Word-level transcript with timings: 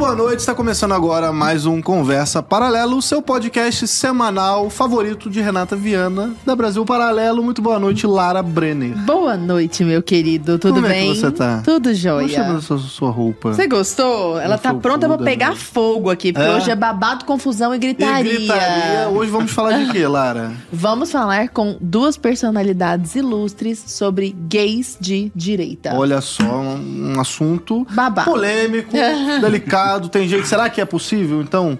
boa 0.00 0.16
noite, 0.16 0.38
está 0.40 0.54
começando 0.54 0.92
agora 0.92 1.30
mais 1.30 1.66
um 1.66 1.82
Conversa 1.82 2.42
Paralelo, 2.42 2.96
o 2.96 3.02
seu 3.02 3.20
podcast 3.20 3.86
semanal 3.86 4.70
favorito 4.70 5.28
de 5.28 5.42
Renata 5.42 5.76
Viana, 5.76 6.32
da 6.46 6.56
Brasil 6.56 6.82
Paralelo. 6.86 7.42
Muito 7.42 7.60
boa 7.60 7.78
noite, 7.78 8.06
Lara 8.06 8.42
Brenner. 8.42 8.96
Boa 9.04 9.36
noite, 9.36 9.84
meu 9.84 10.02
querido. 10.02 10.58
Tudo 10.58 10.76
Como 10.76 10.86
bem? 10.88 11.10
é 11.10 11.12
que 11.12 11.20
você 11.20 11.30
tá? 11.30 11.60
Tudo 11.62 11.92
jóia. 11.94 12.22
Gostei 12.26 12.44
da 12.54 12.60
sua, 12.62 12.78
sua 12.78 13.10
roupa. 13.10 13.52
Você 13.52 13.66
gostou? 13.68 14.40
Ela 14.40 14.56
tá 14.56 14.72
pronta 14.72 15.06
pra 15.06 15.18
fuda, 15.18 15.30
pegar 15.30 15.50
né? 15.50 15.56
fogo 15.56 16.08
aqui, 16.08 16.32
porque 16.32 16.48
É? 16.48 16.54
hoje 16.54 16.70
é 16.70 16.76
babado, 16.76 17.26
confusão 17.26 17.74
e 17.74 17.76
E 17.76 17.78
gritaria. 17.78 18.32
gritaria. 18.38 19.08
Hoje 19.10 19.30
vamos 19.30 19.52
falar 19.52 19.84
de 19.84 19.92
quê, 19.92 20.06
Lara? 20.06 20.52
Vamos 20.72 21.12
falar 21.12 21.50
com 21.50 21.76
duas 21.78 22.16
personalidades 22.16 23.14
ilustres 23.16 23.82
sobre 23.86 24.34
gays 24.48 24.96
de 24.98 25.30
direita. 25.36 25.92
Olha 25.94 26.22
só, 26.22 26.42
um, 26.42 27.12
um 27.16 27.20
assunto 27.20 27.86
Babado. 27.90 28.30
polêmico, 28.30 28.92
delicado. 29.42 29.89
Tem 30.08 30.28
jeito. 30.28 30.46
Será 30.46 30.68
que 30.70 30.80
é 30.80 30.84
possível, 30.84 31.40
então, 31.40 31.78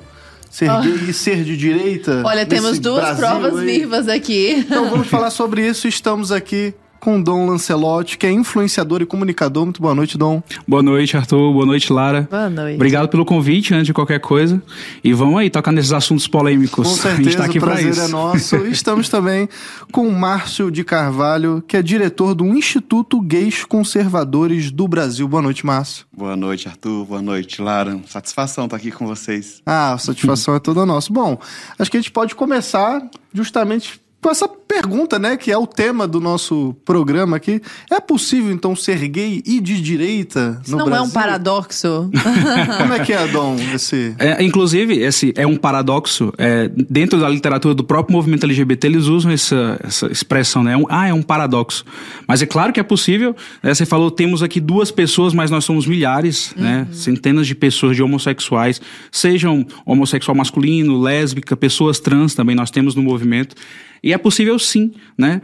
ser 0.50 0.68
gay 0.80 1.10
e 1.10 1.12
ser 1.12 1.44
de 1.44 1.56
direita? 1.56 2.22
Olha, 2.24 2.44
temos 2.44 2.78
duas 2.78 3.16
Brasil 3.16 3.26
provas 3.26 3.58
aí? 3.58 3.66
vivas 3.66 4.08
aqui. 4.08 4.64
Então 4.66 4.90
vamos 4.90 5.08
falar 5.08 5.30
sobre 5.30 5.66
isso. 5.66 5.86
Estamos 5.86 6.32
aqui 6.32 6.74
com 7.00 7.20
Dom 7.20 7.46
Lancelotti, 7.46 8.18
que 8.18 8.26
é 8.26 8.30
influenciador 8.30 9.00
e 9.00 9.06
comunicador. 9.06 9.64
Muito 9.64 9.80
boa 9.80 9.94
noite, 9.94 10.18
Dom. 10.18 10.42
Boa 10.68 10.82
noite, 10.82 11.16
Arthur. 11.16 11.52
Boa 11.52 11.66
noite, 11.66 11.92
Lara. 11.92 12.28
Boa 12.30 12.50
noite. 12.50 12.74
Obrigado 12.76 13.08
pelo 13.08 13.24
convite, 13.24 13.72
antes 13.74 13.86
de 13.86 13.94
qualquer 13.94 14.20
coisa. 14.20 14.62
E 15.02 15.12
vamos 15.14 15.40
aí 15.40 15.48
tocar 15.48 15.72
nesses 15.72 15.92
assuntos 15.92 16.28
polêmicos. 16.28 16.86
Com 16.86 16.94
a 17.08 17.12
gente 17.14 17.24
certeza, 17.24 17.38
tá 17.38 17.44
aqui 17.46 17.58
o 17.58 17.60
pra 17.60 17.72
prazer 17.72 17.90
isso. 17.92 18.00
é 18.02 18.08
nosso. 18.08 18.56
E 18.56 18.70
Estamos 18.80 19.08
também 19.08 19.48
com 19.90 20.06
o 20.06 20.12
Márcio 20.12 20.70
de 20.70 20.84
Carvalho, 20.84 21.64
que 21.66 21.76
é 21.76 21.82
diretor 21.82 22.34
do 22.34 22.44
Instituto 22.46 23.20
Gays 23.20 23.64
Conservadores 23.64 24.70
do 24.70 24.86
Brasil. 24.86 25.26
Boa 25.26 25.42
noite, 25.42 25.64
Márcio. 25.64 26.04
Boa 26.14 26.36
noite, 26.36 26.68
Arthur. 26.68 27.06
Boa 27.06 27.22
noite, 27.22 27.62
Lara. 27.62 27.98
Satisfação 28.06 28.64
estar 28.64 28.76
aqui 28.76 28.90
com 28.90 29.06
vocês. 29.06 29.62
Ah, 29.64 29.94
a 29.94 29.98
satisfação 29.98 30.54
é 30.54 30.58
toda 30.58 30.84
nossa. 30.84 31.12
Bom, 31.12 31.38
acho 31.78 31.90
que 31.90 31.96
a 31.96 32.00
gente 32.00 32.10
pode 32.10 32.34
começar 32.34 33.02
justamente 33.32 34.00
com 34.20 34.28
essa 34.30 34.46
pergunta, 34.46 35.18
né, 35.18 35.36
que 35.36 35.50
é 35.50 35.56
o 35.58 35.66
tema 35.66 36.06
do 36.06 36.20
nosso 36.20 36.76
programa 36.84 37.36
aqui. 37.36 37.60
É 37.90 37.98
possível, 38.00 38.52
então, 38.52 38.76
ser 38.76 38.98
gay 39.08 39.42
e 39.46 39.60
de 39.60 39.80
direita 39.80 40.60
Isso 40.62 40.72
no 40.72 40.78
não 40.78 40.84
Brasil? 40.86 41.04
é 41.04 41.08
um 41.08 41.10
paradoxo? 41.10 42.10
Como 42.78 42.92
é 42.92 42.98
que 43.00 43.12
é, 43.12 43.26
Dom, 43.28 43.56
esse... 43.74 44.14
É, 44.18 44.42
inclusive, 44.44 44.98
esse 44.98 45.32
é 45.36 45.46
um 45.46 45.56
paradoxo. 45.56 46.32
é, 46.38 46.68
dentro 46.88 47.18
da 47.18 47.28
literatura 47.28 47.74
do 47.74 47.82
próprio 47.82 48.14
movimento 48.14 48.44
LGBT, 48.44 48.86
eles 48.86 49.06
usam 49.06 49.30
essa, 49.32 49.80
essa 49.82 50.06
expressão, 50.06 50.62
né? 50.62 50.74
É 50.74 50.76
um- 50.76 50.86
ah, 50.88 51.08
é 51.08 51.14
um 51.14 51.22
paradoxo. 51.22 51.84
Mas 52.28 52.40
é 52.42 52.46
claro 52.46 52.72
que 52.72 52.78
é 52.78 52.82
possível. 52.84 53.34
né? 53.62 53.74
Você 53.74 53.84
falou, 53.86 54.10
temos 54.10 54.42
aqui 54.42 54.60
duas 54.60 54.90
pessoas, 54.90 55.32
mas 55.34 55.50
nós 55.50 55.64
somos 55.64 55.86
milhares, 55.86 56.52
né? 56.56 56.86
Centenas 56.92 57.46
de 57.46 57.54
pessoas 57.54 57.96
de 57.96 58.02
homossexuais, 58.02 58.80
sejam 59.10 59.66
homossexual 59.84 60.34
masculino, 60.36 61.00
lésbica, 61.00 61.56
pessoas 61.56 61.98
trans 61.98 62.34
também 62.34 62.54
nós 62.54 62.70
temos 62.70 62.94
no 62.94 63.02
movimento. 63.02 63.56
E 64.02 64.12
é 64.12 64.18
possível 64.18 64.58
sim, 64.58 64.92
né? 65.16 65.40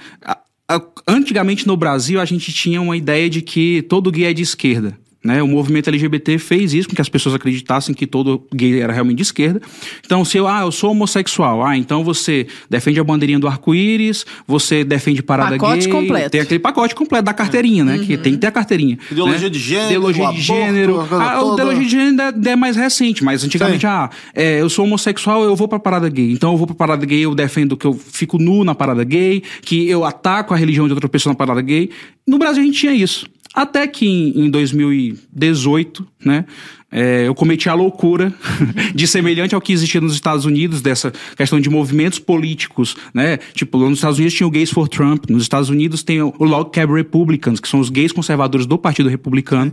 Antigamente 1.06 1.66
no 1.66 1.76
Brasil 1.76 2.20
a 2.20 2.24
gente 2.24 2.52
tinha 2.52 2.80
uma 2.80 2.96
ideia 2.96 3.30
de 3.30 3.42
que 3.42 3.82
todo 3.82 4.10
gay 4.10 4.24
é 4.26 4.32
de 4.32 4.42
esquerda. 4.42 4.98
Né? 5.26 5.42
O 5.42 5.48
movimento 5.48 5.88
LGBT 5.88 6.38
fez 6.38 6.72
isso 6.72 6.88
com 6.88 6.94
que 6.94 7.00
as 7.00 7.08
pessoas 7.08 7.34
acreditassem 7.34 7.94
que 7.94 8.06
todo 8.06 8.42
gay 8.54 8.80
era 8.80 8.92
realmente 8.92 9.16
de 9.16 9.22
esquerda. 9.22 9.60
Então, 10.04 10.24
se 10.24 10.38
eu, 10.38 10.46
ah, 10.46 10.60
eu 10.60 10.70
sou 10.70 10.92
homossexual, 10.92 11.64
ah, 11.64 11.76
então 11.76 12.04
você 12.04 12.46
defende 12.70 13.00
a 13.00 13.04
bandeirinha 13.04 13.38
do 13.38 13.48
arco-íris, 13.48 14.24
você 14.46 14.84
defende 14.84 15.22
parada 15.22 15.56
Pacote 15.56 15.84
gay. 15.84 15.92
completo. 15.92 16.30
Tem 16.30 16.40
aquele 16.40 16.60
pacote 16.60 16.94
completo 16.94 17.24
da 17.24 17.34
carteirinha, 17.34 17.84
né? 17.84 17.98
Que 17.98 18.16
tem 18.16 18.34
que 18.34 18.38
ter 18.38 18.46
a 18.46 18.52
carteirinha. 18.52 18.98
Ideologia 19.10 19.48
né? 19.48 19.50
de 19.50 19.58
gênero, 19.58 19.88
Ideologia 19.88 20.28
o 20.28 20.32
de 20.32 20.40
aborto, 20.40 20.66
gênero. 20.66 21.00
a 21.00 21.04
Ah, 21.16 21.38
a 21.38 21.52
ideologia 21.52 21.84
de 21.84 21.90
gênero 21.90 22.22
ainda 22.22 22.50
é 22.50 22.56
mais 22.56 22.76
recente, 22.76 23.24
mas 23.24 23.42
antigamente, 23.44 23.86
ah, 23.86 24.08
é, 24.34 24.60
eu 24.60 24.68
sou 24.70 24.84
homossexual, 24.84 25.42
eu 25.42 25.56
vou 25.56 25.66
pra 25.66 25.78
parada 25.80 26.08
gay. 26.08 26.30
Então 26.30 26.52
eu 26.52 26.56
vou 26.56 26.66
pra 26.66 26.76
parada 26.76 27.04
gay, 27.04 27.24
eu 27.24 27.34
defendo 27.34 27.76
que 27.76 27.86
eu 27.86 27.94
fico 27.94 28.38
nu 28.38 28.62
na 28.62 28.74
parada 28.74 29.02
gay, 29.02 29.42
que 29.62 29.88
eu 29.88 30.04
ataco 30.04 30.54
a 30.54 30.56
religião 30.56 30.86
de 30.86 30.92
outra 30.92 31.08
pessoa 31.08 31.32
na 31.32 31.36
parada 31.36 31.60
gay. 31.60 31.90
No 32.26 32.38
Brasil 32.38 32.62
a 32.62 32.66
gente 32.66 32.78
tinha 32.78 32.92
isso. 32.92 33.26
Até 33.56 33.86
que 33.86 34.06
em, 34.06 34.44
em 34.44 34.50
2018, 34.50 36.06
né, 36.22 36.44
é, 36.92 37.26
eu 37.26 37.34
cometi 37.34 37.70
a 37.70 37.74
loucura 37.74 38.30
de 38.94 39.06
semelhante 39.06 39.54
ao 39.54 39.62
que 39.62 39.72
existia 39.72 39.98
nos 39.98 40.12
Estados 40.12 40.44
Unidos, 40.44 40.82
dessa 40.82 41.10
questão 41.34 41.58
de 41.58 41.70
movimentos 41.70 42.18
políticos, 42.18 42.94
né? 43.14 43.38
Tipo, 43.54 43.78
nos 43.78 43.98
Estados 43.98 44.18
Unidos 44.18 44.34
tinha 44.34 44.46
o 44.46 44.50
Gays 44.50 44.70
for 44.70 44.88
Trump, 44.88 45.30
nos 45.30 45.42
Estados 45.42 45.70
Unidos 45.70 46.02
tem 46.02 46.20
o 46.20 46.34
Log 46.38 46.70
Cab 46.70 46.92
Republicans, 46.92 47.58
que 47.58 47.66
são 47.66 47.80
os 47.80 47.88
gays 47.88 48.12
conservadores 48.12 48.66
do 48.66 48.76
Partido 48.76 49.08
Republicano. 49.08 49.72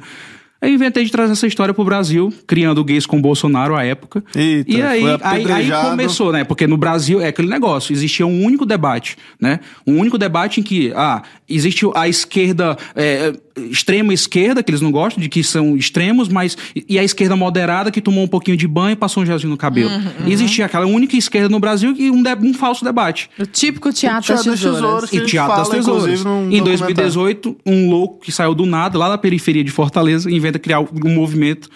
Aí 0.63 0.69
eu 0.69 0.75
inventei 0.75 1.03
de 1.03 1.11
trazer 1.11 1.33
essa 1.33 1.45
história 1.45 1.73
pro 1.73 1.83
Brasil, 1.83 2.33
criando 2.47 2.77
o 2.77 2.85
gays 2.85 3.05
com 3.05 3.21
Bolsonaro 3.21 3.75
à 3.75 3.83
época. 3.83 4.23
Eita, 4.33 4.71
e 4.71 4.81
aí, 4.81 5.03
aí, 5.21 5.51
aí 5.51 5.71
começou, 5.89 6.31
né? 6.31 6.45
Porque 6.45 6.65
no 6.65 6.77
Brasil 6.77 7.19
é 7.19 7.27
aquele 7.27 7.49
negócio, 7.49 7.91
existia 7.91 8.25
um 8.25 8.45
único 8.45 8.65
debate, 8.65 9.17
né? 9.37 9.59
Um 9.85 9.99
único 9.99 10.17
debate 10.17 10.61
em 10.61 10.63
que, 10.63 10.93
ah, 10.95 11.21
existe 11.49 11.85
a 11.93 12.07
esquerda, 12.07 12.77
é, 12.95 13.33
extrema 13.69 14.13
esquerda, 14.13 14.63
que 14.63 14.71
eles 14.71 14.81
não 14.81 14.91
gostam, 14.91 15.21
de 15.21 15.29
que 15.29 15.43
são 15.43 15.75
extremos, 15.77 16.27
mas. 16.29 16.57
E 16.87 16.97
a 16.97 17.03
esquerda 17.03 17.35
moderada 17.35 17.91
que 17.91 18.01
tomou 18.01 18.23
um 18.23 18.27
pouquinho 18.27 18.57
de 18.57 18.67
banho 18.67 18.93
e 18.93 18.95
passou 18.95 19.21
um 19.23 19.25
gelzinho 19.25 19.49
no 19.51 19.57
cabelo. 19.57 19.89
Uhum, 19.91 20.27
E 20.27 20.33
existia 20.33 20.65
aquela 20.65 20.85
única 20.85 21.15
esquerda 21.15 21.49
no 21.49 21.59
Brasil 21.59 21.95
e 21.97 22.09
um, 22.09 22.21
de- 22.23 22.33
um 22.35 22.53
falso 22.53 22.83
debate. 22.83 23.29
O 23.39 23.45
típico 23.45 23.91
teatro, 23.93 24.25
Teatro 24.27 24.51
das 24.51 24.59
tesouras. 24.59 24.81
Tesouras. 24.81 25.09
que 25.09 25.17
a 25.19 25.23
E 25.23 25.25
Teatro 25.25 25.55
das 25.57 25.69
Tesouras. 25.69 26.19
Em 26.19 26.23
documentário. 26.23 26.63
2018, 26.63 27.57
um 27.65 27.89
louco 27.89 28.19
que 28.21 28.31
saiu 28.31 28.55
do 28.55 28.65
nada, 28.65 28.97
lá 28.97 29.09
da 29.09 29.17
periferia 29.17 29.63
de 29.63 29.71
Fortaleza, 29.71 30.31
inventa 30.31 30.57
criar 30.57 30.79
um 30.79 30.87
movimento 31.13 31.69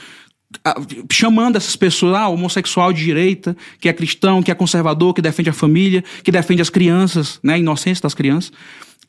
chamando 1.11 1.57
essas 1.57 1.75
pessoas, 1.75 2.15
ah, 2.15 2.27
homossexual 2.29 2.93
de 2.93 3.03
direita, 3.03 3.55
que 3.79 3.89
é 3.89 3.93
cristão, 3.93 4.41
que 4.41 4.49
é 4.49 4.55
conservador, 4.55 5.13
que 5.13 5.21
defende 5.21 5.49
a 5.49 5.53
família, 5.53 6.03
que 6.23 6.31
defende 6.31 6.61
as 6.61 6.69
crianças, 6.69 7.39
né, 7.43 7.55
a 7.55 7.57
inocência 7.57 8.01
das 8.01 8.13
crianças. 8.13 8.51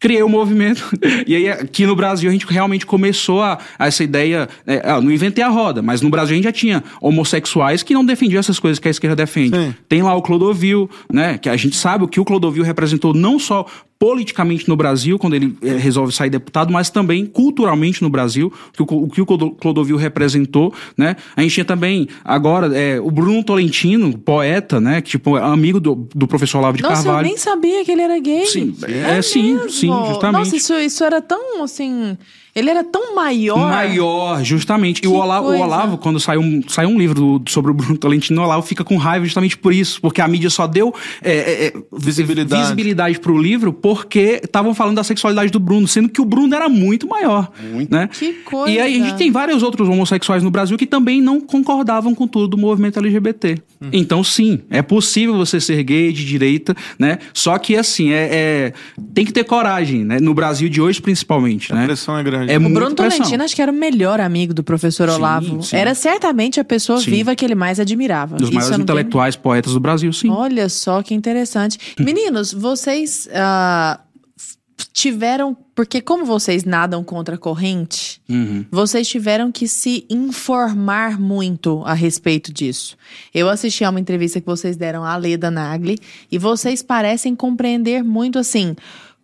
Criei 0.00 0.22
o 0.22 0.28
movimento. 0.28 0.84
E 1.26 1.34
aí, 1.34 1.48
aqui 1.50 1.84
no 1.86 1.96
Brasil, 1.96 2.28
a 2.28 2.32
gente 2.32 2.46
realmente 2.46 2.86
começou 2.86 3.42
a, 3.42 3.58
a 3.78 3.86
essa 3.86 4.04
ideia. 4.04 4.48
é, 4.66 4.80
ah, 4.84 5.00
não 5.00 5.10
inventei 5.10 5.42
a 5.42 5.48
roda, 5.48 5.82
mas 5.82 6.00
no 6.00 6.08
Brasil 6.10 6.34
a 6.34 6.36
gente 6.36 6.44
já 6.44 6.52
tinha 6.52 6.84
homossexuais 7.00 7.82
que 7.82 7.92
não 7.94 8.04
defendiam 8.04 8.38
essas 8.38 8.58
coisas 8.58 8.78
que 8.78 8.86
a 8.88 8.90
esquerda 8.90 9.16
defende. 9.16 9.56
Sim. 9.56 9.74
Tem 9.88 10.02
lá 10.02 10.14
o 10.14 10.22
Clodovil, 10.22 10.88
né? 11.12 11.36
Que 11.38 11.48
a 11.48 11.56
gente 11.56 11.76
sabe 11.76 12.04
o 12.04 12.08
que 12.08 12.20
o 12.20 12.24
Clodovil 12.24 12.62
representou 12.62 13.12
não 13.12 13.38
só 13.38 13.66
politicamente 13.98 14.68
no 14.68 14.76
Brasil, 14.76 15.18
quando 15.18 15.34
ele 15.34 15.56
eh, 15.60 15.76
resolve 15.76 16.12
sair 16.12 16.30
deputado, 16.30 16.72
mas 16.72 16.88
também 16.88 17.26
culturalmente 17.26 18.00
no 18.00 18.08
Brasil, 18.08 18.52
que 18.72 18.80
o, 18.80 18.86
o 18.86 19.08
que 19.10 19.20
o 19.20 19.26
Clodo- 19.26 19.50
Clodovil 19.50 19.96
representou, 19.96 20.72
né? 20.96 21.16
A 21.34 21.42
gente 21.42 21.54
tinha 21.54 21.64
também, 21.64 22.06
agora, 22.24 22.70
eh, 22.78 23.00
o 23.00 23.10
Bruno 23.10 23.42
Tolentino, 23.42 24.16
poeta, 24.16 24.80
né? 24.80 25.00
Que, 25.00 25.10
tipo, 25.10 25.36
é 25.36 25.42
amigo 25.42 25.80
do, 25.80 26.08
do 26.14 26.28
professor 26.28 26.58
Olavo 26.58 26.76
de 26.76 26.82
Nossa, 26.84 27.02
Carvalho. 27.02 27.24
eu 27.26 27.28
nem 27.28 27.36
sabia 27.36 27.84
que 27.84 27.90
ele 27.90 28.02
era 28.02 28.20
gay. 28.20 28.46
Sim, 28.46 28.72
é, 28.86 29.20
sim, 29.20 29.54
mesmo? 29.54 29.70
sim, 29.70 29.87
justamente. 30.08 30.38
Nossa, 30.44 30.56
isso, 30.56 30.74
isso 30.74 31.04
era 31.04 31.20
tão, 31.20 31.62
assim... 31.62 32.16
Ele 32.58 32.70
era 32.70 32.82
tão 32.84 33.14
maior. 33.14 33.58
Maior, 33.70 34.42
justamente. 34.44 35.00
Que 35.00 35.06
e 35.06 35.10
o 35.10 35.14
Olavo, 35.14 35.48
o. 35.48 35.58
Olavo, 35.60 35.98
quando 35.98 36.18
saiu 36.20 36.40
um, 36.40 36.60
saiu 36.68 36.88
um 36.88 36.98
livro 36.98 37.38
do- 37.38 37.50
sobre 37.50 37.70
o 37.70 37.74
Bruno 37.74 37.96
Tolentino, 37.96 38.40
o 38.40 38.44
Olavo 38.44 38.62
fica 38.66 38.84
com 38.84 38.96
raiva 38.96 39.24
justamente 39.24 39.56
por 39.56 39.72
isso, 39.72 40.00
porque 40.00 40.20
a 40.20 40.28
mídia 40.28 40.50
só 40.50 40.66
deu 40.66 40.94
é, 41.22 41.32
é, 41.32 41.66
é, 41.66 41.72
Visibilidade. 41.92 42.62
visibilidade 42.62 43.18
pro 43.20 43.36
livro 43.38 43.72
porque 43.72 44.40
estavam 44.42 44.74
falando 44.74 44.96
da 44.96 45.04
sexualidade 45.04 45.50
do 45.50 45.60
Bruno, 45.60 45.86
sendo 45.88 46.08
que 46.08 46.20
o 46.20 46.24
Bruno 46.24 46.54
era 46.54 46.68
muito 46.68 47.06
maior. 47.08 47.50
Muito. 47.72 47.90
Né? 47.92 48.08
Que 48.12 48.32
coisa. 48.44 48.70
E 48.72 48.78
aí 48.78 49.00
a 49.00 49.04
gente 49.06 49.16
tem 49.16 49.30
vários 49.30 49.62
outros 49.62 49.88
homossexuais 49.88 50.42
no 50.42 50.50
Brasil 50.50 50.76
que 50.76 50.86
também 50.86 51.20
não 51.20 51.40
concordavam 51.40 52.14
com 52.14 52.26
tudo 52.26 52.48
do 52.48 52.58
movimento 52.58 52.98
LGBT. 52.98 53.56
Hum. 53.80 53.88
Então, 53.92 54.24
sim, 54.24 54.60
é 54.70 54.82
possível 54.82 55.36
você 55.36 55.60
ser 55.60 55.82
gay 55.82 56.12
de 56.12 56.24
direita, 56.24 56.74
né? 56.98 57.18
Só 57.32 57.56
que 57.58 57.76
assim, 57.76 58.10
é, 58.12 58.28
é- 58.32 58.72
tem 59.14 59.24
que 59.24 59.32
ter 59.32 59.44
coragem, 59.44 60.04
né? 60.04 60.18
No 60.20 60.34
Brasil 60.34 60.68
de 60.68 60.80
hoje, 60.80 61.00
principalmente. 61.00 61.72
A 61.72 61.76
né? 61.76 61.84
pressão 61.86 62.18
é 62.18 62.22
grande. 62.22 62.47
É 62.48 62.58
O 62.58 62.60
muita 62.60 62.78
Bruno. 62.80 62.94
Tolentino 62.94 63.42
acho 63.44 63.54
que 63.54 63.62
era 63.62 63.70
o 63.70 63.74
melhor 63.74 64.20
amigo 64.20 64.52
do 64.54 64.64
professor 64.64 65.08
Sim, 65.08 65.14
Olavo. 65.16 65.62
sim. 65.62 65.76
Era 65.76 65.94
certamente 65.94 66.58
a 66.58 66.64
pessoa 66.64 67.00
Sim. 67.00 67.10
viva 67.10 67.34
que 67.36 67.44
ele 67.44 67.54
mais 67.54 67.78
admirava. 67.78 68.36
Dos 68.36 68.48
Isso 68.48 68.54
maiores 68.54 68.76
tenho- 68.76 68.82
intelectuais, 68.84 69.36
poetas 69.36 69.72
do 69.72 69.80
Brasil, 69.80 70.12
sim. 70.12 70.30
Olha 70.30 70.68
só 70.68 71.02
que 71.02 71.14
interessante. 71.14 71.78
Meninos, 71.98 72.52
vocês 72.52 73.28
f- 73.28 74.86
tiveram. 74.92 75.56
Porque, 75.74 76.00
como 76.00 76.24
vocês 76.24 76.64
nadam 76.64 77.04
contra 77.04 77.36
a 77.36 77.38
corrente, 77.38 78.20
Uhum. 78.28 78.64
vocês 78.68 79.06
tiveram 79.06 79.52
que 79.52 79.68
se 79.68 80.04
informar 80.10 81.20
muito 81.20 81.82
a 81.86 81.94
respeito 81.94 82.52
disso. 82.52 82.96
Eu 83.32 83.48
assisti 83.48 83.84
a 83.84 83.90
uma 83.90 84.00
entrevista 84.00 84.40
que 84.40 84.46
vocês 84.46 84.76
deram 84.76 85.04
à 85.04 85.16
Leda 85.16 85.52
Nagli 85.52 85.96
e 86.32 86.36
vocês 86.36 86.82
parecem 86.82 87.36
compreender 87.36 88.02
muito 88.02 88.40
assim. 88.40 88.74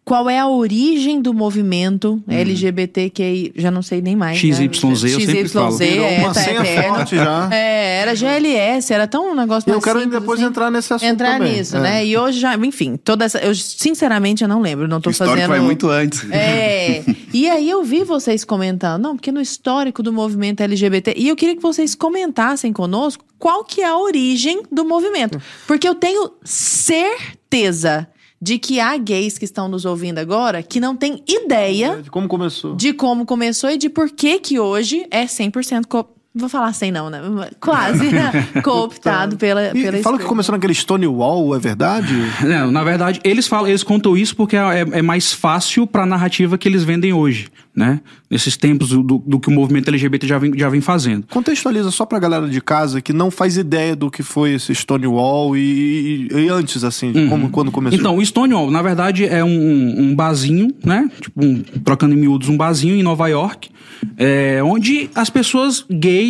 Qual 0.04 0.28
é 0.28 0.38
a 0.38 0.46
origem 0.46 1.22
do 1.22 1.32
movimento 1.32 2.22
LGBTQI, 2.28 3.52
já 3.56 3.70
não 3.70 3.80
sei 3.80 4.02
nem 4.02 4.14
mais. 4.14 4.36
XYZ, 4.38 4.58
né? 4.58 4.66
eu 4.66 5.20
sempre 5.20 5.48
falo. 5.48 5.72
XYZ, 5.72 5.78
Virou 5.90 6.06
é, 6.06 6.18
uma 6.18 6.34
tá 6.34 6.40
senha 6.42 6.64
forte 6.82 7.16
já. 7.16 7.48
É, 7.54 8.00
era 8.02 8.14
GLS, 8.14 8.92
era 8.92 9.06
tão 9.06 9.32
um 9.32 9.34
negócio 9.34 9.70
eu 9.70 9.80
quero 9.80 10.00
simples, 10.00 10.20
depois 10.20 10.38
assim. 10.40 10.48
entrar 10.48 10.70
nesse 10.70 10.92
assunto 10.92 11.08
Entrar 11.08 11.38
também. 11.38 11.56
nisso, 11.56 11.76
É. 11.76 11.80
né? 11.80 12.06
E 12.06 12.16
hoje 12.16 12.38
já, 12.38 12.54
enfim, 12.54 12.96
toda 12.96 13.24
essa. 13.24 13.38
Eu, 13.38 13.54
sinceramente, 13.54 14.42
eu 14.42 14.48
não 14.48 14.60
lembro, 14.60 14.86
não 14.86 14.98
O 14.98 15.00
tô 15.00 15.10
histórico 15.10 15.36
fazendo. 15.36 15.50
vai 15.50 15.60
muito 15.60 15.88
antes. 15.88 16.30
É. 16.30 17.02
E 17.32 17.48
aí 17.48 17.68
eu 17.70 17.82
vi 17.82 18.04
vocês 18.04 18.44
comentando, 18.44 19.02
não, 19.02 19.16
porque 19.16 19.32
no 19.32 19.40
histórico 19.40 20.02
do 20.02 20.12
movimento 20.12 20.60
LGBT, 20.62 21.14
e 21.16 21.28
eu 21.28 21.36
queria 21.36 21.56
que 21.56 21.62
vocês 21.62 21.94
comentassem 21.94 22.72
conosco 22.72 23.24
qual 23.38 23.64
que 23.64 23.80
é 23.80 23.86
a 23.86 23.96
origem 23.96 24.62
do 24.70 24.84
movimento. 24.84 25.40
Porque 25.66 25.88
eu 25.88 25.94
tenho 25.94 26.30
certeza 26.44 28.06
de 28.44 28.58
que 28.58 28.78
há 28.78 28.94
gays 28.98 29.38
que 29.38 29.46
estão 29.46 29.68
nos 29.68 29.86
ouvindo 29.86 30.18
agora 30.18 30.62
que 30.62 30.78
não 30.78 30.94
têm 30.94 31.24
ideia 31.26 32.02
De 32.02 32.10
Como 32.10 32.28
começou? 32.28 32.76
de 32.76 32.92
como 32.92 33.24
começou 33.24 33.70
e 33.70 33.78
de 33.78 33.88
por 33.88 34.10
que 34.10 34.38
que 34.38 34.60
hoje 34.60 35.06
é 35.10 35.24
100% 35.24 35.86
co... 35.86 36.06
Vou 36.36 36.48
falar 36.48 36.72
sem 36.72 36.90
não, 36.90 37.08
né? 37.10 37.20
Quase 37.60 38.06
cooptado 38.64 39.36
pela, 39.36 39.70
E 39.76 39.82
pela 39.82 39.98
fala 40.02 40.18
que 40.18 40.24
começou 40.24 40.52
naquele 40.52 40.74
Stonewall, 40.74 41.54
é 41.54 41.58
verdade? 41.60 42.12
Não, 42.42 42.70
na 42.72 42.82
verdade, 42.82 43.20
eles 43.22 43.46
falam, 43.46 43.68
eles 43.68 43.84
contam 43.84 44.16
isso 44.16 44.34
porque 44.34 44.56
é, 44.56 44.80
é 44.80 45.02
mais 45.02 45.32
fácil 45.32 45.86
pra 45.86 46.04
narrativa 46.04 46.58
que 46.58 46.68
eles 46.68 46.82
vendem 46.82 47.12
hoje, 47.12 47.46
né? 47.74 48.00
Nesses 48.28 48.56
tempos 48.56 48.88
do, 48.88 49.02
do- 49.02 49.22
do 49.24 49.38
que 49.38 49.48
o 49.48 49.52
movimento 49.52 49.88
LGBT 49.88 50.26
já 50.26 50.38
vem, 50.38 50.52
já 50.58 50.68
vem 50.68 50.80
fazendo. 50.80 51.24
Contextualiza 51.30 51.92
só 51.92 52.04
pra 52.04 52.18
galera 52.18 52.48
de 52.48 52.60
casa 52.60 53.00
que 53.00 53.12
não 53.12 53.30
faz 53.30 53.56
ideia 53.56 53.94
do 53.94 54.10
que 54.10 54.22
foi 54.24 54.54
esse 54.54 54.74
Stonewall 54.74 55.56
e, 55.56 56.26
e- 56.32 56.34
e 56.36 56.48
antes, 56.48 56.82
assim, 56.82 57.12
de 57.12 57.28
como, 57.28 57.48
quando 57.50 57.70
começou. 57.70 57.98
Então, 57.98 58.16
o 58.16 58.22
Stonewall, 58.24 58.72
na 58.72 58.82
verdade, 58.82 59.24
é 59.24 59.44
um, 59.44 59.94
um 60.00 60.14
barzinho, 60.16 60.74
né? 60.84 61.08
Tipo, 61.20 61.44
um- 61.44 61.62
trocando 61.84 62.12
em 62.14 62.18
miúdos, 62.18 62.48
um 62.48 62.56
barzinho 62.56 62.96
em 62.96 63.02
Nova 63.04 63.28
York, 63.28 63.70
é, 64.18 64.60
onde 64.64 65.08
as 65.14 65.30
pessoas 65.30 65.84
gays, 65.90 66.23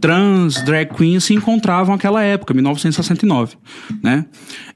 trans, 0.00 0.62
drag 0.62 0.94
queens 0.94 1.24
se 1.24 1.34
encontravam 1.34 1.94
naquela 1.94 2.22
época, 2.22 2.52
1969, 2.54 3.56
né? 4.02 4.24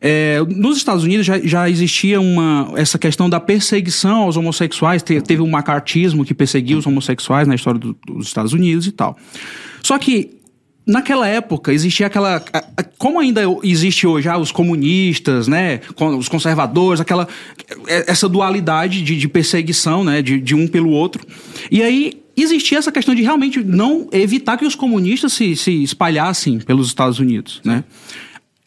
É, 0.01 0.41
nos 0.49 0.77
Estados 0.77 1.05
Unidos 1.05 1.27
já, 1.27 1.39
já 1.41 1.69
existia 1.69 2.21
uma, 2.21 2.73
essa 2.77 2.99
questão 2.99 3.29
da 3.29 3.39
perseguição 3.39 4.23
aos 4.23 4.37
homossexuais, 4.37 5.03
te- 5.03 5.21
teve 5.21 5.43
um 5.43 5.49
macartismo 5.51 6.25
que 6.25 6.35
perseguiu 6.35 6.79
os 6.79 6.87
homossexuais 6.87 7.47
na 7.47 7.55
história 7.55 7.79
do- 7.79 7.97
dos 8.07 8.27
Estados 8.27 8.53
Unidos 8.53 8.87
e 8.87 8.93
tal. 8.93 9.17
Só 9.83 9.99
que 9.99 10.40
Naquela 10.91 11.29
época 11.29 11.73
existia 11.73 12.07
aquela. 12.09 12.43
Como 12.99 13.21
ainda 13.21 13.43
existe 13.63 14.07
hoje 14.07 14.29
ah, 14.29 14.37
os 14.37 14.51
comunistas, 14.51 15.47
né? 15.47 15.81
Os 16.19 16.29
conservadores, 16.29 17.01
aquela. 17.01 17.29
é- 17.87 18.11
Essa 18.11 18.29
dualidade 18.29 19.03
de, 19.03 19.17
de 19.17 19.29
perseguição, 19.29 20.03
né? 20.03 20.21
De, 20.21 20.41
de 20.41 20.55
um 20.55 20.67
pelo 20.67 20.91
outro. 20.91 21.25
E 21.71 21.81
aí 21.83 22.21
existia 22.37 22.79
essa 22.79 22.91
questão 22.91 23.15
de 23.15 23.23
realmente 23.23 23.63
não 23.63 24.09
evitar 24.11 24.57
que 24.57 24.65
os 24.65 24.75
comunistas 24.75 25.33
se, 25.33 25.55
se 25.55 25.83
espalhassem 25.83 26.59
pelos 26.59 26.89
Estados 26.89 27.21
Unidos, 27.21 27.61
né? 27.65 27.85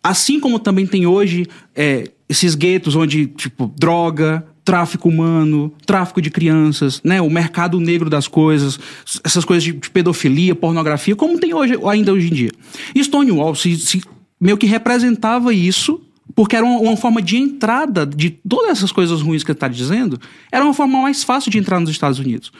Assim 0.02 0.40
como 0.40 0.60
também 0.60 0.86
tem 0.88 1.06
hoje 1.06 1.46
é, 1.75 2.10
esses 2.30 2.56
guetos 2.56 2.96
onde, 2.96 3.28
tipo, 3.28 3.74
droga, 3.78 4.46
tráfico 4.63 5.10
humano, 5.10 5.74
tráfico 5.86 6.21
de 6.21 6.30
crianças, 6.30 7.01
né? 7.04 7.21
O 7.21 7.30
mercado 7.30 7.80
negro 7.80 8.10
das 8.10 8.27
coisas, 8.27 8.80
essas 9.24 9.44
coisas 9.44 9.63
de, 9.63 9.74
de 9.74 9.89
pedofilia, 9.89 10.56
pornografia, 10.56 11.15
como 11.15 11.39
tem 11.39 11.54
hoje, 11.54 11.77
ainda 11.86 12.13
hoje 12.13 12.27
em 12.27 12.33
dia. 12.33 12.51
E 12.95 13.04
Stonewall 13.04 13.56
se, 13.56 13.75
se 13.77 14.01
meio 14.39 14.57
que 14.57 14.65
representava 14.65 15.54
isso, 15.54 16.01
porque 16.36 16.56
era 16.56 16.66
uma, 16.66 16.96
forma 16.98 17.22
de 17.22 17.38
entrada 17.38 18.06
de 18.06 18.30
todas 18.30 18.72
essas 18.72 18.92
coisas 18.92 19.22
ruins 19.22 19.44
que 19.44 19.52
ele 19.52 19.56
está 19.58 19.68
dizendo, 19.68 20.20
era 20.52 20.64
uma 20.64 20.74
forma 20.74 21.02
mais 21.02 21.24
fácil 21.24 21.52
de 21.52 21.58
entrar 21.58 21.80
nos 21.80 21.90
Estados 21.90 22.20
Unidos. 22.20 22.52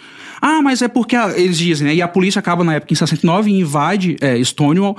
Ah, 0.42 0.62
mas 0.62 0.82
é 0.82 0.88
porque 0.88 1.16
eles 1.16 1.58
dizem, 1.58 1.88
né? 1.88 1.96
E 1.96 2.02
a 2.02 2.08
polícia 2.08 2.40
acaba 2.40 2.64
na 2.64 2.76
época 2.76 2.92
em 2.92 2.96
69 2.96 3.50
e 3.50 3.60
invade 3.60 4.18
é, 4.20 4.38
Stonewall. 4.44 4.98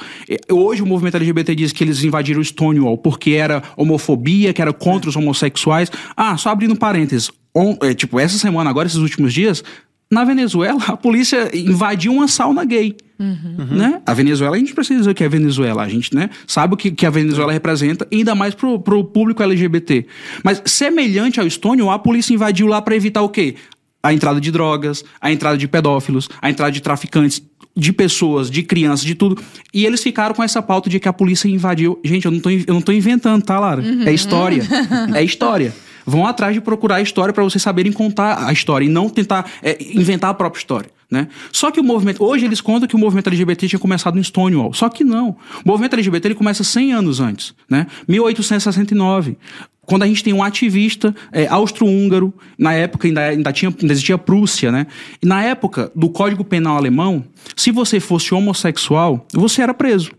Hoje 0.50 0.82
o 0.82 0.86
movimento 0.86 1.16
LGBT 1.16 1.54
diz 1.54 1.72
que 1.72 1.84
eles 1.84 2.02
invadiram 2.02 2.42
Stonewall 2.42 2.96
porque 2.96 3.32
era 3.32 3.62
homofobia, 3.76 4.52
que 4.54 4.62
era 4.62 4.72
contra 4.72 5.10
os 5.10 5.16
homossexuais. 5.16 5.90
Ah, 6.16 6.36
só 6.38 6.48
abrindo 6.48 6.74
parênteses. 6.76 7.30
On- 7.54 7.76
é, 7.82 7.94
tipo, 7.94 8.18
essa 8.18 8.36
semana, 8.38 8.68
agora, 8.70 8.86
esses 8.88 8.98
últimos 8.98 9.32
dias, 9.32 9.62
na 10.10 10.24
Venezuela, 10.24 10.82
a 10.86 10.96
polícia 10.96 11.50
invadiu 11.56 12.12
uma 12.12 12.28
sauna 12.28 12.64
gay. 12.64 12.96
Né? 13.18 14.02
A 14.04 14.12
Venezuela, 14.12 14.56
a 14.56 14.58
gente 14.58 14.74
precisa 14.74 14.98
dizer 14.98 15.10
o 15.10 15.14
que 15.14 15.24
é 15.24 15.28
Venezuela. 15.28 15.82
A 15.82 15.88
gente 15.88 16.14
né, 16.14 16.30
sabe 16.46 16.74
o 16.74 16.76
que, 16.76 16.90
que 16.90 17.06
a 17.06 17.10
Venezuela 17.10 17.52
representa, 17.52 18.06
ainda 18.12 18.34
mais 18.34 18.54
pro, 18.54 18.78
pro 18.78 19.04
público 19.04 19.42
LGBT. 19.42 20.06
Mas, 20.42 20.62
semelhante 20.66 21.40
ao 21.40 21.48
Stonewall, 21.48 21.92
a 21.92 21.98
polícia 21.98 22.34
invadiu 22.34 22.66
lá 22.66 22.80
para 22.82 22.94
evitar 22.94 23.22
o 23.22 23.28
quê? 23.28 23.56
A 24.02 24.12
entrada 24.12 24.40
de 24.40 24.50
drogas, 24.50 25.04
a 25.20 25.32
entrada 25.32 25.56
de 25.56 25.66
pedófilos, 25.66 26.28
a 26.42 26.50
entrada 26.50 26.70
de 26.70 26.80
traficantes, 26.80 27.42
de 27.76 27.92
pessoas, 27.92 28.50
de 28.50 28.62
crianças, 28.62 29.04
de 29.04 29.14
tudo. 29.14 29.40
E 29.72 29.86
eles 29.86 30.02
ficaram 30.02 30.34
com 30.34 30.42
essa 30.42 30.60
pauta 30.60 30.90
de 30.90 31.00
que 31.00 31.08
a 31.08 31.12
polícia 31.12 31.48
invadiu. 31.48 31.98
Gente, 32.04 32.26
eu 32.26 32.30
não 32.30 32.40
tô, 32.40 32.50
eu 32.50 32.74
não 32.74 32.82
tô 32.82 32.92
inventando, 32.92 33.42
tá, 33.42 33.58
Lara? 33.58 33.82
É 34.04 34.12
história. 34.12 34.62
é 35.14 35.24
história. 35.24 35.74
Vão 36.06 36.26
atrás 36.26 36.54
de 36.54 36.60
procurar 36.60 36.96
a 36.96 37.00
história 37.02 37.32
para 37.32 37.42
vocês 37.42 37.62
saberem 37.62 37.92
contar 37.92 38.46
a 38.46 38.52
história 38.52 38.84
e 38.84 38.88
não 38.88 39.08
tentar 39.08 39.50
é, 39.62 39.76
inventar 39.94 40.30
a 40.30 40.34
própria 40.34 40.58
história. 40.58 40.90
Né? 41.10 41.28
Só 41.52 41.70
que 41.70 41.78
o 41.78 41.84
movimento. 41.84 42.24
Hoje 42.24 42.44
eles 42.44 42.60
contam 42.60 42.88
que 42.88 42.96
o 42.96 42.98
movimento 42.98 43.28
LGBT 43.28 43.68
tinha 43.68 43.78
começado 43.78 44.18
em 44.18 44.22
Stonewall. 44.22 44.72
Só 44.72 44.88
que 44.88 45.04
não. 45.04 45.36
O 45.64 45.68
movimento 45.68 45.94
LGBT 45.94 46.28
ele 46.28 46.34
começa 46.34 46.64
100 46.64 46.92
anos 46.92 47.20
antes. 47.20 47.54
Né? 47.70 47.86
1869. 48.08 49.38
Quando 49.86 50.02
a 50.02 50.06
gente 50.06 50.24
tem 50.24 50.32
um 50.32 50.42
ativista 50.42 51.14
é, 51.30 51.46
austro-húngaro, 51.46 52.32
na 52.58 52.72
época 52.72 53.06
ainda, 53.06 53.20
ainda, 53.20 53.52
tinha, 53.52 53.70
ainda 53.70 53.92
existia 53.92 54.16
Prússia, 54.16 54.72
né? 54.72 54.86
E 55.22 55.26
na 55.26 55.42
época 55.42 55.92
do 55.94 56.08
Código 56.08 56.42
Penal 56.42 56.76
alemão, 56.76 57.22
se 57.54 57.70
você 57.70 58.00
fosse 58.00 58.34
homossexual, 58.34 59.26
você 59.32 59.60
era 59.60 59.74
preso. 59.74 60.10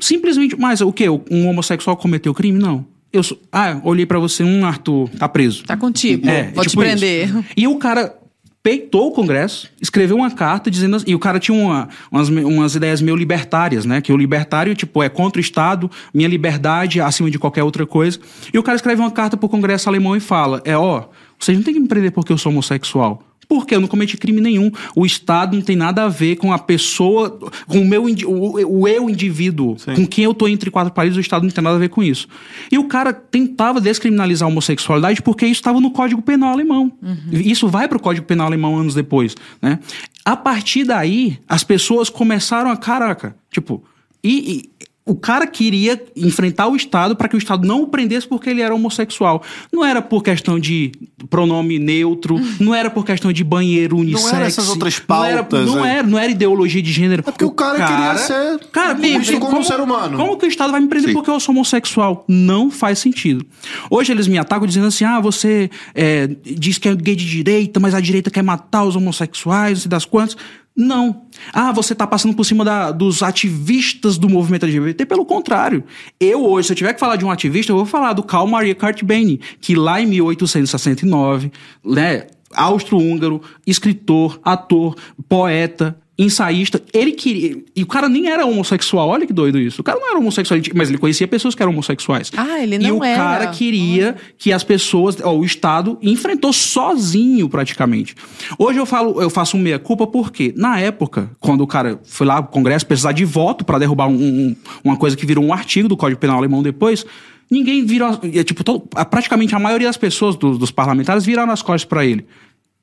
Simplesmente, 0.00 0.56
mas 0.58 0.80
o 0.80 0.92
quê? 0.92 1.08
Um 1.08 1.48
homossexual 1.48 1.96
cometeu 1.96 2.34
crime? 2.34 2.58
Não. 2.58 2.86
Eu 3.12 3.22
sou, 3.22 3.40
ah, 3.50 3.80
olhei 3.84 4.06
pra 4.06 4.18
você, 4.18 4.44
um 4.44 4.64
Arthur, 4.64 5.08
tá 5.18 5.28
preso. 5.28 5.64
Tá 5.64 5.76
contigo, 5.76 6.28
É, 6.28 6.50
vou 6.52 6.62
te 6.64 6.70
tipo 6.70 6.82
isso. 6.84 6.98
prender. 6.98 7.30
E 7.56 7.66
o 7.66 7.76
cara 7.76 8.14
peitou 8.62 9.08
o 9.08 9.10
Congresso, 9.10 9.68
escreveu 9.80 10.16
uma 10.16 10.30
carta 10.30 10.70
dizendo 10.70 10.94
assim, 10.96 11.06
e 11.10 11.14
o 11.14 11.18
cara 11.18 11.40
tinha 11.40 11.56
uma- 11.56 11.88
umas, 12.12 12.28
umas 12.28 12.74
ideias 12.74 13.00
meio 13.00 13.16
libertárias, 13.16 13.84
né? 13.84 14.00
Que 14.00 14.12
o 14.12 14.16
libertário, 14.16 14.74
tipo, 14.74 15.02
é 15.02 15.08
contra 15.08 15.38
o 15.38 15.40
Estado, 15.40 15.90
minha 16.12 16.28
liberdade 16.28 17.00
acima 17.00 17.30
de 17.30 17.38
qualquer 17.38 17.62
outra 17.64 17.86
coisa. 17.86 18.18
E 18.52 18.58
o 18.58 18.62
cara 18.62 18.76
escreve 18.76 19.00
uma 19.00 19.10
carta 19.10 19.36
pro 19.36 19.48
Congresso 19.48 19.88
alemão 19.88 20.14
e 20.14 20.20
fala: 20.20 20.60
é, 20.64 20.76
ó, 20.76 21.04
vocês 21.38 21.56
não 21.56 21.64
tem 21.64 21.72
que 21.74 21.80
me 21.80 21.88
prender 21.88 22.12
porque 22.12 22.32
eu 22.32 22.38
sou 22.38 22.52
homossexual. 22.52 23.22
Porque 23.50 23.74
eu 23.74 23.80
não 23.80 23.88
cometi 23.88 24.16
crime 24.16 24.40
nenhum. 24.40 24.70
O 24.94 25.04
Estado 25.04 25.56
não 25.56 25.62
tem 25.62 25.74
nada 25.74 26.04
a 26.04 26.08
ver 26.08 26.36
com 26.36 26.52
a 26.52 26.58
pessoa, 26.58 27.30
com 27.66 27.80
o 27.80 27.84
meu 27.84 28.04
o, 28.04 28.80
o 28.80 28.86
eu 28.86 29.10
indivíduo, 29.10 29.76
com 29.96 30.06
quem 30.06 30.22
eu 30.24 30.32
tô 30.32 30.46
entre 30.46 30.70
quatro 30.70 30.94
países, 30.94 31.16
o 31.16 31.20
Estado 31.20 31.42
não 31.42 31.50
tem 31.50 31.62
nada 31.64 31.74
a 31.74 31.78
ver 31.80 31.88
com 31.88 32.00
isso. 32.00 32.28
E 32.70 32.78
o 32.78 32.84
cara 32.84 33.12
tentava 33.12 33.80
descriminalizar 33.80 34.46
a 34.46 34.50
homossexualidade 34.52 35.20
porque 35.20 35.44
isso 35.46 35.54
estava 35.60 35.80
no 35.80 35.90
Código 35.90 36.22
Penal 36.22 36.52
alemão. 36.52 36.92
Isso 37.32 37.66
vai 37.68 37.88
pro 37.88 37.98
Código 37.98 38.24
Penal 38.24 38.46
alemão 38.46 38.76
anos 38.76 38.94
depois, 38.94 39.34
né? 39.60 39.80
A 40.24 40.36
partir 40.36 40.84
daí, 40.84 41.38
as 41.48 41.64
pessoas 41.64 42.08
começaram 42.08 42.70
a, 42.70 42.76
caraca, 42.76 43.34
tipo, 43.50 43.82
e- 44.22 44.62
e 44.80 44.86
o 45.10 45.16
cara 45.16 45.44
queria 45.44 46.00
enfrentar 46.16 46.68
o 46.68 46.76
Estado 46.76 47.16
para 47.16 47.28
que 47.28 47.34
o 47.34 47.38
Estado 47.38 47.66
não 47.66 47.82
o 47.82 47.88
prendesse 47.88 48.28
porque 48.28 48.48
ele 48.48 48.60
era 48.60 48.72
homossexual. 48.72 49.42
Não 49.72 49.84
era 49.84 50.00
por 50.00 50.22
questão 50.22 50.56
de 50.56 50.92
pronome 51.28 51.80
neutro, 51.80 52.38
não 52.60 52.72
era 52.72 52.88
por 52.88 53.04
questão 53.04 53.32
de 53.32 53.42
banheiro 53.42 53.96
unissex. 53.96 54.32
era 54.32 54.46
essas 54.46 54.68
outras 54.68 55.02
não 55.08 55.24
era- 55.24 55.42
pautas, 55.42 55.66
Não 55.66 55.84
era, 55.84 56.02
não 56.06 56.16
era 56.16 56.30
ideologia 56.30 56.80
de 56.80 56.92
gênero. 56.92 57.24
É 57.26 57.30
porque 57.32 57.44
o 57.44 57.50
cara 57.50 57.84
queria 57.84 58.16
ser 58.18 58.60
Cara, 58.70 58.94
visto 58.94 59.40
como 59.40 59.58
um 59.58 59.64
ser 59.64 59.80
humano. 59.80 60.16
Como 60.16 60.36
que 60.38 60.46
o 60.46 60.48
Estado 60.48 60.70
vai 60.70 60.80
me 60.80 60.86
prender 60.86 61.08
Sim. 61.08 61.14
porque 61.14 61.28
eu 61.30 61.40
sou 61.40 61.52
homossexual? 61.52 62.24
Não 62.28 62.70
faz 62.70 63.00
sentido. 63.00 63.44
Hoje 63.90 64.12
eles 64.12 64.28
me 64.28 64.38
atacam 64.38 64.64
dizendo 64.64 64.86
assim: 64.86 65.04
ah, 65.04 65.18
você 65.18 65.68
é, 65.92 66.28
diz 66.44 66.78
que 66.78 66.88
é 66.88 66.94
gay 66.94 67.16
de 67.16 67.28
direita, 67.28 67.80
mas 67.80 67.94
a 67.94 68.00
direita 68.00 68.30
quer 68.30 68.42
matar 68.42 68.84
os 68.84 68.94
homossexuais, 68.94 69.72
não 69.72 69.80
sei 69.80 69.88
das 69.88 70.04
quantas. 70.04 70.36
Não. 70.80 71.22
Ah, 71.52 71.72
você 71.72 71.94
tá 71.94 72.06
passando 72.06 72.34
por 72.34 72.44
cima 72.44 72.64
da- 72.64 72.90
dos 72.90 73.22
ativistas 73.22 74.16
do 74.16 74.30
movimento 74.30 74.64
LGBT. 74.64 75.04
Pelo 75.04 75.26
contrário. 75.26 75.84
Eu 76.18 76.42
hoje, 76.46 76.68
se 76.68 76.72
eu 76.72 76.76
tiver 76.76 76.94
que 76.94 77.00
falar 77.00 77.16
de 77.16 77.24
um 77.24 77.30
ativista, 77.30 77.70
eu 77.70 77.76
vou 77.76 77.84
falar 77.84 78.14
do 78.14 78.22
Karl 78.22 78.46
Maria 78.46 78.74
Cartbane, 78.74 79.38
que 79.60 79.74
lá 79.74 80.00
em 80.00 80.06
1869, 80.06 81.52
né, 81.84 82.26
austro-húngaro, 82.54 83.42
escritor, 83.66 84.40
ator, 84.42 84.96
poeta, 85.28 85.99
ensaísta, 86.24 86.82
ele 86.92 87.12
queria. 87.12 87.56
E 87.74 87.82
o 87.82 87.86
cara 87.86 88.08
nem 88.08 88.28
era 88.28 88.44
homossexual, 88.44 89.08
olha 89.08 89.26
que 89.26 89.32
doido 89.32 89.58
isso. 89.58 89.80
O 89.80 89.84
cara 89.84 89.98
não 89.98 90.08
era 90.10 90.18
homossexual, 90.18 90.60
mas 90.74 90.88
ele 90.88 90.98
conhecia 90.98 91.26
pessoas 91.26 91.54
que 91.54 91.62
eram 91.62 91.72
homossexuais. 91.72 92.30
Ah, 92.36 92.60
ele 92.62 92.76
E 92.76 92.78
não 92.78 92.98
o 92.98 93.04
era. 93.04 93.16
cara 93.16 93.46
queria 93.48 94.16
que 94.36 94.52
as 94.52 94.62
pessoas, 94.62 95.16
ó, 95.22 95.34
o 95.34 95.44
Estado 95.44 95.98
enfrentou 96.02 96.52
sozinho 96.52 97.48
praticamente. 97.48 98.14
Hoje 98.58 98.78
eu 98.78 98.86
falo, 98.86 99.20
eu 99.22 99.30
faço 99.30 99.56
um 99.56 99.60
meia 99.60 99.78
culpa 99.78 100.06
porque 100.06 100.52
na 100.56 100.78
época, 100.78 101.30
quando 101.40 101.62
o 101.62 101.66
cara 101.66 102.00
foi 102.04 102.26
lá 102.26 102.42
pro 102.42 102.52
Congresso 102.52 102.86
precisar 102.86 103.12
de 103.12 103.24
voto 103.24 103.64
para 103.64 103.78
derrubar 103.78 104.08
um- 104.08 104.14
um- 104.14 104.56
uma 104.84 104.96
coisa 104.96 105.16
que 105.16 105.24
virou 105.26 105.44
um 105.44 105.52
artigo 105.52 105.88
do 105.88 105.96
Código 105.96 106.20
Penal 106.20 106.36
alemão 106.38 106.62
depois, 106.62 107.04
Ninguém 107.52 107.84
virou. 107.84 108.16
é, 108.32 108.44
Tipo, 108.44 108.62
todo- 108.62 108.80
praticamente 109.10 109.54
a 109.56 109.58
maioria 109.58 109.88
das 109.88 109.96
pessoas, 109.96 110.36
dos, 110.36 110.56
dos 110.56 110.70
parlamentares, 110.70 111.24
viraram 111.24 111.52
as 111.52 111.60
costas 111.62 111.84
pra 111.84 112.06
ele. 112.06 112.24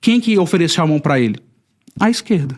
Quem 0.01 0.19
que 0.19 0.37
ofereceu 0.37 0.83
a 0.83 0.87
mão 0.87 0.99
pra 0.99 1.17
ele? 1.19 1.35
A 1.97 2.09
esquerda. 2.09 2.57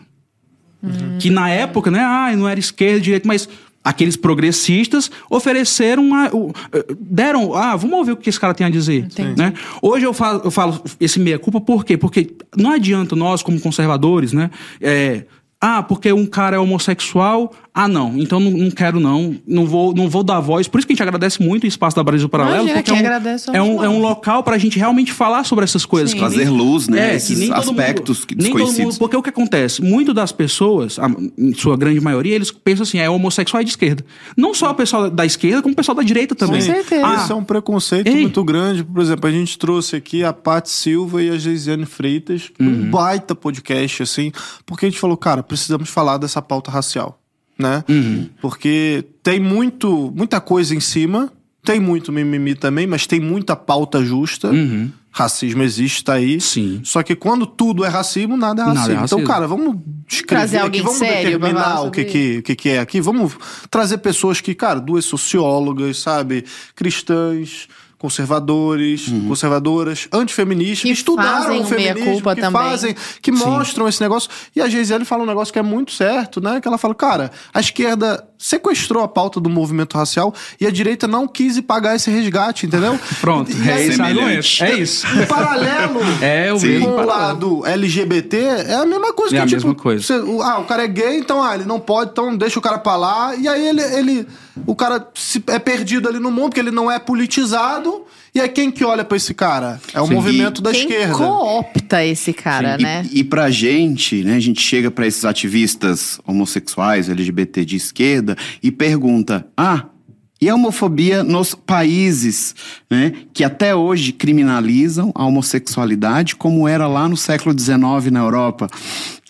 Que 1.18 1.30
na 1.30 1.48
época, 1.50 1.90
né, 1.90 2.00
ah, 2.00 2.34
não 2.36 2.48
era 2.48 2.58
esquerda, 2.58 3.00
direita, 3.00 3.26
mas 3.28 3.48
aqueles 3.82 4.16
progressistas 4.16 5.10
ofereceram, 5.30 6.14
a- 6.14 6.28
o- 6.32 6.52
eh, 6.72 6.84
deram, 7.00 7.54
ah, 7.54 7.74
vamos 7.76 7.98
ouvir 7.98 8.12
o 8.12 8.16
que 8.16 8.28
esse 8.28 8.38
cara 8.38 8.52
tem 8.54 8.66
a 8.66 8.70
dizer. 8.70 9.06
Né? 9.36 9.52
Hoje 9.80 10.04
eu 10.04 10.12
falo, 10.12 10.42
eu 10.44 10.50
falo 10.50 10.82
esse 11.00 11.18
meia-culpa 11.18 11.60
por 11.60 11.84
quê? 11.84 11.96
Porque 11.96 12.30
não 12.56 12.72
adianta 12.72 13.16
nós, 13.16 13.42
como 13.42 13.58
conservadores, 13.60 14.32
né, 14.34 14.50
é, 14.80 15.24
ah, 15.60 15.82
porque 15.82 16.12
um 16.12 16.26
cara 16.26 16.56
é 16.56 16.58
homossexual, 16.58 17.54
ah, 17.84 17.88
não, 17.88 18.18
então 18.18 18.38
não, 18.40 18.50
não 18.50 18.70
quero 18.70 18.98
não, 19.00 19.34
não 19.46 19.66
vou, 19.66 19.94
não 19.94 20.08
vou 20.08 20.22
dar 20.22 20.40
voz. 20.40 20.68
Por 20.68 20.78
isso 20.78 20.86
que 20.86 20.92
a 20.92 20.94
gente 20.96 21.02
agradece 21.02 21.42
muito 21.42 21.64
o 21.64 21.66
Espaço 21.66 21.96
da 21.96 22.02
Brasil 22.02 22.28
Paralelo, 22.28 22.64
Imagina, 22.68 22.78
porque 22.82 22.90
é 22.90 22.94
um, 22.94 22.98
agradece 22.98 23.50
é, 23.52 23.62
um, 23.62 23.84
é 23.84 23.88
um 23.88 24.00
local 24.00 24.42
pra 24.42 24.58
gente 24.58 24.78
realmente 24.78 25.12
falar 25.12 25.44
sobre 25.44 25.64
essas 25.64 25.84
coisas. 25.86 26.10
Sim. 26.10 26.18
Trazer 26.18 26.48
luz, 26.50 26.88
né? 26.88 27.12
É, 27.12 27.16
Esses 27.16 27.38
mundo- 27.40 27.54
aspectos 27.54 28.20
todo 28.26 28.36
desconhecidos. 28.38 28.78
mundo- 28.94 28.98
porque 28.98 29.16
o 29.16 29.22
que 29.22 29.30
acontece? 29.30 29.82
Muito 29.82 30.12
das 30.14 30.32
pessoas, 30.32 30.98
a- 30.98 31.10
em 31.38 31.54
sua 31.54 31.76
grande 31.76 32.00
maioria, 32.00 32.34
eles 32.34 32.50
pensam 32.50 32.82
assim, 32.82 32.98
é 32.98 33.08
homossexual 33.08 33.60
é 33.60 33.64
de 33.64 33.70
esquerda. 33.70 34.04
Não 34.36 34.52
só 34.54 34.70
o 34.70 34.74
pessoal 34.74 35.10
da 35.10 35.24
esquerda, 35.24 35.62
como 35.62 35.72
o 35.72 35.76
pessoal 35.76 35.94
da 35.96 36.02
direita 36.02 36.34
também. 36.34 36.60
Com 36.60 36.66
certeza. 36.72 37.06
Ah, 37.06 37.14
Isso 37.22 37.32
é 37.32 37.36
um 37.36 37.44
preconceito 37.44 38.06
Ei. 38.08 38.22
muito 38.22 38.42
grande. 38.44 38.82
Por 38.84 39.00
exemplo, 39.00 39.28
a 39.28 39.32
gente 39.32 39.58
trouxe 39.58 39.96
aqui 39.96 40.24
a 40.24 40.32
Paty 40.32 40.70
Silva 40.70 41.22
e 41.22 41.30
a 41.30 41.38
Geisiane 41.38 41.86
Freitas, 41.86 42.50
Uhum. 42.60 42.66
um 42.68 42.90
baita 42.90 43.34
podcast, 43.34 44.02
assim, 44.02 44.32
porque 44.66 44.86
a 44.86 44.88
gente 44.90 44.98
falou, 45.00 45.16
cara, 45.16 45.42
precisamos 45.42 45.88
falar 45.88 46.16
dessa 46.18 46.40
pauta 46.42 46.70
racial, 46.70 47.19
né? 47.60 47.84
Uhum. 47.88 48.28
Porque 48.40 49.04
tem 49.22 49.38
muito, 49.38 50.12
muita 50.14 50.40
coisa 50.40 50.74
em 50.74 50.80
cima, 50.80 51.32
tem 51.64 51.78
muito 51.78 52.10
mimimi 52.10 52.54
também, 52.54 52.86
mas 52.86 53.06
tem 53.06 53.20
muita 53.20 53.54
pauta 53.54 54.02
justa. 54.04 54.48
Uhum. 54.48 54.90
Racismo 55.12 55.62
existe, 55.62 56.04
tá 56.04 56.14
aí. 56.14 56.40
Sim. 56.40 56.80
Só 56.84 57.02
que 57.02 57.16
quando 57.16 57.44
tudo 57.44 57.84
é 57.84 57.88
racismo, 57.88 58.36
nada 58.36 58.62
é 58.62 58.66
Nada 58.66 58.78
é 58.78 58.80
racismo. 58.80 59.00
racismo. 59.00 59.20
Então, 59.22 59.34
cara, 59.34 59.46
vamos 59.48 59.76
escrever 60.08 60.40
Trazer 60.40 60.56
aqui, 60.58 60.64
alguém 60.64 60.82
vamos 60.82 60.98
sério 60.98 61.38
determinar 61.38 61.80
o 61.82 61.90
que, 61.90 62.04
que, 62.04 62.38
o 62.38 62.42
que, 62.42 62.54
que 62.54 62.68
é 62.68 62.78
aqui. 62.78 63.00
Vamos 63.00 63.36
trazer 63.68 63.98
pessoas 63.98 64.40
que, 64.40 64.54
cara, 64.54 64.80
duas 64.80 65.04
sociólogas, 65.04 65.98
sabe? 65.98 66.44
Cristãs, 66.76 67.68
conservadores, 68.00 69.12
conservadoras, 69.28 70.08
antifeministas, 70.10 70.80
Que 70.80 70.88
que 70.88 70.94
estudaram 70.94 71.42
fazem 71.42 71.60
o 71.60 71.64
feminismo, 71.66 72.34
que 72.34 72.40
também. 72.40 72.50
fazem, 72.50 72.96
que 73.20 73.30
mostram 73.30 73.86
esse 73.86 74.00
negócio. 74.00 74.30
E 74.56 74.62
a 74.62 74.68
Geisiane 74.70 75.04
fala 75.04 75.22
um 75.22 75.26
negócio 75.26 75.52
que 75.52 75.58
é 75.58 75.62
muito 75.62 75.92
certo, 75.92 76.40
né? 76.40 76.62
Que 76.62 76.66
ela 76.66 76.78
fala, 76.78 76.94
cara, 76.94 77.30
a 77.52 77.60
esquerda 77.60 78.26
sequestrou 78.42 79.02
a 79.04 79.08
pauta 79.08 79.38
do 79.38 79.50
movimento 79.50 79.98
racial 79.98 80.34
e 80.58 80.66
a 80.66 80.70
direita 80.70 81.06
não 81.06 81.28
quis 81.28 81.60
pagar 81.60 81.94
esse 81.94 82.10
resgate, 82.10 82.64
entendeu? 82.64 82.98
Pronto, 83.20 83.52
E- 83.52 83.68
é 83.70 83.92
semelhante. 83.92 84.64
É 84.64 84.78
isso. 84.78 85.06
em 85.06 85.26
paralelo 85.26 86.00
É 86.22 86.50
o 86.52 86.58
mesmo 86.60 86.86
com 86.86 86.92
o 87.02 87.04
lado 87.06 87.66
LGBT, 87.66 88.36
é 88.38 88.74
a 88.76 88.86
mesma 88.86 89.12
coisa 89.12 89.36
É 89.36 89.38
que 89.40 89.42
a 89.44 89.46
tipo, 89.46 89.68
mesma 89.68 89.74
coisa. 89.74 90.02
você- 90.02 90.18
o- 90.20 90.40
ah, 90.42 90.58
o 90.58 90.64
cara 90.64 90.84
é 90.84 90.88
gay, 90.88 91.18
então 91.18 91.42
ah, 91.42 91.54
ele 91.54 91.64
não 91.64 91.78
pode, 91.78 92.12
então 92.12 92.34
deixa 92.34 92.58
o 92.58 92.62
cara 92.62 92.78
pra 92.78 92.96
lá. 92.96 93.34
E 93.36 93.46
aí 93.46 93.68
ele, 93.68 93.82
ele 93.82 94.26
o 94.66 94.74
cara 94.74 95.06
é 95.48 95.58
perdido 95.58 96.08
ali 96.08 96.18
no 96.18 96.30
mundo, 96.30 96.48
porque 96.48 96.60
ele 96.60 96.70
não 96.70 96.90
é 96.90 96.98
politizado. 96.98 98.04
E 98.34 98.40
aí 98.40 98.48
quem 98.48 98.70
que 98.70 98.84
olha 98.84 99.04
pra 99.04 99.16
esse 99.16 99.34
cara? 99.34 99.80
É 99.92 100.00
o 100.00 100.06
Sim. 100.06 100.14
movimento 100.14 100.62
da 100.62 100.70
Quem 100.70 100.82
esquerda. 100.82 101.14
coopta 101.14 102.04
esse 102.04 102.32
cara, 102.32 102.76
E- 102.78 102.82
né? 102.82 103.06
E, 103.12 103.24
pra 103.24 103.50
gente, 103.50 104.22
né, 104.22 104.36
a 104.36 104.40
gente 104.40 104.60
chega 104.60 104.90
pra 104.90 105.06
esses 105.06 105.24
ativistas 105.24 106.20
homossexuais, 106.26 107.08
LGBT 107.08 107.64
de 107.64 107.76
esquerda, 107.76 108.36
e 108.62 108.70
pergunta: 108.70 109.46
ah, 109.56 109.86
e 110.40 110.48
a 110.48 110.54
homofobia 110.54 111.22
nos 111.22 111.54
países 111.54 112.54
né, 112.90 113.12
que 113.34 113.44
até 113.44 113.74
hoje 113.74 114.12
criminalizam 114.12 115.12
a 115.14 115.26
homossexualidade, 115.26 116.34
como 116.36 116.66
era 116.66 116.86
lá 116.86 117.06
no 117.08 117.16
século 117.16 117.54
XIX 117.58 118.10
na 118.10 118.20
Europa? 118.20 118.68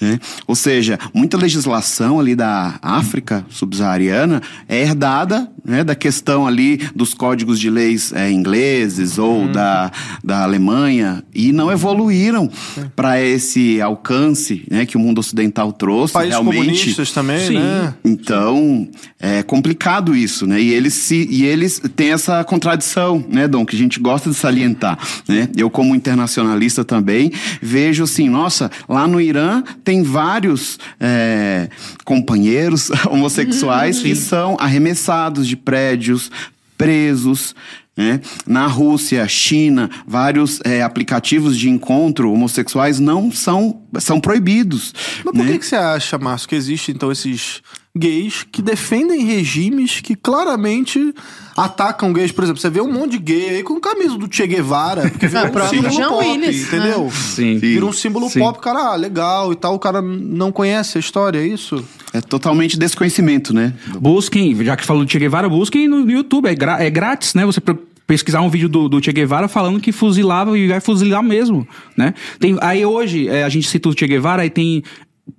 Né? 0.00 0.18
Ou 0.46 0.54
seja, 0.54 0.98
muita 1.12 1.36
legislação 1.36 2.18
ali 2.18 2.34
da 2.34 2.78
África 2.80 3.44
subsaariana 3.50 4.42
é 4.68 4.80
herdada 4.80 5.50
né, 5.64 5.84
da 5.84 5.94
questão 5.94 6.46
ali 6.46 6.78
dos 6.94 7.14
códigos 7.14 7.60
de 7.60 7.68
leis 7.68 8.12
eh, 8.12 8.30
ingleses 8.30 9.18
ou 9.18 9.48
da, 9.48 9.92
da 10.24 10.42
Alemanha 10.42 11.22
e 11.34 11.52
não 11.52 11.70
evoluíram 11.70 12.50
para 12.96 13.20
esse 13.20 13.80
alcance 13.80 14.64
né, 14.70 14.86
que 14.86 14.96
o 14.96 15.00
mundo 15.00 15.18
ocidental 15.18 15.72
trouxe 15.72 16.14
Países 16.14 16.34
realmente. 16.34 16.56
comunistas 16.56 17.12
também, 17.12 17.46
Sim. 17.46 17.58
né? 17.58 17.94
Então, 18.04 18.88
é 19.18 19.42
complicado 19.42 20.16
isso, 20.16 20.46
né? 20.46 20.60
E 20.60 20.72
eles, 20.72 20.94
se, 20.94 21.28
e 21.30 21.44
eles 21.44 21.80
têm 21.94 22.12
essa 22.12 22.42
contradição, 22.44 23.24
né, 23.28 23.46
Dom, 23.46 23.64
que 23.64 23.76
a 23.76 23.78
gente 23.78 24.00
gosta 24.00 24.30
de 24.30 24.36
salientar, 24.36 24.98
né? 25.28 25.48
Eu, 25.56 25.68
como 25.70 25.94
internacionalista 25.94 26.84
também, 26.84 27.32
vejo 27.60 28.04
assim, 28.04 28.28
nossa, 28.28 28.70
lá 28.88 29.06
no 29.06 29.20
Irã 29.20 29.62
tem 29.90 30.04
vários 30.04 30.78
é, 31.00 31.68
companheiros 32.04 32.90
homossexuais 33.10 33.98
que 33.98 34.14
são 34.14 34.56
arremessados 34.60 35.48
de 35.48 35.56
prédios, 35.56 36.30
presos, 36.78 37.56
né? 37.96 38.20
Na 38.46 38.68
Rússia, 38.68 39.26
China, 39.26 39.90
vários 40.06 40.60
é, 40.64 40.80
aplicativos 40.80 41.58
de 41.58 41.68
encontro 41.68 42.32
homossexuais 42.32 43.00
não 43.00 43.32
são, 43.32 43.82
são 43.98 44.20
proibidos. 44.20 44.94
Mas 45.24 45.34
por 45.34 45.44
né? 45.44 45.52
que, 45.52 45.58
que 45.58 45.66
você 45.66 45.74
acha, 45.74 46.16
Márcio, 46.16 46.48
que 46.48 46.54
existe 46.54 46.92
então 46.92 47.10
esses 47.10 47.60
gays 47.96 48.44
que 48.50 48.62
defendem 48.62 49.24
regimes 49.24 50.00
que 50.00 50.14
claramente 50.14 51.12
atacam 51.56 52.12
gays? 52.12 52.32
Por 52.32 52.44
exemplo, 52.44 52.60
você 52.60 52.70
vê 52.70 52.80
um 52.80 52.92
monte 52.92 53.12
de 53.12 53.18
gay 53.18 53.48
aí 53.50 53.62
com 53.62 53.80
camisa 53.80 54.16
do 54.16 54.32
Che 54.32 54.46
Guevara, 54.46 55.10
porque 55.10 55.26
virou 55.26 55.50
Ah, 55.60 55.64
um 55.64 55.68
símbolo 55.68 55.90
Jean 55.90 56.08
pop, 56.08 56.24
Willis, 56.26 56.62
entendeu? 56.68 57.10
Sim. 57.10 57.58
Vira 57.58 57.84
um 57.84 57.92
símbolo 57.92 58.28
Sim. 58.30 58.40
pop, 58.40 58.58
cara, 58.60 58.92
ah, 58.92 58.96
legal 58.96 59.52
e 59.52 59.56
tal, 59.56 59.74
o 59.74 59.78
cara 59.78 60.00
não 60.00 60.52
conhece 60.52 60.98
a 60.98 61.00
história, 61.00 61.38
é 61.38 61.46
isso? 61.46 61.84
É 62.12 62.20
totalmente 62.20 62.78
desconhecimento, 62.78 63.52
né? 63.54 63.74
Busquem, 64.00 64.54
já 64.64 64.76
que 64.76 64.84
falou 64.84 65.04
do 65.04 65.10
Che 65.10 65.18
Guevara, 65.18 65.48
busquem 65.48 65.86
no, 65.88 66.08
YouTube. 66.10 66.48
É, 66.48 66.54
gra- 66.54 66.82
é 66.82 66.90
grátis, 66.90 67.34
né? 67.34 67.44
Você 67.44 67.60
pesquisar 68.06 68.40
um 68.40 68.50
vídeo 68.50 68.68
do, 68.68 68.88
do 68.88 69.02
Che 69.02 69.12
Guevara 69.12 69.46
falando 69.46 69.78
que 69.80 69.92
fuzilava 69.92 70.58
e 70.58 70.66
vai 70.66 70.80
fuzilar 70.80 71.22
mesmo, 71.22 71.66
né? 71.96 72.14
Tem, 72.40 72.56
aí 72.60 72.84
hoje, 72.84 73.28
é, 73.28 73.44
a 73.44 73.48
gente 73.48 73.68
cita 73.68 73.88
o 73.88 73.96
Che 73.96 74.06
Guevara, 74.06 74.42
aí 74.42 74.50
tem 74.50 74.82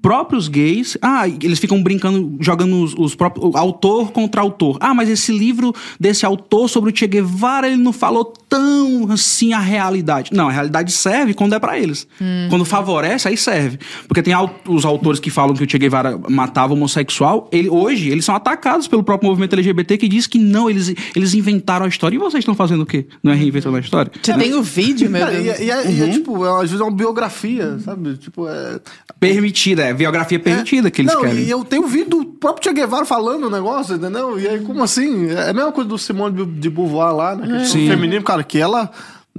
próprios 0.01 0.47
gays, 0.47 0.97
ah, 1.01 1.27
eles 1.27 1.59
ficam 1.59 1.81
brincando, 1.81 2.37
jogando 2.39 2.81
os, 2.83 2.93
os 2.93 3.15
próprios, 3.15 3.55
autor 3.55 4.11
contra 4.11 4.41
autor. 4.41 4.77
Ah, 4.79 4.93
mas 4.93 5.09
esse 5.09 5.31
livro 5.31 5.73
desse 5.99 6.25
autor 6.25 6.69
sobre 6.69 6.91
o 6.91 6.95
Che 6.95 7.07
Guevara, 7.07 7.67
ele 7.67 7.77
não 7.77 7.93
falou 7.93 8.33
tão 8.51 9.09
assim 9.09 9.53
a 9.53 9.59
realidade. 9.59 10.31
Não, 10.33 10.49
a 10.49 10.51
realidade 10.51 10.91
serve 10.91 11.33
quando 11.33 11.55
é 11.55 11.59
pra 11.59 11.79
eles. 11.79 12.05
Quando 12.49 12.65
favorece, 12.65 13.25
aí 13.29 13.37
serve. 13.37 13.79
Porque 14.09 14.21
tem 14.21 14.33
os 14.67 14.83
autores 14.83 15.21
que 15.21 15.29
falam 15.29 15.55
que 15.55 15.63
o 15.63 15.69
Che 15.69 15.77
Guevara 15.77 16.19
matava 16.29 16.73
homossexual, 16.73 17.47
ele, 17.49 17.69
hoje 17.69 18.09
eles 18.09 18.25
são 18.25 18.35
atacados 18.35 18.89
pelo 18.89 19.03
próprio 19.03 19.29
movimento 19.29 19.53
LGBT 19.53 19.97
que 19.97 20.07
diz 20.09 20.27
que 20.27 20.37
não, 20.37 20.69
eles, 20.69 20.93
eles 21.15 21.33
inventaram 21.33 21.85
a 21.85 21.89
história. 21.89 22.15
E 22.17 22.19
vocês 22.19 22.41
estão 22.41 22.53
fazendo 22.53 22.81
o 22.81 22.85
quê? 22.85 23.07
Não 23.23 23.31
é 23.31 23.35
reinventando 23.35 23.77
a 23.77 23.79
história? 23.79 24.11
Você 24.21 24.33
tem 24.33 24.53
o 24.53 24.61
vídeo, 24.61 25.09
meu 25.09 25.25
Deus. 25.25 25.45
e, 25.45 25.49
é- 25.49 25.63
e 25.63 25.71
é, 25.71 25.91
e 25.91 26.01
é, 26.03 26.09
tipo, 26.09 26.45
é, 26.45 26.49
às 26.55 26.69
vezes 26.69 26.81
é 26.81 26.83
uma 26.83 26.91
biografia, 26.91 27.79
sabe? 27.79 28.17
Tipo, 28.17 28.49
é. 28.49 28.79
Permitida, 29.19 29.83
é 29.83 29.93
biografia 29.93 30.39
permitida 30.39 30.89
que 30.91 31.01
eles 31.03 31.13
não, 31.13 31.21
querem. 31.21 31.43
e 31.43 31.49
eu 31.49 31.63
tenho 31.63 31.83
ouvido 31.83 32.19
o 32.19 32.25
próprio 32.25 32.63
Che 32.69 32.73
Guevara 32.73 33.05
falando 33.05 33.45
o 33.45 33.49
negócio, 33.49 33.95
entendeu? 33.95 34.37
E 34.39 34.47
aí, 34.47 34.59
como 34.59 34.83
assim? 34.83 35.29
É 35.29 35.51
a 35.51 35.53
mesma 35.53 35.71
coisa 35.71 35.87
do 35.89 35.97
Simone 35.97 36.45
de- 36.45 36.69
Beauvoir 36.71 37.13
lá, 37.15 37.35
né? 37.35 37.59
Que 37.59 37.65
Sim. 37.67 37.85
é 37.87 37.91
feminino, 37.91 38.23
cara, 38.23 38.40
que 38.47 38.63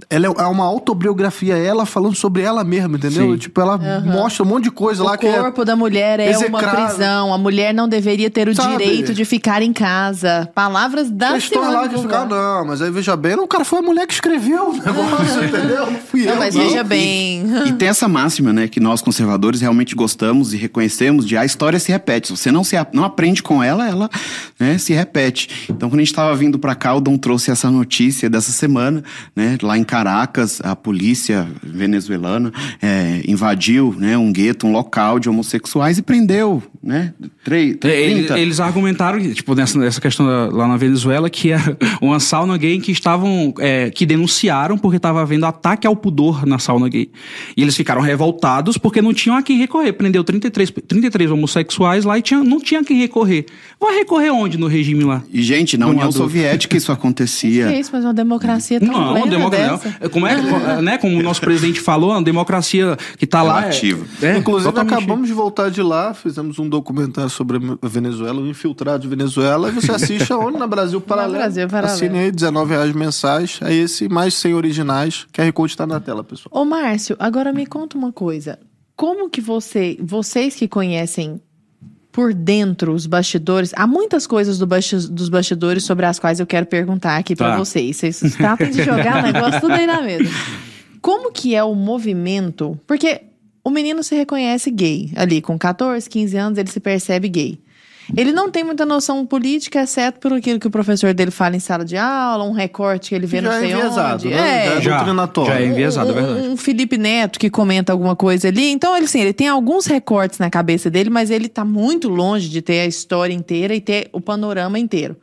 ela. 0.09 0.27
Ela 0.27 0.35
é 0.39 0.47
uma 0.47 0.65
autobiografia, 0.65 1.57
ela 1.57 1.85
falando 1.85 2.15
sobre 2.15 2.43
ela 2.43 2.65
mesma, 2.65 2.97
entendeu? 2.97 3.33
Sim. 3.33 3.37
Tipo, 3.37 3.61
ela 3.61 3.79
mostra 4.05 4.43
um 4.43 4.47
monte 4.47 4.65
de 4.65 4.71
coisa 4.71 5.03
lá 5.05 5.13
O 5.13 5.19
que 5.19 5.27
é. 5.27 5.39
corpo 5.39 5.65
da 5.65 5.77
mulher 5.77 6.19
é 6.21 6.37
uma 6.39 6.59
prisão. 6.63 7.33
A 7.33 7.39
mulher 7.39 7.75
não 7.75 7.89
deveria 7.89 8.31
ter 8.31 8.49
o 8.49 8.55
Sabe? 8.55 8.79
direito 8.79 9.13
de 9.13 9.25
ficar 9.25 9.63
em 9.63 9.73
casa. 9.73 10.49
Palavras 10.55 11.11
da 11.11 11.31
A 11.33 11.37
história 11.39 11.69
lá 11.69 11.83
de 11.83 11.91
que 11.91 11.95
Beauvoir. 12.01 12.23
fica, 12.23 12.35
não, 12.35 12.65
mas 12.67 12.81
aí 12.81 12.91
veja 12.91 13.17
bem, 13.17 13.37
não, 13.37 13.47
cara, 13.47 13.65
foi 13.65 13.81
a 13.81 13.83
mulher 13.83 14.07
que 14.07 14.15
escreveu 14.15 14.71
o 14.71 14.73
negócio, 14.79 15.45
entendeu? 15.45 15.91
Não 15.91 15.99
fui 16.01 16.25
Não, 16.25 16.33
eu. 16.33 16.39
mas 16.39 16.55
não. 16.55 16.65
veja 16.65 16.83
bem. 16.85 17.45
E 17.67 17.73
tem 17.73 17.89
essa 17.89 18.09
máxima, 18.09 18.53
né, 18.53 18.69
que 18.69 18.81
nós 18.81 19.03
conservadores 19.03 19.61
realmente 19.61 19.95
gostamos 19.95 20.55
e 20.55 20.57
reconhecemos 20.57 21.27
de 21.27 21.37
a 21.37 21.45
história 21.45 21.79
se 21.79 21.93
repete. 21.93 22.29
Se 22.29 22.37
você 22.37 22.51
não, 22.51 22.65
se, 22.65 22.77
não 22.93 23.05
aprende 23.05 23.43
com 23.43 23.63
ela, 23.63 23.87
ela 23.87 24.09
né, 24.59 24.79
se 24.79 24.93
repete. 24.93 25.67
Então, 25.69 25.91
quando 25.91 26.01
a 26.01 26.03
gente 26.03 26.13
estava 26.13 26.35
vindo 26.35 26.59
para 26.59 26.75
cá, 26.75 26.95
o 26.95 27.01
Dom 27.01 27.19
trouxe 27.19 27.51
essa 27.51 27.71
notícia 27.71 28.31
dessa 28.31 28.53
semana, 28.53 29.03
né, 29.37 29.59
lá 29.63 29.77
em 29.77 29.82
Caracas, 29.85 30.61
a 30.65 30.75
polícia 30.77 31.47
venezuelana 31.63 32.53
é, 32.81 33.23
invadiu 33.27 33.95
né, 33.99 34.17
um 34.17 34.33
gueto, 34.33 34.67
um 34.67 34.73
local 34.73 35.19
de 35.19 35.29
homossexuais 35.29 35.99
e 35.99 36.03
prendeu, 36.03 36.63
né? 36.83 37.13
Três, 37.45 37.77
Eles, 37.83 38.27
30. 38.27 38.39
eles 38.39 38.61
argumentaram, 38.61 39.21
tipo, 39.33 39.55
nessa, 39.55 39.79
nessa 39.79 40.01
questão 40.01 40.27
da- 40.27 40.47
lá 40.55 40.69
na 40.69 40.77
Venezuela, 40.77 41.29
que 41.29 41.51
era 41.51 41.77
uma 42.01 42.21
sauna 42.21 42.57
gay 42.57 42.79
que 42.79 42.93
estavam. 42.93 43.53
é, 43.59 43.91
que 43.91 44.07
denunciaram 44.07 44.79
porque 44.79 44.97
estava 44.97 45.21
havendo 45.23 45.45
ataque 45.47 45.87
ao 45.87 45.95
pudor 45.97 46.47
na 46.47 46.59
sauna 46.59 46.89
gay. 46.89 47.11
E 47.57 47.63
eles 47.63 47.77
ficaram 47.77 48.01
revoltados 48.01 48.79
porque 48.79 49.03
não 49.03 49.13
tinham 49.13 49.37
a 49.37 49.43
quem 49.43 49.59
recorrer. 49.59 49.93
Prendeu 49.93 50.23
33, 50.25 50.71
33 50.89 51.31
homossexuais 51.31 52.05
lá 52.05 52.19
e 52.19 52.23
tinha, 52.23 52.43
não 52.45 52.61
tinha 52.61 52.81
a 52.81 52.85
quem 52.85 52.99
recorrer. 52.99 53.47
Vai 53.81 53.97
recorrer 53.97 54.31
onde 54.31 54.57
no 54.59 54.67
regime 54.67 55.05
lá? 55.05 55.23
E, 55.33 55.43
gente, 55.43 55.77
na 55.77 55.87
Não 55.87 55.93
União. 55.93 56.13
Soviética 56.13 56.77
isso 56.77 56.91
acontecia. 56.93 57.69
Que 57.73 57.79
isso, 57.81 57.91
mas 57.93 58.05
uma 58.05 58.15
democracia 58.15 58.81
tão 58.81 58.89
Não, 58.93 59.13
plena 59.13 59.27
democracia. 59.31 59.72
Dessa. 59.77 60.09
Como 60.09 60.27
é, 60.27 60.37
né, 60.83 60.99
como 60.99 61.19
o 61.19 61.23
nosso 61.23 61.41
presidente 61.41 61.81
falou, 61.81 62.13
a 62.13 62.21
democracia 62.21 62.97
que 63.17 63.27
tá 63.27 63.43
lá. 63.43 63.67
É, 63.67 63.71
é, 64.27 64.39
Inclusive, 64.39 64.71
totalmente- 64.71 64.95
acabamos 64.95 65.27
de 65.29 65.35
voltar 65.35 65.71
de 65.71 65.83
lá, 65.83 66.15
fizemos 66.15 66.59
um 66.59 66.69
documentário 66.69 67.31
sobre 67.31 67.59
a 67.81 67.89
Venezuela, 67.89 68.41
o 68.41 68.47
infiltrado 68.49 69.03
de 69.03 69.09
Venezuela, 69.09 69.69
e 69.69 69.73
você 69.73 69.93
assiste 69.93 70.31
aonde? 70.33 70.59
Na 70.59 70.67
Brasil 70.67 71.01
Paralelo. 71.01 71.35
Brasil 71.39 71.69
Paralelo. 71.69 71.95
Assine 71.95 72.19
aí, 72.19 72.25
R$19,00 72.27 72.95
mensais. 72.95 73.59
É 73.63 73.73
esse, 73.75 74.09
mais 74.09 74.35
100 74.35 74.55
originais. 74.55 75.27
QR 75.33 75.53
Code 75.53 75.77
tá 75.77 75.87
na 75.87 76.01
tela, 76.01 76.23
pessoal. 76.23 76.51
Ô, 76.51 76.65
Márcio, 76.65 77.17
agora 77.19 77.53
me 77.53 77.67
conta 77.67 77.97
uma 77.97 78.13
coisa. 78.13 78.59
Como 78.97 79.29
que 79.31 79.41
você, 79.41 79.97
vocês 80.01 80.55
que 80.55 80.69
conhecem 80.69 81.41
por 82.13 82.35
dentro 82.35 82.93
os 82.93 83.07
bastidores, 83.07 83.73
há 83.75 83.87
muitas 83.87 84.27
coisas 84.27 84.59
do 84.59 84.67
basti- 84.67 85.09
dos 85.11 85.31
bastidores 85.31 85.83
sobre 85.85 86.05
as 86.07 86.19
quais 86.19 86.39
eu 86.39 86.47
quero 86.47 86.67
perguntar 86.67 87.17
aqui 87.17 87.35
Tá. 87.35 87.57
vocês. 87.57 87.97
Vocês 87.97 88.21
tratam 88.37 88.71
de 88.71 88.83
jogar 88.85 89.21
o 89.25 89.33
negócio 89.33 89.61
tudo 89.61 89.73
aí 89.73 89.87
na 89.87 90.03
mesa. 90.03 90.29
Como 91.01 91.33
que 91.33 91.55
é 91.55 91.65
o 91.65 91.75
movimento? 91.75 92.79
Porque 92.87 93.23
o 93.65 93.71
menino 93.71 94.03
se 94.05 94.15
reconhece 94.15 94.71
gay. 94.71 95.11
Ali, 95.17 95.41
com 95.41 95.59
14, 95.59 96.09
15 96.09 96.37
anos, 96.37 96.59
ele 96.59 96.71
se 96.71 96.79
percebe 96.81 97.29
gay. 97.29 97.59
Ele 98.17 98.31
não 98.33 98.51
tem 98.51 98.63
muita 98.63 98.85
noção 98.85 99.25
política, 99.25 99.81
exceto 99.83 100.21
por 100.21 100.33
aquilo 100.35 100.59
que 100.61 100.67
o 100.67 100.71
professor 100.71 101.15
dele 101.15 101.31
fala 101.31 101.57
em 101.57 101.61
sala 101.61 101.85
de 101.85 101.97
aula, 101.97 102.45
um 102.45 102.53
recorte 102.53 103.09
que 103.11 103.15
ele 103.15 103.27
vê 103.27 103.39
Já 103.39 103.43
não 103.43 103.53
é 103.53 103.61
sei 103.61 103.73
enviesado, 103.73 104.15
onde. 104.27 104.29
né? 104.35 104.67
É, 104.67 104.67
Já 104.67 104.73
é 104.77 104.81
Já, 104.83 104.97
doutrinatório. 104.97 105.53
já 105.53 105.61
é 105.61 105.67
enviesado, 105.67 106.11
é 106.11 106.15
verdade. 106.15 106.49
um, 106.49 106.53
um 106.53 106.57
Felipe 106.57 106.99
Neto 106.99 107.39
que 107.39 107.49
comenta 107.49 107.91
alguma 107.93 108.15
coisa 108.15 108.49
ali. 108.49 108.71
Então, 108.71 108.95
ele, 108.97 109.07
assim, 109.07 109.21
ele 109.21 109.33
tem 109.33 109.49
alguns 109.49 109.87
recortes 109.87 110.39
na 110.39 110.51
cabeça 110.51 110.91
dele, 110.91 111.09
mas 111.09 111.31
ele 111.31 111.49
tá 111.49 111.65
muito 111.65 112.09
longe 112.09 112.49
de 112.49 112.61
ter 112.61 112.81
a 112.81 112.87
história 112.87 113.33
inteira 113.33 113.75
e 113.75 113.81
ter 113.81 114.09
o 114.13 114.21
panorama 114.21 114.79
inteiro. 114.79 115.17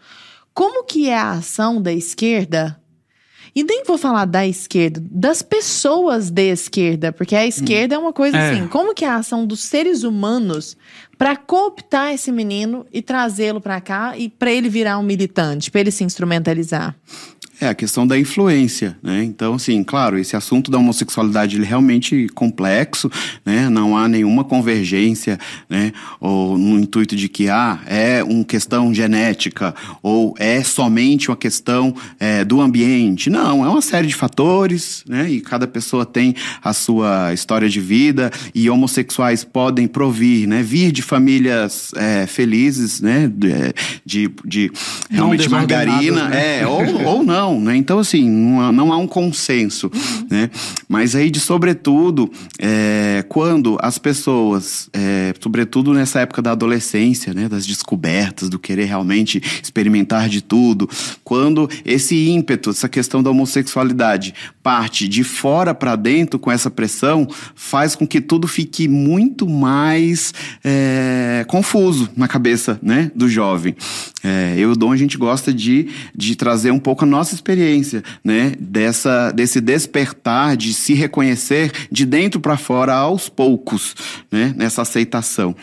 Como 0.53 0.83
que 0.83 1.09
é 1.09 1.17
a 1.17 1.31
ação 1.31 1.81
da 1.81 1.93
esquerda? 1.93 2.78
E 3.59 3.63
nem 3.65 3.83
vou 3.83 3.97
falar 3.97 4.23
da 4.23 4.47
esquerda, 4.47 5.03
das 5.11 5.41
pessoas 5.41 6.29
de 6.29 6.49
esquerda, 6.49 7.11
porque 7.11 7.35
a 7.35 7.45
esquerda 7.45 7.95
é 7.95 7.97
uma 7.97 8.13
coisa 8.13 8.37
É. 8.37 8.51
assim. 8.51 8.67
Como 8.69 8.95
que 8.95 9.03
é 9.03 9.09
a 9.09 9.15
ação 9.17 9.45
dos 9.45 9.59
seres 9.59 10.03
humanos 10.03 10.77
para 11.17 11.35
cooptar 11.35 12.13
esse 12.13 12.31
menino 12.31 12.85
e 12.93 13.01
trazê-lo 13.01 13.59
para 13.59 13.81
cá 13.81 14.17
e 14.17 14.29
para 14.29 14.49
ele 14.49 14.69
virar 14.69 14.97
um 14.97 15.03
militante, 15.03 15.69
para 15.69 15.81
ele 15.81 15.91
se 15.91 16.05
instrumentalizar? 16.05 16.95
É 17.61 17.67
a 17.67 17.75
questão 17.75 18.07
da 18.07 18.17
influência, 18.17 18.97
né? 19.03 19.21
Então, 19.23 19.55
assim, 19.55 19.83
claro, 19.83 20.17
esse 20.17 20.35
assunto 20.35 20.71
da 20.71 20.77
homossexualidade 20.77 21.57
ele 21.57 21.65
é 21.65 21.67
realmente 21.67 22.29
complexo, 22.33 23.11
né? 23.45 23.69
Não 23.69 23.97
há 23.97 24.07
nenhuma 24.07 24.45
convergência, 24.45 25.37
né? 25.69 25.91
Ou 26.21 26.57
no 26.57 26.79
intuito 26.79 27.17
de 27.17 27.27
que 27.27 27.49
ah, 27.49 27.79
é 27.85 28.23
uma 28.23 28.45
questão 28.45 28.93
genética 28.93 29.75
ou 30.01 30.33
é 30.39 30.63
somente 30.63 31.29
uma 31.29 31.35
questão 31.35 31.93
é, 32.17 32.45
do 32.45 32.61
ambiente. 32.61 33.29
Não, 33.29 33.65
é 33.65 33.69
uma 33.69 33.81
série 33.81 34.07
de 34.07 34.15
fatores, 34.15 35.03
né? 35.07 35.29
E 35.29 35.41
cada 35.41 35.67
pessoa 35.67 36.05
tem 36.05 36.35
a 36.63 36.71
sua 36.71 37.33
história 37.33 37.67
de 37.67 37.81
vida 37.81 38.31
e 38.55 38.69
homossexuais 38.69 39.43
podem 39.43 39.85
provir, 39.85 40.47
né? 40.47 40.63
Vir 40.63 40.93
de 40.93 41.01
famílias 41.01 41.91
é, 41.95 42.25
felizes, 42.25 43.01
né? 43.01 43.29
De, 43.33 43.51
de, 44.05 44.31
de 44.45 44.71
realmente 45.09 45.49
margarina, 45.49 46.29
né? 46.29 46.61
é, 46.61 46.67
ou, 46.67 47.03
ou 47.05 47.23
não, 47.23 47.48
né? 47.57 47.77
Então, 47.77 47.99
assim, 47.99 48.29
não 48.29 48.61
há, 48.61 48.71
não 48.71 48.91
há 48.91 48.97
um 48.97 49.07
consenso, 49.07 49.89
né? 50.29 50.49
Mas 50.89 51.15
aí, 51.15 51.31
de 51.31 51.39
sobretudo, 51.39 52.29
é, 52.59 53.23
quando 53.29 53.77
as 53.81 53.97
pessoas, 53.97 54.89
é, 54.91 55.33
sobretudo 55.39 55.93
nessa 55.93 56.19
época 56.19 56.41
da 56.41 56.51
adolescência, 56.51 57.33
né? 57.33 57.47
Das 57.47 57.65
descobertas, 57.65 58.49
do 58.49 58.59
querer 58.59 58.85
realmente 58.85 59.41
experimentar 59.63 60.27
de 60.27 60.41
tudo, 60.41 60.89
quando 61.23 61.69
esse 61.85 62.27
ímpeto, 62.27 62.71
essa 62.71 62.89
questão 62.89 63.23
da 63.23 63.29
homossexualidade 63.29 64.33
parte 64.61 65.07
de 65.07 65.23
fora 65.23 65.73
para 65.73 65.95
dentro 65.95 66.37
com 66.37 66.51
essa 66.51 66.69
pressão, 66.69 67.27
faz 67.55 67.95
com 67.95 68.05
que 68.05 68.19
tudo 68.19 68.47
fique 68.47 68.87
muito 68.87 69.47
mais 69.47 70.33
é, 70.63 71.45
confuso 71.47 72.09
na 72.15 72.27
cabeça, 72.27 72.77
né? 72.83 73.11
Do 73.15 73.29
jovem. 73.29 73.75
É, 74.23 74.55
eu 74.57 74.69
e 74.69 74.73
o 74.73 74.75
Dom, 74.75 74.91
a 74.91 74.97
gente 74.97 75.17
gosta 75.17 75.53
de, 75.53 75.87
de 76.15 76.35
trazer 76.35 76.71
um 76.71 76.79
pouco 76.79 77.05
a 77.05 77.07
nossa 77.07 77.35
experiência, 77.39 78.03
né? 78.23 78.53
Dessa, 78.59 79.31
desse 79.31 79.59
despertar, 79.59 80.55
de 80.55 80.73
se 80.73 80.93
reconhecer 80.93 81.71
de 81.91 82.05
dentro 82.05 82.39
para 82.39 82.57
fora 82.57 82.93
aos 82.93 83.29
poucos, 83.29 83.95
né? 84.31 84.53
Nessa 84.55 84.81
aceitação. 84.81 85.55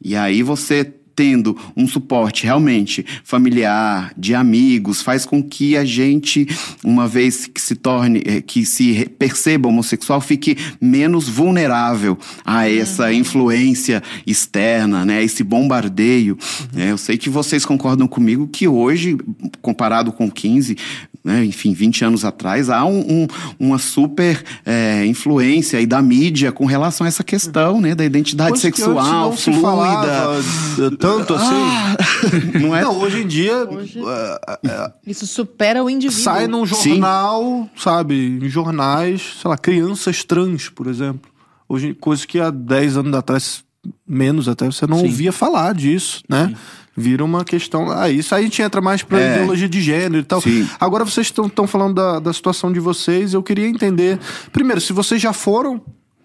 E 0.00 0.16
aí 0.16 0.42
você 0.42 0.92
tendo 1.14 1.56
um 1.76 1.86
suporte 1.86 2.44
realmente 2.44 3.04
familiar, 3.22 4.12
de 4.16 4.34
amigos, 4.34 5.00
faz 5.00 5.24
com 5.24 5.42
que 5.42 5.76
a 5.76 5.84
gente, 5.84 6.46
uma 6.82 7.06
vez 7.06 7.46
que 7.46 7.60
se 7.60 7.74
torne, 7.74 8.22
eh, 8.24 8.40
que 8.40 8.64
se 8.66 9.08
perceba 9.18 9.68
homossexual, 9.68 10.20
fique 10.20 10.56
menos 10.80 11.28
vulnerável 11.28 12.18
a 12.44 12.68
essa 12.68 13.12
influência 13.12 14.02
externa, 14.26 15.04
né? 15.04 15.22
Esse 15.22 15.44
bombardeio. 15.44 16.36
né? 16.72 16.90
Eu 16.90 16.98
sei 16.98 17.16
que 17.16 17.30
vocês 17.30 17.64
concordam 17.64 18.08
comigo 18.08 18.48
que 18.48 18.66
hoje, 18.66 19.16
comparado 19.62 20.12
com 20.12 20.30
15, 20.30 20.76
né, 21.24 21.42
enfim, 21.44 21.72
20 21.72 22.04
anos 22.04 22.24
atrás, 22.24 22.68
há 22.68 22.84
um- 22.84 23.22
um- 23.22 23.26
uma 23.58 23.78
super 23.78 24.44
eh, 24.66 25.06
influência 25.06 25.78
aí 25.78 25.86
da 25.86 26.02
mídia 26.02 26.52
com 26.52 26.66
relação 26.66 27.06
a 27.06 27.08
essa 27.08 27.24
questão, 27.24 27.80
né? 27.80 27.94
Da 27.94 28.04
identidade 28.04 28.50
Coisa 28.50 28.70
que 28.70 28.76
sexual, 28.76 28.98
antes 28.98 29.10
não 29.12 29.32
se 29.36 29.44
fluida. 29.44 29.60
falava 29.62 30.42
d- 30.76 30.96
tanto 30.98 31.34
assim. 31.34 31.46
Ah, 31.54 31.96
não 32.60 32.76
é? 32.76 32.82
Não, 32.82 32.98
hoje 32.98 33.22
em 33.22 33.26
dia 33.26 33.56
Hoje- 33.64 33.98
eh, 34.06 34.58
eh, 34.66 34.92
Isso 35.06 35.26
supera 35.26 35.82
o 35.82 35.88
indivíduo. 35.88 36.22
sai 36.22 36.46
num 36.46 36.66
Sim. 36.66 36.90
jornal, 36.90 37.68
sabe, 37.76 38.38
em 38.42 38.48
jornais, 38.48 39.22
sei 39.40 39.48
lá, 39.48 39.56
crianças 39.56 40.22
trans, 40.24 40.68
por 40.68 40.86
exemplo. 40.86 41.30
Hoje, 41.66 41.94
coisa 41.94 42.26
que 42.26 42.38
há 42.38 42.50
10 42.50 42.98
anos 42.98 43.14
atrás, 43.14 43.64
menos 44.06 44.46
até, 44.48 44.66
você 44.66 44.86
não 44.86 44.98
Sim. 44.98 45.04
ouvia 45.06 45.32
falar 45.32 45.74
disso, 45.74 46.22
né? 46.28 46.54
Vira 46.96 47.24
uma 47.24 47.44
questão. 47.44 47.90
Ah, 47.90 48.08
isso 48.08 48.34
aí 48.34 48.42
a 48.42 48.44
gente 48.44 48.62
entra 48.62 48.80
mais 48.80 49.02
pra 49.02 49.18
É. 49.20 49.36
ideologia 49.36 49.68
de 49.68 49.80
gênero 49.80 50.18
e 50.18 50.22
tal. 50.22 50.40
Sim. 50.40 50.68
Agora 50.78 51.04
vocês 51.04 51.26
estão 51.26 51.66
falando 51.66 51.94
da, 51.94 52.20
da 52.20 52.32
situação 52.32 52.72
de 52.72 52.78
vocês. 52.78 53.34
Eu 53.34 53.42
queria 53.42 53.66
entender. 53.66 54.18
Primeiro, 54.52 54.80
se 54.80 54.92
vocês 54.92 55.20
já 55.20 55.32
foram 55.32 55.82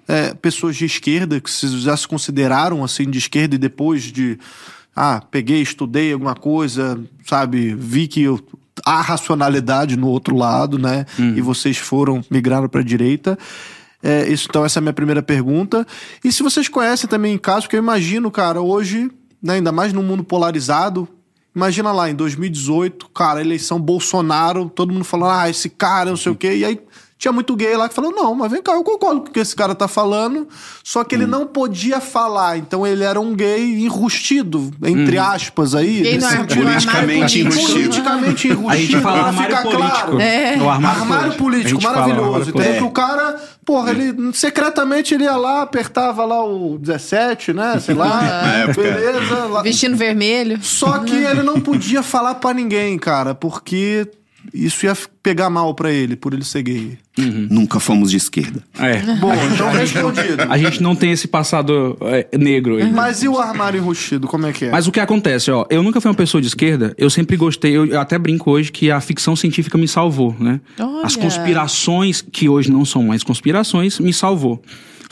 é, 0.07 0.33
pessoas 0.35 0.75
de 0.75 0.85
esquerda, 0.85 1.39
que 1.39 1.49
vocês 1.49 1.71
já 1.73 1.97
se 1.97 2.07
consideraram 2.07 2.83
assim 2.83 3.09
de 3.09 3.17
esquerda 3.17 3.55
e 3.55 3.57
depois 3.57 4.03
de. 4.03 4.37
Ah, 4.95 5.21
peguei, 5.31 5.61
estudei 5.61 6.13
alguma 6.13 6.35
coisa, 6.35 6.99
sabe? 7.25 7.73
Vi 7.73 8.07
que 8.07 8.21
eu, 8.23 8.39
há 8.85 9.01
racionalidade 9.01 9.95
no 9.97 10.07
outro 10.07 10.35
lado, 10.35 10.77
né? 10.77 11.05
E 11.17 11.41
vocês 11.41 11.77
foram, 11.77 12.21
migraram 12.29 12.67
pra 12.67 12.81
direita. 12.81 13.37
É, 14.03 14.27
isso, 14.29 14.47
então, 14.49 14.63
essa 14.65 14.77
é 14.77 14.81
a 14.81 14.83
minha 14.83 14.93
primeira 14.93 15.21
pergunta. 15.21 15.85
E 16.23 16.31
se 16.31 16.41
vocês 16.43 16.67
conhecem 16.67 17.09
também 17.09 17.37
casos, 17.37 17.67
que 17.67 17.75
eu 17.75 17.79
imagino, 17.81 18.29
cara, 18.31 18.61
hoje, 18.61 19.09
né, 19.41 19.55
ainda 19.55 19.71
mais 19.71 19.93
num 19.93 20.03
mundo 20.03 20.23
polarizado, 20.23 21.07
imagina 21.55 21.91
lá, 21.91 22.09
em 22.09 22.15
2018, 22.15 23.09
cara, 23.09 23.41
eleição 23.41 23.79
Bolsonaro, 23.79 24.69
todo 24.69 24.93
mundo 24.93 25.05
falando, 25.05 25.31
ah, 25.31 25.49
esse 25.49 25.69
cara, 25.69 26.09
não 26.09 26.17
sei 26.17 26.31
o 26.31 26.35
quê, 26.35 26.57
e 26.57 26.65
aí 26.65 26.81
tinha 27.19 27.31
muito 27.33 27.53
gay 27.55 27.75
lá 27.75 27.89
que 27.89 27.93
falou, 27.93 28.11
não, 28.13 28.33
mas 28.33 28.49
vem 28.49 28.61
cá, 28.63 28.71
eu 28.71 28.83
concordo 28.83 29.21
com 29.21 29.27
o 29.27 29.31
que 29.31 29.39
esse 29.41 29.53
cara 29.55 29.75
tá 29.75 29.87
falando, 29.89 30.47
só 30.83 31.03
que 31.03 31.13
ele 31.13 31.27
não 31.27 31.45
podia 31.45 31.99
falar, 31.99 32.57
então 32.57 32.87
ele 32.87 33.03
era 33.03 33.19
um 33.19 33.35
gay 33.35 33.83
enrustido, 33.83 34.71
entre 34.81 35.17
aspas 35.17 35.75
aí. 35.75 36.01
Gay 36.01 36.13
no 36.17 36.21
nesse 36.21 36.25
ar- 36.25 36.39
sentido. 36.41 36.63
no 36.63 36.69
armário 36.69 36.79
Politicamente 36.89 37.43
político. 37.43 37.59
enrustido. 37.59 37.89
Politicamente 37.89 38.47
enrustido. 38.47 38.69
A 38.69 38.75
gente 38.77 39.01
fala 39.01 39.17
pra 39.19 39.27
armário 39.27 39.57
ficar 39.57 39.69
político. 39.69 39.95
Claro. 39.97 40.21
É. 40.21 40.57
O 40.61 40.69
armário, 40.69 41.01
Armário 41.01 41.33
político, 41.33 41.81
maravilhoso. 41.83 42.49
entendeu? 42.49 42.53
político. 42.53 42.77
Que 42.77 42.83
o 42.85 42.91
cara, 42.91 43.35
porra, 43.65 43.91
ele 43.91 44.31
secretamente 44.33 45.13
ele 45.13 45.25
ia 45.25 45.35
lá, 45.35 45.61
apertava 45.63 46.23
lá 46.23 46.41
o 46.41 46.77
17, 46.79 47.51
né? 47.51 47.79
Sei 47.81 47.95
lá. 47.95 48.21
Beleza. 48.73 49.35
lá- 49.47 49.61
Vestindo 49.61 49.97
vermelho. 49.97 50.57
Só 50.61 50.99
que 50.99 51.15
ele 51.15 51.43
não 51.43 51.59
podia 51.59 52.01
falar 52.01 52.35
pra 52.35 52.53
ninguém, 52.53 52.97
cara, 52.97 53.35
porque 53.35 54.07
isso 54.53 54.85
ia 54.85 54.95
pegar 55.21 55.49
mal 55.49 55.73
pra 55.73 55.91
ele, 55.91 56.15
por 56.15 56.33
ele 56.33 56.43
ser 56.43 56.63
gay. 56.63 56.97
Nunca 57.49 57.79
fomos 57.79 58.11
de 58.11 58.17
esquerda. 58.17 58.63
É. 58.79 58.97
Bom, 59.15 59.33
então 59.53 59.69
respondido. 59.71 60.43
A 60.49 60.57
gente 60.57 60.81
não 60.81 60.95
tem 60.95 61.11
esse 61.11 61.27
passado 61.27 61.97
é, 62.01 62.37
negro 62.37 62.77
aí. 62.77 62.89
Mas 62.91 63.21
e 63.21 63.27
o 63.27 63.37
armário 63.37 63.77
enrustido, 63.77 64.27
como 64.27 64.47
é 64.47 64.53
que 64.53 64.65
é? 64.65 64.71
Mas 64.71 64.87
o 64.87 64.91
que 64.91 64.99
acontece, 64.99 65.51
ó, 65.51 65.65
eu 65.69 65.83
nunca 65.83 65.99
fui 65.99 66.09
uma 66.09 66.15
pessoa 66.15 66.41
de 66.41 66.47
esquerda, 66.47 66.93
eu 66.97 67.09
sempre 67.09 67.35
gostei, 67.35 67.75
eu, 67.75 67.85
eu 67.85 67.99
até 67.99 68.17
brinco 68.17 68.49
hoje 68.49 68.71
que 68.71 68.89
a 68.89 69.01
ficção 69.01 69.35
científica 69.35 69.77
me 69.77 69.87
salvou, 69.87 70.35
né? 70.39 70.61
Olha. 70.79 71.05
As 71.05 71.15
conspirações, 71.15 72.21
que 72.21 72.47
hoje 72.47 72.71
não 72.71 72.85
são 72.85 73.03
mais 73.03 73.23
conspirações, 73.23 73.99
me 73.99 74.13
salvou. 74.13 74.61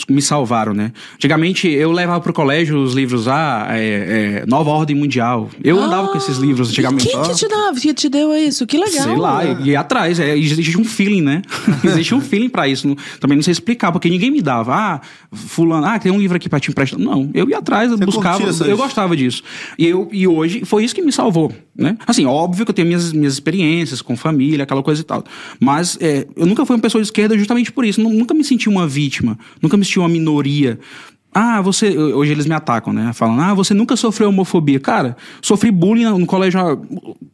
Me 0.08 0.22
salvaram, 0.22 0.74
né? 0.76 0.92
Antigamente 1.16 1.68
eu 1.68 1.92
levava 1.92 2.22
pro 2.22 2.32
colégio 2.32 2.78
os 2.78 2.94
livros, 2.94 3.28
ah, 3.28 3.68
é, 3.72 4.42
é, 4.42 4.46
Nova 4.48 4.70
Ordem 4.70 4.96
Mundial. 4.96 5.50
Eu 5.64 5.80
andava 5.82 6.10
com 6.10 6.18
esses 6.18 6.38
livros 6.38 6.70
antigamente. 6.70 7.08
Quem 7.10 7.22
que 7.24 7.34
te 7.36 7.48
dava? 7.48 7.80
Que 7.80 7.94
te 7.94 8.08
deu 8.08 8.34
isso? 8.36 8.68
Que 8.68 8.78
legal. 8.78 9.04
Sei 9.04 9.16
lá, 9.16 9.44
e, 9.44 9.70
e 9.70 9.76
atrás, 9.76 10.20
é, 10.20 10.38
existe 10.38 10.78
um 10.80 10.86
feeling, 10.86 11.22
né? 11.22 11.42
existe 11.84 12.14
um 12.14 12.22
feeling 12.22 12.48
pra 12.48 12.68
isso. 12.68 12.88
Não- 12.88 12.96
também 13.20 13.36
não 13.38 13.44
sei 13.44 13.52
explicar, 13.52 13.92
porque 13.92 14.08
ninguém 14.08 14.30
me 14.30 14.42
dava. 14.42 14.74
Ah, 14.76 15.02
fulano, 15.32 15.86
ah, 15.88 15.98
tem 15.98 16.12
um 16.12 16.20
livro 16.20 16.38
aqui 16.38 16.48
pra 16.48 16.60
te 16.60 16.70
emprestar. 16.70 17.00
Não, 17.00 17.30
eu 17.34 17.50
ia 17.50 17.58
atrás, 17.58 17.92
eu 17.92 17.98
buscava, 17.98 18.38
eu 18.70 18.78
gostava 18.78 19.16
disso. 19.18 19.42
E, 19.80 19.86
eu, 19.88 20.08
e 20.12 20.28
hoje 20.28 20.64
foi 20.64 20.84
isso 20.84 20.94
que 20.94 21.02
me 21.02 21.12
salvou, 21.12 21.52
né? 21.76 21.98
Assim, 22.06 22.26
óbvio 22.26 22.66
que 22.66 22.70
eu 22.72 22.76
tenho 22.76 22.88
minhas, 22.88 23.12
minhas 23.12 23.34
experiências 23.34 24.02
com 24.02 24.16
família, 24.16 24.64
aquela 24.64 24.84
coisa 24.84 25.02
e 25.02 25.04
tal. 25.04 25.24
Mas 25.60 25.98
é, 26.00 26.28
eu 26.36 26.46
nunca 26.46 26.66
fui 26.66 26.76
uma 26.76 26.82
pessoa 26.82 27.02
de 27.02 27.08
esquerda 27.08 27.36
justamente 27.38 27.72
por 27.72 27.84
isso. 27.84 28.00
Nu- 28.00 28.18
Nunca 28.18 28.34
me 28.34 28.44
senti 28.44 28.68
uma 28.70 28.88
vítima, 28.88 29.38
nunca 29.62 29.76
me 29.78 29.87
senti 29.88 30.00
uma 30.00 30.10
minoria. 30.10 30.80
Ah, 31.40 31.62
você. 31.62 31.96
Hoje 31.96 32.32
eles 32.32 32.48
me 32.48 32.56
atacam, 32.56 32.92
né? 32.92 33.12
Falando, 33.14 33.42
ah, 33.42 33.54
você 33.54 33.72
nunca 33.72 33.96
sofreu 33.96 34.30
homofobia. 34.30 34.80
Cara, 34.80 35.16
sofri 35.40 35.70
bullying 35.70 36.06
no 36.06 36.26
colégio, 36.26 36.60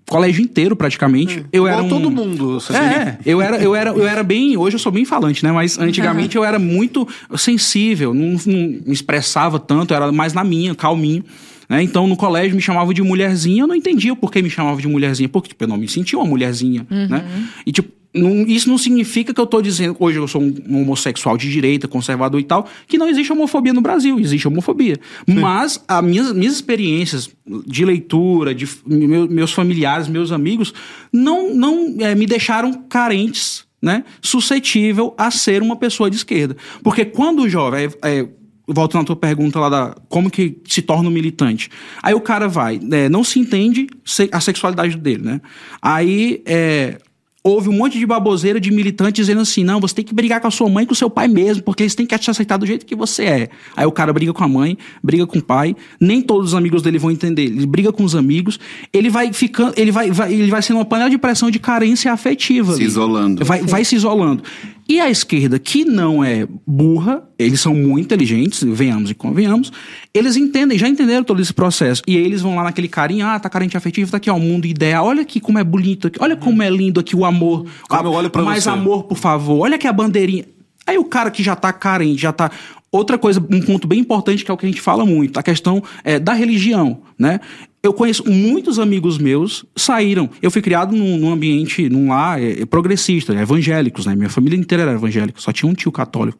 colégio 0.09 0.43
inteiro, 0.43 0.75
praticamente. 0.75 1.45
Eu 1.53 1.65
era 1.67 1.81
um... 1.81 1.87
todo 1.87 2.11
mundo. 2.11 2.59
você 2.59 2.75
É, 2.75 3.17
eu 3.25 3.41
era, 3.41 3.57
eu, 3.57 3.73
era, 3.73 3.91
eu 3.91 4.05
era 4.05 4.21
bem. 4.21 4.57
Hoje 4.57 4.75
eu 4.75 4.79
sou 4.79 4.91
bem 4.91 5.05
falante, 5.05 5.43
né? 5.43 5.53
Mas 5.53 5.77
antigamente 5.79 6.35
eu 6.35 6.43
era 6.43 6.59
muito 6.59 7.07
sensível, 7.37 8.13
não, 8.13 8.37
não 8.45 8.81
me 8.85 8.91
expressava 8.91 9.57
tanto, 9.57 9.93
era 9.93 10.11
mais 10.11 10.33
na 10.33 10.43
minha, 10.43 10.75
calminho. 10.75 11.23
Né? 11.69 11.81
Então 11.81 12.05
no 12.05 12.17
colégio 12.17 12.55
me 12.55 12.61
chamavam 12.61 12.93
de 12.93 13.01
mulherzinha, 13.01 13.63
eu 13.63 13.67
não 13.67 13.75
entendia 13.75 14.13
por 14.15 14.31
que 14.31 14.41
me 14.41 14.49
chamavam 14.49 14.81
de 14.81 14.87
mulherzinha, 14.87 15.29
porque 15.29 15.49
tipo, 15.49 15.63
eu 15.63 15.67
não 15.67 15.77
me 15.77 15.87
sentia 15.87 16.19
uma 16.19 16.27
mulherzinha. 16.27 16.85
Né? 16.89 17.23
E 17.65 17.71
tipo. 17.71 18.02
Não- 18.13 18.45
isso 18.47 18.69
não 18.69 18.77
significa 18.77 19.33
que 19.33 19.41
eu 19.41 19.45
tô 19.47 19.61
dizendo, 19.61 19.95
hoje 19.99 20.17
eu 20.19 20.27
sou 20.27 20.41
um, 20.41 20.53
um 20.69 20.81
homossexual 20.83 21.35
de 21.37 21.51
direita, 21.51 21.87
conservador 21.87 22.39
e 22.39 22.43
tal, 22.43 22.67
que 22.87 22.97
não 22.97 23.07
existe 23.09 23.31
homofobia 23.31 23.73
no 23.73 23.81
Brasil, 23.81 24.19
existe 24.19 24.47
homofobia. 24.47 24.99
Mas 25.27 25.83
as 25.87 26.03
minhas, 26.03 26.31
minhas 26.33 26.53
experiências 26.55 27.29
de 27.65 27.83
leitura, 27.85 28.53
de 28.53 28.67
meu- 28.85 29.27
meus 29.27 29.51
familiares, 29.51 30.07
meus 30.07 30.31
amigos, 30.31 30.73
não, 31.11 31.53
não 31.53 31.95
eh, 31.99 32.13
me 32.15 32.25
deixaram 32.25 32.73
carentes, 32.87 33.65
né? 33.81 34.03
Suscetível 34.21 35.13
a 35.17 35.29
ser 35.31 35.61
uma 35.61 35.75
pessoa 35.75 36.09
de 36.09 36.15
esquerda. 36.15 36.55
Porque 36.83 37.03
quando 37.05 37.41
o 37.43 37.49
jovem. 37.49 37.89
é, 38.01 38.19
é, 38.19 38.29
volto 38.65 38.95
na 38.97 39.03
tua 39.03 39.15
pergunta 39.17 39.59
lá 39.59 39.67
da 39.67 39.95
como 40.07 40.29
que 40.31 40.57
se 40.65 40.81
torna 40.81 41.09
um 41.09 41.11
militante. 41.11 41.69
Aí 42.01 42.13
o 42.13 42.21
cara 42.21 42.47
vai, 42.47 42.79
né, 42.81 43.09
não 43.09 43.21
se 43.21 43.37
entende 43.37 43.87
a 44.31 44.39
sexualidade 44.39 44.95
dele, 44.97 45.21
né? 45.21 45.41
Aí 45.81 46.41
é, 46.45 46.97
houve 47.43 47.67
um 47.69 47.73
monte 47.73 47.99
de 47.99 48.05
baboseira 48.05 48.59
de 48.59 48.71
militantes 48.71 49.25
dizendo 49.25 49.41
assim: 49.41 49.63
não, 49.63 49.79
você 49.79 49.95
tem 49.95 50.05
que 50.05 50.13
brigar 50.13 50.39
com 50.39 50.47
a 50.47 50.51
sua 50.51 50.69
mãe 50.69 50.83
e 50.83 50.87
com 50.87 50.93
o 50.93 50.95
seu 50.95 51.09
pai 51.09 51.27
mesmo, 51.27 51.61
porque 51.63 51.83
eles 51.83 51.93
têm 51.95 52.05
que 52.05 52.17
te 52.17 52.31
aceitar 52.31 52.57
do 52.57 52.65
jeito 52.65 52.85
que 52.85 52.95
você 52.95 53.23
é. 53.25 53.49
Aí 53.75 53.85
o 53.85 53.91
cara 53.91 54.13
briga 54.13 54.31
com 54.33 54.43
a 54.43 54.47
mãe, 54.47 54.77
briga 55.03 55.27
com 55.27 55.39
o 55.39 55.41
pai, 55.43 55.75
nem 55.99 56.21
todos 56.21 56.49
os 56.49 56.55
amigos 56.55 56.81
dele 56.81 56.97
vão 56.97 57.11
entender. 57.11 57.43
Ele 57.43 57.65
briga 57.65 57.91
com 57.91 58.03
os 58.03 58.15
amigos, 58.15 58.59
ele 58.93 59.09
vai 59.09 59.33
ficando, 59.33 59.73
ele 59.75 59.91
vai, 59.91 60.09
vai- 60.11 60.33
ele 60.33 60.49
vai 60.49 60.61
sendo 60.61 60.77
uma 60.77 60.85
panela 60.85 61.09
de 61.09 61.17
pressão 61.17 61.51
de 61.51 61.59
carência 61.59 62.11
afetiva. 62.13 62.73
Se 62.73 62.79
ali. 62.79 62.85
isolando. 62.85 63.43
Vai, 63.45 63.61
vai 63.61 63.83
se 63.83 63.95
isolando. 63.95 64.43
E 64.87 64.99
a 64.99 65.09
esquerda, 65.09 65.57
que 65.57 65.85
não 65.85 66.21
é 66.21 66.45
burra, 66.67 67.23
eles 67.39 67.61
são 67.61 67.73
muito 67.73 68.03
inteligentes, 68.05 68.61
venhamos 68.63 69.09
e 69.09 69.13
convenhamos, 69.13 69.71
eles 70.13 70.35
entendem, 70.35 70.77
já 70.77 70.89
entenderam 70.89 71.23
todo 71.23 71.41
esse 71.41 71.53
processo. 71.53 72.01
E 72.05 72.17
aí 72.17 72.23
eles 72.25 72.41
vão 72.41 72.53
lá 72.57 72.63
naquele 72.63 72.89
carinho, 72.89 73.25
ah, 73.25 73.39
tá 73.39 73.49
carente 73.49 73.77
afetivo, 73.77 74.11
tá 74.11 74.17
aqui, 74.17 74.29
ó, 74.29 74.35
o 74.35 74.39
mundo 74.41 74.65
ideal. 74.65 75.05
Olha 75.05 75.21
aqui 75.21 75.39
como 75.39 75.57
é 75.57 75.63
bonito 75.63 76.07
aqui, 76.07 76.17
olha 76.21 76.35
como 76.35 76.61
é 76.61 76.69
lindo 76.69 76.99
aqui 76.99 77.15
o 77.15 77.23
amor. 77.23 77.32
Como 77.33 77.67
Ah, 77.89 78.01
eu 78.03 78.11
olho 78.11 78.29
pra 78.29 78.41
Mais 78.43 78.63
você. 78.63 78.69
amor, 78.69 79.03
por 79.03 79.17
favor. 79.17 79.59
Olha 79.61 79.75
aqui 79.75 79.87
a 79.87 79.93
bandeirinha. 79.93 80.45
Aí 80.85 80.97
o 80.97 81.05
cara 81.05 81.31
que 81.31 81.41
já 81.41 81.55
tá 81.55 81.71
carente, 81.73 82.21
já 82.21 82.31
tá. 82.33 82.51
Outra 82.91 83.17
coisa, 83.17 83.39
um 83.49 83.61
ponto 83.61 83.87
bem 83.87 83.99
importante 83.99 84.45
que 84.45 84.51
é 84.51 84.53
o 84.53 84.57
que 84.57 84.65
a 84.65 84.69
gente 84.69 84.81
fala 84.81 85.05
muito, 85.05 85.39
a 85.39 85.43
questão 85.43 85.81
é, 86.03 86.19
da 86.19 86.33
religião, 86.33 86.99
né? 87.17 87.39
Eu 87.81 87.91
conheço 87.91 88.23
muitos 88.29 88.79
amigos 88.79 89.17
meus 89.17 89.65
saíram. 89.75 90.29
Eu 90.41 90.49
fui 90.51 90.61
criado 90.61 90.95
num, 90.95 91.17
num 91.17 91.31
ambiente, 91.33 91.89
num 91.89 92.09
lar 92.09 92.41
é, 92.41 92.61
é, 92.61 92.65
progressista, 92.65 93.33
evangélicos, 93.33 94.05
né? 94.05 94.15
Minha 94.15 94.29
família 94.29 94.57
inteira 94.57 94.83
era 94.83 94.93
evangélica, 94.93 95.41
só 95.41 95.51
tinha 95.51 95.69
um 95.69 95.73
tio 95.73 95.91
católico. 95.91 96.37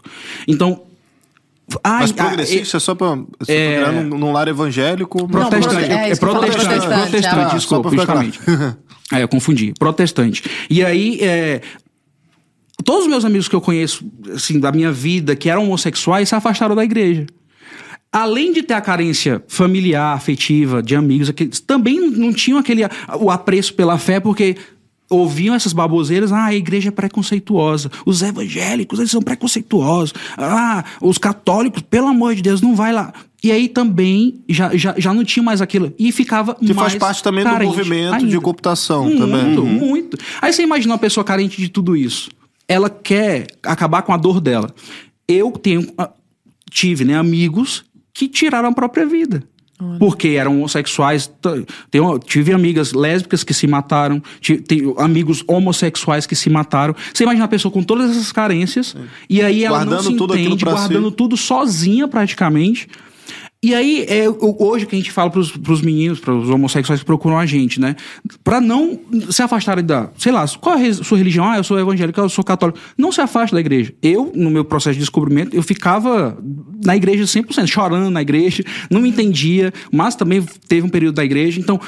Então. 0.47 0.81
ai, 1.83 2.01
Mas 2.01 2.11
ah, 2.11 2.13
progressista 2.25 2.77
é 2.77 2.79
só 2.79 2.93
pra. 2.95 3.17
Você 3.39 3.51
é- 3.51 3.91
num, 3.91 4.17
num 4.17 4.31
lar 4.31 4.47
evangélico. 4.47 5.27
mas- 5.29 5.47
Protestante, 5.49 5.91
é, 5.91 5.93
é, 5.93 6.09
que 6.11 6.15
falo, 6.17 6.31
protestante, 6.39 6.65
protestante, 6.67 7.01
protestante, 7.01 7.35
ah. 7.45 7.49
Só 7.49 7.55
desculpa, 7.55 7.89
justamente. 7.89 8.39
É, 9.13 9.23
eu 9.23 9.27
confundi. 9.27 9.73
Protestante. 9.77 10.43
E 10.69 10.83
aí, 10.83 11.19
é, 11.21 11.61
todos 12.83 13.03
os 13.03 13.09
meus 13.09 13.23
amigos 13.23 13.47
que 13.47 13.55
eu 13.55 13.61
conheço, 13.61 14.05
assim, 14.33 14.59
da 14.59 14.71
minha 14.71 14.91
vida, 14.91 15.35
que 15.35 15.49
eram 15.49 15.63
homossexuais, 15.65 16.29
se 16.29 16.35
afastaram 16.35 16.75
da 16.75 16.83
igreja. 16.83 17.25
Além 18.11 18.53
de 18.53 18.61
ter 18.61 18.75
a 18.75 18.81
carência 18.81 19.43
familiar, 19.47 20.15
afetiva, 20.15 20.83
de 20.83 20.95
amigos, 20.95 21.31
também 21.65 21.99
não 21.99 22.31
tinham 22.31 22.59
aquele 22.59 22.83
o 23.19 23.31
apreço 23.31 23.73
pela 23.73 23.97
fé, 23.97 24.19
porque 24.19 24.55
ouviam 25.09 25.55
essas 25.55 25.73
baboseiras, 25.73 26.31
ah, 26.31 26.45
a 26.45 26.55
igreja 26.55 26.89
é 26.89 26.91
preconceituosa, 26.91 27.89
os 28.05 28.21
evangélicos, 28.21 28.99
eles 28.99 29.11
são 29.11 29.21
preconceituosos, 29.21 30.13
ah, 30.37 30.83
os 31.01 31.17
católicos, 31.17 31.81
pelo 31.81 32.07
amor 32.07 32.35
de 32.35 32.41
Deus, 32.41 32.61
não 32.61 32.75
vai 32.75 32.93
lá. 32.93 33.13
E 33.43 33.51
aí 33.51 33.67
também 33.67 34.41
já, 34.47 34.75
já, 34.75 34.95
já 34.97 35.13
não 35.13 35.23
tinha 35.25 35.43
mais 35.43 35.61
aquilo. 35.61 35.93
E 35.99 36.11
ficava 36.13 36.55
Que 36.55 36.73
mais 36.73 36.93
faz 36.93 36.95
parte 36.95 37.21
também 37.23 37.43
do 37.43 37.49
movimento 37.65 38.17
de 38.19 38.25
ainda. 38.25 38.39
cooptação 38.41 39.03
Muito, 39.03 39.17
também. 39.19 39.57
Uhum. 39.57 39.65
muito. 39.65 40.17
Aí 40.41 40.53
você 40.53 40.63
imagina 40.63 40.93
uma 40.93 40.99
pessoa 40.99 41.23
carente 41.25 41.59
de 41.61 41.67
tudo 41.67 41.95
isso. 41.97 42.29
Ela 42.67 42.89
quer 42.89 43.47
acabar 43.61 44.01
com 44.03 44.13
a 44.13 44.17
dor 44.17 44.39
dela. 44.39 44.73
Eu 45.27 45.51
tenho, 45.51 45.91
ah, 45.97 46.09
tive 46.71 47.03
né, 47.03 47.17
amigos 47.17 47.83
que 48.13 48.27
tiraram 48.29 48.69
a 48.69 48.73
própria 48.73 49.05
vida. 49.05 49.43
Porque 49.99 50.29
eram 50.29 50.55
homossexuais. 50.59 51.29
Tenho, 51.91 52.17
tive 52.19 52.53
amigas 52.53 52.93
lésbicas 52.93 53.43
que 53.43 53.53
se 53.53 53.67
mataram, 53.67 54.23
ti- 54.39 54.61
tenho 54.61 54.97
amigos 54.97 55.43
homossexuais 55.45 56.25
que 56.25 56.37
se 56.37 56.49
mataram. 56.49 56.95
Você 57.13 57.23
imagina 57.23 57.43
uma 57.43 57.49
pessoa 57.49 57.69
com 57.69 57.83
todas 57.83 58.11
essas 58.11 58.31
carências, 58.31 58.95
e 59.29 59.41
aí 59.41 59.65
ela 59.65 59.79
Guardando 59.79 59.95
não 59.95 60.03
se 60.03 60.23
entende, 60.23 60.63
guardando 60.63 61.09
si. 61.09 61.15
tudo 61.17 61.35
sozinha 61.35 62.07
praticamente. 62.07 62.87
E 63.63 63.73
aí, 63.73 64.05
é, 64.09 64.25
hoje 64.59 64.85
que 64.85 64.93
a 64.93 64.99
gente 64.99 65.09
fala 65.09 65.29
pros, 65.29 65.49
pros 65.55 65.81
meninos, 65.81 66.19
pros 66.19 66.49
homossexuais 66.49 66.99
que 66.99 67.05
procuram 67.05 67.39
a 67.39 67.45
gente, 67.45 67.79
né? 67.79 67.95
Pra 68.43 68.59
não 68.59 68.99
se 69.29 69.41
afastarem 69.41 69.85
da. 69.85 70.09
Sei 70.17 70.33
lá, 70.33 70.45
qual 70.59 70.77
é 70.77 70.89
a 70.89 70.93
sua 70.93 71.17
religião? 71.17 71.49
Ah, 71.49 71.55
eu 71.55 71.63
sou 71.63 71.79
evangélico, 71.79 72.19
eu 72.19 72.27
sou 72.27 72.43
católico. 72.43 72.77
Não 72.97 73.09
se 73.09 73.21
afaste 73.21 73.53
da 73.55 73.61
igreja. 73.61 73.93
Eu, 74.01 74.33
no 74.35 74.51
meu 74.51 74.65
processo 74.65 74.95
de 74.95 74.99
descobrimento, 74.99 75.55
eu 75.55 75.63
ficava 75.63 76.37
na 76.83 76.93
igreja 76.97 77.23
100%, 77.23 77.65
chorando 77.67 78.09
na 78.09 78.21
igreja, 78.21 78.65
não 78.91 78.99
me 78.99 79.07
entendia, 79.07 79.71
mas 79.89 80.13
também 80.13 80.41
teve 80.67 80.85
um 80.85 80.89
período 80.89 81.15
da 81.15 81.23
igreja. 81.23 81.57
Então, 81.57 81.79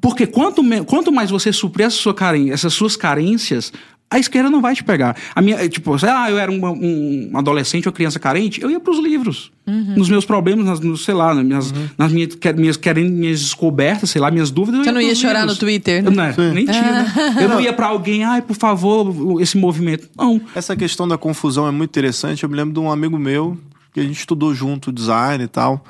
porque 0.00 0.26
quanto, 0.26 0.62
quanto 0.84 1.12
mais 1.12 1.30
você 1.30 1.52
suprir 1.52 1.86
essa 1.86 1.96
sua 1.96 2.16
essas 2.50 2.74
suas 2.74 2.96
carências, 2.96 3.72
a 4.14 4.18
esquerda 4.18 4.48
não 4.50 4.60
vai 4.60 4.74
te 4.74 4.84
pegar. 4.84 5.16
A 5.34 5.42
minha, 5.42 5.68
tipo, 5.68 5.98
sei 5.98 6.08
lá, 6.08 6.30
eu 6.30 6.38
era 6.38 6.50
uma- 6.50 6.70
um 6.70 7.30
adolescente 7.34 7.86
ou 7.88 7.92
criança 7.92 8.18
carente, 8.18 8.62
eu 8.62 8.70
ia 8.70 8.78
pros 8.80 8.98
livros. 8.98 9.50
Uhum. 9.66 9.94
Nos 9.96 10.08
meus 10.10 10.24
problemas, 10.24 10.64
nas, 10.66 10.80
no, 10.80 10.96
sei 10.96 11.14
lá, 11.14 11.34
nas 11.34 11.44
minhas, 11.44 11.74
nas 11.96 12.12
minhas, 12.12 12.34
que- 12.34 12.52
minhas, 12.52 12.76
querendo 12.76 13.10
minhas 13.10 13.40
descobertas, 13.40 14.10
sei 14.10 14.20
lá, 14.20 14.30
minhas 14.30 14.50
dúvidas. 14.50 14.78
eu 14.80 14.84
Você 14.84 14.92
não 14.92 15.00
ia 15.00 15.14
chorar 15.14 15.40
livros. 15.40 15.54
no 15.54 15.60
Twitter, 15.60 16.02
né? 16.10 16.34
não, 16.36 16.52
nem 16.52 16.64
tinha. 16.66 16.82
né? 16.82 17.12
Eu 17.42 17.48
não 17.48 17.60
ia 17.60 17.72
pra 17.72 17.86
alguém, 17.86 18.24
ai, 18.24 18.42
por 18.42 18.54
favor, 18.56 19.40
esse 19.40 19.56
movimento. 19.56 20.08
Não. 20.16 20.40
Essa 20.54 20.76
questão 20.76 21.08
da 21.08 21.16
confusão 21.18 21.66
é 21.66 21.70
muito 21.70 21.90
interessante. 21.90 22.42
Eu 22.44 22.48
me 22.48 22.56
lembro 22.56 22.74
de 22.74 22.80
um 22.80 22.90
amigo 22.90 23.18
meu 23.18 23.56
que 23.92 24.00
a 24.00 24.02
gente 24.02 24.18
estudou 24.18 24.54
junto 24.54 24.92
design 24.92 25.44
e 25.44 25.48
tal. 25.48 25.84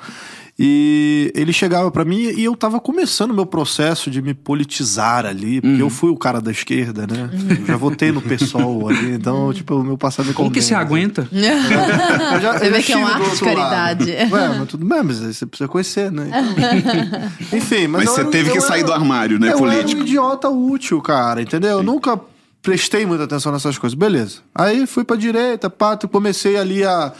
E 0.57 1.33
ele 1.35 1.51
chegava 1.51 1.91
pra 1.91 2.05
mim 2.05 2.17
e 2.17 2.45
eu 2.45 2.55
tava 2.55 2.79
começando 2.79 3.31
o 3.31 3.33
meu 3.33 3.45
processo 3.45 4.09
de 4.09 4.21
me 4.21 4.33
politizar 4.33 5.25
ali, 5.25 5.59
porque 5.59 5.73
Uhum. 5.75 5.79
eu 5.81 5.89
fui 5.89 6.09
o 6.09 6.15
cara 6.15 6.39
da 6.39 6.49
esquerda, 6.49 7.05
né? 7.05 7.29
Eu 7.59 7.65
já 7.65 7.75
votei 7.75 8.09
no 8.09 8.21
PSOL 8.21 8.87
ali, 8.87 9.11
então, 9.15 9.51
tipo, 9.51 9.75
o 9.75 9.83
meu 9.83 9.97
passado 9.97 10.27
me 10.27 10.33
Como 10.33 10.49
que 10.49 10.59
assim. 10.59 10.73
aguenta? 10.73 11.27
Eu 11.31 12.41
já- 12.41 12.57
Você 12.57 12.67
eu 12.67 12.71
vê 12.71 12.81
que 12.81 12.93
é 12.93 12.97
um 12.97 13.05
ato 13.05 13.29
de 13.35 13.39
caridade. 13.41 14.11
Ué, 14.11 14.27
mas 14.57 14.67
tudo 14.69 14.85
bem, 14.85 15.03
mas 15.03 15.21
aí 15.21 15.33
você 15.33 15.45
precisa 15.45 15.67
conhecer, 15.67 16.09
né? 16.09 16.29
Então, 16.31 17.31
enfim, 17.59 17.87
mas, 17.87 18.05
Mas 18.05 18.09
você 18.11 18.21
era- 18.21 18.29
teve 18.31 18.51
que 18.51 18.57
eu 18.57 18.61
sair 18.61 18.79
era- 18.79 18.87
do 18.87 18.93
armário, 18.93 19.37
né, 19.37 19.51
eu 19.51 19.57
político? 19.57 19.89
era 19.91 19.99
um 19.99 20.01
idiota 20.03 20.49
útil, 20.49 21.01
cara, 21.01 21.41
entendeu? 21.41 21.71
Eu 21.79 21.83
nunca 21.83 22.17
prestei 22.61 23.05
muita 23.05 23.25
atenção 23.25 23.51
nessas 23.51 23.77
coisas. 23.77 23.93
Beleza. 23.93 24.37
Aí 24.53 24.87
fui 24.87 25.03
pra 25.03 25.15
direita, 25.17 25.69
pá, 25.69 25.97
comecei 25.97 26.55
ali 26.57 26.83
a 26.83 27.11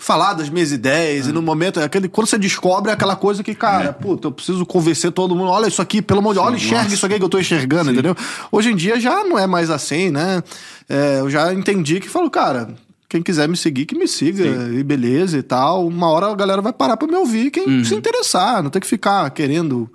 falar 0.00 0.32
das 0.32 0.48
minhas 0.48 0.72
ideias 0.72 1.28
e 1.28 1.32
no 1.32 1.42
momento, 1.42 1.78
é 1.78 1.84
aquele, 1.84 2.08
quando 2.08 2.26
você 2.26 2.38
descobre 2.38 2.90
é 2.90 2.94
aquela 2.94 3.14
coisa 3.14 3.42
que, 3.42 3.54
cara, 3.54 3.92
puta, 3.92 4.28
eu 4.28 4.32
preciso 4.32 4.64
convencer 4.64 5.12
todo 5.12 5.36
mundo, 5.36 5.50
olha 5.50 5.68
isso 5.68 5.82
aqui, 5.82 6.00
pelo 6.00 6.20
amor 6.20 6.30
de 6.32 6.40
Deus, 6.40 6.46
olha, 6.46 6.56
enxerga 6.56 6.92
isso 6.92 7.04
aqui 7.04 7.18
que 7.18 7.24
eu 7.24 7.28
tô 7.28 7.38
enxergando, 7.38 7.92
entendeu? 7.92 8.16
Hoje 8.50 8.70
em 8.72 8.76
dia 8.76 8.98
já 8.98 9.22
não 9.22 9.38
é 9.38 9.46
mais 9.46 9.70
assim, 9.70 10.10
né? 10.10 10.42
É, 10.88 11.20
eu 11.20 11.28
já 11.28 11.52
entendi 11.52 12.00
que 12.00 12.08
falo, 12.08 12.30
cara, 12.30 12.70
quem 13.10 13.22
quiser 13.22 13.46
me 13.46 13.56
seguir, 13.56 13.84
que 13.84 13.94
me 13.94 14.08
siga, 14.08 14.44
e 14.72 14.82
beleza 14.82 15.36
e 15.36 15.42
tal. 15.42 15.86
Uma 15.86 16.08
hora 16.08 16.28
a 16.28 16.34
galera 16.34 16.62
vai 16.62 16.72
parar 16.72 16.96
pra 16.96 17.06
me 17.06 17.16
ouvir, 17.16 17.50
quem 17.50 17.84
se 17.84 17.94
interessar, 17.94 18.62
não 18.62 18.70
tem 18.70 18.80
que 18.80 18.88
ficar 18.88 19.28
querendo. 19.30 19.90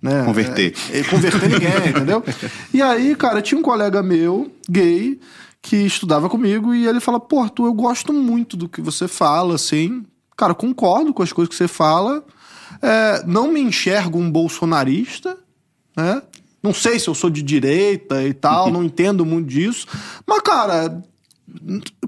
Né, 0.00 0.22
Converter. 0.24 0.72
é, 0.92 1.00
é, 1.00 1.02
converter 1.02 1.48
ninguém, 1.48 1.70
entendeu? 1.90 2.22
E 2.72 2.80
aí, 2.80 3.16
cara, 3.16 3.42
tinha 3.42 3.58
um 3.58 3.62
colega 3.62 4.00
meu, 4.00 4.48
gay, 4.70 5.18
que 5.62 5.76
estudava 5.76 6.28
comigo, 6.28 6.74
e 6.74 6.86
ele 6.86 7.00
fala: 7.00 7.20
Pô, 7.20 7.40
Arthur, 7.40 7.66
eu 7.66 7.74
gosto 7.74 8.12
muito 8.12 8.56
do 8.56 8.68
que 8.68 8.80
você 8.80 9.08
fala, 9.08 9.54
assim. 9.54 10.04
Cara, 10.36 10.54
concordo 10.54 11.12
com 11.12 11.22
as 11.22 11.32
coisas 11.32 11.50
que 11.50 11.56
você 11.56 11.68
fala. 11.68 12.24
É, 12.80 13.24
não 13.26 13.50
me 13.50 13.60
enxergo 13.60 14.18
um 14.18 14.30
bolsonarista, 14.30 15.36
né? 15.96 16.22
Não 16.62 16.72
sei 16.74 16.98
se 16.98 17.08
eu 17.08 17.14
sou 17.14 17.30
de 17.30 17.42
direita 17.42 18.22
e 18.22 18.32
tal, 18.32 18.70
não 18.72 18.84
entendo 18.84 19.24
muito 19.24 19.48
disso. 19.48 19.86
Mas, 20.26 20.40
cara, 20.42 21.02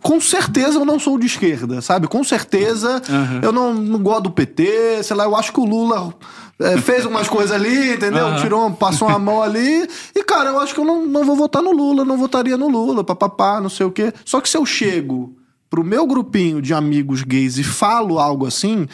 com 0.02 0.20
certeza 0.20 0.78
eu 0.78 0.84
não 0.84 0.98
sou 0.98 1.18
de 1.18 1.26
esquerda, 1.26 1.80
sabe? 1.80 2.06
Com 2.06 2.22
certeza 2.22 3.02
eu 3.42 3.52
não, 3.52 3.74
não 3.74 3.98
gosto 4.02 4.24
do 4.24 4.30
PT, 4.30 5.02
sei 5.02 5.16
lá, 5.16 5.24
eu 5.24 5.34
acho 5.34 5.52
que 5.52 5.60
o 5.60 5.64
Lula 5.64 6.14
é, 6.60 6.76
fez 6.78 7.06
umas 7.06 7.28
coisas 7.28 7.52
ali, 7.52 7.94
entendeu? 7.94 8.26
Aham. 8.26 8.36
Tirou, 8.36 8.70
passou 8.72 9.08
uma 9.08 9.18
mão 9.18 9.42
ali. 9.42 9.88
E, 10.14 10.22
cara, 10.22 10.50
eu 10.50 10.60
acho 10.60 10.74
que 10.74 10.80
eu 10.80 10.84
não, 10.84 11.06
não 11.06 11.24
vou 11.24 11.34
votar 11.34 11.62
no 11.62 11.72
Lula, 11.72 12.04
não 12.04 12.18
votaria 12.18 12.56
no 12.56 12.68
Lula, 12.68 13.02
papapá, 13.02 13.60
não 13.60 13.70
sei 13.70 13.86
o 13.86 13.90
quê. 13.90 14.12
Só 14.24 14.40
que 14.40 14.48
se 14.48 14.56
eu 14.56 14.66
chego 14.66 15.34
pro 15.70 15.82
meu 15.82 16.06
grupinho 16.06 16.60
de 16.60 16.74
amigos 16.74 17.22
gays 17.22 17.56
e 17.56 17.64
falo 17.64 18.18
algo 18.18 18.46
assim. 18.46 18.86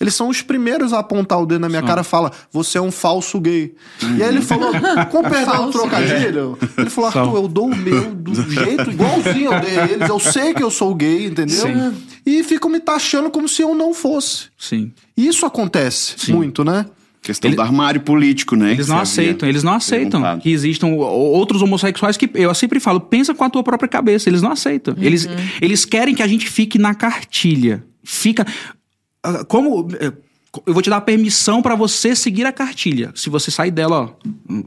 Eles 0.00 0.14
são 0.14 0.28
os 0.28 0.42
primeiros 0.42 0.92
a 0.92 1.00
apontar 1.00 1.42
o 1.42 1.46
dedo 1.46 1.62
na 1.62 1.68
minha 1.68 1.82
cara 1.82 2.02
e 2.02 2.04
fala, 2.04 2.30
você 2.52 2.78
é 2.78 2.80
um 2.80 2.92
falso 2.92 3.40
gay. 3.40 3.74
E 4.16 4.22
aí 4.22 4.28
ele 4.28 4.40
falou, 4.40 4.70
com 5.10 5.22
perdão 5.28 5.66
do 5.66 5.72
Falso 5.72 5.72
trocadilho, 5.72 6.56
ele 6.76 6.88
falou, 6.88 7.08
Arthur, 7.08 7.36
eu 7.36 7.48
dou 7.48 7.66
o 7.66 7.74
meu 7.74 8.14
do 8.14 8.48
jeito 8.48 8.92
igualzinho 8.92 9.52
eu 9.52 9.60
dei 9.60 9.76
a 9.76 9.84
eles, 9.86 10.08
eu 10.08 10.20
sei 10.20 10.54
que 10.54 10.62
eu 10.62 10.70
sou 10.70 10.94
gay, 10.94 11.26
entendeu? 11.26 11.66
Sim. 11.66 11.96
E 12.24 12.44
ficam 12.44 12.70
me 12.70 12.78
taxando 12.78 13.28
como 13.28 13.48
se 13.48 13.62
eu 13.62 13.74
não 13.74 13.92
fosse. 13.92 14.44
Sim. 14.56 14.92
E 15.16 15.26
isso 15.26 15.44
acontece 15.44 16.30
muito, 16.30 16.62
né? 16.62 16.86
Questão 17.28 17.50
Ele- 17.50 17.56
do 17.56 17.60
armário 17.60 18.00
político, 18.00 18.56
né? 18.56 18.72
Eles 18.72 18.88
não 18.88 18.98
aceitam, 18.98 19.46
eles 19.46 19.62
não 19.62 19.74
aceitam 19.74 20.22
perguntado. 20.22 20.40
que 20.40 20.50
existam 20.50 20.86
outros 20.86 21.60
homossexuais 21.60 22.16
que 22.16 22.30
eu 22.32 22.54
sempre 22.54 22.80
falo, 22.80 23.00
pensa 23.00 23.34
com 23.34 23.44
a 23.44 23.50
tua 23.50 23.62
própria 23.62 23.86
cabeça, 23.86 24.30
eles 24.30 24.40
não 24.40 24.52
aceitam. 24.52 24.94
Eles, 24.98 25.28
eles 25.60 25.84
querem 25.84 26.14
que 26.14 26.22
a 26.22 26.26
gente 26.26 26.48
fique 26.48 26.78
na 26.78 26.94
cartilha. 26.94 27.84
Fica 28.02 28.46
ah, 29.22 29.44
como 29.44 29.88
eh, 30.00 30.10
eu 30.66 30.72
vou 30.72 30.82
te 30.82 30.88
dar 30.88 31.00
permissão 31.02 31.60
pra 31.60 31.74
você 31.74 32.16
seguir 32.16 32.46
a 32.46 32.52
cartilha. 32.52 33.12
Se 33.14 33.28
você 33.28 33.50
sair 33.50 33.70
dela, 33.70 34.00
ó, 34.00 34.10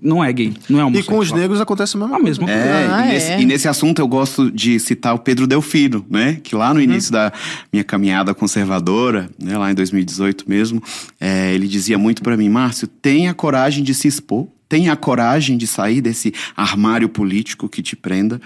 não 0.01 0.23
é 0.23 0.31
gay, 0.31 0.53
não 0.69 0.77
é 0.79 0.81
E 0.81 0.85
homossexual. 0.85 1.17
com 1.17 1.21
os 1.23 1.31
negros 1.31 1.59
acontece 1.59 1.97
a 1.97 1.99
mesma 1.99 2.15
a 2.15 2.19
coisa. 2.19 2.41
mesma 2.41 2.45
coisa. 2.45 2.59
É, 2.59 2.87
Ah, 2.87 3.05
e, 3.07 3.09
nesse, 3.13 3.31
é. 3.31 3.41
e 3.41 3.45
nesse 3.45 3.67
assunto 3.67 3.99
eu 3.99 4.07
gosto 4.07 4.51
de 4.51 4.79
citar 4.79 5.15
o 5.15 5.19
Pedro 5.19 5.47
Delfino, 5.47 6.05
né? 6.09 6.39
Que 6.43 6.55
lá 6.55 6.73
no 6.73 6.79
início 6.81 7.11
da 7.11 7.33
minha 7.73 7.83
caminhada 7.83 8.33
conservadora, 8.33 9.29
né, 9.41 9.57
lá 9.57 9.71
em 9.71 9.75
2018 9.75 10.45
mesmo, 10.47 10.81
é, 11.19 11.53
ele 11.53 11.67
dizia 11.67 11.97
muito 11.97 12.21
pra 12.21 12.37
mim, 12.37 12.47
Márcio, 12.49 12.87
tenha 12.87 13.33
coragem 13.33 13.83
de 13.83 13.93
se 13.93 14.07
expor. 14.07 14.47
Tenha 14.71 14.93
a 14.93 14.95
coragem 14.95 15.57
de 15.57 15.67
sair 15.67 15.99
desse 15.99 16.33
armário 16.55 17.09
político 17.09 17.67
que 17.67 17.81
te 17.81 17.93
prenda. 17.93 18.39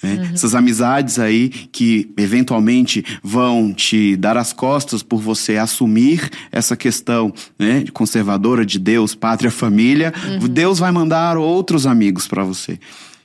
né? 0.00 0.30
Essas 0.32 0.54
amizades 0.54 1.18
aí 1.18 1.48
que 1.48 2.12
eventualmente 2.16 3.04
vão 3.24 3.74
te 3.74 4.14
dar 4.14 4.36
as 4.36 4.52
costas 4.52 5.02
por 5.02 5.20
você 5.20 5.56
assumir 5.56 6.30
essa 6.52 6.76
questão 6.76 7.34
né, 7.58 7.84
conservadora 7.92 8.64
de 8.64 8.78
Deus, 8.78 9.16
pátria, 9.16 9.50
família. 9.50 10.14
Deus 10.48 10.78
vai 10.78 10.92
mandar 10.92 11.36
outros 11.36 11.88
amigos 11.88 12.28
pra 12.28 12.44
você. 12.44 12.78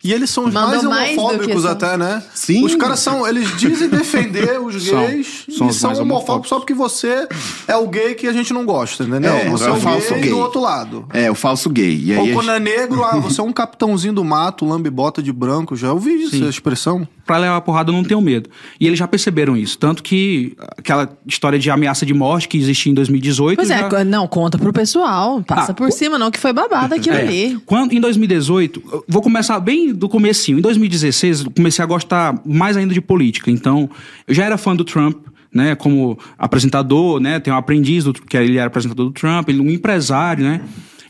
E 0.03 0.13
eles 0.13 0.29
são 0.29 0.45
os 0.45 0.53
Mandam 0.53 0.83
mais 0.83 0.83
mais 0.83 1.17
homofóbicos 1.17 1.63
são. 1.63 1.71
até, 1.71 1.97
né? 1.97 2.23
Sim. 2.33 2.63
Os 2.65 2.75
caras 2.75 2.99
são, 2.99 3.27
eles 3.27 3.55
dizem 3.57 3.89
defender 3.89 4.59
os 4.61 4.75
gays 4.89 5.45
São 5.57 5.69
e 5.69 5.73
são 5.73 5.89
mais 5.89 5.99
homofóbicos 5.99 5.99
homofóbicos. 5.99 6.49
só 6.49 6.57
porque 6.59 6.73
você 6.73 7.27
é 7.67 7.75
o 7.75 7.87
gay 7.87 8.15
que 8.15 8.25
a 8.27 8.31
gente 8.33 8.53
não 8.53 8.65
gosta, 8.65 9.03
entendeu? 9.03 9.33
É, 9.33 9.49
você 9.49 9.65
é 9.65 9.67
é 9.67 9.71
o 9.71 9.75
falso 9.75 10.13
gay, 10.13 10.21
gay. 10.21 10.29
do 10.31 10.39
outro 10.39 10.61
lado. 10.61 11.05
É, 11.13 11.29
o 11.29 11.35
falso 11.35 11.69
gay. 11.69 12.01
E 12.01 12.13
aí 12.13 12.29
Ou 12.29 12.33
quando 12.33 12.51
é 12.51 12.59
negro, 12.59 13.03
ah, 13.03 13.17
você 13.17 13.41
é 13.41 13.43
um 13.43 13.51
capitãozinho 13.53 14.13
do 14.13 14.23
mato, 14.23 14.65
lambe-bota 14.65 15.21
de 15.21 15.33
branco. 15.33 15.75
Já 15.75 15.91
ouvi 15.91 16.11
isso, 16.23 16.31
Sim. 16.31 16.41
essa 16.41 16.49
expressão. 16.49 17.07
Pra 17.29 17.37
levar 17.37 17.57
a 17.57 17.61
porrada 17.61 17.91
eu 17.91 17.93
não 17.95 18.03
tenho 18.03 18.19
medo. 18.19 18.49
E 18.79 18.87
eles 18.87 18.97
já 18.97 19.07
perceberam 19.07 19.55
isso. 19.55 19.77
Tanto 19.77 20.01
que 20.01 20.53
aquela 20.75 21.15
história 21.27 21.59
de 21.59 21.69
ameaça 21.69 22.03
de 22.03 22.11
morte 22.11 22.47
que 22.47 22.57
existia 22.57 22.91
em 22.91 22.95
2018. 22.95 23.55
Pois 23.55 23.69
é, 23.69 23.87
já- 23.87 24.03
não, 24.03 24.27
conta 24.27 24.57
pro 24.57 24.73
pessoal. 24.73 25.43
Passa 25.43 25.71
Ah, 25.71 25.75
por 25.75 25.89
co- 25.89 25.93
cima, 25.95 26.17
não, 26.17 26.31
que 26.31 26.39
foi 26.39 26.51
babado 26.51 26.95
aquilo 26.95 27.15
É. 27.15 27.21
ali. 27.21 27.59
Quando, 27.67 27.93
em 27.93 28.01
2018, 28.01 28.81
eu 28.91 29.05
vou 29.07 29.21
começar 29.21 29.59
bem 29.59 29.93
do 29.93 30.09
comecinho. 30.09 30.57
Em 30.57 30.61
2016, 30.61 31.41
eu 31.43 31.51
comecei 31.51 31.83
a 31.83 31.85
gostar 31.85 32.41
mais 32.43 32.75
ainda 32.75 32.95
de 32.95 32.99
política. 33.01 33.51
Então, 33.51 33.87
eu 34.27 34.33
já 34.33 34.43
era 34.45 34.57
fã 34.57 34.75
do 34.75 34.83
Trump, 34.83 35.17
né? 35.53 35.75
Como 35.75 36.17
apresentador, 36.35 37.19
né? 37.19 37.39
Tem 37.39 37.53
um 37.53 37.57
aprendiz, 37.57 38.05
do, 38.05 38.13
que 38.13 38.35
ele 38.35 38.57
era 38.57 38.65
apresentador 38.65 39.05
do 39.05 39.11
Trump, 39.11 39.47
ele 39.49 39.59
um 39.61 39.69
empresário, 39.69 40.43
né? 40.43 40.61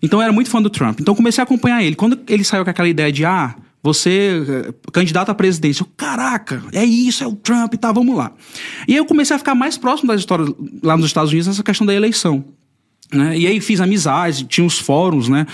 Então, 0.04 0.20
eu 0.20 0.24
era 0.24 0.34
muito 0.34 0.50
fã 0.50 0.62
do 0.62 0.70
Trump. 0.70 1.00
Então, 1.00 1.16
comecei 1.16 1.42
a 1.42 1.46
acompanhar 1.46 1.82
ele. 1.82 1.96
Quando 1.96 2.20
ele 2.28 2.44
saiu 2.44 2.66
com 2.66 2.70
aquela 2.70 2.90
ideia 2.90 3.10
de, 3.10 3.24
ah, 3.24 3.56
você, 3.82 4.44
eh, 4.48 4.74
candidato 4.92 5.30
à 5.30 5.36
presidência, 5.36 5.86
caraca, 5.96 6.62
é 6.74 6.84
isso, 6.84 7.24
é 7.24 7.28
o 7.28 7.36
Trump, 7.36 7.74
tá, 7.76 7.92
vamos 7.92 8.16
lá. 8.16 8.32
E 8.88 8.94
aí 8.94 8.98
eu 8.98 9.06
comecei 9.06 9.36
a 9.36 9.40
ficar 9.40 9.56
mais 9.56 9.78
próximo 9.78 10.10
das 10.10 10.20
histórias 10.20 10.50
lá 10.84 10.98
nos 10.98 11.06
Estados 11.06 11.32
Unidos 11.32 11.48
nessa 11.48 11.64
questão 11.64 11.88
da 11.88 11.94
eleição. 11.94 12.44
Né? 13.12 13.40
E 13.40 13.48
aí 13.48 13.60
fiz 13.60 13.82
amizades, 13.82 14.46
tinha 14.48 14.66
os 14.66 14.78
fóruns, 14.78 15.28
né? 15.28 15.48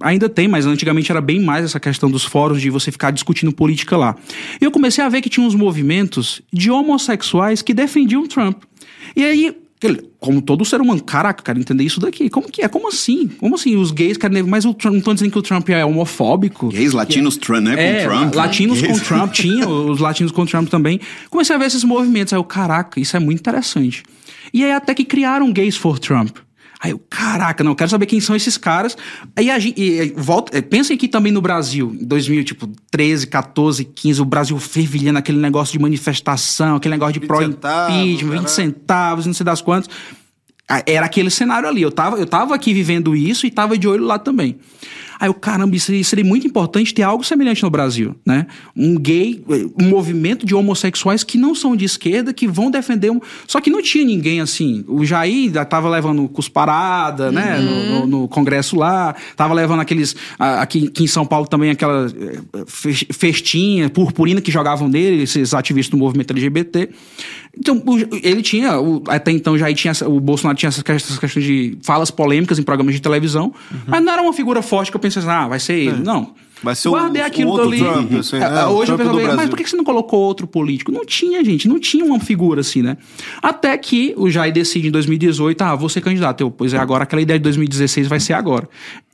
Ainda 0.00 0.28
tem, 0.28 0.46
mas 0.46 0.64
antigamente 0.64 1.10
era 1.10 1.20
bem 1.20 1.40
mais 1.40 1.64
essa 1.64 1.80
questão 1.80 2.08
dos 2.08 2.24
fóruns 2.24 2.60
de 2.62 2.70
você 2.70 2.92
ficar 2.92 3.10
discutindo 3.10 3.50
política 3.52 3.96
lá. 3.96 4.14
E 4.60 4.64
eu 4.64 4.70
comecei 4.70 5.02
a 5.02 5.08
ver 5.08 5.20
que 5.20 5.28
tinha 5.28 5.44
uns 5.44 5.54
movimentos 5.54 6.40
de 6.52 6.70
homossexuais 6.70 7.62
que 7.62 7.74
defendiam 7.74 8.26
Trump. 8.28 8.62
E 9.16 9.24
aí, 9.24 9.56
como 10.18 10.42
todo 10.42 10.64
ser 10.64 10.80
humano, 10.80 11.02
caraca, 11.02 11.42
quero 11.42 11.58
entender 11.58 11.84
isso 11.84 11.98
daqui. 12.00 12.28
Como 12.28 12.50
que 12.50 12.62
é? 12.62 12.68
Como 12.68 12.88
assim? 12.88 13.28
Como 13.28 13.54
assim? 13.54 13.76
Os 13.76 13.90
gays 13.90 14.16
querem. 14.18 14.42
Mas 14.42 14.64
o 14.64 14.74
Trump, 14.74 14.92
não 14.92 14.98
estão 14.98 15.14
dizendo 15.14 15.32
que 15.32 15.38
o 15.38 15.42
Trump 15.42 15.68
é 15.70 15.84
homofóbico. 15.84 16.68
Gays 16.68 16.92
latinos 16.92 17.36
Trump, 17.38 17.62
né? 17.62 18.02
É, 18.02 18.04
com 18.04 18.10
Trump. 18.10 18.34
latinos 18.34 18.80
Gays. 18.82 19.00
com 19.00 19.04
Trump, 19.06 19.32
tinha 19.32 19.66
os 19.66 19.98
latinos 19.98 20.32
com 20.32 20.44
Trump 20.44 20.68
também. 20.68 21.00
Comecei 21.30 21.56
a 21.56 21.58
ver 21.58 21.66
esses 21.66 21.82
movimentos, 21.84 22.32
aí 22.32 22.38
eu, 22.38 22.44
caraca, 22.44 23.00
isso 23.00 23.16
é 23.16 23.20
muito 23.20 23.40
interessante. 23.40 24.02
E 24.52 24.64
aí 24.64 24.72
até 24.72 24.94
que 24.94 25.04
criaram 25.04 25.50
Gays 25.52 25.76
for 25.76 25.98
Trump. 25.98 26.36
Aí 26.82 26.92
eu, 26.92 26.98
caraca, 27.10 27.62
não, 27.62 27.72
eu 27.72 27.76
quero 27.76 27.90
saber 27.90 28.06
quem 28.06 28.20
são 28.20 28.34
esses 28.34 28.56
caras. 28.56 28.96
Aí 29.36 29.50
a 29.50 29.58
gente, 29.58 29.78
e, 29.78 30.14
volta, 30.16 30.56
é, 30.56 30.62
pensem 30.62 30.96
aqui 30.96 31.06
também 31.06 31.30
no 31.30 31.42
Brasil, 31.42 31.94
em 32.00 32.06
2013, 32.06 33.26
14, 33.26 33.84
15, 33.84 34.22
o 34.22 34.24
Brasil 34.24 34.58
fervilhando 34.58 35.18
aquele 35.18 35.38
negócio 35.38 35.72
de 35.72 35.78
manifestação, 35.78 36.76
aquele 36.76 36.94
negócio 36.94 37.12
de 37.12 37.20
20 37.20 37.28
pró-impeachment, 37.28 37.58
centavos, 37.58 38.30
20 38.30 38.40
né? 38.40 38.48
centavos, 38.48 39.26
não 39.26 39.34
sei 39.34 39.44
das 39.44 39.60
quantas. 39.60 39.90
Era 40.86 41.04
aquele 41.04 41.30
cenário 41.30 41.68
ali. 41.68 41.82
Eu 41.82 41.90
tava, 41.90 42.16
eu 42.16 42.26
tava 42.26 42.54
aqui 42.54 42.72
vivendo 42.72 43.14
isso 43.14 43.46
e 43.46 43.50
tava 43.50 43.76
de 43.76 43.86
olho 43.86 44.04
lá 44.04 44.18
também. 44.18 44.58
Aí 45.20 45.28
eu, 45.28 45.34
caramba, 45.34 45.76
isso 45.76 45.86
seria, 45.86 46.02
seria 46.02 46.24
muito 46.24 46.46
importante 46.46 46.94
ter 46.94 47.02
algo 47.02 47.22
semelhante 47.22 47.62
no 47.62 47.68
Brasil, 47.68 48.16
né? 48.24 48.46
Um 48.74 48.96
gay, 48.98 49.44
um 49.78 49.84
movimento 49.88 50.46
de 50.46 50.54
homossexuais 50.54 51.22
que 51.22 51.36
não 51.36 51.54
são 51.54 51.76
de 51.76 51.84
esquerda, 51.84 52.32
que 52.32 52.48
vão 52.48 52.70
defender... 52.70 53.10
Um... 53.10 53.20
Só 53.46 53.60
que 53.60 53.68
não 53.68 53.82
tinha 53.82 54.04
ninguém 54.04 54.40
assim. 54.40 54.82
O 54.88 55.04
Jair 55.04 55.52
tava 55.66 55.90
levando 55.90 56.26
cusparada, 56.28 57.30
né? 57.30 57.58
No, 57.58 58.00
no- 58.00 58.06
no 58.20 58.28
congresso 58.28 58.76
lá. 58.76 59.14
Tava 59.36 59.52
levando 59.52 59.80
aqueles... 59.80 60.16
Aqui, 60.38 60.86
aqui 60.86 61.04
em 61.04 61.06
São 61.06 61.26
Paulo 61.26 61.46
também 61.46 61.70
aquela 61.70 62.06
eh, 62.06 62.64
fe- 62.66 63.06
festinha, 63.12 63.90
purpurina 63.90 64.40
que 64.40 64.50
jogavam 64.50 64.88
nele, 64.88 65.22
esses 65.24 65.52
ativistas 65.52 65.90
do 65.90 65.98
movimento 65.98 66.30
LGBT. 66.32 66.88
Então, 67.58 67.82
ele 68.22 68.42
tinha, 68.42 68.70
até 69.08 69.32
então 69.32 69.58
já 69.58 69.72
tinha, 69.74 69.92
o 70.06 70.20
Bolsonaro 70.20 70.56
tinha 70.56 70.68
essas 70.68 70.82
questões, 70.84 71.44
de 71.44 71.76
falas 71.82 72.08
polêmicas 72.10 72.60
em 72.60 72.62
programas 72.62 72.94
de 72.94 73.00
televisão, 73.02 73.52
mas 73.88 74.02
não 74.04 74.12
era 74.12 74.22
uma 74.22 74.32
figura 74.32 74.62
forte 74.62 74.88
que 74.90 74.96
eu 74.96 75.00
pensei 75.14 75.22
assim, 75.30 75.30
ah, 75.44 75.48
vai 75.48 75.58
ser 75.60 75.74
ele. 75.74 76.02
Não. 76.02 76.34
Vai 76.62 76.74
ser 76.74 76.88
o- 76.88 76.92
Guardei 76.92 77.22
o 77.22 77.24
aquilo 77.24 77.50
outro. 77.52 77.70
Trump, 77.74 78.12
assim, 78.18 78.38
né? 78.38 78.44
É, 78.60 78.66
O 78.66 78.72
Hoje 78.72 78.92
eu 78.92 78.96
Trump 78.98 79.10
do 79.12 79.16
penso, 79.16 79.26
mas 79.28 79.34
Brasil. 79.34 79.50
por 79.50 79.56
que 79.58 79.70
você 79.70 79.76
não 79.76 79.84
colocou 79.84 80.20
outro 80.20 80.46
político? 80.46 80.92
Não 80.92 81.06
tinha, 81.06 81.42
gente, 81.42 81.66
não 81.66 81.78
tinha 81.80 82.04
uma 82.04 82.20
figura 82.20 82.60
assim, 82.60 82.82
né? 82.82 82.98
Até 83.42 83.76
que 83.78 84.12
o 84.16 84.28
Jair 84.28 84.52
decide 84.52 84.88
em 84.88 84.90
2018, 84.90 85.62
ah, 85.62 85.74
vou 85.74 85.88
ser 85.88 86.02
candidato. 86.02 86.42
Eu, 86.42 86.50
pois 86.50 86.74
é, 86.74 86.78
agora 86.78 87.04
aquela 87.04 87.22
ideia 87.22 87.38
de 87.38 87.44
2016 87.44 88.06
vai 88.08 88.20
ser 88.20 88.34
agora. 88.34 88.68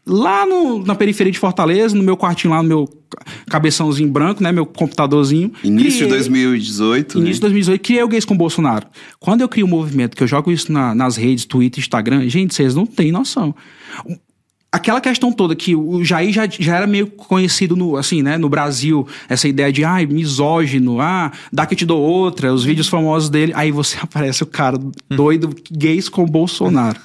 Lá 0.05 0.45
no- 0.45 0.85
na 0.85 0.95
periferia 0.97 1.33
de 1.33 1.39
Fortaleza, 1.39 1.95
no 1.97 2.03
meu 2.03 2.17
quartinho 2.17 2.53
lá, 2.53 2.61
no 2.63 2.69
meu 2.69 2.89
cabeçãozinho 3.49 4.09
branco, 4.09 4.43
né, 4.43 4.51
meu 4.53 4.67
computadorzinho. 4.67 5.53
Início 5.63 5.91
de 5.91 5.97
criei- 5.99 6.11
2018, 6.11 7.19
Início 7.19 7.35
de 7.35 7.39
né? 7.39 7.41
2018, 7.43 7.81
criei 7.81 8.03
o 8.03 8.09
Gays 8.09 8.25
com 8.25 8.37
Bolsonaro. 8.37 8.87
Quando 9.21 9.41
eu 9.43 9.49
crio 9.49 9.67
um 9.67 9.69
movimento, 9.69 10.17
que 10.17 10.23
eu 10.23 10.27
jogo 10.27 10.51
isso 10.51 10.73
na- 10.73 10.95
nas 10.95 11.17
redes, 11.17 11.45
Twitter, 11.45 11.79
Instagram, 11.81 12.29
gente, 12.29 12.55
vocês 12.55 12.75
não 12.75 12.87
têm 12.87 13.11
noção. 13.13 13.55
Aquela 14.77 15.01
questão 15.01 15.33
toda 15.33 15.57
que 15.57 15.75
o 15.75 16.05
Jair 16.05 16.33
já, 16.33 16.47
já 16.47 16.77
era 16.77 16.87
meio 16.87 17.07
conhecido 17.07 17.75
no, 17.75 17.97
assim, 17.97 18.23
né, 18.23 18.37
no 18.37 18.49
Brasil, 18.49 19.07
essa 19.29 19.49
ideia 19.49 19.73
de 19.73 19.85
ai, 19.85 20.07
misógino, 20.07 21.01
ah, 21.01 21.33
dá 21.53 21.67
que 21.67 21.75
te 21.75 21.85
dou 21.85 22.01
outra, 22.01 22.53
os 22.53 22.65
vídeos 22.65 22.89
famosos 22.89 23.29
dele, 23.29 23.53
aí 23.55 23.71
você 23.71 23.97
aparece 24.01 24.43
o 24.43 24.47
cara 24.47 24.79
doido, 25.09 25.55
gays 25.71 26.09
com 26.09 26.25
Bolsonaro. 26.27 26.99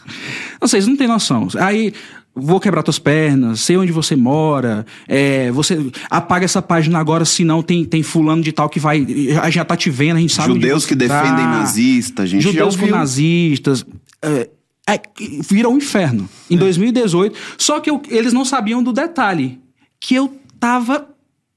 Não, 0.60 0.68
vocês 0.68 0.86
não 0.86 0.96
têm 0.96 1.08
noção. 1.08 1.48
Aí 1.60 1.94
vou 2.36 2.60
quebrar 2.60 2.84
tuas 2.84 3.00
pernas, 3.00 3.62
sei 3.62 3.78
onde 3.78 3.92
você 3.92 4.16
mora, 4.16 4.86
é, 5.08 5.52
você 5.52 5.92
apaga 6.10 6.46
essa 6.46 6.62
página 6.62 7.00
agora, 7.00 7.26
senão 7.26 7.62
tem, 7.62 7.84
tem 7.84 8.04
fulano 8.04 8.42
de 8.42 8.52
tal 8.52 8.70
que 8.70 8.80
vai, 8.80 9.06
já, 9.30 9.50
já 9.50 9.66
tá 9.66 9.76
te 9.76 9.90
vendo, 9.90 10.18
a 10.18 10.20
gente 10.20 10.34
sabe 10.34 10.54
Judeus 10.54 10.86
que 10.86 10.96
defendem 10.96 11.46
tá. 11.46 11.60
nazistas, 11.60 12.30
gente 12.30 12.42
Judeus 12.42 12.76
com 12.76 12.88
nazistas. 12.88 13.86
É, 14.22 14.50
é, 14.94 15.02
virou 15.48 15.74
um 15.74 15.78
inferno. 15.78 16.28
Em 16.50 16.58
2018. 16.58 17.38
Só 17.58 17.80
que 17.80 17.90
eu- 17.90 18.02
eles 18.10 18.34
não 18.34 18.44
sabiam 18.46 18.82
do 18.84 18.92
detalhe. 18.94 19.60
Que 20.00 20.16
eu 20.16 20.36
tava 20.60 21.08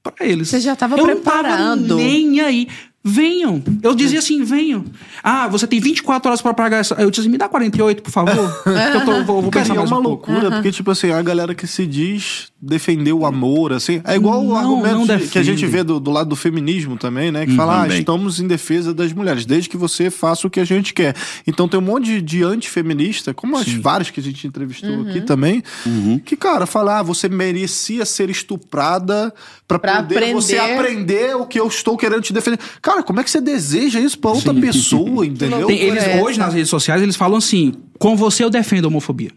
pra 0.03 0.13
eles. 0.25 0.49
Você 0.49 0.59
já 0.59 0.75
tava 0.75 0.97
eu 0.97 1.05
preparando. 1.05 1.81
Não 1.81 1.97
tava 1.97 2.01
nem 2.09 2.39
aí. 2.41 2.67
Venham. 3.07 3.61
Eu 3.83 3.93
dizia 3.93 4.17
assim, 4.17 4.43
venham. 4.43 4.83
Ah, 5.23 5.47
você 5.47 5.67
tem 5.67 5.79
24 5.79 6.27
horas 6.29 6.41
pra 6.41 6.55
pagar 6.55 6.77
essa. 6.77 6.95
Eu 6.95 7.11
disse 7.11 7.21
assim, 7.21 7.29
me 7.29 7.37
dá 7.37 7.47
48, 7.47 8.01
por 8.01 8.09
favor. 8.11 8.33
eu 8.65 9.05
tô, 9.05 9.23
vou, 9.23 9.41
vou 9.43 9.51
Cara, 9.51 9.63
pensar 9.63 9.73
e 9.75 9.77
é 9.77 9.79
mais 9.79 9.91
uma 9.91 9.99
um 9.99 10.03
pouco. 10.03 10.31
loucura, 10.31 10.51
porque, 10.55 10.71
tipo 10.71 10.89
assim, 10.89 11.11
a 11.11 11.21
galera 11.21 11.53
que 11.53 11.67
se 11.67 11.85
diz 11.85 12.47
defender 12.65 13.13
o 13.13 13.25
amor, 13.25 13.71
assim, 13.73 14.01
é 14.03 14.15
igual 14.15 14.41
o 14.43 14.49
Não, 14.49 14.57
argumento 14.57 15.05
não 15.07 15.17
de- 15.17 15.27
que 15.27 15.37
a 15.37 15.43
gente 15.43 15.65
vê 15.65 15.83
do, 15.83 15.99
do 15.99 16.09
lado 16.11 16.29
do 16.29 16.35
feminismo 16.35 16.97
também, 16.97 17.31
né? 17.31 17.45
Que 17.45 17.55
fala, 17.55 17.83
ah, 17.83 17.87
estamos 17.87 18.39
em 18.39 18.47
defesa 18.47 18.93
das 18.93 19.13
mulheres, 19.13 19.45
desde 19.45 19.69
que 19.69 19.77
você 19.77 20.09
faça 20.09 20.47
o 20.47 20.49
que 20.49 20.59
a 20.59 20.65
gente 20.65 20.93
quer. 20.93 21.15
Então 21.45 21.67
tem 21.67 21.79
um 21.79 21.83
monte 21.83 22.05
de, 22.05 22.21
de 22.21 22.43
antifeminista, 22.43 23.33
como 23.33 23.55
as 23.57 23.67
várias 23.71 24.09
que 24.09 24.19
a 24.19 24.23
gente 24.23 24.47
entrevistou 24.47 25.01
aqui 25.01 25.21
também, 25.21 25.61
que, 26.25 26.35
cara, 26.35 26.65
fala, 26.65 26.99
ah, 26.99 27.03
você 27.03 27.29
merecia 27.29 28.03
ser 28.05 28.29
estuprada 28.29 29.33
pra, 29.67 29.77
Pra 29.79 30.01
poder 30.03 30.33
você 30.33 30.57
aprender. 30.57 30.75
aprender 30.75 31.35
o 31.35 31.45
que 31.45 31.59
eu 31.59 31.67
estou 31.67 31.95
querendo 31.97 32.21
te 32.21 32.33
defender. 32.33 32.59
Cara, 32.81 33.03
como 33.03 33.19
é 33.19 33.23
que 33.23 33.29
você 33.29 33.41
deseja 33.41 33.99
isso 33.99 34.17
pra 34.17 34.31
outra 34.31 34.53
pessoa, 34.53 35.25
entendeu? 35.25 35.67
Tem- 35.67 35.79
eles, 35.79 36.03
é 36.03 36.21
hoje, 36.21 36.39
nas 36.39 36.53
redes 36.53 36.69
sociais, 36.69 37.01
eles 37.01 37.15
falam 37.15 37.37
assim: 37.37 37.73
com 37.99 38.15
você 38.15 38.43
eu 38.43 38.49
defendo 38.49 38.85
a 38.85 38.87
homofobia. 38.87 39.31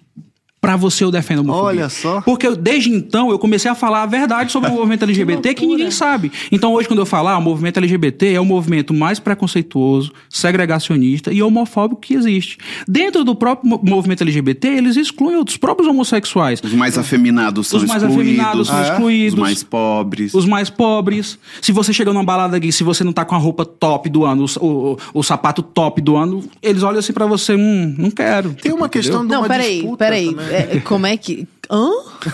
Pra 0.61 0.75
você 0.77 1.05
eu 1.05 1.11
defendo 1.11 1.39
a 1.39 1.43
homofobia. 1.43 1.67
Olha 1.83 1.89
só. 1.89 2.21
Porque 2.21 2.51
desde 2.57 2.91
então 2.91 3.31
eu 3.31 3.39
comecei 3.39 3.71
a 3.71 3.75
falar 3.77 4.03
a 4.03 4.07
verdade 4.07 4.51
sobre 4.51 4.69
o 4.71 4.75
movimento 4.75 5.05
LGBT 5.05 5.55
que, 5.55 5.65
ninguém 5.65 5.91
sabe. 5.91 6.33
Então 6.51 6.73
hoje, 6.73 6.89
quando 6.89 6.99
eu 6.99 7.07
falar, 7.07 7.39
o 7.39 7.41
movimento 7.43 7.77
LGBT 7.79 8.33
é 8.35 8.41
o 8.41 8.45
movimento 8.45 8.93
mais 8.93 9.21
preconceituoso, 9.21 10.13
segregacionista 10.29 11.33
e 11.33 11.43
homofóbico 11.43 12.01
que 12.01 12.15
existe. 12.15 12.59
Dentro 12.89 13.23
do 13.25 13.35
próprio 13.35 13.69
mo- 13.71 13.81
movimento 13.83 14.23
LGBT, 14.23 14.69
eles 14.69 14.97
excluem 14.97 15.37
os 15.41 15.57
próprios 15.57 15.89
homossexuais. 15.89 16.61
Os 16.63 16.73
mais 16.73 16.99
afeminados 16.99 17.69
são 17.69 17.79
Os 17.79 17.85
mais 17.87 18.03
excluídos. 18.03 18.25
afeminados 18.45 18.67
são 18.69 18.77
Ah, 18.77 18.83
excluídos. 18.93 19.35
Os 19.35 19.39
mais 19.41 19.63
pobres. 19.63 20.35
Os 20.35 20.45
mais 20.47 20.71
pobres. 20.71 21.39
Se 21.63 21.71
você 21.71 21.93
chega 21.93 22.13
numa 22.13 22.25
balada 22.25 22.57
aqui, 22.57 22.73
se 22.73 22.83
você 22.83 23.05
não 23.05 23.13
tá 23.13 23.25
com 23.25 23.35
a 23.35 23.39
roupa 23.39 23.65
top 23.65 24.09
do 24.09 24.25
ano, 24.25 24.45
o, 24.61 24.67
o, 24.67 24.97
o 25.15 25.23
sapato 25.23 25.63
top 25.63 26.01
do 26.01 26.17
ano, 26.17 26.43
eles 26.63 26.83
olham 26.83 26.99
assim 26.99 27.13
pra 27.13 27.27
você, 27.27 27.55
hum, 27.55 27.95
não 27.97 28.11
quero. 28.11 28.55
Tem 28.55 28.73
uma 28.73 28.89
questão 28.89 29.23
de 29.25 29.33
Não, 29.33 29.43
uma 29.43 29.49
peraí, 29.49 29.75
disputa 29.81 30.05
peraí. 30.05 30.31
também. 30.35 30.48
É, 30.51 30.81
como 30.81 31.07
é 31.07 31.17
que. 31.17 31.47
Hã? 31.71 31.91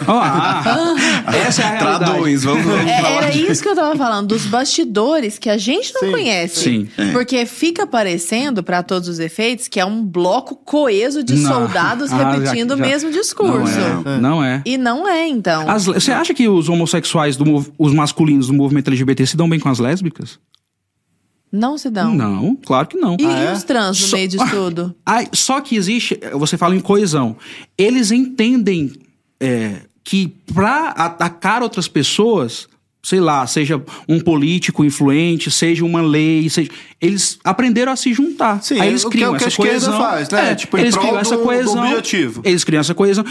Ah, 0.06 1.24
essa 1.46 1.62
é 1.62 1.64
a 1.64 1.70
realidade. 1.70 2.04
Traduz, 2.04 2.44
vamos, 2.44 2.64
vamos 2.64 2.86
É, 2.90 2.96
falar 3.00 3.22
era 3.24 3.30
de... 3.32 3.50
isso 3.50 3.62
que 3.62 3.68
eu 3.68 3.74
tava 3.74 3.96
falando, 3.96 4.28
dos 4.28 4.46
bastidores 4.46 5.38
que 5.38 5.50
a 5.50 5.58
gente 5.58 5.92
não 5.94 6.02
Sim, 6.02 6.10
conhece. 6.12 6.60
sim. 6.60 6.88
Porque 7.12 7.44
fica 7.46 7.86
parecendo, 7.86 8.62
pra 8.62 8.82
todos 8.82 9.08
os 9.08 9.18
efeitos, 9.18 9.66
que 9.68 9.80
é 9.80 9.84
um 9.84 10.04
bloco 10.04 10.54
coeso 10.56 11.22
de 11.24 11.34
Não. 11.34 11.50
soldados 11.52 12.12
Ah, 12.12 12.18
já- 12.18 12.30
repetindo 12.32 12.72
o 12.72 12.76
já- 12.76 12.86
mesmo 12.86 13.10
discurso. 13.10 13.78
Não 14.04 14.12
é. 14.14 14.18
Não 14.20 14.44
é. 14.44 14.62
E 14.64 14.78
não 14.78 15.08
é, 15.08 15.26
então. 15.26 15.68
As 15.68 15.86
você 15.86 16.12
acha 16.12 16.32
que 16.32 16.48
os 16.48 16.68
homossexuais, 16.68 17.36
do, 17.36 17.66
os 17.78 17.92
masculinos 17.92 18.46
do 18.46 18.52
movimento 18.54 18.88
LGBT 18.88 19.26
se 19.26 19.36
dão 19.36 19.48
bem 19.48 19.58
com 19.58 19.68
as 19.68 19.78
lésbicas? 19.78 20.38
Não 21.56 21.78
se 21.78 21.88
dão. 21.88 22.12
Não, 22.14 22.56
claro 22.56 22.88
que 22.88 22.96
não. 22.96 23.16
E, 23.20 23.24
Ah, 23.24 23.42
e 23.44 23.46
é? 23.46 23.52
os 23.52 23.62
trans 23.62 24.00
no 24.00 24.06
Só- 24.08 24.16
meio 24.16 24.28
disso 24.28 24.44
tudo? 24.50 24.94
Ai, 25.06 25.28
só 25.32 25.60
que 25.60 25.76
existe, 25.76 26.18
você 26.32 26.56
fala 26.58 26.74
em 26.74 26.80
coesão. 26.80 27.36
Eles 27.78 28.10
entendem 28.10 28.92
é, 29.40 29.82
que 30.02 30.34
pra 30.52 30.88
atacar 30.88 31.62
outras 31.62 31.86
pessoas, 31.86 32.66
sei 33.02 33.20
lá, 33.20 33.46
seja 33.46 33.80
um 34.08 34.18
político 34.18 34.84
influente, 34.84 35.50
seja 35.50 35.84
uma 35.84 36.00
lei, 36.02 36.48
seja, 36.50 36.70
eles 37.00 37.38
aprenderam 37.44 37.92
a 37.92 37.96
se 37.96 38.12
juntar. 38.12 38.62
Sim, 38.62 38.80
Aí 38.80 38.88
eles 38.88 39.04
o 39.04 39.10
que 39.10 39.18
criam 39.18 39.32
é 39.32 39.36
o 39.36 39.38
que 39.38 39.44
essa 39.44 39.62
a 39.62 39.64
esquerda 39.64 39.86
coesão. 39.86 39.98
faz, 39.98 40.28
né? 40.30 40.50
É, 40.50 40.54
Tipo, 40.54 40.78
eles 40.78 40.96
criam 40.96 41.18
essa 41.18 41.36
do- 41.36 41.40
do 41.40 41.44
coesão. 41.44 41.84
objetivo. 41.84 42.42
Eles 42.44 42.64
criam 42.64 42.80
essa 42.80 42.94
coesão. 42.94 43.24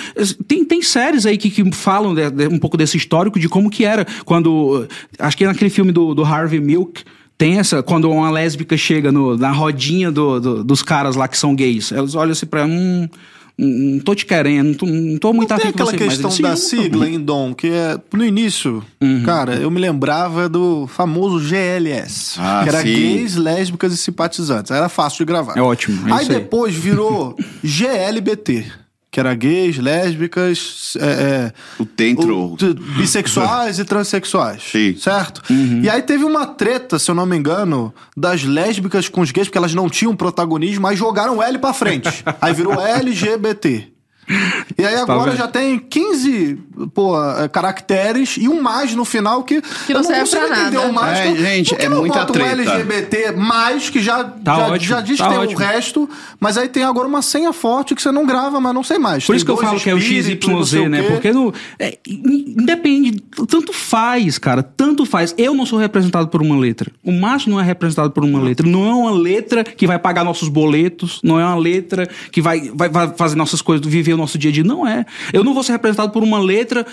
Tem, 0.47 0.63
tem 0.63 0.81
séries 0.81 1.25
aí 1.25 1.37
que, 1.37 1.49
que 1.49 1.71
falam 1.73 2.13
de- 2.15 2.29
de- 2.29 2.47
um 2.47 2.59
pouco 2.59 2.77
desse 2.77 2.95
histórico 2.95 3.39
de 3.39 3.49
como 3.49 3.69
que 3.69 3.83
era 3.83 4.05
quando. 4.23 4.87
Acho 5.19 5.35
que 5.35 5.45
naquele 5.45 5.69
filme 5.69 5.91
do, 5.91 6.13
do 6.13 6.23
Harvey 6.23 6.59
Milk. 6.61 7.03
Tem 7.37 7.57
essa, 7.59 7.81
quando 7.83 8.09
uma 8.09 8.29
lésbica 8.31 8.77
chega 8.77 9.11
no- 9.11 9.35
na 9.37 9.51
rodinha 9.51 10.11
do- 10.11 10.39
do- 10.39 10.63
dos 10.63 10.81
caras 10.83 11.15
lá 11.15 11.27
que 11.27 11.37
são 11.37 11.53
gays, 11.55 11.91
elas 11.91 12.15
olham 12.15 12.31
assim 12.31 12.45
pra. 12.45 12.65
Hum, 12.65 13.07
não 13.55 13.99
tô 13.99 14.15
te 14.15 14.25
querendo, 14.25 14.67
não 14.69 14.73
tô, 14.73 14.85
não 14.87 15.17
tô 15.19 15.31
muito 15.33 15.49
Não 15.51 15.57
tem 15.57 15.67
afim 15.67 15.77
com 15.77 15.83
aquela 15.83 15.91
você, 15.91 16.05
mas 16.05 16.13
questão 16.13 16.29
eles 16.29 16.35
se 16.35 16.41
da 16.41 16.55
sigla 16.83 17.07
em 17.07 17.19
Dom, 17.19 17.53
que 17.53 17.67
é 17.67 17.99
no 18.11 18.25
início, 18.25 18.83
Uhum. 18.99 19.21
cara, 19.23 19.55
eu 19.55 19.69
me 19.69 19.79
lembrava 19.79 20.49
do 20.49 20.87
famoso 20.87 21.39
GLS, 21.39 22.35
Ah, 22.39 22.61
que 22.63 22.69
era 22.69 22.81
sim. 22.81 22.85
gays, 22.87 23.35
lésbicas 23.35 23.93
e 23.93 23.97
simpatizantes. 23.97 24.71
Era 24.71 24.89
fácil 24.89 25.19
de 25.19 25.25
gravar. 25.25 25.55
É 25.55 25.61
ótimo, 25.61 26.07
é 26.09 26.13
aí. 26.13 26.27
depois 26.27 26.73
virou 26.73 27.35
GLBT, 27.63 28.65
que 29.13 29.19
era 29.19 29.35
gays, 29.35 29.77
lésbicas, 29.77 30.97
é, 30.99 31.05
é, 31.05 31.53
O 31.77 31.85
T 31.85 32.09
entrou. 32.09 32.53
o- 32.53 32.57
t- 32.57 32.73
bissexuais 32.73 33.77
e 33.77 33.85
transexuais. 33.85 34.63
Sim. 34.71 34.95
Certo? 34.97 35.43
Uhum. 35.51 35.81
E 35.83 35.89
aí 35.89 36.01
teve 36.01 36.23
uma 36.23 36.47
treta, 36.47 36.97
se 36.97 37.11
eu 37.11 37.13
não 37.15 37.25
me 37.27 37.37
engano, 37.37 37.93
das 38.17 38.43
lésbicas 38.43 39.07
com 39.07 39.21
os 39.21 39.29
gays, 39.29 39.47
porque 39.47 39.57
elas 39.59 39.75
não 39.75 39.87
tinham 39.87 40.15
protagonismo, 40.15 40.81
mas 40.81 40.97
jogaram 40.97 41.41
L 41.43 41.59
pra 41.59 41.73
frente. 41.73 42.23
aí 42.41 42.53
virou 42.55 42.73
LGBT. 42.81 43.92
E 44.77 44.85
aí 44.85 44.95
agora 44.95 45.31
vendo? 45.31 45.37
já 45.37 45.47
tem 45.47 45.77
15 45.77 46.57
pô, 46.93 47.15
eh, 47.21 47.47
caracteres 47.47 48.37
e 48.37 48.49
um 48.49 48.61
mais 48.61 48.95
no 48.95 49.05
final 49.05 49.43
que. 49.43 49.61
Que 49.61 49.93
não 49.93 50.01
eu 50.01 50.03
serve 50.03 50.19
consigo 50.21 50.47
pra 50.47 50.59
entender 50.61 50.77
nada. 50.77 50.89
o 50.89 50.93
mais. 50.93 51.19
É, 51.19 51.23
que 51.23 51.29
eu- 51.29 51.35
gente, 51.37 51.75
é 51.75 51.89
não 51.89 51.99
muita 51.99 52.19
bota 52.19 52.31
um 52.31 52.33
treta. 52.35 52.61
LGBT 52.61 53.31
mais, 53.33 53.89
que 53.89 54.01
já, 54.01 54.23
Tá 54.23 54.55
já, 54.55 54.67
ótimo, 54.67 54.79
já 54.89 55.01
diz 55.01 55.17
tá 55.17 55.25
que 55.25 55.29
tem 55.29 55.39
ótimo. 55.39 55.59
o 55.59 55.63
resto, 55.63 56.09
mas 56.39 56.57
aí 56.57 56.67
tem 56.67 56.83
agora 56.83 57.07
uma 57.07 57.21
senha 57.21 57.53
forte 57.53 57.93
que 57.95 58.01
você 58.01 58.11
não 58.11 58.25
grava, 58.25 58.59
mas 58.59 58.73
não 58.73 58.83
sei 58.83 58.97
mais. 58.97 59.23
Por 59.25 59.33
Tem 59.33 59.37
isso 59.37 59.45
que 59.45 59.51
eu 59.51 59.57
falo 59.57 59.79
que 59.79 59.89
é 59.89 59.93
o 59.93 59.97
não 59.97 60.01
XYZ, 60.03 60.37
o 60.85 60.89
né? 60.89 61.03
Porque 61.03 61.31
no, 61.31 61.53
é, 61.77 61.97
in- 62.07 62.55
independe, 62.59 63.21
tanto 63.47 63.71
faz, 63.73 64.37
cara, 64.37 64.63
tanto 64.63 65.05
faz. 65.05 65.35
Eu 65.37 65.53
não 65.53 65.65
sou 65.65 65.77
representado 65.77 66.27
por 66.29 66.41
uma 66.41 66.57
letra. 66.57 66.91
O 67.03 67.11
Márcio 67.11 67.51
não 67.51 67.59
é 67.59 67.63
representado 67.63 68.09
por 68.11 68.23
uma 68.23 68.41
letra. 68.41 68.67
Não 68.67 68.87
é 68.89 68.93
uma 68.93 69.11
letra 69.11 69.63
que 69.63 69.85
vai 69.85 69.99
pagar 69.99 70.23
nossos 70.23 70.49
boletos, 70.49 71.19
não 71.23 71.39
é 71.39 71.45
uma 71.45 71.55
letra 71.57 72.07
que 72.31 72.41
vai, 72.41 72.71
vai, 72.73 72.89
vai 72.89 73.13
fazer 73.15 73.35
nossas 73.35 73.61
coisas, 73.61 73.85
viver 73.85 74.12
o 74.13 74.17
nosso 74.17 74.37
dia 74.37 74.49
a 74.49 74.53
dia. 74.53 74.63
Não 74.63 74.87
é. 74.87 75.05
Eu 75.31 75.43
não 75.43 75.53
vou 75.53 75.63
ser 75.63 75.71
representado 75.73 76.11
por 76.11 76.23
uma 76.23 76.39
letra. 76.39 76.85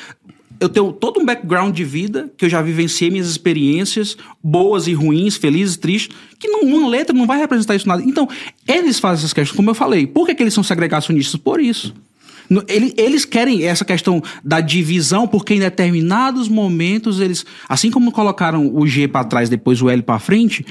Eu 0.59 0.69
tenho 0.69 0.93
todo 0.93 1.19
um 1.21 1.25
background 1.25 1.75
de 1.75 1.85
vida, 1.85 2.31
que 2.37 2.45
eu 2.45 2.49
já 2.51 2.61
vivenciei 2.61 3.11
minhas 3.11 3.29
experiências, 3.31 4.17
boas 4.45 4.87
e 4.87 4.93
ruins, 4.93 5.37
felizes, 5.37 5.77
tristes, 5.79 6.15
que 6.39 6.49
não, 6.49 6.61
uma 6.61 6.87
letra 6.89 7.17
não 7.17 7.27
vai 7.27 7.39
representar 7.39 7.75
isso 7.77 7.89
nada. 7.89 8.03
Então, 8.03 8.29
eles 8.69 8.99
fazem 8.99 9.21
essas 9.21 9.33
questões, 9.33 9.57
como 9.57 9.71
eu 9.71 9.75
falei. 9.75 10.07
Por 10.07 10.27
que, 10.27 10.35
que 10.35 10.43
eles 10.43 10.53
são 10.53 10.63
segregacionistas? 10.63 11.41
Por 11.41 11.61
isso. 11.61 11.95
No- 12.51 12.63
ele- 12.69 12.93
Eles 12.99 13.25
querem 13.25 13.65
essa 13.65 13.85
questão 13.87 14.23
da 14.45 14.61
divisão, 14.61 15.27
porque 15.27 15.55
em 15.55 15.61
determinados 15.61 16.47
momentos 16.49 17.21
eles, 17.21 17.47
assim 17.69 17.91
como 17.91 18.13
colocaram 18.13 18.71
o 18.75 18.87
G 18.87 19.09
para 19.09 19.25
trás, 19.25 19.49
depois 19.49 19.81
o 19.81 19.89
L 19.89 20.03
para 20.03 20.19
frente, 20.19 20.67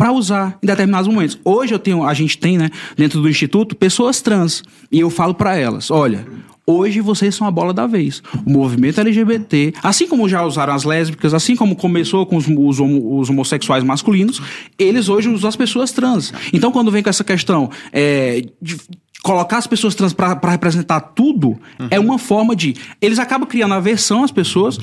para 0.00 0.12
usar 0.12 0.58
em 0.62 0.66
determinados 0.66 1.06
momentos. 1.06 1.38
Hoje 1.44 1.74
eu 1.74 1.78
tenho, 1.78 2.02
a 2.04 2.14
gente 2.14 2.38
tem, 2.38 2.56
né, 2.56 2.70
dentro 2.96 3.20
do 3.20 3.28
instituto, 3.28 3.76
pessoas 3.76 4.22
trans 4.22 4.62
e 4.90 4.98
eu 4.98 5.10
falo 5.10 5.34
para 5.34 5.54
elas, 5.56 5.90
olha, 5.90 6.26
Hoje 6.66 7.00
vocês 7.00 7.34
são 7.34 7.48
a 7.48 7.50
bola 7.50 7.74
da 7.74 7.84
vez. 7.84 8.22
O 8.46 8.50
movimento 8.50 9.00
LGBT, 9.00 9.72
assim 9.82 10.06
como 10.06 10.28
já 10.28 10.44
usaram 10.44 10.72
as 10.72 10.84
lésbicas, 10.84 11.34
assim 11.34 11.56
como 11.56 11.74
começou 11.74 12.24
com 12.26 12.36
os, 12.36 12.46
os 12.46 12.78
homo- 12.78 13.18
os 13.18 13.28
homossexuais 13.28 13.82
masculinos, 13.82 14.40
eles 14.78 15.08
hoje 15.08 15.28
usam 15.28 15.48
as 15.48 15.56
pessoas 15.56 15.90
trans. 15.90 16.32
Então, 16.52 16.70
quando 16.70 16.92
vem 16.92 17.02
com 17.02 17.10
essa 17.10 17.24
questão 17.24 17.70
é, 17.92 18.44
de 18.62 18.76
colocar 19.22 19.58
as 19.58 19.66
pessoas 19.66 19.94
trans 19.94 20.12
para 20.12 20.50
representar 20.50 21.00
tudo, 21.00 21.58
é 21.90 21.98
uma 22.00 22.18
forma 22.18 22.54
de. 22.56 22.74
Eles 23.00 23.18
acabam 23.18 23.46
criando 23.48 23.74
aversão 23.74 24.24
às 24.24 24.30
pessoas, 24.30 24.78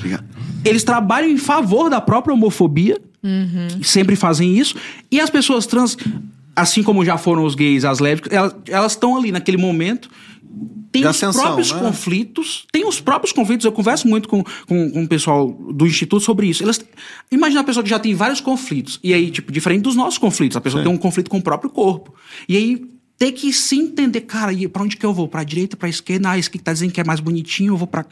eles 0.64 0.84
trabalham 0.84 1.28
em 1.30 1.38
favor 1.38 1.90
da 1.90 2.00
própria 2.00 2.32
homofobia, 2.34 3.00
sempre 3.82 4.16
fazem 4.16 4.56
isso, 4.56 4.74
e 5.10 5.20
as 5.20 5.30
pessoas 5.30 5.66
trans, 5.66 5.96
assim 6.54 6.82
como 6.82 7.04
já 7.04 7.18
foram 7.18 7.44
os 7.44 7.54
gays, 7.54 7.84
as 7.84 7.98
lésbicas, 7.98 8.32
elas- 8.68 8.92
estão 8.92 9.16
ali 9.16 9.32
naquele 9.32 9.56
momento. 9.58 10.08
Tem 10.90 11.02
os 11.02 11.08
ascensão, 11.08 11.42
próprios 11.42 11.70
né? 11.70 11.80
conflitos, 11.80 12.64
tem 12.72 12.88
os 12.88 12.98
próprios 12.98 13.30
conflitos. 13.30 13.66
Eu 13.66 13.70
converso 13.72 14.08
muito 14.08 14.26
com, 14.26 14.42
com, 14.66 14.90
com 14.90 15.02
o 15.04 15.06
pessoal 15.06 15.46
do 15.50 15.86
Instituto 15.86 16.24
sobre 16.24 16.46
isso. 16.46 16.62
Elas, 16.62 16.80
imagina 17.30 17.60
a 17.60 17.64
pessoa 17.64 17.84
que 17.84 17.90
já 17.90 17.98
tem 17.98 18.14
vários 18.14 18.40
conflitos. 18.40 18.98
E 19.04 19.12
aí, 19.12 19.30
tipo, 19.30 19.52
diferente 19.52 19.82
dos 19.82 19.94
nossos 19.94 20.16
conflitos, 20.16 20.56
a 20.56 20.60
pessoa 20.62 20.82
tem 20.82 20.90
um 20.90 20.96
conflito 20.96 21.28
com 21.30 21.36
o 21.36 21.42
próprio 21.42 21.68
corpo. 21.68 22.14
E 22.48 22.56
aí 22.56 22.86
ter 23.18 23.32
que 23.32 23.52
se 23.52 23.76
entender, 23.76 24.20
cara, 24.22 24.52
e 24.52 24.68
pra 24.68 24.82
onde 24.82 24.96
que 24.96 25.04
eu 25.04 25.12
vou? 25.12 25.26
Pra 25.28 25.42
direita, 25.42 25.76
pra 25.76 25.88
esquerda? 25.88 26.30
Ah, 26.30 26.38
esse 26.38 26.48
que 26.48 26.58
tá 26.58 26.72
dizendo 26.72 26.92
que 26.92 27.00
é 27.00 27.04
mais 27.04 27.20
bonitinho, 27.20 27.72
eu 27.72 27.76
vou 27.76 27.86
pra. 27.86 28.04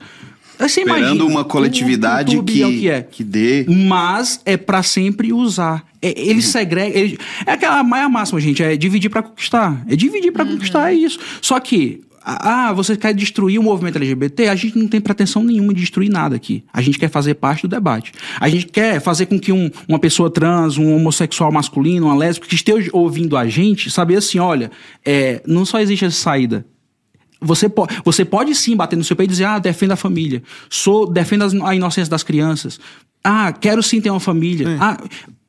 Você 0.58 0.80
Esperando 0.80 0.98
imagina, 1.02 1.24
uma 1.26 1.44
coletividade 1.44 2.30
que, 2.42 2.62
é 2.62 2.66
o 2.66 2.70
que 2.70 2.88
é. 2.88 3.02
que 3.02 3.22
dê. 3.22 3.66
Mas 3.68 4.40
é 4.44 4.56
pra 4.56 4.82
sempre 4.82 5.30
usar. 5.32 5.84
É, 6.00 6.18
ele 6.18 6.40
segrega. 6.40 6.98
ele- 6.98 7.18
é 7.44 7.52
aquela 7.52 7.84
maia 7.84 8.08
máxima, 8.08 8.40
gente. 8.40 8.62
É 8.62 8.74
dividir 8.74 9.10
pra 9.10 9.22
conquistar. 9.22 9.84
É 9.86 9.94
dividir 9.94 10.32
pra 10.32 10.46
conquistar, 10.46 10.90
é 10.90 10.94
isso. 10.94 11.18
Só 11.42 11.60
que. 11.60 12.00
Ah, 12.28 12.72
você 12.72 12.96
quer 12.96 13.14
destruir 13.14 13.58
o 13.60 13.62
movimento 13.62 13.96
LGBT? 13.96 14.48
A 14.48 14.56
gente 14.56 14.76
não 14.76 14.88
tem 14.88 15.00
pretensão 15.00 15.44
nenhuma 15.44 15.72
de 15.72 15.80
destruir 15.80 16.10
nada 16.10 16.34
aqui. 16.34 16.64
A 16.72 16.82
gente 16.82 16.98
quer 16.98 17.08
fazer 17.08 17.34
parte 17.34 17.62
do 17.62 17.68
debate. 17.68 18.10
A 18.40 18.48
gente 18.48 18.66
quer 18.66 19.00
fazer 19.00 19.26
com 19.26 19.38
que 19.38 19.52
um- 19.52 19.70
uma 19.86 19.98
pessoa 19.98 20.28
trans, 20.28 20.76
um 20.76 20.92
homossexual 20.96 21.52
masculino, 21.52 22.07
uma 22.07 22.16
lésbica 22.16 22.48
que 22.48 22.57
esteja 22.57 22.90
ouvindo 22.92 23.36
a 23.36 23.46
gente, 23.46 23.90
saber 23.90 24.16
assim: 24.16 24.40
olha, 24.40 24.72
é, 25.05 25.40
não 25.46 25.64
só 25.64 25.78
existe 25.78 26.05
essa 26.05 26.16
saída. 26.16 26.66
Você, 27.40 27.68
po 27.68 27.86
você 28.05 28.24
pode 28.24 28.55
sim 28.55 28.74
bater 28.74 28.96
no 28.96 29.05
seu 29.05 29.14
peito 29.14 29.28
e 29.30 29.32
dizer, 29.32 29.44
ah, 29.44 29.59
defenda 29.59 29.94
a 29.94 29.96
família. 29.96 30.42
Sou, 30.68 31.07
defenda 31.09 31.46
a 31.64 31.74
inocência 31.76 32.11
das 32.11 32.22
crianças. 32.24 32.80
Ah, 33.22 33.53
quero 33.53 33.82
sim 33.82 34.01
ter 34.01 34.11
uma 34.11 34.18
família. 34.20 34.76
Ah, 34.80 34.96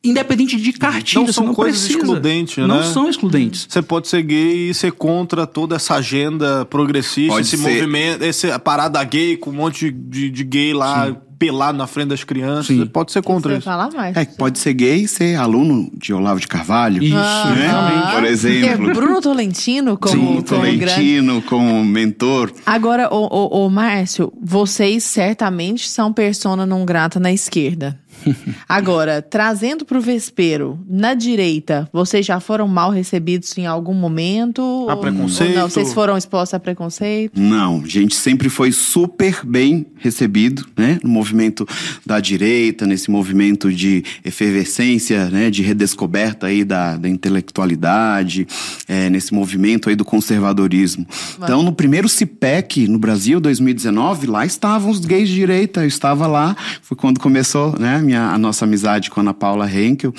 independente 0.03 0.55
de 0.57 0.73
cartilha, 0.73 1.19
Não 1.19 1.27
você 1.27 1.33
são 1.33 1.45
não 1.47 1.53
coisas 1.53 1.79
precisa. 1.81 1.99
excludentes, 1.99 2.57
Não 2.57 2.77
né? 2.77 2.83
são 2.83 3.09
excludentes. 3.09 3.65
Você 3.69 3.81
pode 3.81 4.07
ser 4.07 4.21
gay 4.21 4.69
e 4.69 4.73
ser 4.73 4.91
contra 4.91 5.45
toda 5.45 5.75
essa 5.75 5.95
agenda 5.95 6.65
progressista, 6.65 7.33
Pode 7.33 7.47
esse 7.47 7.57
ser. 7.57 7.63
movimento, 7.73 8.23
essa 8.23 8.57
parada 8.59 9.03
gay 9.03 9.35
com 9.37 9.49
um 9.49 9.53
monte 9.53 9.91
de, 9.91 10.29
de 10.29 10.43
gay 10.43 10.73
lá 10.73 11.15
pelado 11.39 11.77
na 11.77 11.85
frente 11.85 12.07
das 12.07 12.23
crianças. 12.23 12.65
Sim. 12.75 12.83
Pode 12.87 13.11
ser 13.11 13.21
contra 13.21 13.51
Você 13.51 13.57
isso. 13.59 13.65
falar 13.65 13.91
mais. 13.93 14.17
É, 14.17 14.25
que 14.25 14.35
pode 14.35 14.57
ser 14.57 14.73
gay 14.73 15.03
e 15.03 15.07
ser 15.07 15.35
aluno 15.35 15.91
de 15.95 16.11
Olavo 16.11 16.39
de 16.39 16.47
Carvalho. 16.47 17.03
Isso, 17.03 17.13
né? 17.13 17.69
Ah, 17.71 18.11
Por 18.15 18.23
exemplo. 18.23 18.89
É 18.89 18.93
Bruno 18.93 19.21
Tolentino 19.21 19.97
como, 19.99 20.13
Sim, 20.15 20.25
como 20.25 20.41
grande. 20.41 20.85
Tolentino 20.95 21.41
como 21.43 21.85
mentor. 21.85 22.51
Agora, 22.65 23.13
ô, 23.13 23.27
ô, 23.29 23.65
ô, 23.65 23.69
Márcio, 23.69 24.33
vocês 24.41 25.03
certamente 25.03 25.87
são 25.87 26.11
persona 26.11 26.65
não 26.65 26.83
grata 26.83 27.19
na 27.19 27.31
esquerda. 27.31 27.99
Agora, 28.67 29.21
trazendo 29.21 29.85
pro 29.85 30.01
vespeiro, 30.01 30.79
na 30.87 31.13
direita, 31.13 31.89
vocês 31.91 32.25
já 32.25 32.39
foram 32.39 32.67
mal 32.67 32.91
recebidos 32.91 33.57
em 33.57 33.65
algum 33.65 33.93
momento? 33.93 34.87
A 34.89 34.95
preconceito? 34.97 35.51
Ou 35.51 35.55
não, 35.55 35.69
vocês 35.69 35.93
foram 35.93 36.17
expostos 36.17 36.53
a 36.53 36.59
preconceito? 36.59 37.39
Não, 37.39 37.81
a 37.83 37.87
gente 37.87 38.15
sempre 38.15 38.49
foi 38.49 38.71
super 38.71 39.45
bem 39.45 39.85
recebido, 39.97 40.65
né? 40.77 40.99
No 41.03 41.09
movimento 41.09 41.67
da 42.05 42.19
direita, 42.19 42.85
nesse 42.85 43.09
movimento 43.09 43.71
de 43.71 44.03
efervescência, 44.23 45.29
né? 45.29 45.49
De 45.49 45.61
redescoberta 45.61 46.47
aí 46.47 46.63
da, 46.63 46.97
da 46.97 47.09
intelectualidade, 47.09 48.47
é, 48.87 49.09
nesse 49.09 49.33
movimento 49.33 49.89
aí 49.89 49.95
do 49.95 50.05
conservadorismo. 50.05 51.05
Então, 51.37 51.63
no 51.63 51.71
primeiro 51.71 52.07
CIPEC 52.09 52.87
no 52.87 52.99
Brasil, 52.99 53.39
2019, 53.39 54.27
lá 54.27 54.45
estavam 54.45 54.89
os 54.89 54.99
gays 54.99 55.29
de 55.29 55.35
direita, 55.35 55.81
eu 55.81 55.87
estava 55.87 56.27
lá, 56.27 56.55
foi 56.81 56.97
quando 56.97 57.19
começou, 57.19 57.77
né? 57.79 57.99
Minha, 57.99 58.16
a 58.17 58.37
nossa 58.37 58.65
amizade 58.65 59.09
com 59.09 59.19
a 59.19 59.23
Ana 59.23 59.33
Paula 59.33 59.69
Henkel, 59.71 60.13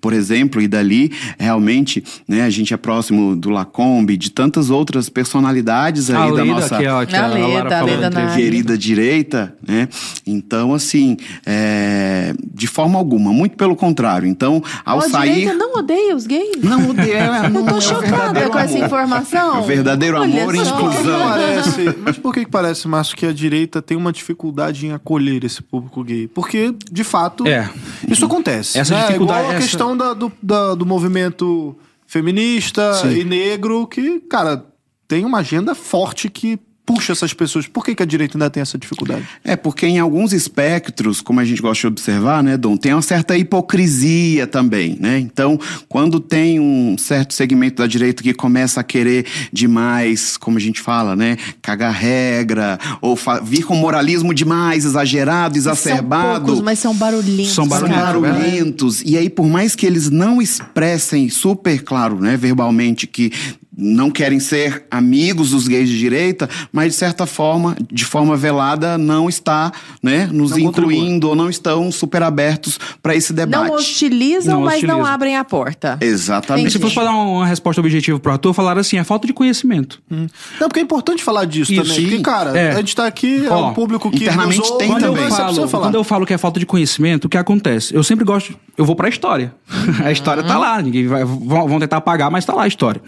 por 0.00 0.12
exemplo, 0.12 0.60
e 0.60 0.68
dali, 0.68 1.12
realmente, 1.38 2.02
né? 2.28 2.42
A 2.42 2.50
gente 2.50 2.72
é 2.74 2.76
próximo 2.76 3.36
do 3.36 3.50
Lacombe, 3.50 4.16
de 4.16 4.30
tantas 4.30 4.70
outras 4.70 5.08
personalidades 5.08 6.10
aí 6.10 6.16
A 6.16 6.34
da 6.34 6.44
nossa 6.44 6.76
que 6.76 6.86
é, 6.86 7.06
que 7.06 7.16
A 7.16 7.24
a 7.24 7.28
Leda, 7.28 7.82
Leda 7.82 8.34
querida 8.34 8.78
direita, 8.78 9.54
né? 9.66 9.88
Então, 10.26 10.74
assim, 10.74 11.16
é, 11.46 12.34
de 12.52 12.66
forma 12.66 12.98
alguma, 12.98 13.32
muito 13.32 13.56
pelo 13.56 13.76
contrário. 13.76 14.28
Então, 14.28 14.62
ao 14.84 14.98
a 14.98 15.08
sair. 15.08 15.34
direita 15.34 15.54
não 15.54 15.74
odeia 15.74 16.14
os 16.14 16.26
gays? 16.26 16.62
Não 16.62 16.90
odeia, 16.90 17.48
não 17.48 17.60
Eu 17.60 17.66
tô 17.66 17.78
é 17.78 17.80
chocada 17.80 18.48
com 18.48 18.58
essa 18.58 18.74
amor. 18.74 18.86
informação. 18.86 19.56
É 19.56 19.60
o 19.60 19.62
verdadeiro 19.64 20.18
Olha 20.18 20.42
amor 20.42 20.54
e 20.54 20.58
exclusão. 20.58 21.28
parece, 21.28 21.94
mas 22.02 22.18
por 22.18 22.32
que 22.34 22.46
parece, 22.46 22.88
Márcio, 22.88 23.16
que 23.16 23.26
a 23.26 23.32
direita 23.32 23.80
tem 23.82 23.96
uma 23.96 24.12
dificuldade 24.12 24.86
em 24.86 24.92
acolher 24.92 25.44
esse 25.44 25.62
público 25.62 26.02
gay? 26.02 26.28
Porque, 26.28 26.74
de 26.90 27.04
fato, 27.04 27.43
É. 27.48 27.68
isso 28.08 28.24
acontece. 28.24 28.78
Essa 28.78 28.94
né? 28.94 29.06
dificuldade- 29.06 29.38
É 29.40 29.42
igual 29.42 29.52
a 29.52 29.54
essa- 29.56 29.62
questão 29.68 29.96
da- 29.96 30.14
do, 30.14 30.32
da- 30.42 30.74
do 30.74 30.86
movimento 30.86 31.76
feminista 32.06 32.94
Sim. 32.94 33.10
e 33.20 33.24
negro, 33.24 33.86
que, 33.86 34.20
cara, 34.20 34.64
tem 35.08 35.24
uma 35.24 35.38
agenda 35.38 35.74
forte 35.74 36.28
que 36.28 36.58
puxa 36.86 37.12
essas 37.12 37.32
pessoas. 37.32 37.66
Por 37.66 37.84
que, 37.84 37.94
que 37.94 38.02
a 38.02 38.06
direita 38.06 38.36
ainda 38.36 38.50
tem 38.50 38.60
essa 38.60 38.76
dificuldade? 38.76 39.26
É, 39.42 39.56
porque 39.56 39.86
em 39.86 39.98
alguns 39.98 40.32
espectros, 40.32 41.20
como 41.20 41.40
a 41.40 41.44
gente 41.44 41.60
gosta 41.60 41.82
de 41.82 41.86
observar, 41.86 42.42
né, 42.42 42.56
Dom, 42.56 42.76
tem 42.76 42.92
uma 42.92 43.02
certa 43.02 43.36
hipocrisia 43.36 44.46
também, 44.46 44.96
né? 45.00 45.18
Então, 45.18 45.58
quando 45.88 46.20
tem 46.20 46.60
um 46.60 46.96
certo 46.98 47.34
segmento 47.34 47.82
da 47.82 47.86
direita 47.86 48.22
que 48.22 48.34
começa 48.34 48.80
a 48.80 48.84
querer 48.84 49.26
demais, 49.52 50.36
como 50.36 50.58
a 50.58 50.60
gente 50.60 50.80
fala, 50.80 51.16
né, 51.16 51.36
cagar 51.62 51.92
regra, 51.92 52.78
ou 53.00 53.18
vir 53.42 53.64
com 53.64 53.74
moralismo 53.74 54.34
demais, 54.34 54.84
exagerado, 54.84 55.60
São 55.60 55.72
exacerbado. 55.72 56.44
poucos, 56.44 56.60
mas 56.60 56.78
são 56.78 56.94
barulhentos. 56.94 57.54
São 57.54 57.68
São 57.68 57.88
cara. 57.88 58.20
barulhentos. 58.20 59.02
E 59.04 59.16
aí, 59.16 59.30
por 59.30 59.46
mais 59.46 59.74
que 59.74 59.86
eles 59.86 60.10
não 60.10 60.40
expressem 60.40 61.28
super 61.30 61.82
claro, 61.82 62.20
né, 62.20 62.36
verbalmente, 62.36 63.06
que 63.06 63.32
não 63.76 64.10
querem 64.10 64.38
ser 64.40 64.84
amigos 64.90 65.50
dos 65.50 65.66
gays 65.66 65.88
de 65.88 65.98
direita, 65.98 66.48
mas 66.72 66.92
de 66.92 66.98
certa 66.98 67.26
forma, 67.26 67.76
de 67.92 68.04
forma 68.04 68.36
velada, 68.36 68.96
não 68.96 69.28
está, 69.28 69.72
né, 70.02 70.28
nos 70.32 70.52
Não 70.52 70.58
incluindo 70.58 71.28
ou 71.28 71.34
não 71.34 71.48
estão 71.50 71.90
super 71.90 72.22
abertos 72.22 72.78
para 73.02 73.14
esse 73.14 73.32
debate. 73.32 73.68
Não 73.68 73.74
hostilizam, 73.76 74.54
Não 74.54 74.60
mas 74.64 74.82
não 74.82 74.96
hostilizam. 74.98 75.06
abrem 75.14 75.36
a 75.36 75.44
porta. 75.44 75.98
Exatamente. 76.00 76.70
Se 76.72 76.78
fosse 76.78 76.94
pra 76.94 77.04
dar 77.04 77.12
uma 77.12 77.46
resposta 77.46 77.80
objetiva 77.80 78.18
pro 78.20 78.32
ator, 78.32 78.52
falaram 78.54 78.80
assim: 78.80 78.96
é 78.98 79.04
falta 79.04 79.26
de 79.26 79.32
conhecimento. 79.32 80.00
Não, 80.10 80.28
porque 80.68 80.80
é 80.80 80.82
importante 80.82 81.22
falar 81.22 81.44
disso 81.44 81.72
Isso, 81.72 81.82
também. 81.82 81.96
sim. 81.96 82.02
Porque, 82.08 82.22
cara, 82.22 82.56
É. 82.58 82.70
a 82.72 82.76
gente 82.76 82.94
tá 82.94 83.06
aqui, 83.06 83.44
é 83.46 83.50
Ó, 83.50 83.70
um 83.70 83.74
público 83.74 84.10
que 84.10 84.24
internamente 84.24 84.60
ouve, 84.60 84.78
tem 84.78 84.88
Quando 84.88 85.02
eu, 85.04 85.08
também. 85.12 85.24
precisa 85.26 85.48
falo, 85.54 85.68
falar. 85.68 85.84
quando 85.86 85.94
eu 85.96 86.04
falo 86.04 86.26
que 86.26 86.32
é 86.34 86.38
falta 86.38 86.60
de 86.60 86.66
conhecimento, 86.66 87.24
o 87.24 87.28
que 87.28 87.36
acontece? 87.36 87.94
Eu 87.94 88.02
sempre 88.04 88.24
gosto. 88.24 88.54
Eu 88.76 88.84
vou 88.84 88.94
pra 88.96 89.08
história. 89.08 89.54
a 90.04 90.10
história 90.10 90.42
tá 90.42 90.58
lá. 90.58 90.80
Ninguém 90.82 91.06
vai, 91.06 91.24
vão, 91.24 91.68
vão 91.68 91.78
tentar 91.80 91.98
apagar, 91.98 92.30
mas 92.30 92.44
tá 92.44 92.52
lá 92.54 92.64
a 92.64 92.68
história. 92.68 93.00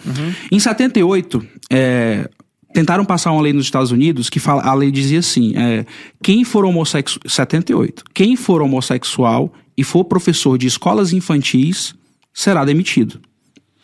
Em 0.56 0.58
78, 0.58 1.46
é, 1.70 2.30
tentaram 2.72 3.04
passar 3.04 3.30
uma 3.30 3.42
lei 3.42 3.52
nos 3.52 3.66
Estados 3.66 3.90
Unidos 3.90 4.30
que 4.30 4.40
fala, 4.40 4.62
a 4.62 4.72
lei 4.72 4.90
dizia 4.90 5.18
assim: 5.18 5.52
é, 5.54 5.84
quem 6.22 6.44
for 6.44 6.64
homossexual. 6.64 7.20
78. 7.28 8.02
Quem 8.14 8.36
for 8.36 8.62
homossexual 8.62 9.52
e 9.76 9.84
for 9.84 10.02
professor 10.04 10.56
de 10.56 10.66
escolas 10.66 11.12
infantis 11.12 11.94
será 12.32 12.64
demitido. 12.64 13.20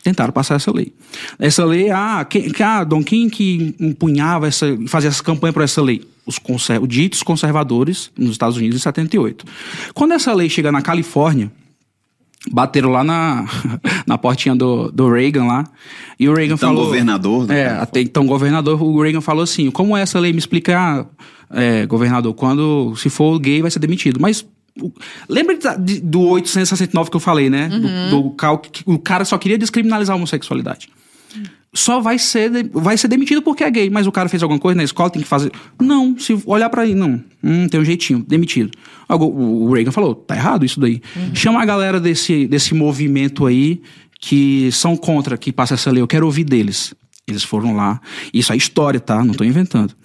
Tentaram 0.01 0.33
passar 0.33 0.55
essa 0.55 0.71
lei. 0.73 0.91
Essa 1.37 1.63
lei, 1.63 1.91
ah, 1.91 2.25
quem, 2.27 2.51
ah, 2.59 2.83
Dom, 2.83 3.03
quem 3.03 3.29
que 3.29 3.75
empunhava 3.79 4.47
essa, 4.47 4.65
fazia 4.87 5.09
essa 5.09 5.23
campanha 5.23 5.53
por 5.53 5.61
essa 5.61 5.79
lei? 5.79 6.03
Os 6.25 6.39
conser, 6.39 6.81
ditos 6.87 7.21
conservadores 7.21 8.09
nos 8.17 8.31
Estados 8.31 8.57
Unidos 8.57 8.77
em 8.77 8.81
78. 8.81 9.45
Quando 9.93 10.13
essa 10.13 10.33
lei 10.33 10.49
chega 10.49 10.71
na 10.71 10.81
Califórnia, 10.81 11.51
bateram 12.51 12.89
lá 12.91 13.03
na, 13.03 13.45
na 14.05 14.17
portinha 14.17 14.55
do, 14.55 14.91
do 14.91 15.09
Reagan 15.09 15.45
lá, 15.45 15.63
e 16.19 16.27
o 16.27 16.33
Reagan 16.33 16.55
Então, 16.55 16.69
falou... 16.69 16.85
governador, 16.85 17.47
né? 17.47 17.59
É, 17.61 17.67
até 17.69 18.01
então 18.01 18.25
governador, 18.25 18.81
o 18.81 19.01
Reagan 19.01 19.21
falou 19.21 19.43
assim, 19.43 19.71
como 19.71 19.95
essa 19.95 20.19
lei 20.19 20.31
me 20.33 20.39
explica, 20.39 20.77
ah, 20.77 21.05
é, 21.51 21.85
governador, 21.85 22.33
quando 22.33 22.95
se 22.97 23.09
for 23.09 23.39
gay 23.39 23.61
vai 23.61 23.71
ser 23.71 23.79
demitido. 23.79 24.19
Mas 24.19 24.45
o- 24.81 24.91
lembra 25.29 25.55
de- 25.57 25.77
de- 25.95 25.99
do 26.01 26.21
869 26.21 27.09
que 27.11 27.15
eu 27.15 27.21
falei, 27.21 27.49
né? 27.49 27.69
Do, 28.09 28.23
do 28.23 28.29
cal- 28.31 28.57
que 28.57 28.83
o 28.85 28.97
cara 28.99 29.23
só 29.23 29.37
queria 29.37 29.57
descriminalizar 29.57 30.13
a 30.13 30.17
homossexualidade. 30.17 30.89
Só 31.75 31.99
vai 31.99 32.19
ser, 32.19 32.51
de- 32.51 32.69
vai 32.71 32.95
ser 32.97 33.07
demitido 33.07 33.41
porque 33.41 33.63
é 33.63 33.71
gay, 33.71 33.89
mas 33.89 34.05
o 34.05 34.11
cara 34.11 34.29
fez 34.29 34.43
alguma 34.43 34.59
coisa 34.59 34.77
na 34.77 34.83
escola, 34.83 35.09
tem 35.09 35.21
que 35.23 35.27
fazer. 35.27 35.51
Não, 35.81 36.17
se 36.19 36.39
olhar 36.45 36.69
pra 36.69 36.85
ele, 36.85 36.93
não. 36.93 37.19
Hum, 37.43 37.67
tem 37.67 37.79
um 37.79 37.85
jeitinho, 37.85 38.23
demitido. 38.27 38.69
O 39.09 39.73
Reagan 39.73 39.91
falou, 39.91 40.13
tá 40.15 40.35
errado 40.35 40.63
isso 40.65 40.79
daí. 40.79 41.01
Chama 41.33 41.61
a 41.61 41.65
galera 41.65 41.99
desse, 41.99 42.45
desse 42.47 42.73
movimento 42.75 43.45
aí 43.45 43.81
que 44.19 44.71
são 44.71 44.95
contra 44.95 45.37
que 45.37 45.51
passa 45.51 45.73
essa 45.73 45.91
lei, 45.91 46.01
eu 46.01 46.07
quero 46.07 46.25
ouvir 46.25 46.43
deles. 46.43 46.93
Eles 47.25 47.43
foram 47.43 47.73
lá, 47.73 48.01
isso 48.33 48.51
é 48.51 48.57
história, 48.57 48.99
tá? 48.99 49.23
Não 49.23 49.33
tô 49.33 49.45
inventando. 49.45 49.95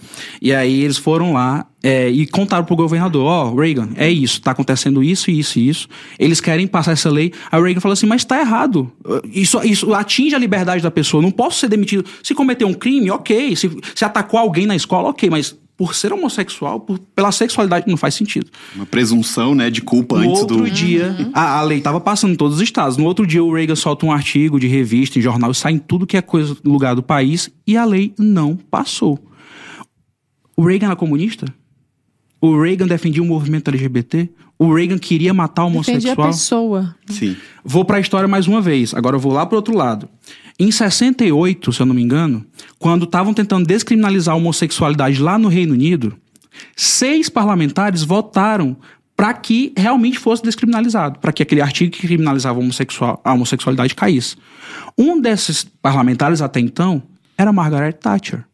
E 0.41 0.55
aí 0.55 0.85
eles 0.85 0.99
foram 0.99 1.33
lá 1.33 1.67
é, 1.83 2.09
e 2.09 2.25
contaram 2.29 2.65
pro 2.65 2.77
governador, 2.77 3.25
ó, 3.25 3.53
Reagan, 3.53 3.89
é 3.97 4.09
isso, 4.09 4.41
tá 4.41 4.53
acontecendo 4.53 5.03
isso, 5.03 5.29
isso 5.29 5.59
e 5.59 5.69
isso. 5.69 5.89
Eles 6.17 6.41
querem 6.41 6.69
passar 6.69 6.93
essa 6.93 7.11
lei. 7.11 7.33
Aí 7.51 7.61
o 7.61 7.65
Reagan 7.65 7.81
falou 7.81 7.95
assim, 7.95 8.07
mas 8.07 8.25
tá 8.25 8.39
errado. 8.39 8.93
Isso, 9.33 9.61
isso 9.65 9.93
atinge 9.95 10.37
a 10.37 10.39
liberdade 10.39 10.81
da 10.81 10.93
pessoa. 10.93 11.21
Não 11.21 11.33
posso 11.33 11.59
ser 11.59 11.69
demitido. 11.69 12.09
Se 12.23 12.37
cometer 12.37 12.65
um 12.65 12.75
crime, 12.75 13.11
ok. 13.11 13.57
Se, 13.57 13.69
se 13.97 14.05
atacou 14.05 14.39
alguém 14.39 14.67
na 14.67 14.77
escola, 14.77 15.09
ok. 15.09 15.29
Mas 15.29 15.59
por 15.79 15.95
ser 15.95 16.13
homossexual, 16.13 16.81
por- 16.81 16.99
pela 16.99 17.31
sexualidade, 17.33 17.87
não 17.89 17.97
faz 17.97 18.15
sentido. 18.15 18.51
Uma 18.75 18.85
presunção, 18.85 19.55
né, 19.55 19.71
de 19.71 19.81
culpa 19.81 20.17
No 20.19 20.29
antes 20.29 20.41
outro 20.43 20.57
do... 20.59 20.71
dia, 20.71 21.31
a, 21.33 21.61
a 21.61 21.63
lei 21.63 21.79
estava 21.79 22.01
passando 22.01 22.33
em 22.33 22.37
todos 22.37 22.57
os 22.57 22.63
estados. 22.63 22.97
No 22.97 23.05
outro 23.05 23.25
dia, 23.25 23.43
o 23.45 23.55
Reagan 23.55 23.77
solta 23.77 24.05
um 24.05 24.11
artigo 24.13 24.59
de 24.59 24.67
revista, 24.67 25.19
em 25.19 25.23
jornal, 25.23 25.55
sai 25.55 25.75
em 25.75 25.79
tudo 25.79 26.05
que 26.07 26.17
é 26.17 26.21
coisa, 26.21 26.57
lugar 26.65 26.95
do 26.97 27.03
país, 27.03 27.49
e 27.65 27.77
a 27.77 27.85
lei 27.85 28.13
não 28.19 28.57
passou. 28.57 29.19
O 30.57 30.67
Reagan 30.67 30.87
era 30.89 30.97
comunista? 30.97 31.47
O 32.41 32.61
Reagan 32.61 32.87
defendia 32.87 33.23
o 33.23 33.27
movimento 33.27 33.69
LGBT? 33.69 34.29
O 34.59 34.75
Reagan 34.75 34.99
queria 34.99 35.33
matar 35.33 35.65
o 35.67 35.71
Defendia 35.71 36.11
a 36.11 36.15
homossexual? 36.15 36.27
pessoa. 36.29 36.97
Sim. 37.07 37.37
Vou 37.65 37.85
pra 37.85 38.01
história 38.01 38.27
mais 38.27 38.49
uma 38.49 38.61
vez. 38.61 38.93
Agora 38.93 39.15
eu 39.15 39.21
vou 39.21 39.33
lá 39.33 39.47
pro 39.47 39.55
outro 39.57 39.77
lado. 39.77 40.09
Em 40.59 40.71
68, 40.71 41.73
se 41.73 41.81
eu 41.81 41.87
não 41.87 41.95
me 41.95 42.03
engano, 42.03 42.45
quando 42.79 43.05
estavam 43.05 43.33
tentando 43.33 43.67
descriminalizar 43.67 44.35
a 44.35 44.37
homossexualidade 44.37 45.23
lá 45.23 45.39
no 45.39 45.49
Reino 45.49 45.73
Unido, 45.73 46.19
seis 46.75 47.29
parlamentares 47.29 48.03
votaram 48.03 48.77
para 49.17 49.33
que 49.35 49.73
realmente 49.77 50.19
fosse 50.19 50.43
descriminalizado, 50.43 51.19
para 51.19 51.33
que 51.33 51.43
aquele 51.43 51.61
artigo 51.61 51.93
que 51.93 52.07
criminalizava 52.07 52.59
a, 52.59 52.63
homossexual- 52.63 53.21
a 53.25 53.33
homossexualidade 53.33 53.95
caísse. 53.95 54.37
Um 54.97 55.21
desses 55.21 55.65
parlamentares 55.65 56.41
até 56.41 56.61
então 56.61 57.03
era 57.37 57.53
Margaret 57.53 57.93
Thatcher. 57.93 58.45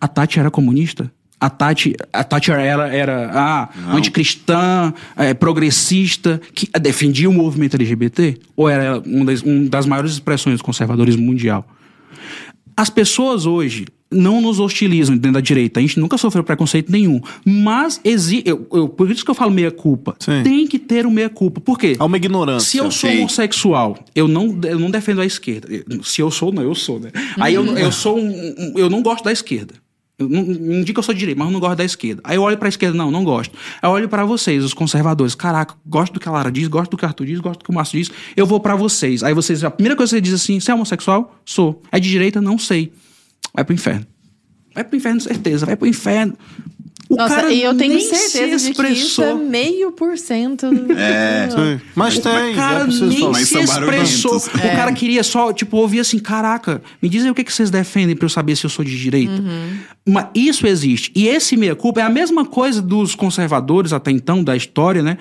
A 0.00 0.08
Thatcher 0.08 0.40
era 0.40 0.50
comunista. 0.50 1.10
A 1.40 1.48
Thatcher, 1.48 1.94
a 2.12 2.24
Thatcher 2.24 2.56
era, 2.58 2.88
era 2.88 3.30
ah, 3.32 3.68
anticristã, 3.94 4.92
eh, 5.16 5.34
progressista, 5.34 6.40
que 6.54 6.68
defendia 6.80 7.30
o 7.30 7.32
movimento 7.32 7.74
LGBT? 7.76 8.36
Ou 8.56 8.68
era 8.68 8.98
uma 9.06 9.24
das, 9.26 9.42
uma 9.42 9.68
das 9.68 9.86
maiores 9.86 10.12
expressões 10.12 10.58
do 10.58 10.64
conservadorismo 10.64 11.22
mundial? 11.22 11.64
As 12.76 12.90
pessoas 12.90 13.46
hoje 13.46 13.86
não 14.10 14.40
nos 14.40 14.58
hostilizam 14.58 15.14
dentro 15.16 15.32
da 15.34 15.40
direita. 15.40 15.80
A 15.80 15.82
gente 15.82 16.00
nunca 16.00 16.16
sofreu 16.16 16.42
preconceito 16.42 16.90
nenhum. 16.90 17.20
Mas 17.44 18.00
exi 18.02 18.42
eu, 18.46 18.66
eu- 18.72 18.88
por 18.88 19.10
isso 19.10 19.24
que 19.24 19.30
eu 19.30 19.34
falo 19.34 19.50
meia-culpa. 19.50 20.16
Tem 20.42 20.66
que 20.66 20.78
ter 20.78 21.04
o 21.06 21.10
meia-culpa. 21.10 21.60
Por 21.60 21.78
quê? 21.78 21.94
Há 21.98 22.04
uma 22.04 22.16
ignorância. 22.16 22.68
Se 22.70 22.78
eu 22.78 22.90
sou 22.90 23.10
Sim. 23.10 23.18
homossexual, 23.18 23.98
eu 24.14 24.26
não, 24.26 24.58
eu 24.64 24.78
não 24.78 24.90
defendo 24.90 25.20
a 25.20 25.26
esquerda. 25.26 25.68
Se 26.02 26.20
eu 26.22 26.30
sou, 26.30 26.50
não, 26.52 26.62
eu 26.62 26.74
sou, 26.74 26.98
né? 26.98 27.10
Aí 27.38 27.52
eu, 27.54 27.64
eu 27.76 27.92
sou 27.92 28.18
um, 28.18 28.28
um- 28.30 28.72
Eu 28.76 28.88
não 28.88 29.02
gosto 29.02 29.24
da 29.24 29.32
esquerda. 29.32 29.74
Eu 30.18 30.28
não, 30.28 30.42
não 30.42 30.82
digo 30.82 30.94
que 30.94 30.98
eu 30.98 31.02
sou 31.02 31.14
de 31.14 31.20
direita, 31.20 31.38
mas 31.38 31.46
eu 31.46 31.52
não 31.52 31.60
gosto 31.60 31.76
da 31.76 31.84
esquerda. 31.84 32.20
Aí 32.24 32.36
eu 32.36 32.42
olho 32.42 32.58
pra 32.58 32.68
esquerda, 32.68 32.96
não, 32.96 33.08
não 33.08 33.22
gosto. 33.22 33.56
Aí 33.80 33.88
eu 33.88 33.92
olho 33.92 34.08
pra 34.08 34.24
vocês, 34.24 34.64
os 34.64 34.74
conservadores. 34.74 35.34
Caraca, 35.36 35.76
gosto 35.86 36.14
do 36.14 36.18
que 36.18 36.28
a 36.28 36.32
Lara 36.32 36.50
diz, 36.50 36.66
gosto 36.66 36.90
do 36.90 36.96
que 36.96 37.04
o 37.04 37.06
Arthur 37.06 37.24
diz, 37.24 37.38
gosto 37.38 37.60
do 37.60 37.64
que 37.64 37.70
o 37.70 37.74
Márcio 37.74 38.00
diz. 38.00 38.10
Eu 38.36 38.44
vou 38.44 38.58
pra 38.58 38.74
vocês. 38.74 39.22
Aí 39.22 39.32
vocês, 39.32 39.62
a 39.62 39.70
primeira 39.70 39.94
coisa 39.94 40.10
que 40.10 40.16
você 40.16 40.20
diz 40.20 40.34
assim: 40.34 40.58
você 40.58 40.72
é 40.72 40.74
homossexual? 40.74 41.40
Sou. 41.44 41.80
É 41.92 42.00
de 42.00 42.10
direita? 42.10 42.40
Não 42.40 42.58
sei. 42.58 42.92
Vai 43.54 43.64
pro 43.64 43.72
inferno. 43.72 44.06
Vai 44.74 44.82
pro 44.82 44.96
inferno, 44.96 45.20
certeza. 45.20 45.64
Vai 45.64 45.76
pro 45.76 45.86
inferno. 45.86 46.36
O 47.10 47.16
Nossa, 47.16 47.36
cara 47.36 47.50
e 47.50 47.62
eu 47.62 47.74
tenho 47.74 47.94
nem 47.94 48.02
se 48.02 48.14
certeza 48.28 48.68
de 48.68 48.74
que 48.74 48.82
isso 48.92 49.22
é 49.22 49.26
expressou. 49.28 49.38
meio 49.38 49.92
por 49.92 50.18
cento. 50.18 50.66
É. 50.94 51.48
Sim. 51.50 51.80
Mas 51.94 52.18
tem, 52.18 52.52
O 52.52 52.54
cara 52.54 52.84
é 52.84 52.86
nem 52.86 53.18
falar. 53.18 53.34
Se 53.34 53.58
expressou. 53.58 53.66
barulhentos. 53.66 54.46
O 54.46 54.50
cara 54.76 54.92
queria 54.92 55.22
só, 55.22 55.50
tipo, 55.52 55.78
ouvir 55.78 56.00
assim, 56.00 56.18
caraca, 56.18 56.82
me 57.00 57.08
diz 57.08 57.24
aí 57.24 57.30
o 57.30 57.34
que, 57.34 57.42
que 57.44 57.52
vocês 57.52 57.70
defendem 57.70 58.14
pra 58.14 58.26
eu 58.26 58.28
saber 58.28 58.56
se 58.56 58.66
eu 58.66 58.70
sou 58.70 58.84
de 58.84 58.96
direita. 58.98 59.42
Mas 60.06 60.26
isso 60.34 60.66
existe. 60.66 61.10
E 61.14 61.26
esse 61.28 61.56
meia-culpa 61.56 62.00
é 62.00 62.04
a 62.04 62.10
mesma 62.10 62.44
coisa 62.44 62.82
dos 62.82 63.14
conservadores 63.14 63.92
até 63.94 64.10
então, 64.10 64.44
da 64.44 64.54
história, 64.54 65.02
né? 65.02 65.16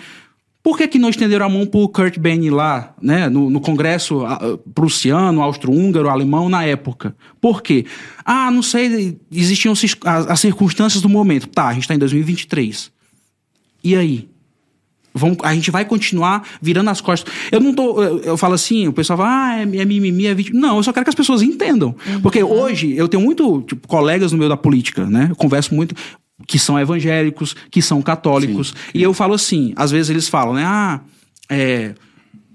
Por 0.67 0.77
que, 0.77 0.85
que 0.85 0.99
não 0.99 1.07
estenderam 1.07 1.45
a 1.45 1.49
mão 1.49 1.65
pro 1.65 1.87
Kurt 1.87 2.19
Benny 2.19 2.49
lá, 2.49 2.93
né? 3.01 3.29
No, 3.29 3.49
no 3.49 3.61
Congresso 3.61 4.19
prussiano, 4.75 5.41
austro-húngaro, 5.41 6.09
alemão, 6.09 6.49
na 6.49 6.65
época? 6.65 7.15
Por 7.39 7.61
quê? 7.61 7.85
Ah, 8.25 8.51
não 8.51 8.61
sei, 8.61 9.17
existiam 9.31 9.71
as, 9.71 10.27
as 10.27 10.39
circunstâncias 10.41 11.01
do 11.01 11.07
momento. 11.07 11.47
Tá, 11.47 11.69
a 11.69 11.73
gente 11.73 11.87
tá 11.87 11.95
em 11.95 11.97
2023. 11.97 12.91
E 13.81 13.95
aí? 13.95 14.27
Vamos, 15.13 15.37
a 15.41 15.55
gente 15.55 15.71
vai 15.71 15.85
continuar 15.85 16.45
virando 16.61 16.89
as 16.89 16.99
costas. 16.99 17.33
Eu 17.49 17.61
não 17.61 17.73
tô. 17.73 18.03
Eu, 18.03 18.19
eu 18.19 18.37
falo 18.37 18.53
assim, 18.53 18.89
o 18.89 18.93
pessoal 18.93 19.19
fala, 19.19 19.29
ah, 19.29 19.59
é, 19.59 19.61
é 19.61 19.85
mimimi, 19.85 20.25
é 20.25 20.33
vítima. 20.33 20.59
Não, 20.59 20.75
eu 20.75 20.83
só 20.83 20.91
quero 20.91 21.05
que 21.05 21.11
as 21.11 21.15
pessoas 21.15 21.41
entendam. 21.41 21.95
Porque 22.21 22.43
hoje 22.43 22.93
eu 22.93 23.07
tenho 23.07 23.23
muito 23.23 23.61
tipo, 23.61 23.87
colegas 23.87 24.33
no 24.33 24.37
meio 24.37 24.49
da 24.49 24.57
política, 24.57 25.05
né? 25.05 25.27
Eu 25.29 25.35
converso 25.37 25.73
muito. 25.73 25.95
Que 26.45 26.59
são 26.59 26.77
evangélicos, 26.79 27.55
que 27.71 27.81
são 27.81 28.01
católicos. 28.01 28.73
E 28.93 29.01
eu 29.01 29.13
falo 29.13 29.33
assim, 29.33 29.73
às 29.75 29.89
vezes 29.91 30.09
eles 30.09 30.27
falam, 30.27 30.53
né? 30.53 30.63
Ah, 30.65 30.99
é 31.49 31.93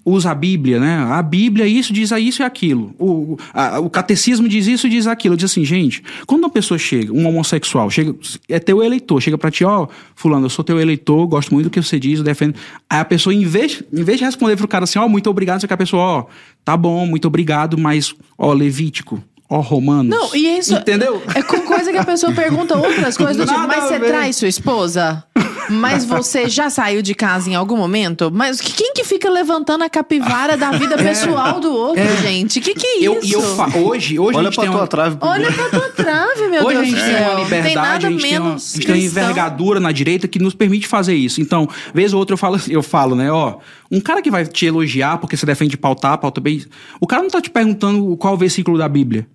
usa 0.04 0.32
a 0.32 0.34
Bíblia, 0.34 0.80
né? 0.80 0.96
A 1.12 1.22
Bíblia 1.22 1.64
isso 1.64 1.92
diz 1.92 2.10
isso 2.10 2.42
e 2.42 2.44
aquilo. 2.44 2.92
O, 2.98 3.36
a- 3.54 3.78
o 3.78 3.88
catecismo 3.88 4.48
diz 4.48 4.66
isso 4.66 4.88
e 4.88 4.90
diz 4.90 5.06
aquilo. 5.06 5.36
Diz 5.36 5.48
assim, 5.48 5.64
gente, 5.64 6.02
quando 6.26 6.40
uma 6.42 6.50
pessoa 6.50 6.76
chega, 6.76 7.12
um 7.12 7.24
homossexual, 7.28 7.88
chega, 7.88 8.12
é 8.48 8.58
teu 8.58 8.82
eleitor, 8.82 9.20
chega 9.20 9.38
pra 9.38 9.48
ti, 9.48 9.64
ó, 9.64 9.86
fulano, 10.16 10.46
eu 10.46 10.50
sou 10.50 10.64
teu 10.64 10.80
eleitor, 10.80 11.24
gosto 11.28 11.54
muito 11.54 11.66
do 11.68 11.70
que 11.70 11.80
você 11.80 12.00
diz, 12.00 12.18
eu 12.18 12.24
defendo. 12.24 12.56
Aí 12.90 12.98
a 12.98 13.04
pessoa, 13.04 13.32
em 13.32 13.44
vez, 13.44 13.80
em 13.92 14.02
vez 14.02 14.18
de 14.18 14.24
responder 14.24 14.56
pro 14.56 14.66
cara 14.66 14.82
assim, 14.82 14.98
ó, 14.98 15.06
muito 15.08 15.30
obrigado, 15.30 15.60
você 15.60 15.68
que 15.68 15.72
a 15.72 15.76
pessoa, 15.76 16.02
ó, 16.02 16.26
tá 16.64 16.76
bom, 16.76 17.06
muito 17.06 17.28
obrigado, 17.28 17.78
mas, 17.78 18.12
ó, 18.36 18.52
Levítico, 18.52 19.22
ó, 19.56 19.60
Romanos. 19.60 20.08
Não, 20.10 20.34
e 20.34 20.58
isso. 20.58 20.74
Entendeu? 20.74 21.22
É 21.34 21.42
com 21.42 21.60
coisa 21.62 21.90
que 21.92 21.98
a 21.98 22.04
pessoa 22.04 22.32
pergunta 22.32 22.76
outras 22.76 23.16
coisas 23.16 23.36
do 23.36 23.44
tipo, 23.46 23.56
Nada 23.58 23.68
mas 23.68 23.84
a 23.84 23.88
você 23.88 23.98
ver." 23.98 24.06
traz 24.08 24.36
sua 24.36 24.48
esposa? 24.48 25.24
Mas 25.70 26.04
você 26.04 26.48
já 26.48 26.68
saiu 26.68 27.00
de 27.02 27.14
casa 27.14 27.48
em 27.48 27.54
algum 27.54 27.76
momento? 27.76 28.30
Mas 28.34 28.60
que- 28.60 28.72
quem 28.72 28.92
que 28.92 29.04
fica 29.04 29.30
levantando 29.30 29.84
a 29.84 29.88
capivara 29.88 30.56
da 30.56 30.72
vida 30.72 30.96
pessoal 30.98 31.60
do 31.60 31.72
outro, 31.72 32.02
gente? 32.20 32.60
Que 32.60 32.74
que 32.74 32.84
é 32.86 32.96
isso? 32.98 33.04
Eu, 33.04 33.20
e 33.22 33.32
eu 33.32 33.40
fa- 33.40 33.68
hoje, 33.78 34.18
hoje 34.18 34.36
a 34.36 34.38
Olha 34.40 34.46
gente 34.48 34.54
pra 34.56 34.64
tem 34.64 34.72
tua 34.72 34.80
uma... 34.80 34.86
trave. 34.88 35.16
Olha 35.20 35.52
pra 35.52 35.68
tua 35.70 35.88
trave, 35.90 36.48
meu 36.48 36.64
Hoje 36.66 36.76
a 36.76 36.80
Deus 36.82 36.86
gente 36.88 36.98
do 36.98 37.04
tem 37.04 37.14
céu. 37.16 37.22
uma 37.22 37.34
Tem 37.36 37.44
liberdade, 37.44 37.74
nada 37.76 38.06
a 38.06 38.10
gente, 38.10 38.22
tem 38.22 38.30
uma, 38.32 38.40
a 38.40 38.48
menos 38.48 38.72
gente 38.74 38.86
tem 38.86 38.94
uma 38.96 39.02
envergadura 39.04 39.80
na 39.80 39.92
direita 39.92 40.26
que 40.28 40.38
nos 40.40 40.52
permite 40.54 40.86
fazer 40.88 41.14
isso. 41.14 41.40
Então, 41.40 41.68
vez 41.94 42.12
ou 42.12 42.18
outra 42.18 42.34
eu 42.34 42.38
falo, 42.38 42.60
eu 42.68 42.82
falo, 42.82 43.14
né, 43.14 43.30
ó, 43.30 43.58
um 43.90 44.00
cara 44.00 44.20
que 44.20 44.30
vai 44.32 44.44
te 44.44 44.66
elogiar 44.66 45.18
porque 45.18 45.36
você 45.36 45.46
defende 45.46 45.76
pautar, 45.76 46.18
pauta 46.18 46.40
bem, 46.40 46.62
o 47.00 47.06
cara 47.06 47.22
não 47.22 47.30
tá 47.30 47.40
te 47.40 47.48
perguntando 47.50 48.16
qual 48.16 48.36
versículo 48.36 48.76
da 48.76 48.88
Bíblia. 48.88 49.26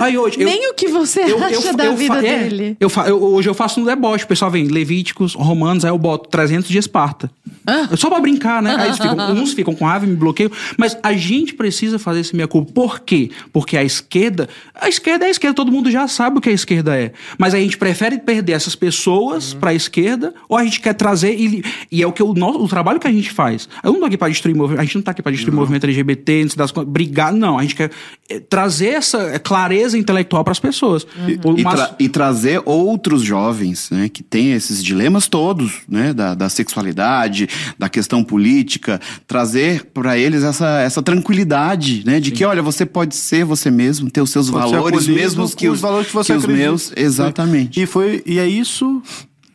Aí 0.00 0.18
hoje, 0.18 0.40
eu- 0.40 0.44
Nem 0.46 0.70
o 0.70 0.74
que 0.74 0.88
você 0.88 1.20
eu, 1.20 1.42
acha 1.42 1.68
eu, 1.68 1.76
da 1.76 1.90
vida 1.90 2.18
é, 2.26 2.48
dele. 2.48 2.76
eu 2.80 2.88
hoje 3.22 3.48
eu 3.48 3.54
faço 3.54 3.78
no 3.78 3.86
deboche. 3.86 4.24
O 4.24 4.26
pessoal 4.26 4.50
vem 4.50 4.66
Levíticos, 4.66 5.34
Romanos, 5.34 5.84
aí 5.84 5.90
eu 5.90 5.98
boto 5.98 6.28
300 6.28 6.68
de 6.68 6.78
Esparta. 6.78 7.30
Ah. 7.64 7.96
Só 7.96 8.08
pra 8.08 8.20
brincar, 8.20 8.60
né? 8.62 8.74
Aí 8.76 8.92
ficam, 8.92 9.16
uns 9.34 9.52
ficam 9.52 9.74
com 9.74 9.84
raiva 9.84 10.04
me 10.06 10.16
bloqueiam. 10.16 10.50
Mas 10.76 10.96
a 11.02 11.12
gente 11.12 11.54
precisa 11.54 11.98
fazer 11.98 12.20
esse 12.20 12.34
meia 12.34 12.48
culpa. 12.48 12.72
Por 12.72 13.00
quê? 13.00 13.30
Porque 13.52 13.76
a 13.76 13.84
esquerda. 13.84 14.48
A 14.74 14.88
esquerda 14.88 15.24
é 15.24 15.28
a 15.28 15.30
esquerda, 15.30 15.54
todo 15.54 15.70
mundo 15.70 15.90
já 15.90 16.08
sabe 16.08 16.38
o 16.38 16.40
que 16.40 16.48
a 16.48 16.52
esquerda 16.52 16.96
é. 16.96 17.12
Mas 17.38 17.54
a 17.54 17.58
gente 17.58 17.78
prefere 17.78 18.18
perder 18.18 18.52
essas 18.52 18.74
pessoas 18.74 19.52
Uhum. 19.52 19.60
pra 19.60 19.74
esquerda, 19.74 20.34
ou 20.48 20.56
a 20.56 20.64
gente 20.64 20.80
quer 20.80 20.94
trazer. 20.94 21.34
E, 21.38 21.64
e 21.90 22.02
é 22.02 22.06
o 22.06 22.12
que 22.12 22.22
o, 22.22 22.34
nosso, 22.34 22.58
o 22.62 22.68
trabalho 22.68 22.98
que 22.98 23.06
a 23.06 23.12
gente 23.12 23.30
faz. 23.30 23.68
Eu 23.82 23.92
não 23.92 24.00
tô 24.00 24.06
aqui 24.06 24.16
pra 24.16 24.28
destruir 24.28 24.54
movimento. 24.56 24.80
A 24.80 24.84
gente 24.84 24.94
não 24.96 25.02
tá 25.02 25.10
aqui 25.12 25.22
pra 25.22 25.30
destruir 25.32 25.54
movimento 25.54 25.84
LGBT, 25.84 26.42
não 26.42 26.50
se 26.50 26.56
das 26.56 26.70
coisas, 26.72 26.92
brigar. 26.92 27.32
Não, 27.32 27.58
a 27.58 27.62
gente 27.62 27.74
quer 27.76 27.90
eh, 28.28 28.40
trazer 28.40 28.88
essa 28.88 29.35
clareza 29.38 29.96
intelectual 29.98 30.42
pras 30.44 30.58
pessoas. 30.58 31.04
O 31.44 31.58
E, 31.58 31.62
Márcio- 31.62 31.86
tra- 31.86 31.96
e 31.98 32.08
trazer 32.08 32.62
outros 32.64 33.22
jovens, 33.22 33.88
né, 33.90 34.08
que 34.08 34.22
têm 34.22 34.52
esses 34.52 34.82
dilemas 34.82 35.26
todos, 35.28 35.74
né, 35.88 36.12
da, 36.12 36.34
da 36.34 36.48
sexualidade, 36.48 37.48
da 37.78 37.88
questão 37.88 38.22
política, 38.24 39.00
trazer 39.26 39.86
para 39.92 40.18
eles 40.18 40.42
essa, 40.42 40.80
essa 40.80 41.02
tranquilidade, 41.02 42.02
né, 42.06 42.20
de 42.20 42.30
que, 42.30 42.44
olha, 42.44 42.62
você 42.62 42.84
pode 42.86 43.14
ser 43.14 43.44
você 43.44 43.70
mesmo, 43.70 44.10
ter 44.10 44.20
os 44.20 44.30
seus 44.30 44.50
Pode 44.50 44.70
valores, 44.72 45.06
mesmos 45.06 45.54
que 45.54 45.68
os 45.68 45.80
valores 45.80 46.08
que 46.08 46.14
você 46.14 46.32
os 46.34 46.44
acredita. 46.44 46.66
meus, 46.68 46.92
exatamente. 46.96 47.80
E, 47.80 47.86
foi, 47.86 48.22
e 48.26 48.38
é 48.38 48.46
isso 48.48 49.02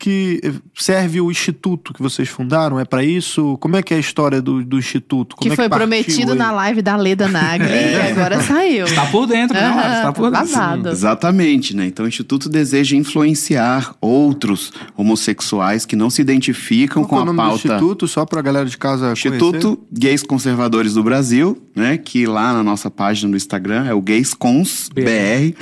que 0.01 0.41
serve 0.75 1.21
o 1.21 1.29
instituto 1.29 1.93
que 1.93 2.01
vocês 2.01 2.27
fundaram? 2.27 2.79
É 2.79 2.83
pra 2.85 3.03
isso? 3.03 3.55
Como 3.59 3.75
é 3.75 3.83
que 3.83 3.93
é 3.93 3.97
a 3.97 3.99
história 3.99 4.41
do, 4.41 4.63
do 4.65 4.79
instituto? 4.79 5.35
Como 5.35 5.47
Que 5.47 5.53
é 5.53 5.55
foi 5.55 5.69
partiu 5.69 5.87
prometido 5.87 6.31
aí? 6.31 6.37
na 6.39 6.51
live 6.51 6.81
da 6.81 6.95
Leda 6.95 7.27
Nagli 7.27 7.67
É. 7.69 8.07
e 8.09 8.11
agora 8.11 8.41
saiu. 8.41 8.85
Tá 8.95 9.05
por 9.05 9.27
dentro, 9.27 9.55
né? 9.55 9.63
Aham, 9.67 9.75
Márcio? 9.75 10.01
Tá 10.01 10.11
por 10.11 10.31
dentro. 10.31 10.91
Exatamente, 10.91 11.75
né? 11.75 11.85
Então 11.85 12.05
o 12.05 12.07
Instituto 12.07 12.49
deseja 12.49 12.95
influenciar 12.95 13.93
outros 14.01 14.73
homossexuais 14.97 15.85
que 15.85 15.95
não 15.95 16.09
se 16.09 16.21
identificam 16.21 17.03
Qual 17.03 17.07
que 17.07 17.13
é 17.13 17.17
com 17.17 17.19
o 17.19 17.21
a 17.21 17.25
nome 17.25 17.37
do 17.37 17.43
pauta. 17.49 17.67
instituto? 17.75 18.07
Só 18.07 18.25
pra 18.25 18.41
galera 18.41 18.65
de 18.65 18.77
casa 18.77 19.13
conhecer? 19.13 19.27
Instituto 19.29 19.79
Gays 19.91 20.23
Conservadores 20.23 20.95
do 20.95 21.03
Brasil, 21.03 21.61
né? 21.75 21.97
Que 21.97 22.25
lá 22.25 22.53
na 22.53 22.63
nossa 22.63 22.89
página 22.89 23.29
do 23.29 23.37
Instagram 23.37 23.85
é 23.85 23.93
o 23.93 24.01
Gays 24.01 24.33
Cons 24.33 24.89
BR. 24.93 25.53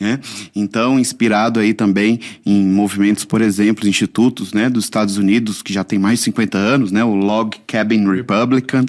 Né? 0.00 0.18
Então, 0.56 0.98
inspirado 0.98 1.60
aí 1.60 1.74
também 1.74 2.20
em 2.44 2.64
movimentos, 2.64 3.26
por 3.26 3.42
exemplo, 3.42 3.86
institutos 3.86 4.54
né, 4.54 4.70
dos 4.70 4.84
Estados 4.84 5.18
Unidos, 5.18 5.60
que 5.60 5.74
já 5.74 5.84
tem 5.84 5.98
mais 5.98 6.20
de 6.20 6.24
50 6.24 6.56
anos, 6.56 6.90
né, 6.90 7.04
o 7.04 7.14
Log 7.14 7.56
Cabin 7.66 8.10
Republican. 8.10 8.86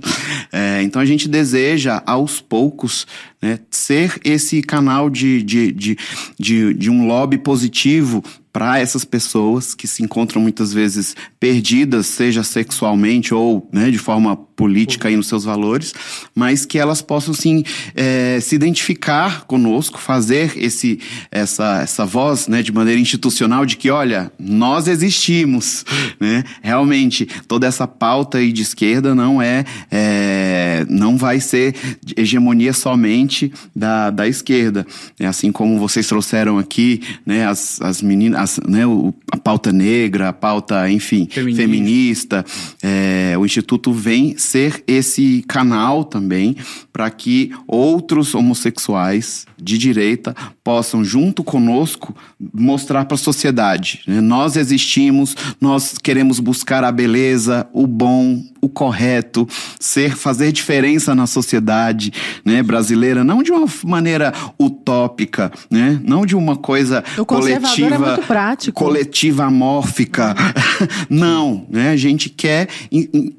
É, 0.53 0.81
então, 0.83 1.01
a 1.01 1.05
gente 1.05 1.27
deseja, 1.27 2.01
aos 2.05 2.39
poucos, 2.39 3.05
né, 3.41 3.59
ser 3.69 4.19
esse 4.23 4.61
canal 4.61 5.09
de, 5.09 5.41
de, 5.41 5.71
de, 5.71 5.97
de, 6.39 6.73
de 6.73 6.89
um 6.89 7.07
lobby 7.07 7.37
positivo 7.37 8.23
para 8.53 8.79
essas 8.79 9.05
pessoas 9.05 9.73
que 9.73 9.87
se 9.87 10.03
encontram 10.03 10.41
muitas 10.41 10.73
vezes 10.73 11.15
perdidas, 11.39 12.05
seja 12.07 12.43
sexualmente 12.43 13.33
ou 13.33 13.67
né, 13.71 13.89
de 13.89 13.97
forma 13.97 14.35
política 14.35 15.07
aí 15.07 15.15
nos 15.15 15.27
seus 15.27 15.45
valores, 15.45 15.93
mas 16.35 16.65
que 16.65 16.77
elas 16.77 17.01
possam 17.01 17.33
sim 17.33 17.63
eh, 17.95 18.39
se 18.41 18.53
identificar 18.53 19.45
conosco, 19.45 19.99
fazer 19.99 20.53
esse, 20.57 20.99
essa, 21.31 21.81
essa 21.81 22.05
voz 22.05 22.47
né, 22.47 22.61
de 22.61 22.71
maneira 22.71 22.99
institucional 22.99 23.65
de 23.65 23.77
que, 23.77 23.89
olha, 23.89 24.31
nós 24.37 24.87
existimos. 24.87 25.85
Né? 26.19 26.43
Realmente, 26.61 27.25
toda 27.47 27.65
essa 27.65 27.87
pauta 27.87 28.37
aí 28.37 28.51
de 28.51 28.61
esquerda 28.61 29.15
não 29.15 29.41
é, 29.41 29.65
é 29.89 30.85
não 30.89 31.17
vai 31.17 31.39
ser 31.39 31.73
hegemonia 32.15 32.73
somente 32.73 33.30
diferente 33.31 33.51
da, 33.75 34.09
da 34.09 34.27
esquerda. 34.27 34.85
É 35.19 35.25
assim 35.25 35.51
como 35.51 35.79
vocês 35.79 36.07
trouxeram 36.07 36.57
aqui, 36.57 37.01
né, 37.25 37.47
as, 37.47 37.81
as 37.81 38.01
meninas, 38.01 38.59
as, 38.59 38.67
né, 38.67 38.85
o, 38.85 39.13
a 39.31 39.37
pauta 39.37 39.71
negra, 39.71 40.29
a 40.29 40.33
pauta, 40.33 40.89
enfim, 40.89 41.27
Feminista. 41.31 41.61
feminista. 41.61 42.45
É, 42.83 43.35
o 43.37 43.45
Instituto 43.45 43.93
vem 43.93 44.37
ser 44.37 44.83
esse 44.85 45.43
canal 45.47 46.03
também 46.03 46.55
para 46.91 47.09
que 47.09 47.51
outros 47.67 48.35
homossexuais 48.35 49.45
de 49.61 49.77
direita 49.77 50.35
possam, 50.63 51.03
junto 51.03 51.43
conosco, 51.43 52.15
mostrar 52.53 53.05
para 53.05 53.15
a 53.15 53.17
sociedade. 53.17 54.01
né? 54.07 54.19
Nós 54.19 54.55
existimos, 54.55 55.35
nós 55.59 55.97
queremos 55.97 56.39
buscar 56.39 56.83
a 56.83 56.91
beleza, 56.91 57.67
o 57.71 57.85
bom, 57.87 58.43
o 58.59 58.67
correto, 58.67 59.47
ser, 59.79 60.15
fazer 60.15 60.51
diferença 60.51 61.15
na 61.15 61.27
sociedade 61.27 62.11
né, 62.43 62.61
brasileira, 62.63 63.20
não 63.23 63.43
de 63.43 63.51
uma 63.51 63.67
maneira 63.83 64.33
utópica, 64.59 65.51
né? 65.69 65.99
não 66.03 66.25
de 66.25 66.35
uma 66.35 66.55
coisa 66.55 67.03
O 67.17 67.21
é 67.21 67.25
coletiva, 67.25 67.99
muito 67.99 68.27
prático. 68.27 68.83
coletiva 68.83 69.45
amórfica. 69.45 70.35
não, 71.09 71.65
né? 71.69 71.89
A 71.91 71.97
gente 71.97 72.29
quer 72.29 72.67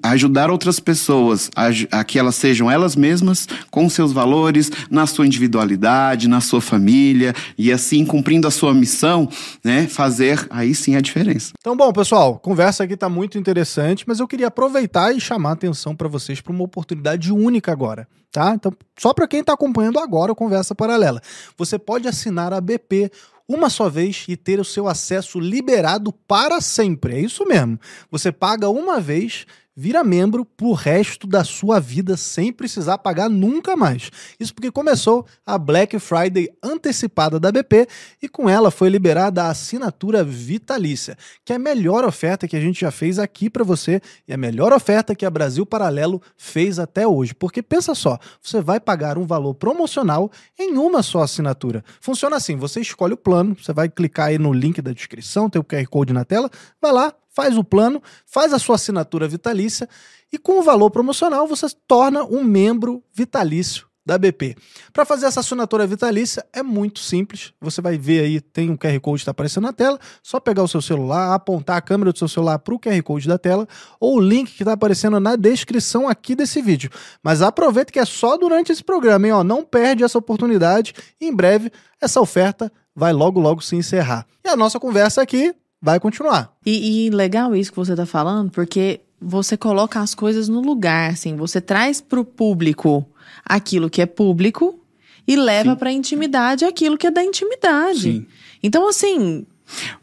ajudar 0.02 0.50
outras 0.50 0.80
pessoas 0.80 1.50
a, 1.56 1.98
a 1.98 2.04
que 2.04 2.18
elas 2.18 2.34
sejam 2.34 2.70
elas 2.70 2.96
mesmas 2.96 3.48
com 3.70 3.88
seus 3.88 4.12
valores, 4.12 4.70
na 4.90 5.06
sua 5.06 5.26
individualidade, 5.26 6.28
na 6.28 6.40
sua 6.40 6.60
família 6.60 7.34
e 7.56 7.72
assim 7.72 8.04
cumprindo 8.04 8.46
a 8.46 8.50
sua 8.50 8.74
missão, 8.74 9.28
né? 9.64 9.86
Fazer 9.86 10.46
aí 10.50 10.74
sim 10.74 10.96
a 10.96 11.00
diferença. 11.00 11.52
Então, 11.60 11.76
bom, 11.76 11.92
pessoal, 11.92 12.34
a 12.34 12.38
conversa 12.38 12.84
aqui 12.84 12.96
tá 12.96 13.08
muito 13.08 13.38
interessante, 13.38 14.04
mas 14.06 14.20
eu 14.20 14.28
queria 14.28 14.48
aproveitar 14.48 15.14
e 15.14 15.20
chamar 15.20 15.50
a 15.50 15.52
atenção 15.52 15.94
para 15.94 16.08
vocês 16.08 16.40
para 16.40 16.52
uma 16.52 16.64
oportunidade 16.64 17.32
única 17.32 17.72
agora, 17.72 18.06
tá? 18.32 18.54
Então, 18.54 18.72
só 18.98 19.12
para 19.12 19.28
quem 19.28 19.44
tá 19.44 19.52
acompanhando 19.52 20.00
agora 20.00 20.32
o 20.32 20.36
Conversa 20.36 20.74
Paralela. 20.74 21.20
Você 21.56 21.78
pode 21.78 22.08
assinar 22.08 22.52
a 22.52 22.60
BP 22.60 23.12
uma 23.46 23.68
só 23.68 23.88
vez 23.88 24.24
e 24.26 24.36
ter 24.36 24.58
o 24.58 24.64
seu 24.64 24.88
acesso 24.88 25.38
liberado 25.38 26.12
para 26.12 26.60
sempre. 26.60 27.16
É 27.16 27.20
isso 27.20 27.44
mesmo. 27.44 27.78
Você 28.10 28.32
paga 28.32 28.68
uma 28.70 28.98
vez, 28.98 29.46
vira 29.74 30.04
membro 30.04 30.44
pro 30.44 30.72
resto 30.72 31.26
da 31.26 31.44
sua 31.44 31.80
vida 31.80 32.16
sem 32.16 32.52
precisar 32.52 32.98
pagar 32.98 33.28
nunca 33.28 33.76
mais. 33.76 34.10
Isso 34.38 34.54
porque 34.54 34.70
começou 34.70 35.26
a 35.46 35.56
Black 35.56 35.98
Friday 35.98 36.48
antecipada 36.62 37.40
da 37.40 37.50
BP 37.50 37.86
e 38.22 38.28
com 38.28 38.48
ela 38.48 38.70
foi 38.70 38.88
liberada 38.88 39.44
a 39.44 39.50
assinatura 39.50 40.22
vitalícia, 40.22 41.16
que 41.44 41.52
é 41.52 41.56
a 41.56 41.58
melhor 41.58 42.04
oferta 42.04 42.46
que 42.46 42.56
a 42.56 42.60
gente 42.60 42.80
já 42.80 42.90
fez 42.90 43.18
aqui 43.18 43.48
para 43.48 43.64
você 43.64 44.00
e 44.26 44.32
a 44.32 44.36
melhor 44.36 44.72
oferta 44.72 45.14
que 45.14 45.24
a 45.24 45.30
Brasil 45.30 45.64
Paralelo 45.64 46.20
fez 46.36 46.78
até 46.78 47.06
hoje. 47.06 47.34
Porque 47.34 47.62
pensa 47.62 47.94
só, 47.94 48.18
você 48.40 48.60
vai 48.60 48.78
pagar 48.78 49.16
um 49.16 49.26
valor 49.26 49.54
promocional 49.54 50.30
em 50.58 50.76
uma 50.76 51.02
só 51.02 51.22
assinatura. 51.22 51.84
Funciona 52.00 52.36
assim, 52.36 52.56
você 52.56 52.80
escolhe 52.80 53.14
o 53.14 53.16
plano, 53.16 53.56
você 53.60 53.72
vai 53.72 53.88
clicar 53.88 54.28
aí 54.28 54.38
no 54.38 54.52
link 54.52 54.80
da 54.82 54.92
descrição, 54.92 55.48
tem 55.48 55.60
o 55.60 55.64
QR 55.64 55.86
Code 55.86 56.12
na 56.12 56.24
tela, 56.24 56.50
vai 56.80 56.92
lá, 56.92 57.12
faz 57.32 57.56
o 57.56 57.64
plano, 57.64 58.02
faz 58.26 58.52
a 58.52 58.58
sua 58.58 58.76
assinatura 58.76 59.26
vitalícia 59.26 59.88
e 60.32 60.38
com 60.38 60.58
o 60.58 60.62
valor 60.62 60.90
promocional 60.90 61.46
você 61.46 61.68
se 61.68 61.76
torna 61.86 62.22
um 62.24 62.44
membro 62.44 63.02
vitalício 63.12 63.86
da 64.04 64.18
BP. 64.18 64.56
Para 64.92 65.04
fazer 65.04 65.26
essa 65.26 65.40
assinatura 65.40 65.86
vitalícia 65.86 66.44
é 66.52 66.62
muito 66.62 66.98
simples. 66.98 67.52
Você 67.60 67.80
vai 67.80 67.96
ver 67.96 68.24
aí, 68.24 68.40
tem 68.40 68.68
um 68.68 68.76
QR 68.76 68.98
Code 69.00 69.18
que 69.18 69.22
está 69.22 69.30
aparecendo 69.30 69.64
na 69.64 69.72
tela. 69.72 69.98
Só 70.22 70.40
pegar 70.40 70.62
o 70.62 70.68
seu 70.68 70.82
celular, 70.82 71.34
apontar 71.34 71.76
a 71.76 71.80
câmera 71.80 72.12
do 72.12 72.18
seu 72.18 72.28
celular 72.28 72.58
para 72.58 72.74
o 72.74 72.80
QR 72.80 73.00
Code 73.02 73.28
da 73.28 73.38
tela 73.38 73.66
ou 74.00 74.16
o 74.16 74.20
link 74.20 74.52
que 74.52 74.62
está 74.62 74.72
aparecendo 74.72 75.20
na 75.20 75.36
descrição 75.36 76.08
aqui 76.08 76.34
desse 76.34 76.60
vídeo. 76.60 76.90
Mas 77.22 77.42
aproveita 77.42 77.92
que 77.92 77.98
é 77.98 78.04
só 78.04 78.36
durante 78.36 78.72
esse 78.72 78.82
programa, 78.82 79.26
hein? 79.26 79.32
Ó, 79.32 79.44
não 79.44 79.64
perde 79.64 80.02
essa 80.02 80.18
oportunidade. 80.18 80.94
Em 81.20 81.34
breve, 81.34 81.70
essa 82.00 82.20
oferta 82.20 82.72
vai 82.94 83.12
logo, 83.12 83.40
logo 83.40 83.60
se 83.60 83.76
encerrar. 83.76 84.26
E 84.44 84.48
a 84.48 84.56
nossa 84.56 84.80
conversa 84.80 85.22
aqui 85.22 85.54
vai 85.82 85.98
continuar. 85.98 86.54
E, 86.64 87.06
e 87.06 87.10
legal 87.10 87.56
isso 87.56 87.72
que 87.72 87.76
você 87.76 87.96
tá 87.96 88.06
falando, 88.06 88.50
porque 88.50 89.00
você 89.20 89.56
coloca 89.56 90.00
as 90.00 90.14
coisas 90.14 90.48
no 90.48 90.60
lugar, 90.60 91.10
assim, 91.10 91.36
você 91.36 91.60
traz 91.60 92.00
pro 92.00 92.24
público 92.24 93.04
aquilo 93.44 93.90
que 93.90 94.00
é 94.00 94.06
público 94.06 94.78
e 95.26 95.36
leva 95.36 95.76
pra 95.76 95.92
intimidade 95.92 96.64
aquilo 96.64 96.96
que 96.96 97.06
é 97.06 97.10
da 97.10 97.22
intimidade. 97.22 98.00
Sim. 98.00 98.26
Então, 98.62 98.88
assim, 98.88 99.44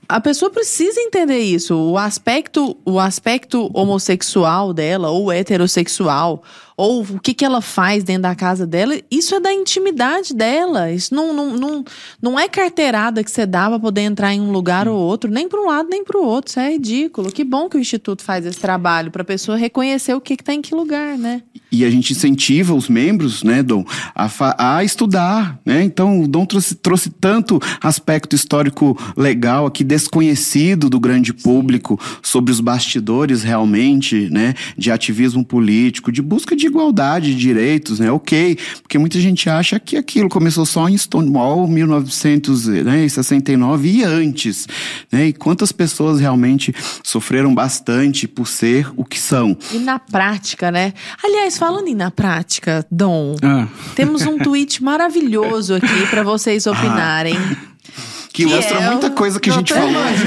a 0.10 0.20
pessoa 0.20 0.50
precisa 0.50 1.00
entender 1.00 1.38
isso. 1.38 1.76
O 1.76 1.96
aspecto, 1.96 2.76
o 2.84 3.00
aspecto 3.00 3.70
homossexual 3.72 4.74
dela, 4.74 5.12
ou 5.12 5.32
heterossexual, 5.32 6.44
ou 6.76 7.02
o 7.02 7.20
que, 7.20 7.34
que 7.34 7.44
ela 7.44 7.60
faz 7.60 8.06
dentro 8.06 8.24
da 8.24 8.34
casa 8.34 8.66
dela, 8.66 8.98
isso 9.12 9.36
é 9.36 9.40
da 9.42 9.54
intimidade 9.54 10.34
dela. 10.34 10.90
Isso 10.92 11.14
não, 11.14 11.34
não, 11.34 11.58
não, 11.58 11.86
não 12.22 12.40
é 12.40 12.48
carteirada 12.48 13.22
que 13.22 13.30
você 13.30 13.46
dá 13.46 13.70
pra 13.70 13.78
poder 13.78 14.02
entrar 14.02 14.34
em 14.34 14.40
um 14.40 14.50
lugar 14.50 14.88
ou 14.88 14.98
outro, 14.98 15.30
nem 15.30 15.48
para 15.48 15.60
um 15.60 15.68
lado 15.68 15.90
nem 15.90 16.06
para 16.06 16.18
o 16.18 16.26
outro. 16.26 16.50
Isso 16.50 16.60
é 16.60 16.72
ridículo. 16.72 17.32
Que 17.32 17.44
bom 17.44 17.68
que 17.68 17.76
o 17.76 17.82
Instituto 17.82 18.24
faz 18.24 18.46
esse 18.46 18.60
trabalho 18.60 19.12
pra 19.12 19.26
pessoa 19.26 19.58
reconhecer 19.58 20.14
o 20.14 20.22
que, 20.22 20.38
que 20.38 20.44
tá 20.44 20.54
em 20.54 20.62
que 20.62 20.74
lugar, 20.74 21.18
né? 21.18 21.44
E 21.70 21.86
a 21.86 21.92
gente 21.92 22.14
incentiva 22.14 22.74
os 22.74 22.90
membros, 22.90 23.44
né, 23.44 23.62
Dom, 23.62 23.86
a, 24.16 24.78
a 24.78 24.84
estudar, 24.84 25.60
né? 25.64 25.84
Então, 25.84 26.22
o 26.22 26.28
Dom 26.28 26.46
trouxe, 26.46 26.76
trouxe 26.76 27.10
tanto 27.10 27.60
aspecto 27.82 28.36
histórico 28.36 28.98
legal 29.16 29.66
aqui, 29.68 29.84
desconhecido 30.00 30.90
do 30.90 31.00
grande 31.00 31.34
público, 31.34 32.00
sobre 32.22 32.52
os 32.52 32.60
bastidores 32.60 33.44
realmente, 33.44 34.30
né, 34.30 34.54
de 34.78 34.92
ativismo 34.92 35.44
político, 35.44 36.12
de 36.12 36.22
busca 36.22 36.56
de 36.56 36.66
igualdade 36.66 37.34
de 37.34 37.40
direitos, 37.40 38.00
né? 38.00 38.12
Ok, 38.12 38.58
porque 38.82 38.98
muita 38.98 39.20
gente 39.20 39.50
acha 39.50 39.80
que 39.80 39.98
aquilo 39.98 40.30
começou 40.30 40.66
só 40.66 40.88
em 40.88 40.98
Stonewall 40.98 41.68
1969 41.68 43.90
e 43.90 44.04
antes, 44.04 44.68
né? 45.12 45.28
E 45.28 45.34
quantas 45.34 45.72
pessoas 45.72 46.20
realmente 46.20 46.74
sofreram 47.04 47.54
bastante 47.54 48.28
por 48.28 48.48
ser 48.48 48.90
o 48.96 49.04
que 49.04 49.20
são. 49.20 49.58
E 49.74 49.80
na 49.80 50.00
prática, 50.00 50.72
né? 50.72 50.94
Aliás, 51.24 51.58
falando 51.58 51.88
em 51.88 51.96
na 51.96 52.12
prática, 52.12 52.86
Dom, 52.90 53.36
Ah, 53.42 53.68
temos 53.96 54.26
um 54.26 54.38
tweet 54.40 54.84
maravilhoso 54.84 55.76
aqui 55.76 56.08
pra 56.10 56.24
vocês 56.24 56.66
opinarem. 56.66 57.36
Que, 58.32 58.46
Que 58.46 58.46
mostra 58.46 58.78
é 58.78 58.90
muita 58.92 59.10
coisa 59.10 59.40
que 59.40 59.50
a 59.50 59.54
gente 59.54 59.74
falou 59.74 60.04
aqui. 60.04 60.22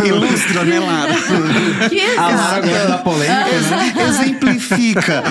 Ilustra, 0.06 0.64
né, 0.64 0.78
Lara? 0.78 1.12
Que 1.88 2.00
a 2.16 2.28
Lara 2.28 2.62
da 2.62 2.68
exato. 2.68 3.04
polêmica, 3.04 3.44
né? 3.44 3.94
Exemplifica. 4.08 5.22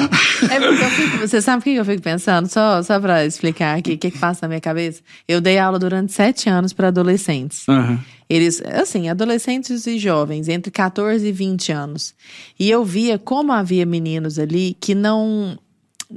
É 0.51 0.59
porque 0.59 0.83
eu 0.83 0.89
fico, 0.89 1.17
você 1.19 1.41
sabe 1.41 1.61
o 1.61 1.63
que 1.63 1.75
eu 1.75 1.85
fico 1.85 2.01
pensando? 2.01 2.47
Só, 2.47 2.81
só 2.83 2.99
pra 2.99 3.25
explicar 3.25 3.77
aqui 3.77 3.93
o 3.93 3.97
que, 3.97 4.11
que 4.11 4.17
passa 4.17 4.39
na 4.43 4.49
minha 4.49 4.61
cabeça. 4.61 5.01
Eu 5.27 5.39
dei 5.39 5.57
aula 5.57 5.79
durante 5.79 6.11
sete 6.11 6.49
anos 6.49 6.73
para 6.73 6.89
adolescentes. 6.89 7.63
Aham. 7.69 7.99
Eles, 8.29 8.61
assim, 8.65 9.09
adolescentes 9.09 9.85
e 9.85 9.99
jovens, 9.99 10.47
entre 10.47 10.71
14 10.71 11.27
e 11.27 11.31
20 11.31 11.71
anos. 11.71 12.15
E 12.59 12.69
eu 12.69 12.83
via 12.83 13.19
como 13.19 13.51
havia 13.51 13.85
meninos 13.85 14.39
ali 14.39 14.75
que 14.79 14.95
não. 14.95 15.57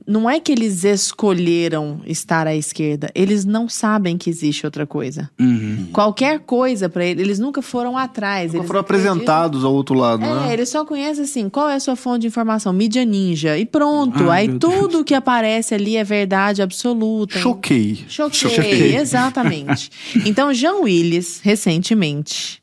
Não 0.07 0.28
é 0.28 0.40
que 0.40 0.51
eles 0.53 0.82
escolheram 0.84 2.01
estar 2.07 2.47
à 2.47 2.55
esquerda, 2.55 3.11
eles 3.14 3.44
não 3.44 3.68
sabem 3.68 4.18
que 4.18 4.28
existe 4.28 4.66
outra 4.66 4.86
coisa. 4.86 5.30
Uhum. 5.40 5.88
Qualquer 5.92 6.40
coisa 6.40 6.88
pra 6.88 7.05
eles, 7.05 7.22
eles 7.24 7.38
nunca 7.38 7.62
foram 7.62 7.97
atrás. 7.97 8.47
Nunca 8.49 8.59
eles 8.59 8.66
foram 8.66 8.80
apresentados 8.80 9.64
ao 9.64 9.72
outro 9.72 9.94
lado, 9.94 10.24
É, 10.24 10.34
né? 10.49 10.53
eles 10.53 10.68
só 10.68 10.84
conhecem 10.84 11.24
assim, 11.24 11.49
qual 11.49 11.68
é 11.68 11.74
a 11.76 11.80
sua 11.80 11.97
fonte 11.97 12.22
de 12.22 12.26
informação? 12.26 12.72
Mídia 12.72 13.05
ninja. 13.05 13.57
E 13.57 13.64
pronto. 13.64 14.28
Ai, 14.30 14.49
Aí 14.49 14.59
tudo 14.59 15.05
que 15.05 15.14
aparece 15.14 15.74
ali 15.74 15.97
é 15.97 16.05
verdade 16.05 16.61
absoluta. 16.62 17.38
Choquei. 17.38 18.05
Choquei, 18.09 18.51
Choquei. 18.51 18.97
exatamente. 18.97 19.90
Então, 20.26 20.53
Jean 20.53 20.76
Willis, 20.82 21.40
recentemente, 21.42 22.61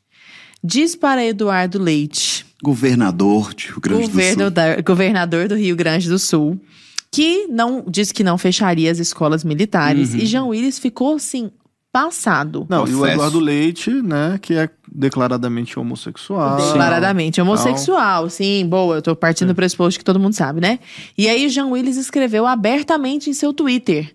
diz 0.62 0.94
para 0.94 1.24
Eduardo 1.24 1.78
Leite, 1.82 2.44
Governador 2.62 3.52
de 3.54 3.66
Rio 3.68 3.80
Grande 3.80 4.02
do 4.04 4.08
governo 4.10 4.42
Sul. 4.44 4.50
da- 4.50 4.80
governador 4.80 5.48
do 5.48 5.54
Rio 5.56 5.76
Grande 5.76 6.08
do 6.08 6.18
Sul, 6.18 6.58
que 7.14 7.46
não 7.48 7.84
disse 7.86 8.12
que 8.12 8.24
não 8.24 8.36
fecharia 8.36 8.90
as 8.90 8.98
escolas 8.98 9.44
militares. 9.44 10.12
Uhum. 10.12 10.20
E 10.20 10.26
Jean 10.26 10.44
Willis 10.46 10.78
ficou 10.78 11.14
assim, 11.14 11.50
passado. 11.92 12.66
Não, 12.68 12.80
e 12.80 12.94
o 12.94 12.98
Processo. 12.98 13.12
Eduardo 13.12 13.38
Leite, 13.38 13.90
né, 13.90 14.36
que 14.42 14.54
é 14.54 14.68
declaradamente 14.92 15.78
homossexual. 15.78 16.56
Declaradamente 16.56 17.40
homossexual, 17.40 18.28
sim, 18.28 18.66
boa, 18.66 18.96
eu 18.96 19.02
tô 19.02 19.14
partindo 19.14 19.48
do 19.48 19.54
pressuposto 19.54 19.98
que 19.98 20.04
todo 20.04 20.18
mundo 20.18 20.34
sabe, 20.34 20.60
né? 20.60 20.80
E 21.16 21.28
aí, 21.28 21.48
Jean 21.48 21.66
Willis 21.66 21.96
escreveu 21.96 22.46
abertamente 22.48 23.30
em 23.30 23.32
seu 23.32 23.52
Twitter 23.52 24.12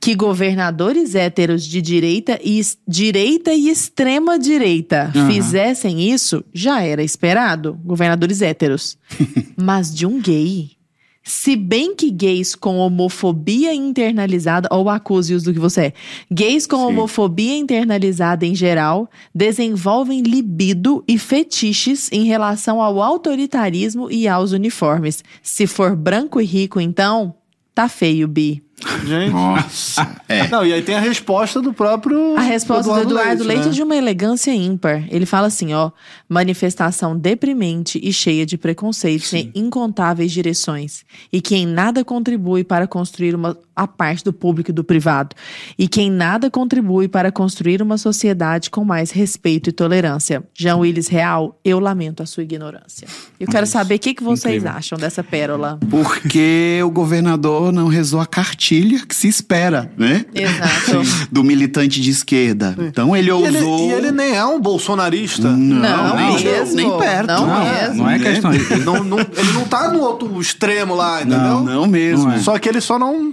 que 0.00 0.14
governadores 0.14 1.14
héteros 1.14 1.62
de 1.66 1.82
direita 1.82 2.40
e, 2.42 2.62
direita 2.88 3.52
e 3.52 3.68
extrema 3.68 4.38
direita 4.38 5.12
Aham. 5.14 5.30
fizessem 5.30 6.00
isso, 6.10 6.42
já 6.54 6.80
era 6.80 7.02
esperado. 7.02 7.78
Governadores 7.84 8.40
héteros. 8.40 8.96
Mas 9.60 9.94
de 9.94 10.06
um 10.06 10.18
gay. 10.18 10.79
Se 11.22 11.54
bem 11.54 11.94
que 11.94 12.10
gays 12.10 12.54
com 12.54 12.78
homofobia 12.78 13.74
internalizada, 13.74 14.68
ou 14.72 14.88
acuse-os 14.88 15.42
do 15.42 15.52
que 15.52 15.58
você 15.58 15.80
é, 15.80 15.92
gays 16.30 16.66
com 16.66 16.78
Sim. 16.78 16.84
homofobia 16.84 17.56
internalizada 17.56 18.46
em 18.46 18.54
geral 18.54 19.08
desenvolvem 19.34 20.22
libido 20.22 21.04
e 21.06 21.18
fetiches 21.18 22.10
em 22.10 22.24
relação 22.24 22.80
ao 22.80 23.02
autoritarismo 23.02 24.10
e 24.10 24.26
aos 24.26 24.52
uniformes. 24.52 25.22
Se 25.42 25.66
for 25.66 25.94
branco 25.94 26.40
e 26.40 26.44
rico, 26.44 26.80
então, 26.80 27.34
tá 27.74 27.88
feio, 27.88 28.26
Bi. 28.26 28.62
Gente. 29.04 29.32
Nossa. 29.32 30.16
É. 30.28 30.48
Não, 30.48 30.64
e 30.64 30.72
aí 30.72 30.82
tem 30.82 30.94
a 30.94 31.00
resposta 31.00 31.60
do 31.60 31.72
próprio. 31.72 32.36
A 32.36 32.40
resposta 32.40 32.92
do 32.92 33.00
Eduardo 33.00 33.44
Leite, 33.44 33.62
é 33.62 33.66
né? 33.66 33.72
de 33.72 33.82
uma 33.82 33.96
elegância 33.96 34.52
ímpar. 34.52 35.04
Ele 35.10 35.26
fala 35.26 35.48
assim, 35.48 35.74
ó, 35.74 35.90
manifestação 36.28 37.16
deprimente 37.16 38.00
e 38.02 38.12
cheia 38.12 38.46
de 38.46 38.56
preconceitos 38.56 39.32
em 39.32 39.50
incontáveis 39.54 40.32
direções, 40.32 41.04
e 41.32 41.40
que 41.40 41.56
em 41.56 41.66
nada 41.66 42.04
contribui 42.04 42.64
para 42.64 42.86
construir 42.86 43.34
uma 43.34 43.56
a 43.82 43.86
parte 43.86 44.22
do 44.24 44.32
público 44.32 44.70
e 44.70 44.74
do 44.74 44.84
privado, 44.84 45.34
e 45.78 45.88
que 45.88 46.02
em 46.02 46.10
nada 46.10 46.50
contribui 46.50 47.08
para 47.08 47.32
construir 47.32 47.80
uma 47.80 47.96
sociedade 47.96 48.68
com 48.70 48.84
mais 48.84 49.10
respeito 49.10 49.70
e 49.70 49.72
tolerância. 49.72 50.42
Jean 50.54 50.76
Willis 50.76 51.08
Real, 51.08 51.58
eu 51.64 51.78
lamento 51.80 52.22
a 52.22 52.26
sua 52.26 52.42
ignorância. 52.42 53.08
Eu 53.38 53.46
quero 53.48 53.66
saber 53.66 53.94
o 53.94 53.98
que, 53.98 54.12
que 54.14 54.22
vocês 54.22 54.56
Incrível. 54.56 54.76
acham 54.76 54.98
dessa 54.98 55.24
pérola. 55.24 55.78
Porque 55.88 56.80
o 56.84 56.90
governador 56.90 57.72
não 57.72 57.88
rezou 57.88 58.20
a 58.20 58.26
cartilha 58.26 59.00
que 59.06 59.14
se 59.14 59.28
espera, 59.28 59.90
né? 59.96 60.24
Exato. 60.34 61.28
Do 61.32 61.42
militante 61.42 62.00
de 62.00 62.10
esquerda. 62.10 62.76
Então 62.80 63.16
ele 63.16 63.30
E 63.30 63.32
ele, 63.32 63.58
ousou. 63.58 63.88
e 63.88 63.92
ele 63.92 64.10
nem 64.10 64.36
é 64.36 64.44
um 64.44 64.60
bolsonarista. 64.60 65.48
Não, 65.50 66.16
nem, 66.16 66.44
mesmo. 66.44 66.76
nem 66.76 66.98
perto. 66.98 67.26
Não 67.28 67.46
Não, 67.46 67.64
mesmo. 67.64 67.94
não 67.96 68.10
é 68.10 68.18
né? 68.18 68.24
questão. 68.24 68.50
Não, 68.84 69.04
não- 69.04 69.18
ele 69.20 69.52
não 69.54 69.64
tá 69.64 69.90
no 69.90 70.00
outro 70.00 70.40
extremo 70.40 70.94
lá, 70.94 71.20
entendeu? 71.20 71.38
Não, 71.40 71.64
não 71.64 71.86
mesmo. 71.86 72.24
Não 72.26 72.32
é. 72.32 72.38
Só 72.40 72.58
que 72.58 72.68
ele 72.68 72.80
só 72.80 72.98
não, 72.98 73.32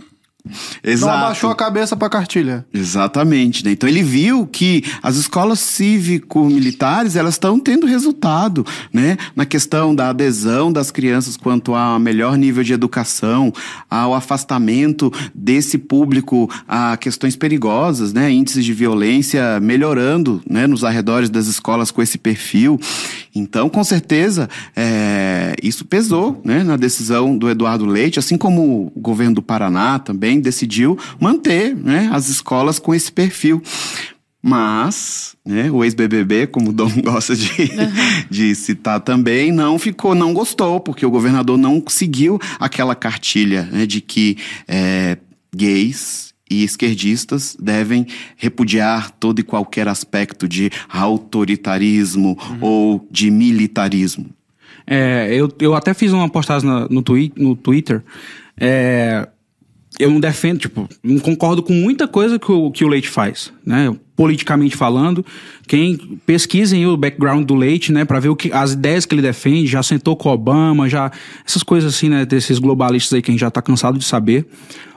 não 0.84 0.92
Exato. 0.92 1.18
abaixou 1.18 1.50
a 1.50 1.56
cabeça 1.56 1.96
pra 1.96 2.10
cartilha. 2.10 2.66
Exatamente, 2.74 3.64
né? 3.64 3.72
Então 3.72 3.88
ele 3.88 4.04
viu 4.04 4.46
que 4.46 4.84
as 5.02 5.16
escolas 5.16 5.60
cívico-militares 5.60 7.16
elas 7.16 7.36
estão 7.36 7.60
tendo 7.60 7.86
resultado, 7.86 8.66
né? 8.92 9.18
Na 9.36 9.46
questão 9.46 9.94
da 9.94 10.10
adesão 10.10 10.72
das 10.72 10.92
crianças 10.92 11.38
quanto 11.38 11.76
a 11.76 12.00
melhor 12.00 12.38
nível 12.38 12.64
de 12.64 12.74
educação, 12.74 13.54
ao 13.90 14.14
afastamento 14.14 15.12
desse 15.34 15.78
público 15.78 16.50
a 16.68 16.98
questões 16.98 17.36
perigosas, 17.36 18.14
né? 18.14 18.32
Índices 18.32 18.66
de 18.66 18.74
violência 18.74 19.60
melhorando, 19.60 20.42
né? 20.50 20.68
Nos 20.68 20.84
arredores 20.84 21.30
das 21.30 21.48
escolas 21.48 21.92
com 21.92 22.02
esse 22.02 22.18
perfil. 22.18 22.80
Então, 23.36 23.70
com 23.70 23.84
certeza, 23.84 24.50
é, 24.76 25.56
isso 25.62 25.86
pesou, 25.86 26.42
né? 26.44 26.64
Na 26.64 26.76
decisão 26.76 27.38
do 27.38 27.50
Eduardo 27.50 27.86
Leite, 27.86 28.20
assim 28.20 28.38
como 28.38 28.92
o 28.96 29.00
governo 29.00 29.36
do 29.36 29.42
Paraná 29.42 30.00
também 30.00 30.37
decidiu 30.40 30.98
manter, 31.20 31.76
né? 31.76 32.10
As 32.12 32.30
escolas 32.30 32.80
com 32.80 32.94
esse 32.94 33.12
perfil. 33.12 33.62
Mas, 34.42 35.36
né, 35.46 35.70
o 35.72 35.84
ex-BBB, 35.84 36.48
como 36.48 36.70
o 36.70 36.74
Dom 36.74 36.90
gosta 37.04 37.36
de, 37.36 37.50
de 38.30 38.56
citar 38.56 39.02
também, 39.02 39.52
não 39.52 39.78
ficou, 39.80 40.14
não 40.16 40.34
gostou, 40.34 40.80
porque 40.80 41.06
o 41.06 41.12
governador 41.12 41.58
não 41.58 41.84
seguiu 41.88 42.40
aquela 42.60 42.96
cartilha 42.96 43.64
né, 43.64 43.86
de 43.86 44.00
que 44.00 44.38
é, 44.68 45.18
gays 45.54 46.34
e 46.50 46.64
esquerdistas 46.64 47.58
devem 47.60 48.08
repudiar 48.38 49.12
todo 49.12 49.40
e 49.40 49.44
qualquer 49.44 49.88
aspecto 49.90 50.48
de 50.48 50.70
autoritarismo 50.88 52.38
ou 52.62 53.06
de 53.12 53.30
militarismo. 53.30 54.28
É, 54.86 55.28
eu, 55.34 55.52
eu 55.60 55.76
até 55.76 55.94
fiz 55.94 56.14
uma 56.14 56.30
postagem 56.30 56.70
na- 56.70 56.88
no, 56.88 57.02
twi 57.02 57.34
no 57.36 57.54
Twitter. 57.54 58.02
É, 58.58 59.28
eu 60.00 60.10
não 60.12 60.20
defendo, 60.20 60.60
tipo, 60.60 60.88
não 61.04 61.18
concordo 61.20 61.64
com 61.64 61.74
muita 61.74 62.08
coisa 62.08 62.38
que 62.38 62.52
o, 62.52 62.70
que 62.72 62.86
o 62.86 62.88
Leite 62.88 63.10
faz, 63.10 63.52
né? 63.66 63.94
Politicamente 64.16 64.76
falando, 64.76 65.26
quem 65.68 65.96
pesquisem 66.26 66.86
o 66.88 66.96
background 66.98 67.46
do 67.46 67.56
Leite, 67.56 67.92
né, 67.92 68.04
para 68.06 68.20
ver 68.20 68.30
o 68.30 68.36
que 68.36 68.52
as 68.52 68.74
ideias 68.74 69.06
que 69.06 69.14
ele 69.16 69.22
defende, 69.22 69.68
já 69.68 69.82
sentou 69.84 70.16
com 70.16 70.30
o 70.30 70.32
Obama, 70.34 70.90
já 70.90 71.12
essas 71.46 71.62
coisas 71.64 71.94
assim, 71.96 72.10
né, 72.10 72.26
desses 72.26 72.58
globalistas 72.60 73.14
aí 73.14 73.22
que 73.22 73.30
a 73.30 73.34
gente 73.34 73.42
já 73.42 73.52
tá 73.52 73.62
cansado 73.62 73.98
de 74.00 74.06
saber. 74.06 74.48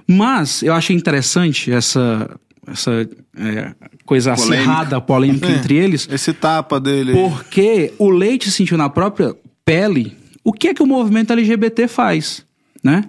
Mas 0.07 0.62
eu 0.62 0.72
achei 0.74 0.94
interessante 0.96 1.70
essa 1.70 2.30
essa 2.66 3.09
é, 3.36 3.74
coisa 4.05 4.34
Polêmica. 4.34 4.59
acirrada, 4.61 5.01
polêmica 5.01 5.48
É. 5.48 5.53
entre 5.57 5.74
eles, 5.76 6.09
Esse 6.12 6.32
tapa 6.32 6.78
dele. 6.78 7.12
porque 7.12 7.92
o 7.98 8.11
Leite 8.11 8.51
sentiu 8.51 8.76
na 8.76 8.88
própria 8.88 9.34
pele 9.64 10.16
o 10.44 10.53
que 10.53 10.68
é 10.68 10.74
que 10.74 10.82
o 10.82 10.86
movimento 10.86 11.32
LGBT 11.32 11.88
faz, 11.88 12.44
né? 12.82 13.05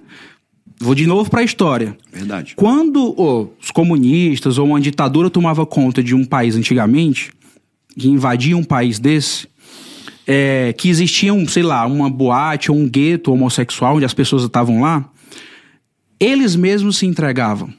Vou 0.81 0.95
de 0.95 1.05
novo 1.05 1.29
para 1.29 1.41
a 1.41 1.43
história. 1.43 1.95
Verdade. 2.11 2.55
Quando 2.55 3.13
ô, 3.15 3.49
os 3.61 3.69
comunistas 3.69 4.57
ou 4.57 4.65
uma 4.65 4.81
ditadura 4.81 5.29
tomava 5.29 5.63
conta 5.63 6.01
de 6.01 6.15
um 6.15 6.25
país 6.25 6.55
antigamente, 6.55 7.31
que 7.95 8.09
invadia 8.09 8.57
um 8.57 8.63
país 8.63 8.97
desse, 8.97 9.47
é, 10.25 10.73
que 10.73 10.89
existia, 10.89 11.31
um, 11.31 11.47
sei 11.47 11.61
lá, 11.61 11.85
uma 11.85 12.09
boate 12.09 12.71
ou 12.71 12.77
um 12.77 12.89
gueto 12.89 13.31
homossexual 13.31 13.97
onde 13.97 14.05
as 14.05 14.13
pessoas 14.15 14.41
estavam 14.41 14.81
lá, 14.81 15.07
eles 16.19 16.55
mesmos 16.55 16.97
se 16.97 17.05
entregavam. 17.05 17.71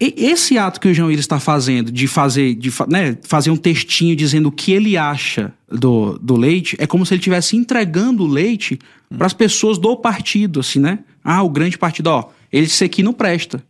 Esse 0.00 0.56
ato 0.56 0.80
que 0.80 0.88
o 0.88 0.94
João 0.94 1.08
Willis 1.08 1.24
está 1.24 1.40
fazendo, 1.40 1.90
de 1.90 2.06
fazer, 2.06 2.54
de 2.54 2.72
né, 2.88 3.18
fazer 3.22 3.50
um 3.50 3.56
textinho 3.56 4.14
dizendo 4.14 4.48
o 4.48 4.52
que 4.52 4.72
ele 4.72 4.96
acha 4.96 5.52
do, 5.68 6.16
do 6.18 6.36
leite, 6.36 6.76
é 6.78 6.86
como 6.86 7.04
se 7.04 7.14
ele 7.14 7.18
estivesse 7.18 7.56
entregando 7.56 8.22
o 8.22 8.26
leite 8.26 8.78
para 9.16 9.26
as 9.26 9.32
pessoas 9.32 9.76
do 9.76 9.96
partido, 9.96 10.60
assim, 10.60 10.78
né? 10.78 11.00
Ah, 11.24 11.42
o 11.42 11.48
grande 11.48 11.76
partido, 11.76 12.08
ó, 12.08 12.30
esse 12.52 12.84
aqui 12.84 13.02
não 13.02 13.12
presta. 13.12 13.62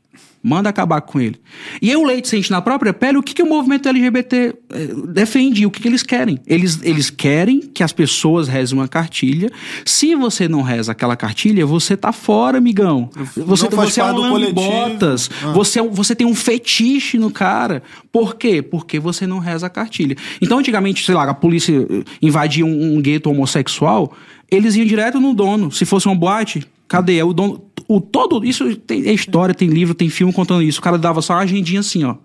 Manda 0.49 0.71
acabar 0.71 1.03
com 1.03 1.21
ele. 1.21 1.37
E 1.83 1.95
o 1.95 2.03
Leite 2.03 2.27
sente 2.27 2.51
na 2.51 2.63
própria 2.63 2.95
pele 2.95 3.19
o 3.19 3.23
que, 3.23 3.35
que 3.35 3.43
o 3.43 3.47
movimento 3.47 3.87
LGBT 3.87 4.55
eh, 4.71 4.89
defende, 5.09 5.67
o 5.67 5.71
que, 5.71 5.79
que 5.79 5.87
eles 5.87 6.03
querem. 6.03 6.41
Eles, 6.47 6.81
eles 6.83 7.11
querem 7.11 7.61
que 7.61 7.83
as 7.83 7.93
pessoas 7.93 8.49
rezem 8.49 8.79
uma 8.79 8.89
cartilha. 8.89 9.51
Se 9.85 10.15
você 10.15 10.49
não 10.49 10.63
reza 10.63 10.93
aquela 10.93 11.17
cartilha, 11.17 11.67
você 11.67 11.99
tá 11.99 12.13
fora, 12.13 12.57
amigão. 12.57 13.11
Você, 13.37 13.69
você 13.69 14.01
é 14.01 14.05
um 14.05 14.39
lambotas. 14.39 15.29
Ah. 15.45 15.53
Você, 15.53 15.81
é 15.81 15.83
você 15.87 16.15
tem 16.15 16.27
um 16.27 16.35
fetiche 16.35 17.19
no 17.19 17.31
cara. 17.31 17.83
Por 18.11 18.37
quê? 18.37 18.63
Porque 18.63 18.99
você 18.99 19.27
não 19.27 19.41
reza 19.41 19.67
a 19.67 19.71
cartilha. 19.71 20.17
Então, 20.41 20.59
antigamente, 20.59 21.05
sei 21.05 21.15
lá, 21.15 21.25
a 21.25 21.35
polícia 21.35 21.77
eh, 21.77 22.05
invadia 22.23 22.65
um, 22.65 22.97
um 22.97 23.03
gueto 23.03 23.29
homossexual, 23.29 24.17
eles 24.51 24.77
iam 24.77 24.87
direto 24.87 25.21
no 25.21 25.35
dono. 25.35 25.71
Se 25.71 25.85
fosse 25.85 26.07
uma 26.07 26.15
boate, 26.15 26.67
cadê? 26.89 27.19
É 27.19 27.25
o 27.25 27.33
dono. 27.33 27.63
O 27.87 28.01
todo. 28.01 28.45
Isso 28.45 28.77
tem 28.77 29.07
é 29.07 29.13
história, 29.13 29.55
tem 29.55 29.69
livro, 29.69 29.95
tem 29.95 30.09
filme 30.11 30.33
contando 30.33 30.63
isso. 30.63 30.81
O 30.81 30.83
cara 30.83 30.99
dava 30.99 31.23
só 31.23 31.35
uma 31.35 31.41
agendinha 31.41 31.81
assim, 31.81 32.05
ó. 32.05 32.17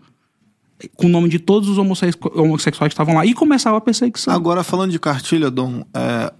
Com 0.97 1.05
o 1.05 1.09
nome 1.09 1.30
de 1.30 1.39
todos 1.39 1.70
os 1.70 1.78
homosse- 1.78 2.11
homossexuais 2.36 2.89
que 2.89 2.93
estavam 2.93 3.16
lá. 3.16 3.26
E 3.26 3.34
começava 3.34 3.78
a 3.78 3.82
perseguição. 3.82 4.34
Agora, 4.34 4.64
falando 4.64 4.91
de 4.91 4.99
cartilha, 4.99 5.49
Dom, 5.49 5.86
é, 5.93 6.34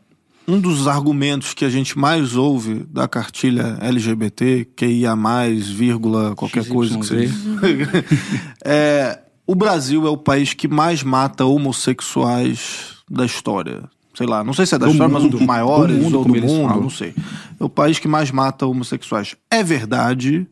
um 0.45 0.59
dos 0.59 0.88
argumentos 0.88 1.53
que 1.53 1.63
a 1.63 1.69
gente 1.69 1.97
mais 1.97 2.36
ouve 2.36 2.86
da 2.91 3.07
cartilha 3.07 3.78
LGBT, 3.80 4.67
QIA, 4.76 5.15
vírgula, 5.74 6.36
qualquer 6.36 6.63
XYZ. 6.63 6.74
coisa 6.74 6.99
que 6.99 7.05
seja. 7.05 7.34
é, 8.65 9.19
o 9.47 9.55
Brasil 9.55 10.05
é 10.05 10.09
o 10.09 10.17
país 10.17 10.53
que 10.53 10.67
mais 10.67 11.03
mata 11.03 11.45
homossexuais 11.45 12.95
da 13.09 13.26
história. 13.26 13.84
Sei 14.14 14.28
lá, 14.28 14.43
não 14.43 14.53
sei 14.53 14.66
se 14.66 14.76
é 14.76 14.78
da 14.78 14.86
Do 14.86 14.91
história, 14.91 15.11
mas 15.11 15.24
um 15.24 15.26
mundo. 15.26 15.38
dos 15.38 15.45
maiores, 15.47 15.97
Do 15.97 16.03
mundo, 16.03 16.18
ou 16.20 16.26
do 16.26 16.36
mundo, 16.36 16.68
falam. 16.68 16.82
não 16.84 16.89
sei. 16.89 17.16
É 17.59 17.64
o 17.64 17.70
país 17.70 17.97
que 17.97 18.07
mais 18.07 18.30
mata 18.32 18.66
homossexuais. 18.68 19.36
É 19.49 19.64
verdade 19.64 20.47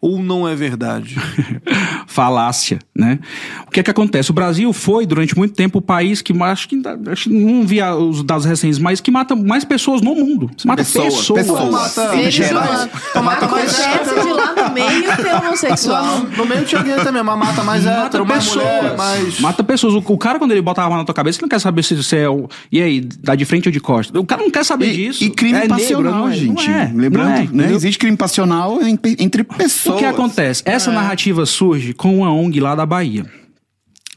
ou 0.00 0.18
não 0.22 0.48
é 0.48 0.54
verdade? 0.54 1.16
falácia, 2.06 2.78
né? 2.96 3.18
O 3.66 3.70
que 3.70 3.80
é 3.80 3.82
que 3.82 3.90
acontece? 3.90 4.30
O 4.30 4.34
Brasil 4.34 4.72
foi, 4.72 5.06
durante 5.06 5.36
muito 5.36 5.54
tempo, 5.54 5.78
o 5.78 5.82
país 5.82 6.20
que 6.22 6.32
mais, 6.32 6.52
acho 6.52 6.68
que, 6.68 6.80
acho 7.10 7.24
que 7.24 7.30
não 7.34 7.64
via 7.66 7.94
os 7.94 8.22
dados 8.22 8.44
recentes, 8.44 8.78
mas 8.78 9.00
que 9.00 9.10
mata 9.10 9.36
mais 9.36 9.64
pessoas 9.64 10.00
no 10.00 10.14
mundo. 10.14 10.50
Mata 10.64 10.82
Pessoas, 10.82 11.14
pessoas. 11.14 11.40
pessoas. 11.46 11.70
Mata- 11.70 12.10
Seres 12.10 12.50
humanos. 12.50 12.88
Mata 13.14 13.46
mais 13.48 13.80
Acontece 13.80 14.20
de 14.24 14.32
lá 14.32 14.54
no 14.68 14.74
meio 14.74 15.16
ter 15.16 15.34
homossexual. 15.46 16.02
Lá 16.02 16.18
no, 16.18 16.36
no 16.36 16.46
meio 16.46 16.64
tinha 16.64 16.82
gay 16.82 16.96
também, 16.96 17.22
mas 17.22 17.38
mata 17.38 17.62
mais 17.62 17.84
Mata 17.84 18.06
hétero, 18.06 18.26
mais 18.26 18.44
pessoas. 18.44 18.64
mulher, 18.66 18.96
mais... 18.96 19.40
Mata 19.40 19.62
pessoas. 19.64 19.94
O, 19.94 19.98
o 19.98 20.18
cara, 20.18 20.38
quando 20.38 20.50
ele 20.52 20.62
bota 20.62 20.80
a 20.80 20.84
arma 20.84 20.96
na 20.96 21.04
tua 21.04 21.14
cabeça, 21.14 21.38
ele 21.38 21.42
não 21.42 21.48
quer 21.48 21.60
saber 21.60 21.82
se 21.84 21.94
você 21.94 22.18
é 22.18 22.28
o. 22.28 22.48
E 22.72 22.80
aí, 22.82 23.00
dá 23.22 23.34
de 23.34 23.44
frente 23.44 23.68
ou 23.68 23.72
de 23.72 23.80
costas? 23.80 24.20
O 24.20 24.24
cara 24.24 24.42
não 24.42 24.50
quer 24.50 24.64
saber 24.64 24.92
E, 24.92 24.96
disso. 24.96 25.24
e 25.24 25.30
crime 25.30 25.58
é 25.58 25.60
negro, 25.62 25.76
passional, 25.76 26.12
não 26.12 26.28
é, 26.28 26.32
gente. 26.32 26.68
Não 26.68 26.74
é, 26.76 26.92
Lembrando, 26.94 27.26
não 27.28 27.34
é, 27.34 27.38
né? 27.38 27.44
entendeu? 27.44 27.76
Existe 27.76 27.98
crime 27.98 28.16
passional 28.16 28.78
entre 28.82 29.44
pessoas. 29.44 29.89
O 29.94 29.98
que 29.98 30.04
acontece? 30.04 30.62
Essa 30.64 30.90
narrativa 30.90 31.44
surge 31.46 31.92
com 31.92 32.18
uma 32.18 32.32
ONG 32.32 32.60
lá 32.60 32.74
da 32.74 32.86
Bahia. 32.86 33.24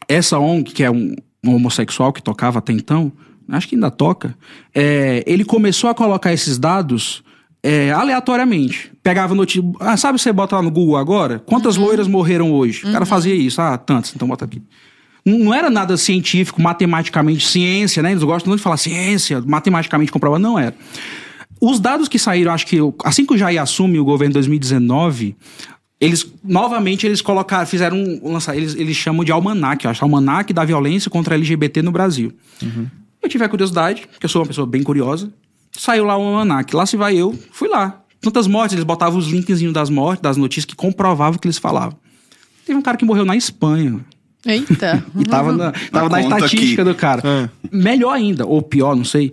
Essa 0.08 0.40
ONG, 0.40 0.72
que 0.72 0.84
é 0.84 0.92
um, 0.92 1.16
um 1.44 1.56
homossexual 1.56 2.12
que 2.12 2.22
tocava 2.22 2.60
até 2.60 2.74
então, 2.74 3.12
acho 3.50 3.68
que 3.68 3.76
ainda 3.76 3.92
toca, 3.92 4.36
é, 4.74 5.24
ele 5.26 5.44
começou 5.44 5.90
a 5.90 5.94
colocar 5.94 6.34
esses 6.34 6.58
dados 6.58 7.24
é, 7.62 7.92
aleatoriamente. 7.92 8.92
Pegava 9.02 9.34
notícia. 9.34 9.64
Ah, 9.80 9.96
sabe 9.96 10.20
você 10.20 10.32
bota 10.34 10.58
lá 10.58 10.62
no 10.62 10.70
Google 10.70 10.98
agora? 10.98 11.40
Quantas 11.40 11.78
loiras 11.78 12.08
morreram 12.08 12.52
hoje? 12.52 12.86
O 12.86 12.92
cara 12.92 13.06
fazia 13.06 13.34
isso. 13.34 13.62
Ah, 13.62 13.78
tantas, 13.78 14.14
então 14.14 14.28
bota 14.28 14.44
aqui. 14.44 14.62
Não 15.26 15.40
não 15.40 15.54
era 15.54 15.70
nada 15.70 15.96
científico, 15.96 16.62
matematicamente, 16.62 17.48
ciência, 17.48 18.04
né? 18.04 18.12
Eles 18.12 18.24
gostam 18.24 18.50
muito 18.50 18.60
de 18.60 18.64
falar 18.64 18.76
ciência, 18.76 19.42
matematicamente 19.42 20.12
comprovado. 20.12 20.44
Não 20.44 20.60
era. 20.60 20.76
Os 21.66 21.80
dados 21.80 22.10
que 22.10 22.20
saíram, 22.20 22.52
acho 22.52 22.68
que 22.68 22.78
assim 23.06 23.26
que 23.26 23.34
o 23.34 23.38
Jair 23.38 23.62
assume 23.62 23.98
o 23.98 24.04
governo 24.04 24.32
em 24.32 24.34
2019, 24.34 25.34
eles 25.98 26.30
novamente 26.44 27.08
eles 27.08 27.22
colocaram, 27.22 27.66
fizeram 27.66 27.96
um 27.96 28.34
lançar, 28.34 28.58
eles, 28.58 28.76
eles 28.76 28.98
chamam 28.98 29.24
de 29.24 29.32
almanac, 29.32 29.86
eu 29.86 29.90
acho, 29.90 30.04
almanac 30.04 30.52
da 30.52 30.66
violência 30.66 31.10
contra 31.10 31.36
LGBT 31.36 31.82
no 31.82 31.90
Brasil. 31.90 32.34
Eu 33.22 33.30
tive 33.30 33.46
a 33.46 33.48
curiosidade, 33.48 34.06
porque 34.12 34.26
eu 34.26 34.30
sou 34.30 34.42
uma 34.42 34.48
pessoa 34.50 34.68
bem 34.68 34.84
curiosa. 34.84 35.32
Saiu 35.72 36.04
lá 36.04 36.18
o 36.18 36.22
almanac, 36.22 36.76
lá 36.76 36.86
se 36.86 36.98
vai 36.98 37.16
eu, 37.16 37.34
fui 37.54 37.70
lá. 37.70 38.04
tantas 38.20 38.46
mortes, 38.46 38.74
eles 38.74 38.84
botavam 38.84 39.18
os 39.18 39.28
linkzinhos 39.28 39.72
das 39.72 39.90
mortes, 39.90 40.22
das 40.22 40.36
notícias 40.36 40.66
que 40.66 40.76
comprovavam 40.76 41.38
o 41.38 41.40
que 41.40 41.48
eles 41.48 41.58
falavam. 41.58 41.98
Teve 42.66 42.78
um 42.78 42.82
cara 42.82 42.98
que 42.98 43.06
morreu 43.06 43.24
na 43.24 43.38
Espanha. 43.38 44.02
Eita. 44.46 45.02
E 45.18 45.24
tava 45.24 45.54
na, 45.54 45.72
tava 45.72 46.10
na 46.10 46.24
conta 46.24 46.36
estatística 46.40 46.82
aqui. 46.82 46.92
do 46.92 46.94
cara. 46.94 47.24
É. 47.26 47.50
Melhor 47.72 48.12
ainda, 48.12 48.46
ou 48.46 48.62
pior, 48.62 48.98
não 48.98 49.06
sei. 49.06 49.32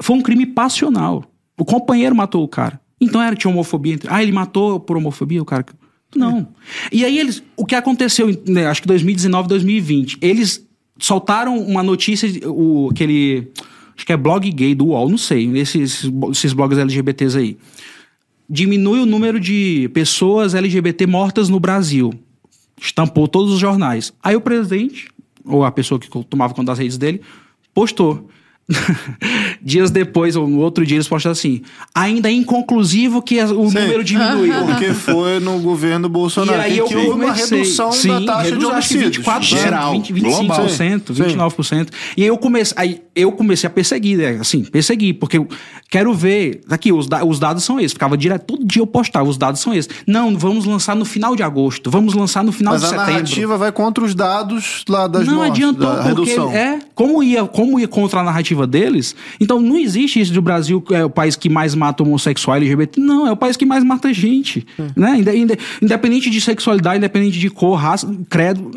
Foi 0.00 0.16
um 0.16 0.22
crime 0.22 0.46
passional. 0.46 1.35
O 1.58 1.64
companheiro 1.64 2.14
matou 2.14 2.42
o 2.42 2.48
cara. 2.48 2.80
Então 3.00 3.20
era, 3.20 3.36
tinha 3.36 3.50
homofobia 3.50 3.94
entre. 3.94 4.08
Ah, 4.10 4.22
ele 4.22 4.32
matou 4.32 4.80
por 4.80 4.96
homofobia 4.96 5.40
o 5.40 5.44
cara. 5.44 5.64
Não. 6.14 6.48
E 6.90 7.04
aí 7.04 7.18
eles. 7.18 7.42
O 7.56 7.64
que 7.64 7.74
aconteceu, 7.74 8.28
né, 8.46 8.66
acho 8.66 8.82
que 8.82 8.88
2019, 8.88 9.48
2020, 9.48 10.18
eles 10.20 10.66
soltaram 10.98 11.58
uma 11.58 11.82
notícia, 11.82 12.28
o, 12.48 12.88
aquele. 12.90 13.48
Acho 13.96 14.04
que 14.04 14.12
é 14.12 14.16
blog 14.16 14.50
gay 14.50 14.74
do 14.74 14.86
UOL, 14.86 15.08
não 15.08 15.18
sei. 15.18 15.50
Esses, 15.58 16.10
esses 16.30 16.52
blogs 16.52 16.78
LGBTs 16.78 17.36
aí. 17.38 17.56
Diminui 18.48 19.00
o 19.00 19.06
número 19.06 19.40
de 19.40 19.90
pessoas 19.92 20.54
LGBT 20.54 21.06
mortas 21.06 21.48
no 21.48 21.58
Brasil. 21.58 22.12
Estampou 22.80 23.26
todos 23.26 23.52
os 23.52 23.58
jornais. 23.58 24.12
Aí 24.22 24.36
o 24.36 24.40
presidente, 24.40 25.08
ou 25.44 25.64
a 25.64 25.72
pessoa 25.72 25.98
que 25.98 26.08
tomava 26.24 26.52
conta 26.52 26.72
das 26.72 26.78
redes 26.78 26.98
dele, 26.98 27.22
postou. 27.72 28.28
Dias 29.62 29.90
depois, 29.90 30.36
ou 30.36 30.46
no 30.46 30.58
outro 30.58 30.84
dia, 30.86 30.96
eles 30.96 31.08
postaram 31.08 31.32
assim: 31.32 31.62
ainda 31.94 32.28
é 32.28 32.32
inconclusivo 32.32 33.22
que 33.22 33.40
o 33.42 33.64
número 33.70 34.02
diminuiu. 34.04 34.54
Porque 34.66 34.92
foi 34.92 35.40
no 35.40 35.58
governo 35.60 36.08
Bolsonaro. 36.08 36.58
E 36.58 36.64
aí 36.64 36.80
que 36.82 36.94
eu 36.94 37.06
houve 37.10 37.24
uma 37.24 37.32
redução 37.32 37.92
sim, 37.92 38.08
da 38.08 38.20
taxa 38.20 38.50
de 38.56 38.56
acho 38.56 38.58
que 38.60 38.66
homicídios. 38.66 39.16
24, 39.16 39.46
Geral, 39.48 39.92
20, 39.92 40.12
global. 40.12 40.66
25%, 40.66 40.68
Sim, 41.14 41.22
29%. 41.38 41.88
E 42.16 42.22
aí 42.22 42.28
eu 42.28 42.38
comecei, 42.38 42.74
aí 42.78 43.02
eu 43.14 43.32
comecei 43.32 43.66
a 43.66 43.70
perseguir, 43.70 44.18
né? 44.18 44.38
assim, 44.40 44.62
perseguir, 44.64 45.14
porque 45.14 45.38
eu 45.38 45.48
quero 45.90 46.12
ver, 46.14 46.60
aqui, 46.68 46.92
os, 46.92 47.06
da- 47.08 47.24
os 47.24 47.38
dados 47.38 47.64
são 47.64 47.78
esses, 47.78 47.92
ficava 47.92 48.16
direto, 48.16 48.44
todo 48.44 48.64
dia 48.64 48.82
eu 48.82 48.86
postava, 48.86 49.28
os 49.28 49.36
dados 49.38 49.60
são 49.60 49.72
esses. 49.74 49.90
Não, 50.06 50.36
vamos 50.36 50.64
lançar 50.64 50.94
no 50.94 51.04
final 51.04 51.34
de 51.34 51.42
agosto, 51.42 51.90
vamos 51.90 52.14
lançar 52.14 52.44
no 52.44 52.52
final 52.52 52.74
Mas 52.74 52.82
de 52.82 52.86
a 52.86 52.90
setembro. 52.90 53.12
narrativa 53.14 53.56
vai 53.58 53.72
contra 53.72 54.04
os 54.04 54.14
dados 54.14 54.84
lá 54.88 55.06
das 55.06 55.26
não 55.26 55.36
mortes, 55.36 55.52
adiantou, 55.52 55.86
da 55.96 56.02
porque 56.02 56.30
redução. 56.30 56.52
é, 56.52 56.78
como 56.94 57.22
ia, 57.22 57.44
como 57.44 57.78
ia 57.80 57.88
contra 57.88 58.20
a 58.20 58.22
narrativa 58.22 58.66
deles, 58.66 59.14
então 59.46 59.60
não 59.60 59.76
existe 59.78 60.20
isso 60.20 60.32
de 60.32 60.38
o 60.38 60.42
Brasil 60.42 60.84
é 60.90 61.04
o 61.04 61.08
país 61.10 61.36
que 61.36 61.48
mais 61.48 61.74
mata 61.74 62.02
homossexual 62.02 62.56
LGBT. 62.58 63.00
Não, 63.00 63.26
é 63.26 63.32
o 63.32 63.36
país 63.36 63.56
que 63.56 63.64
mais 63.64 63.82
mata 63.84 64.12
gente. 64.12 64.66
Né? 64.96 65.18
Inde- 65.18 65.36
inde- 65.36 65.58
Independente 65.80 66.28
de 66.28 66.40
sexualidade, 66.40 66.98
independente 66.98 67.38
de 67.38 67.48
cor, 67.48 67.76
raça, 67.76 68.06
credo, 68.28 68.70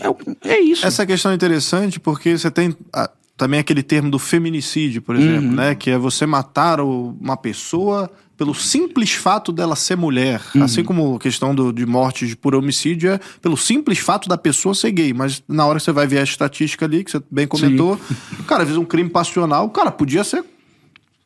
é, 0.44 0.50
é 0.54 0.60
isso. 0.62 0.86
Essa 0.86 1.06
questão 1.06 1.32
é 1.32 1.36
interessante 1.36 2.00
porque 2.00 2.38
você 2.38 2.50
tem 2.52 2.76
ah, 2.94 3.10
também 3.36 3.60
aquele 3.60 3.82
termo 3.82 4.10
do 4.12 4.20
feminicídio, 4.20 5.02
por 5.02 5.16
Uhum. 5.16 5.22
exemplo, 5.22 5.52
né? 5.56 5.74
Que 5.76 5.90
é 5.92 5.98
você 5.98 6.26
matar 6.26 6.80
o- 6.80 7.16
uma 7.20 7.36
pessoa 7.36 8.10
pelo 8.38 8.54
simples 8.56 9.12
fato 9.12 9.52
dela 9.52 9.76
ser 9.76 9.98
mulher. 9.98 10.42
Uhum. 10.56 10.64
Assim 10.64 10.82
como 10.82 11.16
a 11.16 11.20
questão 11.20 11.54
do- 11.54 11.74
de 11.74 11.86
mortes 11.86 12.36
por 12.36 12.56
homicídio 12.56 13.12
é 13.12 13.20
pelo 13.42 13.58
simples 13.58 14.00
fato 14.00 14.30
da 14.30 14.38
pessoa 14.38 14.74
ser 14.74 14.92
gay. 14.92 15.14
Mas 15.14 15.44
na 15.48 15.66
hora 15.66 15.78
que 15.78 15.84
você 15.84 15.92
vai 15.92 16.08
ver 16.08 16.20
a 16.20 16.24
estatística 16.24 16.86
ali, 16.86 17.04
que 17.04 17.12
você 17.12 17.22
bem 17.30 17.46
comentou, 17.48 18.00
cara, 18.48 18.66
fez 18.66 18.78
um 18.78 18.86
crime 18.86 19.10
passional, 19.10 19.70
cara, 19.70 19.92
podia 19.92 20.24
ser 20.24 20.44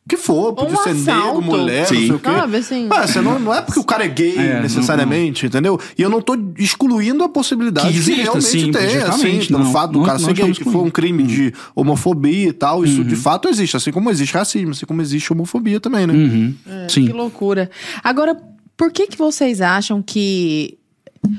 que 0.06 0.18
for, 0.18 0.52
podia 0.52 0.78
Um 0.78 0.82
ser 0.82 0.94
negro, 0.94 1.40
mulher, 1.40 1.86
Sim. 1.86 1.94
não 1.94 2.00
sei 2.06 2.10
o 2.16 2.18
quê. 2.18 2.30
Sabe, 2.30 2.56
assim? 2.58 2.88
Ah, 2.90 3.06
você 3.06 3.20
não, 3.22 3.38
não 3.38 3.54
é 3.54 3.62
porque 3.62 3.80
o 3.80 3.84
cara 3.84 4.04
é 4.04 4.08
gay 4.08 4.36
É, 4.36 4.60
necessariamente, 4.60 5.46
entendeu? 5.46 5.80
E 5.96 6.02
eu 6.02 6.10
não 6.10 6.20
tô 6.20 6.36
excluindo 6.58 7.24
a 7.24 7.28
possibilidade 7.28 7.88
Que 8.02 8.12
realmente 8.12 8.44
sim, 8.46 8.70
tenha, 8.70 9.06
assim, 9.08 9.38
pelo 9.46 9.64
não. 9.64 9.72
fato 9.72 9.92
do 9.92 9.98
Não- 10.00 10.06
cara 10.06 10.18
não 10.18 10.26
ser 10.26 10.34
gay, 10.34 10.52
que 10.52 10.62
foi 10.64 10.76
um 10.82 10.90
crime 10.90 11.22
de 11.22 11.54
homofobia 11.74 12.48
e 12.48 12.52
tal, 12.52 12.84
isso 12.84 13.02
de 13.02 13.16
fato 13.16 13.48
existe, 13.48 13.76
assim 13.78 13.90
como 13.92 14.10
existe 14.10 14.34
racismo, 14.34 14.72
assim 14.72 14.84
como 14.84 15.00
existe 15.00 15.32
homofobia 15.32 15.80
também, 15.80 16.06
né? 16.06 16.12
Uhum. 16.12 16.54
Sim. 16.88 17.06
Que 17.06 17.12
loucura. 17.12 17.70
Agora, 18.02 18.36
por 18.76 18.92
que 18.92 19.06
que 19.06 19.16
vocês 19.16 19.60
acham 19.62 20.02
que... 20.02 20.76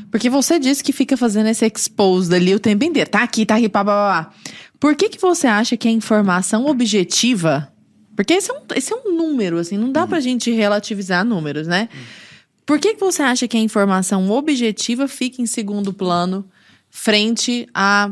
Porque 0.09 0.28
você 0.28 0.57
disse 0.57 0.84
que 0.84 0.91
fica 0.91 1.16
fazendo 1.16 1.47
esse 1.49 1.63
expose 1.68 2.34
ali 2.34 2.55
o 2.55 2.59
tempo 2.59 2.84
inteiro. 2.84 3.07
Tá 3.07 3.22
aqui, 3.22 3.45
tá 3.45 3.57
aqui, 3.57 3.70
pá, 3.70 3.86
pá, 3.86 3.91
pá. 3.91 4.32
Por 4.80 4.95
que 4.95 5.09
que 5.09 5.22
você 5.22 5.45
acha 5.45 5.78
que 5.78 5.88
a 5.88 5.91
informação 5.91 6.66
objetiva... 6.66 7.70
Porque 8.16 8.34
esse 8.34 8.49
é 8.49 8.53
um, 8.53 8.61
esse 8.76 8.93
é 8.93 8.95
um 8.95 9.16
número, 9.16 9.57
assim, 9.57 9.78
não 9.78 9.91
dá 9.91 10.07
pra 10.07 10.20
gente 10.20 10.51
relativizar 10.51 11.26
números, 11.26 11.68
né? 11.68 11.89
Por 12.66 12.80
que 12.80 12.95
que 12.95 12.99
você 12.99 13.22
acha 13.22 13.47
que 13.47 13.57
a 13.57 13.59
informação 13.59 14.30
objetiva 14.32 15.07
fica 15.07 15.41
em 15.41 15.45
segundo 15.45 15.93
plano 15.93 16.45
frente 16.89 17.68
à 17.74 18.11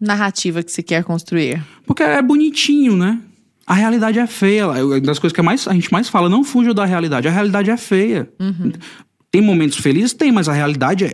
narrativa 0.00 0.62
que 0.62 0.70
se 0.70 0.82
quer 0.82 1.02
construir? 1.02 1.64
Porque 1.86 2.02
é 2.02 2.22
bonitinho, 2.22 2.96
né? 2.96 3.18
A 3.66 3.74
realidade 3.74 4.18
é 4.18 4.26
feia. 4.26 4.68
Uma 4.68 5.00
das 5.00 5.18
coisas 5.18 5.34
que 5.34 5.40
é 5.40 5.42
mais, 5.42 5.66
a 5.66 5.72
gente 5.72 5.90
mais 5.90 6.08
fala, 6.08 6.28
não 6.28 6.44
fuja 6.44 6.74
da 6.74 6.84
realidade. 6.84 7.26
A 7.26 7.30
realidade 7.30 7.70
é 7.70 7.76
feia. 7.76 8.28
Tem 9.34 9.40
momentos 9.42 9.78
felizes? 9.78 10.12
Tem, 10.12 10.30
mas 10.30 10.48
a 10.48 10.52
realidade, 10.52 11.06
é, 11.06 11.12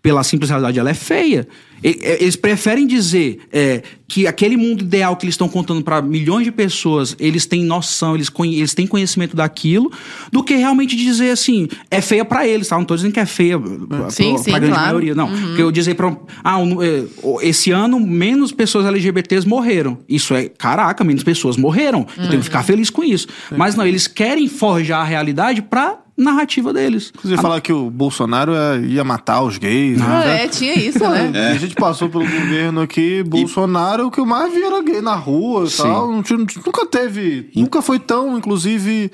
pela 0.00 0.24
simples 0.24 0.48
realidade, 0.48 0.78
ela 0.78 0.88
é 0.88 0.94
feia. 0.94 1.46
E- 1.84 1.98
Eles 2.18 2.34
preferem 2.34 2.86
dizer 2.86 3.40
é, 3.52 3.82
que 4.08 4.26
aquele 4.26 4.56
mundo 4.56 4.82
ideal 4.84 5.14
que 5.18 5.26
eles 5.26 5.34
estão 5.34 5.50
contando 5.50 5.82
para 5.82 6.00
milhões 6.00 6.44
de 6.44 6.50
pessoas, 6.50 7.14
eles 7.20 7.44
têm 7.44 7.62
noção, 7.62 8.14
eles, 8.14 8.32
eles 8.38 8.72
têm 8.72 8.86
conhecimento 8.86 9.36
daquilo, 9.36 9.92
do 10.32 10.42
que 10.42 10.54
realmente 10.54 10.96
dizer 10.96 11.28
assim, 11.30 11.68
é 11.90 12.00
feia 12.00 12.24
para 12.24 12.48
eles, 12.48 12.68
tá? 12.68 12.78
Não 12.78 12.86
tô 12.86 12.96
dizendo 12.96 13.12
que 13.12 13.20
é 13.20 13.26
feia 13.26 13.58
pra, 13.58 14.08
Sim, 14.08 14.32
pra 14.34 14.42
sim, 14.44 14.50
grande 14.52 14.68
claro. 14.68 14.82
maioria, 14.86 15.14
não. 15.14 15.28
Porque 15.28 15.60
eu 15.60 15.70
dizer 15.70 15.94
para 15.94 16.16
ah, 16.42 16.56
é, 16.80 17.46
esse 17.46 17.70
ano 17.70 18.00
menos 18.00 18.50
pessoas 18.50 18.86
LGBTs 18.86 19.46
morreram. 19.46 19.98
Isso 20.08 20.32
é, 20.34 20.48
caraca, 20.48 21.04
menos 21.04 21.22
pessoas 21.22 21.58
morreram. 21.58 22.06
Eu 22.16 22.28
tenho 22.28 22.38
que 22.38 22.44
ficar 22.44 22.62
feliz 22.62 22.88
com 22.88 23.04
isso. 23.04 23.28
Mas 23.54 23.74
não, 23.74 23.86
eles 23.86 24.06
querem 24.06 24.48
forjar 24.48 25.02
a 25.02 25.04
realidade 25.04 25.60
pra 25.60 25.98
narrativa 26.16 26.72
deles. 26.72 27.12
Inclusive 27.14 27.40
falar 27.40 27.60
que 27.60 27.72
o 27.72 27.90
Bolsonaro 27.90 28.54
é, 28.54 28.80
ia 28.80 29.02
matar 29.04 29.42
os 29.42 29.58
gays, 29.58 30.00
Ah, 30.00 30.20
né? 30.20 30.44
é, 30.44 30.48
tinha 30.48 30.74
isso, 30.74 30.98
né? 31.00 31.30
E 31.34 31.38
a 31.38 31.58
gente 31.58 31.74
passou 31.74 32.08
pelo 32.08 32.24
governo 32.24 32.80
aqui, 32.82 33.22
Bolsonaro, 33.22 34.06
o 34.06 34.10
que 34.10 34.20
eu 34.20 34.26
mais 34.26 34.52
vi 34.52 34.62
era 34.62 34.82
gay 34.82 35.00
na 35.00 35.14
rua 35.14 35.66
e 35.66 35.70
tal. 35.76 36.08
Não 36.12 36.16
nunca 36.16 36.86
teve, 36.86 37.50
nunca 37.56 37.80
foi 37.82 37.98
tão, 37.98 38.36
inclusive, 38.36 39.10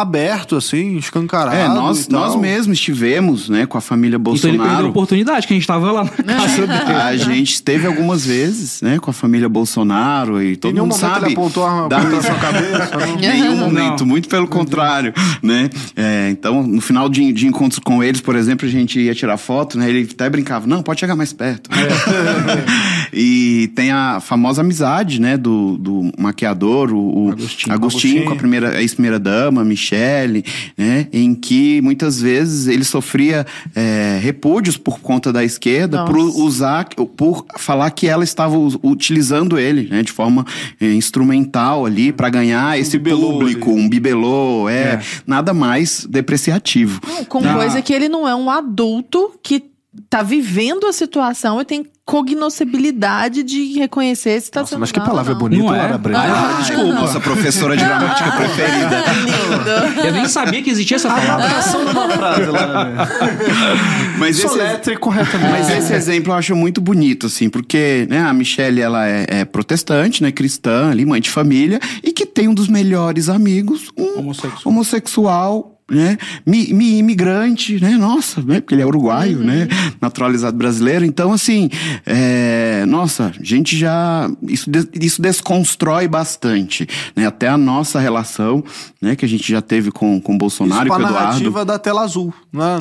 aberto, 0.00 0.56
assim, 0.56 0.96
escancarado. 0.96 1.56
É, 1.56 1.68
nós, 1.68 2.08
nós 2.08 2.34
mesmos 2.36 2.78
estivemos, 2.78 3.48
né, 3.48 3.66
com 3.66 3.76
a 3.78 3.80
família 3.80 4.16
Então 4.16 4.32
ele 4.32 4.42
perdeu 4.42 4.56
a 4.56 4.58
Bolsonaro. 4.66 4.88
oportunidade, 4.88 5.46
que 5.46 5.52
a 5.52 5.56
gente 5.56 5.66
tava 5.66 5.90
lá 5.92 6.04
na 6.04 6.10
casa 6.34 6.66
dele. 6.66 6.72
A 6.92 7.16
gente 7.16 7.54
esteve 7.54 7.86
algumas 7.86 8.24
vezes, 8.26 8.80
né, 8.82 8.98
com 8.98 9.10
a 9.10 9.12
família 9.12 9.48
Bolsonaro 9.48 10.42
e 10.42 10.56
todo 10.56 10.70
Em 10.70 10.74
nenhum 10.74 10.86
mundo 10.86 10.96
momento 11.00 11.14
sabe. 11.14 11.26
ele 11.26 11.34
apontou 11.34 11.66
a 11.66 11.88
da 11.88 12.00
sua 12.22 12.34
cabeça. 12.34 12.90
não? 13.06 13.16
Nenhum 13.28 13.56
Não. 13.56 13.68
momento, 13.68 14.06
muito 14.06 14.28
pelo 14.28 14.46
contrário, 14.46 15.12
né? 15.42 15.68
É, 15.96 16.28
então, 16.30 16.62
no 16.62 16.80
final 16.80 17.08
de, 17.08 17.32
de 17.32 17.46
encontros 17.46 17.78
com 17.78 18.02
eles, 18.02 18.20
por 18.20 18.34
exemplo, 18.36 18.66
a 18.66 18.70
gente 18.70 18.98
ia 19.00 19.14
tirar 19.14 19.36
foto, 19.36 19.78
né? 19.78 19.88
Ele 19.88 20.08
até 20.10 20.28
brincava, 20.28 20.66
não, 20.66 20.82
pode 20.82 21.00
chegar 21.00 21.16
mais 21.16 21.32
perto. 21.32 21.68
e 23.12 23.70
tem 23.74 23.90
a 23.90 24.20
famosa 24.20 24.60
amizade, 24.60 25.20
né, 25.20 25.36
do, 25.36 25.76
do 25.78 26.12
maquiador, 26.18 26.92
o, 26.92 27.26
o 27.26 27.30
Agostinho. 27.32 27.74
Agostinho, 27.74 28.24
com 28.24 28.32
a 28.32 28.36
primeira 28.36 28.68
a 28.70 28.80
ex-primeira 28.82 29.18
dama, 29.18 29.64
Michele, 29.92 30.44
né? 30.76 31.06
Em 31.12 31.34
que 31.34 31.80
muitas 31.80 32.20
vezes 32.20 32.66
ele 32.66 32.84
sofria 32.84 33.46
é, 33.74 34.18
repúdios 34.22 34.76
por 34.76 35.00
conta 35.00 35.32
da 35.32 35.42
esquerda, 35.44 36.04
por 36.04 36.16
Nossa. 36.16 36.38
usar, 36.40 36.88
por 37.16 37.44
falar 37.58 37.90
que 37.90 38.06
ela 38.06 38.24
estava 38.24 38.56
utilizando 38.82 39.58
ele, 39.58 39.88
né? 39.88 40.02
De 40.02 40.12
forma 40.12 40.44
é, 40.80 40.92
instrumental 40.92 41.86
ali 41.86 42.12
para 42.12 42.28
ganhar 42.28 42.78
esse 42.78 42.98
bibelô 42.98 43.32
público, 43.32 43.70
ali. 43.70 43.80
um 43.80 43.88
bibelô, 43.88 44.68
é, 44.68 44.78
É. 44.78 45.00
nada 45.26 45.52
mais 45.54 46.06
depreciativo. 46.08 47.00
Não, 47.06 47.24
com 47.24 47.38
Ah. 47.46 47.54
coisa 47.54 47.82
que 47.82 47.92
ele 47.92 48.08
não 48.08 48.26
é 48.28 48.34
um 48.34 48.50
adulto 48.50 49.32
que 49.42 49.64
tá 50.08 50.22
vivendo 50.22 50.86
a 50.86 50.92
situação 50.92 51.60
e 51.60 51.64
tem 51.64 51.86
cognoscibilidade 52.04 53.42
de 53.42 53.78
reconhecer 53.78 54.40
se 54.40 54.50
tá 54.50 54.60
Nossa, 54.60 54.70
sendo 54.70 54.80
mas 54.80 54.90
que 54.90 54.98
palavra 54.98 55.34
não. 55.34 55.40
bonita, 55.40 55.62
Não 55.62 55.74
é? 55.74 55.78
Lara 55.78 55.98
Breda. 55.98 56.20
Ah, 56.20 56.56
desculpa. 56.60 56.92
Nossa 56.94 57.20
professora 57.20 57.76
de 57.76 57.84
gramática 57.84 58.32
preferida. 58.36 59.04
Lindo. 59.24 60.06
Eu 60.06 60.12
nem 60.12 60.26
sabia 60.28 60.62
que 60.62 60.70
existia 60.70 60.96
essa 60.96 61.08
palavra. 61.08 61.34
Adaptação 61.44 61.84
de 61.84 61.90
uma 61.90 62.08
frase, 62.08 62.46
Lara. 62.46 63.08
Mas 64.18 64.38
esse, 64.38 64.48
Soletre 64.48 64.96
corretamente. 64.96 65.50
Mas 65.50 65.70
esse 65.70 65.92
exemplo 65.92 66.32
eu 66.32 66.36
acho 66.36 66.56
muito 66.56 66.80
bonito, 66.80 67.26
assim, 67.26 67.50
porque 67.50 68.06
né, 68.08 68.20
a 68.20 68.32
Michelle, 68.32 68.80
ela 68.80 69.06
é, 69.06 69.26
é 69.28 69.44
protestante, 69.44 70.22
né, 70.22 70.32
cristã, 70.32 70.90
ali, 70.90 71.04
mãe 71.04 71.20
de 71.20 71.28
família, 71.30 71.78
e 72.02 72.10
que 72.10 72.24
tem 72.24 72.48
um 72.48 72.54
dos 72.54 72.68
melhores 72.68 73.28
amigos, 73.28 73.90
um 73.96 74.18
Homossexual. 74.20 74.62
homossexual, 74.64 75.77
né, 75.90 76.18
mi, 76.46 76.72
mi- 76.74 76.98
imigrante, 76.98 77.80
né, 77.80 77.96
nossa, 77.96 78.42
né, 78.42 78.60
porque 78.60 78.74
ele 78.74 78.82
é 78.82 78.86
uruguaio, 78.86 79.38
né, 79.38 79.66
naturalizado 80.00 80.56
brasileiro, 80.56 81.04
então, 81.04 81.32
assim, 81.32 81.70
é, 82.04 82.84
nossa, 82.86 83.32
a 83.38 83.42
gente 83.42 83.76
já, 83.76 84.30
isso, 84.42 84.68
des- 84.70 84.88
isso 85.00 85.22
desconstrói 85.22 86.06
bastante, 86.06 86.86
né, 87.16 87.26
até 87.26 87.48
a 87.48 87.56
nossa 87.56 87.98
relação, 87.98 88.62
né, 89.00 89.16
que 89.16 89.24
a 89.24 89.28
gente 89.28 89.50
já 89.50 89.62
teve 89.62 89.90
com, 89.90 90.20
com 90.20 90.34
o 90.34 90.38
Bolsonaro 90.38 90.86
Isso 90.86 90.86
e 90.86 90.88
com 90.88 90.94
a 90.94 90.98
o 90.98 91.08
Eduardo. 91.08 91.26
narrativa 91.28 91.64
da 91.64 91.78
tela 91.78 92.02
azul, 92.02 92.32
né? 92.52 92.78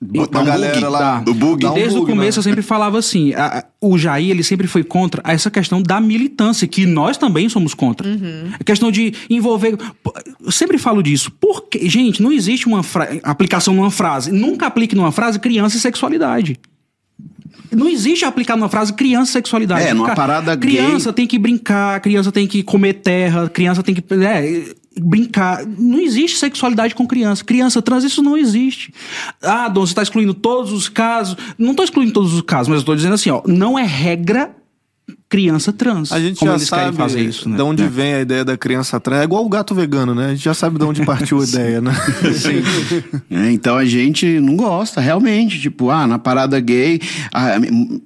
Botar 0.00 0.38
a 0.38 0.42
um 0.42 0.44
galera 0.44 0.74
bug, 0.80 0.86
lá. 0.92 1.20
do 1.20 1.34
bug. 1.34 1.62
Dá 1.64 1.72
um 1.72 1.74
Desde 1.74 1.96
o 1.96 2.00
bug, 2.00 2.12
começo 2.12 2.38
né? 2.38 2.40
eu 2.40 2.42
sempre 2.44 2.62
falava 2.62 2.98
assim, 2.98 3.34
a- 3.34 3.64
o 3.80 3.98
Jair 3.98 4.30
ele 4.30 4.42
sempre 4.44 4.66
foi 4.68 4.84
contra 4.84 5.20
essa 5.24 5.50
questão 5.50 5.82
da 5.82 6.00
militância, 6.00 6.68
que 6.68 6.86
nós 6.86 7.16
também 7.16 7.48
somos 7.48 7.74
contra. 7.74 8.08
A 8.58 8.62
questão 8.64 8.90
de 8.92 9.12
envolver, 9.28 9.76
eu 10.44 10.52
sempre 10.52 10.78
falo 10.78 11.02
disso. 11.02 11.32
Porque, 11.40 11.88
gente, 11.88 12.22
não 12.22 12.30
existe 12.30 12.66
uma 12.68 12.82
fra- 12.84 13.08
aplicação 13.24 13.74
numa 13.74 13.90
frase. 13.90 14.30
Nunca 14.30 14.66
aplique 14.66 14.94
numa 14.94 15.10
frase 15.10 15.38
criança 15.40 15.76
e 15.76 15.80
sexualidade. 15.80 16.58
Não 17.70 17.88
existe 17.88 18.24
aplicar 18.24 18.56
numa 18.56 18.68
frase 18.68 18.92
criança 18.92 19.32
sexualidade. 19.32 19.86
É, 19.86 19.94
numa 19.94 20.06
Cara, 20.06 20.16
parada 20.16 20.54
gay- 20.56 20.70
Criança 20.76 21.12
tem 21.12 21.26
que 21.26 21.38
brincar, 21.38 22.00
criança 22.00 22.30
tem 22.32 22.46
que 22.46 22.62
comer 22.62 22.94
terra, 22.94 23.48
criança 23.48 23.82
tem 23.82 23.94
que. 23.94 24.02
é, 24.14 24.74
brincar. 25.00 25.64
Não 25.66 26.00
existe 26.00 26.38
sexualidade 26.38 26.94
com 26.94 27.06
criança. 27.06 27.44
Criança 27.44 27.80
trans, 27.80 28.04
isso 28.04 28.22
não 28.22 28.36
existe. 28.36 28.92
Ah, 29.42 29.68
Dom, 29.68 29.86
você 29.86 29.92
está 29.92 30.02
excluindo 30.02 30.34
todos 30.34 30.72
os 30.72 30.88
casos. 30.88 31.36
Não 31.58 31.70
estou 31.70 31.84
excluindo 31.84 32.12
todos 32.12 32.34
os 32.34 32.42
casos, 32.42 32.68
mas 32.68 32.76
eu 32.76 32.80
estou 32.80 32.96
dizendo 32.96 33.14
assim, 33.14 33.30
ó, 33.30 33.42
não 33.46 33.78
é 33.78 33.84
regra 33.84 34.50
criança 35.28 35.72
trans. 35.72 36.10
A 36.10 36.18
gente 36.18 36.38
como 36.38 36.52
já 36.52 36.58
sabe 36.58 36.96
fazer 36.96 37.20
isso, 37.20 37.48
né? 37.48 37.56
de 37.56 37.62
onde 37.62 37.86
vem 37.86 38.14
a 38.14 38.20
ideia 38.20 38.44
da 38.44 38.56
criança 38.56 38.98
trans. 38.98 39.20
É 39.20 39.24
igual 39.24 39.44
o 39.44 39.48
gato 39.48 39.74
vegano, 39.74 40.14
né? 40.14 40.26
A 40.26 40.30
gente 40.30 40.44
já 40.44 40.54
sabe 40.54 40.78
de 40.78 40.84
onde 40.84 41.04
partiu 41.04 41.40
a 41.40 41.44
ideia, 41.44 41.80
né? 41.80 41.92
É, 43.30 43.50
então 43.50 43.76
a 43.76 43.84
gente 43.84 44.40
não 44.40 44.56
gosta, 44.56 45.00
realmente. 45.00 45.60
Tipo, 45.60 45.90
ah, 45.90 46.06
na 46.06 46.18
parada 46.18 46.58
gay, 46.60 47.00
ah, 47.32 47.56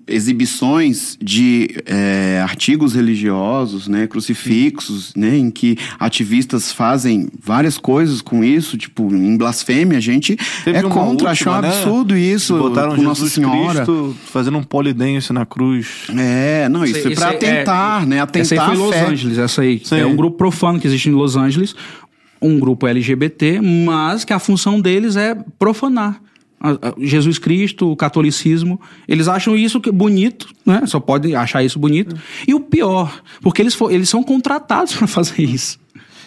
exibições 0.06 1.16
de 1.20 1.70
é, 1.86 2.40
artigos 2.42 2.94
religiosos, 2.94 3.88
né, 3.88 4.06
crucifixos, 4.06 5.12
né, 5.14 5.36
em 5.36 5.50
que 5.50 5.78
ativistas 5.98 6.72
fazem 6.72 7.28
várias 7.40 7.78
coisas 7.78 8.20
com 8.20 8.42
isso, 8.42 8.76
tipo, 8.76 9.14
em 9.14 9.36
blasfêmia, 9.36 9.98
a 9.98 10.00
gente 10.00 10.36
Teve 10.64 10.78
é 10.78 10.82
contra, 10.82 11.30
achou 11.30 11.52
um 11.52 11.60
né? 11.60 11.68
absurdo 11.68 12.16
isso 12.16 12.58
Botaram 12.58 12.90
com 12.90 12.96
Jesus 12.96 13.20
Nossa 13.20 13.28
Senhora. 13.28 13.84
Cristo 13.84 14.16
fazendo 14.26 14.58
um 14.58 14.62
polidense 14.62 15.32
na 15.32 15.46
cruz. 15.46 16.06
É, 16.16 16.68
não, 16.68 16.84
isso 16.84 17.11
é 17.12 17.16
pra 17.16 17.34
esse 17.34 17.46
atentar, 17.46 18.06
né, 18.06 18.20
atentar 18.20 18.40
Essa 18.42 18.54
aí 18.70 18.76
foi 18.76 18.82
a 18.82 18.86
Los 18.86 18.94
fé. 18.94 19.06
Angeles, 19.06 19.38
essa 19.38 19.62
aí. 19.62 19.80
Sim. 19.84 19.96
É 20.00 20.06
um 20.06 20.16
grupo 20.16 20.36
profano 20.36 20.78
que 20.80 20.86
existe 20.86 21.08
em 21.08 21.12
Los 21.12 21.36
Angeles, 21.36 21.74
um 22.40 22.58
grupo 22.58 22.86
LGBT, 22.86 23.60
mas 23.60 24.24
que 24.24 24.32
a 24.32 24.38
função 24.38 24.80
deles 24.80 25.16
é 25.16 25.36
profanar. 25.58 26.20
Jesus 26.98 27.38
Cristo, 27.40 27.90
o 27.90 27.96
catolicismo, 27.96 28.80
eles 29.08 29.26
acham 29.26 29.56
isso 29.56 29.80
que- 29.80 29.90
bonito, 29.90 30.46
né? 30.64 30.82
Só 30.86 31.00
podem 31.00 31.34
achar 31.34 31.62
isso 31.64 31.76
bonito. 31.78 32.14
E 32.46 32.54
o 32.54 32.60
pior, 32.60 33.20
porque 33.40 33.60
eles, 33.60 33.74
fo- 33.74 33.90
eles 33.90 34.08
são 34.08 34.22
contratados 34.22 34.94
para 34.96 35.08
fazer 35.08 35.42
isso. 35.42 35.80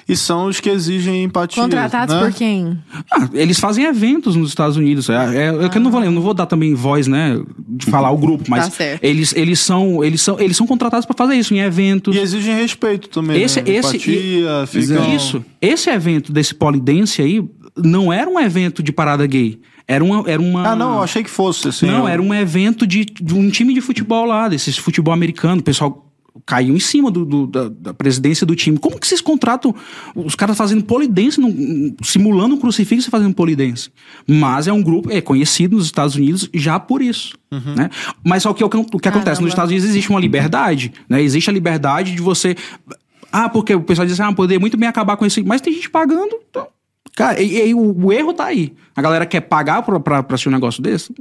E 0.07 0.15
são 0.15 0.45
os 0.45 0.59
que 0.59 0.69
exigem 0.69 1.23
empatia. 1.23 1.63
Contratados 1.63 2.13
né? 2.13 2.21
por 2.21 2.31
quem? 2.31 2.77
Ah, 3.11 3.27
eles 3.33 3.59
fazem 3.59 3.85
eventos 3.85 4.35
nos 4.35 4.49
Estados 4.49 4.77
Unidos. 4.77 5.09
É, 5.09 5.47
é, 5.47 5.49
eu 5.49 5.69
que 5.69 5.79
não 5.79 5.89
vou, 5.89 6.03
eu 6.03 6.11
não 6.11 6.21
vou 6.21 6.33
dar 6.33 6.45
também 6.45 6.75
voz, 6.75 7.07
né, 7.07 7.39
de 7.67 7.87
falar 7.87 8.11
o 8.11 8.17
grupo, 8.17 8.43
mas 8.47 8.65
Tá 8.65 8.71
certo. 8.71 9.03
eles, 9.03 9.33
eles 9.35 9.59
são 9.59 10.03
eles 10.03 10.21
são 10.21 10.39
eles 10.39 10.55
são 10.55 10.67
contratados 10.67 11.05
para 11.07 11.15
fazer 11.17 11.35
isso 11.35 11.53
em 11.55 11.59
eventos. 11.59 12.15
E 12.15 12.19
exigem 12.19 12.55
respeito 12.55 13.09
também. 13.09 13.41
Esse- 13.41 13.61
né? 13.63 13.71
esse- 13.71 13.95
Empatia, 13.97 14.67
ficam... 14.67 15.15
Isso. 15.15 15.43
Esse 15.59 15.89
evento 15.89 16.31
desse 16.31 16.53
polidense 16.53 17.23
aí 17.23 17.43
não 17.75 18.13
era 18.13 18.29
um 18.29 18.39
evento 18.39 18.83
de 18.83 18.91
parada 18.91 19.25
gay. 19.25 19.59
Era 19.87 20.03
uma. 20.03 20.23
Era 20.29 20.41
uma 20.41 20.67
Ah, 20.69 20.75
não, 20.75 20.95
eu 20.95 21.03
achei 21.03 21.23
que 21.23 21.29
fosse. 21.29 21.67
Assim, 21.67 21.85
não, 21.85 21.99
eu- 21.99 22.07
era 22.07 22.21
um 22.21 22.33
evento 22.33 22.87
de, 22.87 23.05
de 23.05 23.33
um 23.35 23.49
time 23.49 23.73
de 23.73 23.81
futebol 23.81 24.25
lá, 24.25 24.47
desses 24.47 24.77
futebol 24.77 25.13
americano. 25.13 25.61
O 25.61 25.63
pessoal 25.63 26.04
caiu 26.45 26.75
em 26.75 26.79
cima 26.79 27.09
do, 27.09 27.25
do- 27.25 27.47
da, 27.47 27.69
da 27.69 27.93
presidência 27.93 28.45
do 28.45 28.55
time. 28.55 28.77
Como 28.77 28.99
que 28.99 29.07
vocês 29.07 29.19
contratam 29.21 29.73
os 30.15 30.35
caras 30.35 30.55
fazendo 30.55 30.83
polidense, 30.83 31.39
num- 31.41 31.95
simulando 32.03 32.55
um 32.55 32.59
crucifixo 32.59 33.07
e 33.07 33.11
fazendo 33.11 33.33
polidense? 33.33 33.89
Mas 34.27 34.67
é 34.67 34.73
um 34.73 34.83
grupo, 34.83 35.11
é 35.11 35.21
conhecido 35.21 35.75
nos 35.77 35.85
Estados 35.85 36.15
Unidos 36.15 36.47
já 36.53 36.79
por 36.79 37.01
isso. 37.01 37.35
Né? 37.75 37.89
Mas 38.23 38.43
só 38.43 38.53
que 38.53 38.63
o 38.63 38.69
que, 38.69 38.77
o 38.77 38.83
que 38.99 39.07
acontece? 39.09 39.41
Nos 39.41 39.49
Estados 39.51 39.71
Unidos 39.71 39.89
existe 39.89 40.09
uma 40.09 40.19
liberdade, 40.19 40.91
né? 41.09 41.21
Existe 41.21 41.49
a 41.49 41.53
liberdade 41.53 42.13
de 42.13 42.21
você. 42.21 42.55
Ah, 43.31 43.49
porque 43.49 43.73
o 43.73 43.81
pessoal 43.81 44.05
diz, 44.07 44.19
ah, 44.19 44.31
poderia 44.31 44.59
muito 44.59 44.77
bem 44.77 44.87
acabar 44.87 45.17
com 45.17 45.25
isso. 45.25 45.43
Mas 45.45 45.61
tem 45.61 45.73
gente 45.73 45.89
pagando. 45.89 46.37
Então... 46.49 46.67
Cara, 47.15 47.41
e, 47.41 47.69
e 47.69 47.73
o, 47.73 48.05
o 48.05 48.11
erro 48.11 48.33
tá 48.33 48.45
aí. 48.45 48.73
A 48.95 49.01
galera 49.01 49.25
quer 49.25 49.41
pagar 49.41 49.81
pra, 49.83 49.99
pra, 49.99 50.21
pra 50.21 50.35
assistir 50.35 50.49
um 50.49 50.51
negócio 50.51 50.83
desse? 50.83 51.13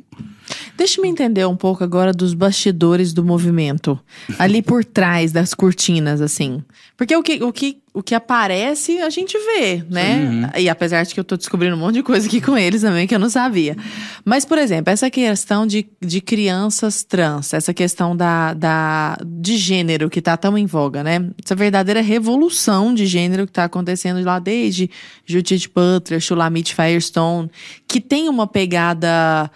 Deixa 0.76 0.98
eu 0.98 1.02
me 1.02 1.08
entender 1.08 1.46
um 1.46 1.56
pouco 1.56 1.84
agora 1.84 2.12
dos 2.12 2.34
bastidores 2.34 3.12
do 3.12 3.24
movimento. 3.24 3.98
Ali 4.38 4.60
por 4.60 4.84
trás 4.84 5.30
das 5.30 5.54
cortinas, 5.54 6.20
assim. 6.20 6.62
Porque 6.96 7.16
o 7.16 7.22
que, 7.22 7.42
o 7.42 7.52
que, 7.52 7.78
o 7.94 8.02
que 8.02 8.12
aparece, 8.12 8.98
a 8.98 9.08
gente 9.08 9.38
vê, 9.38 9.84
né? 9.88 10.50
E 10.58 10.68
apesar 10.68 11.04
de 11.04 11.14
que 11.14 11.20
eu 11.20 11.22
tô 11.22 11.36
descobrindo 11.36 11.76
um 11.76 11.78
monte 11.78 11.94
de 11.94 12.02
coisa 12.02 12.26
aqui 12.26 12.40
com 12.40 12.58
eles 12.58 12.82
também 12.82 13.06
que 13.06 13.14
eu 13.14 13.20
não 13.20 13.30
sabia. 13.30 13.76
Mas, 14.24 14.44
por 14.44 14.58
exemplo, 14.58 14.92
essa 14.92 15.08
questão 15.08 15.64
de, 15.64 15.86
de 16.04 16.20
crianças 16.20 17.04
trans, 17.04 17.54
essa 17.54 17.72
questão 17.72 18.16
da, 18.16 18.52
da, 18.52 19.16
de 19.24 19.56
gênero 19.56 20.10
que 20.10 20.20
tá 20.20 20.36
tão 20.36 20.58
em 20.58 20.66
voga, 20.66 21.04
né? 21.04 21.30
Essa 21.42 21.54
verdadeira 21.54 22.00
revolução 22.00 22.92
de 22.92 23.06
gênero 23.06 23.46
que 23.46 23.52
tá 23.52 23.62
acontecendo 23.62 24.20
lá 24.24 24.40
desde 24.40 24.90
Judith 25.24 25.70
Butler, 25.72 26.18
Shulamit 26.20 26.74
Firestone, 26.74 27.48
que 27.86 28.00
tem 28.00 28.28
uma 28.28 28.48
pegada. 28.48 29.48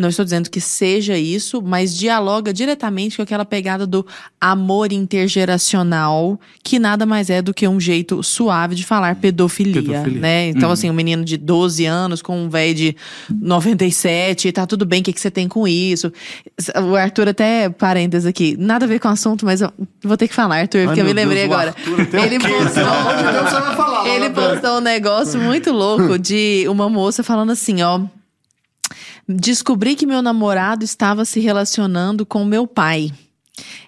Não 0.00 0.08
estou 0.08 0.24
dizendo 0.24 0.48
que 0.48 0.62
seja 0.62 1.18
isso, 1.18 1.60
mas 1.60 1.94
dialoga 1.94 2.54
diretamente 2.54 3.16
com 3.16 3.22
aquela 3.22 3.44
pegada 3.44 3.86
do 3.86 4.06
amor 4.40 4.92
intergeracional, 4.92 6.40
que 6.64 6.78
nada 6.78 7.04
mais 7.04 7.28
é 7.28 7.42
do 7.42 7.52
que 7.52 7.68
um 7.68 7.78
jeito 7.78 8.22
suave 8.22 8.74
de 8.74 8.82
falar 8.82 9.16
pedofilia, 9.16 9.82
Pedofilia. 9.82 10.20
né? 10.20 10.48
Então, 10.48 10.70
assim, 10.70 10.88
um 10.88 10.94
menino 10.94 11.22
de 11.22 11.36
12 11.36 11.84
anos 11.84 12.22
com 12.22 12.44
um 12.44 12.48
velho 12.48 12.74
de 12.74 12.96
97, 13.28 14.50
tá 14.52 14.66
tudo 14.66 14.86
bem, 14.86 15.02
o 15.02 15.04
que, 15.04 15.12
que 15.12 15.20
você 15.20 15.30
tem 15.30 15.46
com 15.46 15.68
isso? 15.68 16.10
O 16.90 16.96
Arthur, 16.96 17.28
até 17.28 17.68
parênteses 17.68 18.26
aqui, 18.26 18.56
nada 18.58 18.86
a 18.86 18.88
ver 18.88 19.00
com 19.00 19.08
o 19.08 19.10
assunto, 19.10 19.44
mas 19.44 19.60
eu 19.60 19.70
vou 20.02 20.16
ter 20.16 20.28
que 20.28 20.34
falar, 20.34 20.60
Arthur, 20.60 20.86
porque 20.86 21.00
eu 21.00 21.04
me 21.04 21.12
lembrei 21.12 21.46
Deus, 21.46 21.52
agora. 21.52 21.74
Arthur 21.98 22.18
Ele 22.20 22.38
postou. 22.38 22.56
De 22.64 23.32
Deus, 23.32 23.50
falar, 23.76 24.08
Ele 24.08 24.30
postou 24.30 24.78
um 24.78 24.80
negócio 24.80 25.38
muito 25.38 25.70
louco 25.72 26.18
de 26.18 26.64
uma 26.68 26.88
moça 26.88 27.22
falando 27.22 27.50
assim, 27.52 27.82
ó. 27.82 28.00
Descobri 29.32 29.94
que 29.94 30.06
meu 30.06 30.20
namorado 30.22 30.84
estava 30.84 31.24
se 31.24 31.38
relacionando 31.40 32.26
com 32.26 32.44
meu 32.44 32.66
pai. 32.66 33.12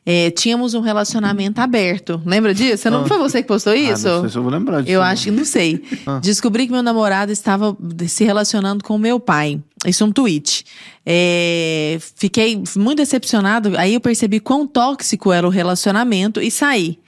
É, 0.04 0.30
tínhamos 0.30 0.74
um 0.74 0.80
relacionamento 0.80 1.60
aberto. 1.60 2.20
Lembra 2.26 2.52
disso? 2.52 2.90
Não 2.90 3.06
foi 3.06 3.16
você 3.18 3.40
que 3.42 3.48
postou 3.48 3.72
Ah, 3.72 3.76
isso? 3.76 4.06
não 4.08 4.20
sei 4.20 4.30
se 4.30 4.36
eu 4.38 4.42
vou 4.42 4.52
lembrar 4.52 4.80
disso. 4.82 4.92
Eu 4.92 5.02
acho 5.02 5.24
que 5.24 5.30
não 5.30 5.44
sei. 5.44 5.82
Descobri 6.20 6.66
que 6.66 6.72
meu 6.72 6.82
namorado 6.82 7.32
estava 7.32 7.76
se 8.06 8.22
relacionando 8.24 8.84
com 8.84 8.98
meu 8.98 9.18
pai. 9.18 9.60
Isso 9.86 10.04
é 10.04 10.06
um 10.06 10.12
tweet. 10.12 10.64
É, 11.06 11.98
fiquei 12.16 12.62
muito 12.76 12.98
decepcionado. 12.98 13.76
Aí 13.78 13.94
eu 13.94 14.00
percebi 14.00 14.40
quão 14.40 14.66
tóxico 14.66 15.32
era 15.32 15.46
o 15.46 15.50
relacionamento 15.50 16.40
e 16.40 16.50
saí. 16.50 16.98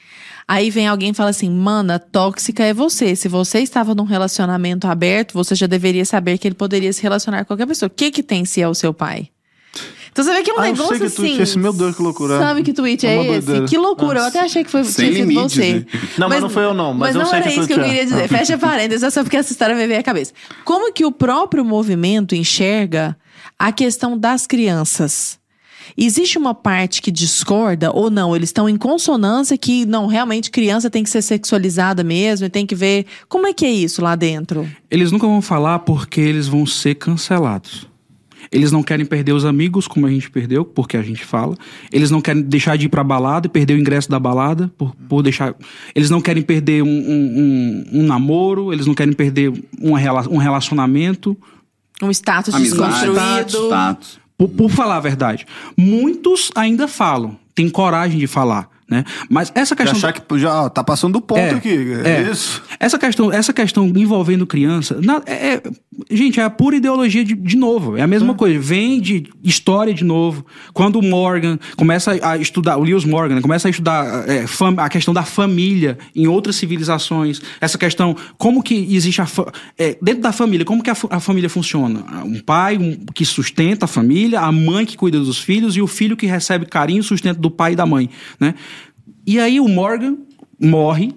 Aí 0.46 0.70
vem 0.70 0.86
alguém 0.86 1.10
e 1.10 1.14
fala 1.14 1.30
assim: 1.30 1.48
Mana, 1.50 1.98
tóxica 1.98 2.62
é 2.62 2.74
você. 2.74 3.16
Se 3.16 3.28
você 3.28 3.60
estava 3.60 3.94
num 3.94 4.04
relacionamento 4.04 4.86
aberto, 4.86 5.32
você 5.34 5.54
já 5.54 5.66
deveria 5.66 6.04
saber 6.04 6.36
que 6.38 6.46
ele 6.48 6.54
poderia 6.54 6.92
se 6.92 7.02
relacionar 7.02 7.38
com 7.40 7.46
qualquer 7.48 7.66
pessoa. 7.66 7.86
O 7.86 7.90
que 7.90 8.10
que 8.10 8.22
tem 8.22 8.44
se 8.44 8.60
é 8.60 8.68
o 8.68 8.74
seu 8.74 8.92
pai? 8.92 9.28
Então 10.12 10.24
você 10.24 10.32
vê 10.32 10.42
que 10.44 10.50
é 10.50 10.54
um 10.54 10.60
Ah, 10.60 10.68
eu 10.70 10.76
sei 10.76 10.84
negócio 10.84 10.98
que 11.00 11.04
assim. 11.06 11.16
tweet 11.16 11.40
é 11.40 11.42
esse. 11.42 11.58
Meu 11.58 11.72
Deus, 11.72 11.96
que 11.96 12.02
loucura. 12.02 12.38
Sabe 12.38 12.62
que 12.62 12.72
tweet 12.72 13.04
É 13.04 13.10
é, 13.16 13.20
esse? 13.20 13.28
doideira. 13.46 13.66
Que 13.66 13.76
loucura. 13.76 14.20
Eu 14.20 14.24
até 14.26 14.40
achei 14.40 14.62
que 14.62 14.70
foi 14.70 14.84
Sem 14.84 15.06
tinha 15.10 15.18
sido 15.24 15.28
limites, 15.28 15.56
você. 15.56 15.72
né? 15.74 15.86
Não, 16.16 16.28
mas 16.28 16.40
não 16.40 16.48
foi 16.50 16.64
eu 16.64 16.72
não, 16.74 16.94
mas 16.94 17.16
eu 17.16 17.22
não 17.22 17.28
sei 17.28 17.38
era 17.40 17.48
que 17.48 17.58
isso 17.58 17.66
que 17.66 17.72
eu 17.72 17.80
é. 17.80 17.84
queria 17.84 18.04
dizer. 18.04 18.28
Fecha 18.28 18.56
parênteses, 18.56 19.02
é 19.02 19.10
só 19.10 19.24
porque 19.24 19.36
essa 19.36 19.50
história 19.50 19.74
me 19.74 19.86
veio 19.88 19.98
à 19.98 20.02
cabeça. 20.04 20.32
Como 20.64 20.92
que 20.92 21.04
o 21.04 21.10
próprio 21.10 21.64
movimento 21.64 22.34
enxerga 22.36 23.16
a 23.58 23.72
questão 23.72 24.16
das 24.16 24.46
crianças? 24.46 25.36
Existe 25.96 26.38
uma 26.38 26.54
parte 26.54 27.00
que 27.02 27.10
discorda 27.10 27.90
ou 27.92 28.10
não? 28.10 28.34
Eles 28.34 28.48
estão 28.48 28.68
em 28.68 28.76
consonância 28.76 29.56
que 29.58 29.84
não, 29.86 30.06
realmente 30.06 30.50
criança 30.50 30.88
tem 30.90 31.02
que 31.04 31.10
ser 31.10 31.22
sexualizada 31.22 32.02
mesmo 32.04 32.46
e 32.46 32.50
tem 32.50 32.66
que 32.66 32.74
ver. 32.74 33.06
Como 33.28 33.46
é 33.46 33.52
que 33.52 33.64
é 33.64 33.70
isso 33.70 34.02
lá 34.02 34.14
dentro? 34.16 34.68
Eles 34.90 35.10
nunca 35.12 35.26
vão 35.26 35.42
falar 35.42 35.80
porque 35.80 36.20
eles 36.20 36.46
vão 36.46 36.64
ser 36.66 36.94
cancelados. 36.96 37.86
Eles 38.52 38.70
não 38.70 38.82
querem 38.82 39.04
perder 39.06 39.32
os 39.32 39.44
amigos, 39.44 39.88
como 39.88 40.06
a 40.06 40.10
gente 40.10 40.30
perdeu, 40.30 40.64
porque 40.64 40.96
a 40.96 41.02
gente 41.02 41.24
fala. 41.24 41.56
Eles 41.90 42.10
não 42.10 42.20
querem 42.20 42.42
deixar 42.42 42.76
de 42.76 42.86
ir 42.86 42.88
pra 42.88 43.02
balada 43.02 43.46
e 43.46 43.50
perder 43.50 43.74
o 43.74 43.78
ingresso 43.80 44.08
da 44.08 44.20
balada, 44.20 44.70
por, 44.78 44.94
por 45.08 45.22
deixar. 45.22 45.54
Eles 45.94 46.08
não 46.10 46.20
querem 46.20 46.42
perder 46.42 46.82
um, 46.82 46.86
um- 46.86 47.84
um- 47.94 48.00
um 48.00 48.06
namoro, 48.06 48.72
eles 48.72 48.86
não 48.86 48.94
querem 48.94 49.12
perder 49.14 49.50
uma 49.80 49.98
rela- 49.98 50.28
um 50.30 50.36
relacionamento. 50.36 51.36
Um 52.02 52.10
status 52.10 52.54
Amizade, 52.54 53.06
desconstruído. 53.06 53.66
status. 53.66 54.20
Por, 54.36 54.48
por 54.48 54.70
falar 54.70 54.96
a 54.96 55.00
verdade. 55.00 55.46
Muitos 55.76 56.50
ainda 56.54 56.88
falam, 56.88 57.36
têm 57.54 57.68
coragem 57.70 58.18
de 58.18 58.26
falar, 58.26 58.68
né? 58.90 59.04
Mas 59.30 59.52
essa 59.54 59.74
De 59.74 59.82
questão. 59.82 59.96
achar 59.96 60.12
que 60.12 60.38
já 60.38 60.68
tá 60.68 60.82
passando 60.82 61.12
do 61.14 61.20
ponto 61.20 61.38
É, 61.40 61.50
aqui. 61.50 61.92
É, 62.04 62.08
é. 62.10 62.30
isso. 62.30 62.62
Essa 62.80 62.98
questão, 62.98 63.32
essa 63.32 63.52
questão 63.52 63.86
envolvendo 63.86 64.46
criança, 64.46 64.98
na- 65.02 65.22
é- 65.24 65.54
é- 65.54 65.62
Gente, 66.10 66.40
é 66.40 66.42
a 66.42 66.50
pura 66.50 66.76
ideologia 66.76 67.24
de, 67.24 67.34
de 67.34 67.56
novo. 67.56 67.96
É 67.96 68.02
a 68.02 68.06
mesma 68.06 68.34
coisa. 68.34 68.58
Vem 68.58 69.00
de 69.00 69.24
história 69.42 69.94
de 69.94 70.04
novo. 70.04 70.44
Quando 70.72 70.96
o 70.98 71.02
Morgan 71.02 71.58
começa 71.76 72.18
a 72.22 72.36
estudar, 72.36 72.76
o 72.76 72.82
Lewis 72.82 73.04
Morgan 73.04 73.36
né, 73.36 73.40
começa 73.40 73.68
a 73.68 73.70
estudar 73.70 74.28
é, 74.28 74.44
a 74.78 74.88
questão 74.88 75.14
da 75.14 75.22
família 75.22 75.98
em 76.14 76.26
outras 76.26 76.56
civilizações, 76.56 77.40
essa 77.60 77.78
questão, 77.78 78.16
como 78.36 78.62
que 78.62 78.74
existe 78.94 79.20
a. 79.20 79.26
é, 79.78 79.96
dentro 80.02 80.22
da 80.22 80.32
família, 80.32 80.64
como 80.64 80.82
que 80.82 80.90
a, 80.90 80.96
a 81.10 81.20
família 81.20 81.48
funciona? 81.48 82.04
Um 82.24 82.40
pai 82.40 82.76
um- 82.76 83.04
que 83.14 83.24
sustenta 83.24 83.84
a 83.84 83.88
família, 83.88 84.40
a 84.40 84.50
mãe 84.50 84.84
que 84.84 84.96
cuida 84.96 85.18
dos 85.18 85.38
filhos 85.38 85.76
e 85.76 85.82
o 85.82 85.86
filho 85.86 86.16
que 86.16 86.26
recebe 86.26 86.66
carinho 86.66 87.00
e 87.00 87.04
sustento 87.04 87.40
do 87.40 87.50
pai 87.50 87.72
e 87.72 87.76
da 87.76 87.86
mãe. 87.86 88.10
Né? 88.40 88.54
E 89.26 89.38
aí 89.38 89.60
o 89.60 89.68
Morgan 89.68 90.16
morre 90.60 91.12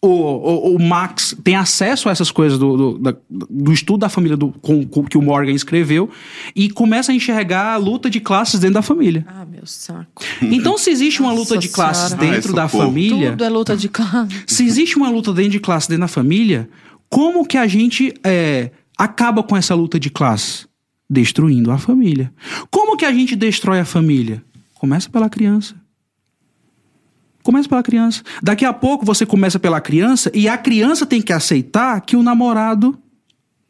o, 0.00 0.08
o, 0.08 0.76
o 0.76 0.78
Max 0.82 1.36
tem 1.42 1.56
acesso 1.56 2.08
a 2.08 2.12
essas 2.12 2.30
coisas 2.30 2.58
do, 2.58 2.76
do, 2.76 2.98
da- 2.98 3.16
do 3.28 3.72
estudo 3.72 3.98
da 4.00 4.08
família 4.08 4.36
do, 4.36 4.50
com, 4.60 4.86
com- 4.86 5.04
que 5.04 5.18
o 5.18 5.22
Morgan 5.22 5.52
escreveu 5.52 6.08
e 6.54 6.70
começa 6.70 7.10
a 7.10 7.14
enxergar 7.14 7.72
a 7.72 7.76
luta 7.76 8.08
de 8.08 8.20
classes 8.20 8.60
dentro 8.60 8.74
da 8.74 8.82
família. 8.82 9.26
Ah, 9.28 9.44
meu 9.44 9.66
saco. 9.66 10.22
Então, 10.42 10.78
se 10.78 10.90
existe 10.90 11.20
uma 11.20 11.32
luta 11.32 11.54
Nossa 11.56 11.58
de 11.66 11.68
classes 11.72 12.10
Senhora. 12.12 12.30
dentro 12.30 12.50
Ai, 12.50 12.56
da 12.56 12.68
família, 12.68 13.30
Tudo 13.32 13.44
é 13.44 13.48
luta 13.48 13.76
de 13.76 13.88
classe. 13.88 14.44
se 14.46 14.64
existe 14.64 14.96
uma 14.96 15.10
luta 15.10 15.32
dentro 15.32 15.50
de 15.52 15.60
classe 15.60 15.88
dentro 15.88 16.02
da 16.02 16.08
família, 16.08 16.68
como 17.08 17.44
que 17.46 17.56
a 17.56 17.66
gente 17.66 18.14
é, 18.22 18.70
acaba 18.96 19.42
com 19.42 19.56
essa 19.56 19.74
luta 19.74 19.98
de 19.98 20.10
classe? 20.10 20.66
Destruindo 21.10 21.70
a 21.72 21.78
família. 21.78 22.30
Como 22.70 22.96
que 22.96 23.04
a 23.04 23.12
gente 23.12 23.34
destrói 23.34 23.80
a 23.80 23.84
família? 23.84 24.42
Começa 24.74 25.08
pela 25.08 25.28
criança. 25.30 25.74
Começa 27.42 27.68
pela 27.68 27.82
criança. 27.82 28.22
Daqui 28.42 28.64
a 28.64 28.72
pouco 28.72 29.04
você 29.04 29.24
começa 29.24 29.58
pela 29.58 29.80
criança 29.80 30.30
e 30.34 30.48
a 30.48 30.58
criança 30.58 31.06
tem 31.06 31.22
que 31.22 31.32
aceitar 31.32 32.00
que 32.00 32.16
o 32.16 32.22
namorado 32.22 32.98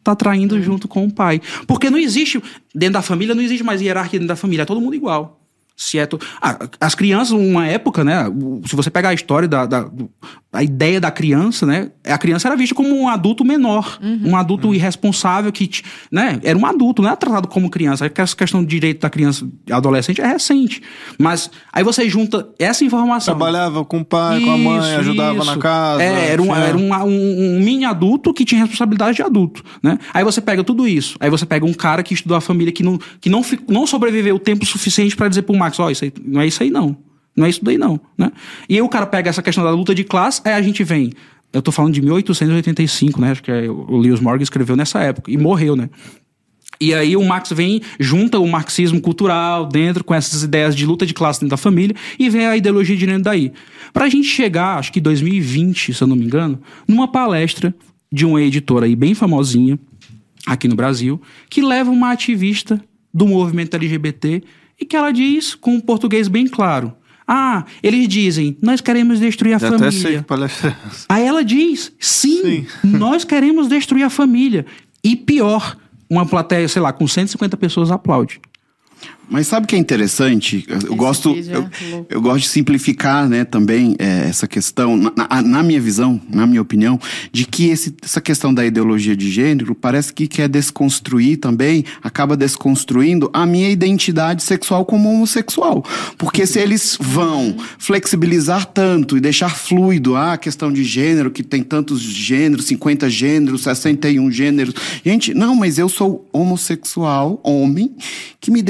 tá 0.03 0.16
traindo 0.16 0.61
junto 0.62 0.89
com 0.89 1.05
o 1.05 1.12
pai. 1.12 1.41
Porque 1.66 1.91
não 1.91 1.99
existe, 1.99 2.43
dentro 2.75 2.95
da 2.95 3.03
família, 3.03 3.35
não 3.35 3.43
existe 3.43 3.62
mais 3.62 3.81
hierarquia 3.81 4.19
dentro 4.19 4.29
da 4.29 4.37
família, 4.37 4.62
é 4.62 4.66
todo 4.66 4.81
mundo 4.81 4.95
igual. 4.95 5.41
Se 5.77 5.97
é 5.97 6.07
to... 6.07 6.19
ah, 6.43 6.69
as 6.81 6.95
crianças, 6.95 7.31
uma 7.31 7.66
época, 7.66 8.03
né? 8.03 8.25
Se 8.66 8.75
você 8.75 8.91
pegar 8.91 9.11
a 9.11 9.14
história 9.14 9.47
da, 9.47 9.64
da 9.64 9.89
a 10.51 10.62
ideia 10.62 10.99
da 10.99 11.11
criança, 11.11 11.66
né? 11.66 11.90
A 12.07 12.16
criança 12.16 12.49
era 12.49 12.57
vista 12.57 12.74
como 12.74 12.88
um 12.99 13.07
adulto 13.07 13.44
menor, 13.44 13.99
um 14.24 14.34
adulto 14.34 14.74
irresponsável 14.74 15.53
que, 15.53 15.68
né? 16.11 16.40
Era 16.42 16.57
um 16.59 16.64
adulto, 16.64 17.03
não 17.03 17.09
era 17.11 17.16
tratado 17.18 17.46
como 17.49 17.68
criança. 17.68 18.07
Aí 18.07 18.11
Essa 18.16 18.34
questão 18.34 18.62
do 18.62 18.66
direito 18.66 19.01
da 19.03 19.11
criança 19.11 19.46
e 19.66 19.72
adolescente 19.72 20.22
é 20.22 20.26
recente. 20.26 20.80
Mas 21.18 21.51
aí 21.70 21.84
você 21.84 22.09
junta 22.09 22.49
essa 22.59 22.82
informação. 22.82 23.34
Trabalhava 23.36 23.84
com 23.84 23.99
o 24.01 24.05
pai, 24.05 24.40
com 24.40 24.51
a 24.51 24.57
mãe, 24.57 24.78
Isso, 24.78 25.01
ajudava 25.01 25.44
na 25.44 25.53
isso. 25.53 25.59
casa. 25.61 26.03
É, 26.03 26.30
era, 26.32 26.40
um, 26.42 26.57
era 26.57 26.76
um, 26.76 26.92
um- 27.07 27.57
um 27.57 27.61
mini 27.61 27.84
adulto 27.84 28.32
que 28.32 28.44
tinha 28.44 28.61
responsabilidade 28.62 29.16
de 29.16 29.22
adulto, 29.22 29.62
né? 29.82 29.99
Aí 30.14 30.24
você 30.24 30.40
pega 30.40 30.64
tudo 30.64 30.88
isso. 30.88 31.16
Aí 31.20 31.28
você 31.28 31.44
pega 31.44 31.66
um 31.66 31.74
cara 31.74 32.03
que 32.03 32.14
estudou 32.14 32.36
a 32.36 32.40
família 32.40 32.72
que 32.72 32.82
não, 32.82 32.99
que 33.20 33.28
não, 33.28 33.42
não 33.68 33.86
sobreviveu 33.86 34.36
o 34.36 34.38
tempo 34.38 34.64
suficiente 34.64 35.14
pra 35.14 35.28
dizer 35.28 35.42
pro 35.42 35.55
Max, 35.57 35.78
ó, 35.78 35.90
isso 35.90 36.05
aí, 36.05 36.12
não 36.24 36.40
é 36.40 36.46
isso 36.46 36.62
aí 36.62 36.70
não. 36.70 36.96
Não 37.39 37.47
é 37.47 37.51
isso 37.51 37.64
daí 37.64 37.78
não, 37.78 38.01
né? 38.16 38.32
E 38.68 38.74
aí 38.74 38.82
o 38.82 38.89
cara 38.89 39.07
pega 39.07 39.30
essa 39.30 39.43
questão 39.43 39.62
da 39.62 39.70
luta 39.70 39.95
de 39.95 40.05
classe, 40.05 40.43
aí 40.45 40.53
a 40.53 40.62
gente 40.62 40.82
vem... 40.82 41.12
Eu 41.51 41.62
tô 41.62 41.72
falando 41.72 41.95
de 41.95 42.03
1885, 42.03 43.20
né? 43.22 43.30
Acho 43.30 43.43
que 43.43 43.51
é, 43.51 43.70
o 43.70 43.97
Lewis 43.97 44.20
Morgan 44.20 44.43
escreveu 44.43 44.76
nessa 44.76 45.01
época. 45.01 45.30
E 45.30 45.39
morreu, 45.39 45.74
né? 45.74 45.89
E 46.80 46.93
aí 46.95 47.16
o 47.16 47.24
Marx 47.24 47.51
vem, 47.53 47.80
junta 47.99 48.39
o 48.39 48.47
marxismo 48.47 49.01
cultural 49.01 49.66
dentro 49.66 50.05
com 50.05 50.14
essas 50.14 50.43
ideias 50.43 50.76
de 50.76 50.84
luta 50.84 51.07
de 51.07 51.14
classe 51.14 51.41
dentro 51.41 51.51
da 51.51 51.57
família 51.57 51.97
e 52.18 52.28
vem 52.28 52.47
a 52.47 52.57
ideologia 52.57 52.97
de 52.97 53.07
dentro 53.07 53.24
daí. 53.24 53.53
Pra 53.93 54.09
gente 54.09 54.28
chegar, 54.28 54.78
acho 54.78 54.93
que 54.93 55.01
2020, 55.01 55.95
se 55.95 56.03
eu 56.03 56.07
não 56.07 56.14
me 56.14 56.24
engano, 56.24 56.61
numa 56.86 57.09
palestra 57.09 57.74
de 58.12 58.26
uma 58.26 58.43
editora 58.43 58.86
aí 58.86 58.95
bem 58.95 59.14
famosinha 59.14 59.78
aqui 60.47 60.68
no 60.68 60.76
Brasil, 60.76 61.20
que 61.51 61.62
leva 61.62 61.91
uma 61.91 62.12
ativista 62.12 62.80
do 63.12 63.26
movimento 63.26 63.74
LGBT 63.74 64.43
e 64.80 64.84
que 64.84 64.97
ela 64.97 65.11
diz 65.11 65.55
com 65.55 65.74
um 65.74 65.80
português 65.80 66.28
bem 66.28 66.47
claro: 66.47 66.93
"Ah, 67.29 67.64
eles 67.83 68.09
dizem, 68.09 68.57
nós 68.62 68.81
queremos 68.81 69.20
destruir 69.20 69.53
a 69.55 69.59
Já 69.59 69.68
até 69.68 69.91
sei 69.91 70.01
família". 70.03 70.22
palestra 70.22 70.70
é. 70.70 70.91
Aí 71.11 71.26
ela 71.26 71.45
diz: 71.45 71.93
sim, 72.01 72.43
Sim. 72.43 72.66
nós 72.83 73.22
queremos 73.22 73.68
destruir 73.68 74.03
a 74.03 74.11
família. 74.11 74.64
E 75.05 75.14
pior, 75.14 75.76
uma 76.09 76.24
plateia, 76.24 76.66
sei 76.66 76.81
lá, 76.81 76.93
com 76.93 77.07
150 77.07 77.57
pessoas 77.57 77.91
aplaude. 77.91 78.41
Mas 79.31 79.47
sabe 79.47 79.64
o 79.64 79.68
que 79.68 79.76
é 79.76 79.79
interessante? 79.79 80.64
Eu 80.68 80.79
Esse 80.79 80.87
gosto, 80.89 81.31
é 81.35 81.39
eu, 81.57 82.07
eu 82.09 82.20
gosto 82.20 82.43
de 82.45 82.49
simplificar, 82.49 83.29
né, 83.29 83.45
também 83.45 83.95
é, 83.99 84.29
essa 84.29 84.47
questão, 84.47 84.97
na, 84.97 85.12
na- 85.43 85.62
minha 85.62 85.81
visão, 85.81 86.20
na 86.31 86.47
minha 86.47 86.62
opinião, 86.62 86.99
de 87.31 87.45
que 87.45 87.68
esse- 87.68 87.95
essa 88.03 88.20
questão 88.20 88.55
da 88.55 88.64
ideologia 88.64 89.14
de 89.16 89.31
gênero 89.31 89.74
parece 89.74 90.12
que 90.14 90.26
quer 90.26 90.49
desconstruir 90.49 91.37
também, 91.39 91.85
acaba 92.03 92.37
desconstruindo 92.37 93.29
a 93.33 93.45
minha 93.45 93.68
identidade 93.70 94.43
sexual 94.43 94.85
como 94.85 95.11
homossexual. 95.11 95.85
Porque 96.16 96.47
se 96.47 96.59
eles 96.59 96.97
vão 97.01 97.57
flexibilizar 97.79 98.64
tanto 98.66 99.16
e 99.16 99.20
deixar 99.20 99.51
fluido 99.51 100.16
ah, 100.16 100.33
a 100.35 100.39
questão 100.39 100.72
de 100.72 100.85
gênero, 100.85 101.31
que 101.31 101.43
tem 101.43 101.62
tantos 101.62 102.01
gêneros, 102.01 102.64
50 102.66 103.11
gêneros, 103.11 103.62
61 103.62 104.31
gêneros. 104.31 104.74
Gente, 105.05 105.35
não, 105.35 105.55
mas 105.55 105.79
eu 105.79 105.89
sou 105.89 106.26
homossexual, 106.33 107.41
homem, 107.43 107.91
que 108.41 108.51
me 108.51 108.62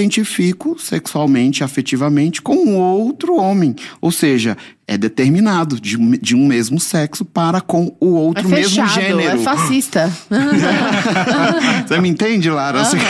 sexualmente, 0.79 1.65
afetivamente 1.65 2.43
com 2.43 2.77
outro 2.77 3.37
homem. 3.37 3.75
Ou 4.01 4.11
seja, 4.11 4.57
é 4.89 4.97
determinado 4.99 5.79
de, 5.79 5.97
um- 5.99 6.13
de 6.13 6.35
um 6.35 6.47
mesmo 6.47 6.81
sexo 6.81 7.25
para 7.25 7.61
com 7.61 7.95
o 8.01 8.17
É 8.17 8.21
outro 8.21 8.49
mesmo 8.49 8.83
fechado, 8.83 8.95
gênero. 8.95 9.21
é 9.21 9.37
fascista. 9.37 10.11
Você 11.87 12.01
me 12.01 12.09
entende, 12.09 12.51
Lara? 12.51 12.81
Assim. 12.81 12.97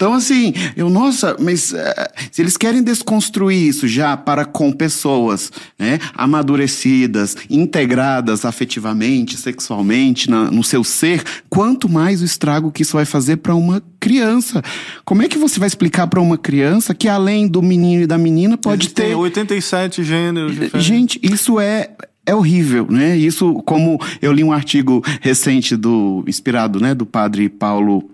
Então, 0.00 0.14
assim, 0.14 0.54
eu, 0.76 0.88
nossa, 0.88 1.36
mas 1.38 1.74
eh, 1.74 2.10
se 2.32 2.40
eles 2.40 2.56
querem 2.56 2.82
desconstruir 2.82 3.68
isso 3.68 3.86
já 3.86 4.16
para 4.16 4.44
com 4.46 4.72
pessoas 4.72 5.50
né, 5.78 5.98
amadurecidas, 6.14 7.36
integradas 7.50 8.44
afetivamente, 8.46 9.36
sexualmente, 9.36 10.30
na- 10.30 10.50
no 10.50 10.64
seu 10.64 10.82
ser, 10.82 11.22
quanto 11.50 11.86
mais 11.88 12.22
o 12.22 12.24
estrago 12.24 12.70
que 12.72 12.82
isso 12.82 12.96
vai 12.96 13.04
fazer 13.04 13.36
para 13.38 13.54
uma 13.54 13.82
criança. 14.00 14.62
Como 15.04 15.22
é 15.22 15.28
que 15.28 15.36
você 15.36 15.58
vai 15.60 15.66
explicar 15.66 16.06
para 16.06 16.20
uma 16.20 16.38
criança 16.38 16.94
que 16.94 17.06
além 17.06 17.46
do 17.46 17.60
menino 17.60 18.04
e 18.04 18.06
da 18.06 18.16
menina 18.16 18.56
pode 18.56 18.84
Existem 18.86 19.08
ter 19.10 19.14
87 19.14 20.02
gêneros 20.02 20.52
diferentes. 20.52 20.82
Gente, 21.00 21.18
isso 21.22 21.58
é 21.58 21.92
é 22.26 22.34
horrível, 22.34 22.86
né? 22.90 23.16
Isso, 23.16 23.54
como 23.64 23.98
eu 24.20 24.30
li 24.30 24.44
um 24.44 24.52
artigo 24.52 25.02
recente 25.22 25.74
do 25.74 26.22
inspirado, 26.28 26.78
né, 26.78 26.94
do 26.94 27.06
padre 27.06 27.48
Paulo 27.48 28.08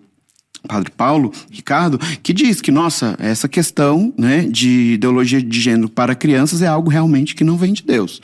Padre 0.69 0.91
Paulo 0.91 1.33
Ricardo, 1.51 1.99
que 2.23 2.33
diz 2.33 2.61
que, 2.61 2.71
nossa, 2.73 3.17
essa 3.21 3.49
questão 3.49 4.13
né, 4.17 4.43
de 4.43 4.95
ideologia 4.95 5.41
de 5.41 5.61
gênero 5.61 5.89
para 5.89 6.15
crianças 6.15 6.63
é 6.63 6.67
algo 6.67 6.91
realmente 6.91 7.35
que 7.35 7.45
não 7.45 7.57
vem 7.57 7.73
de 7.73 7.83
Deus. 7.85 8.21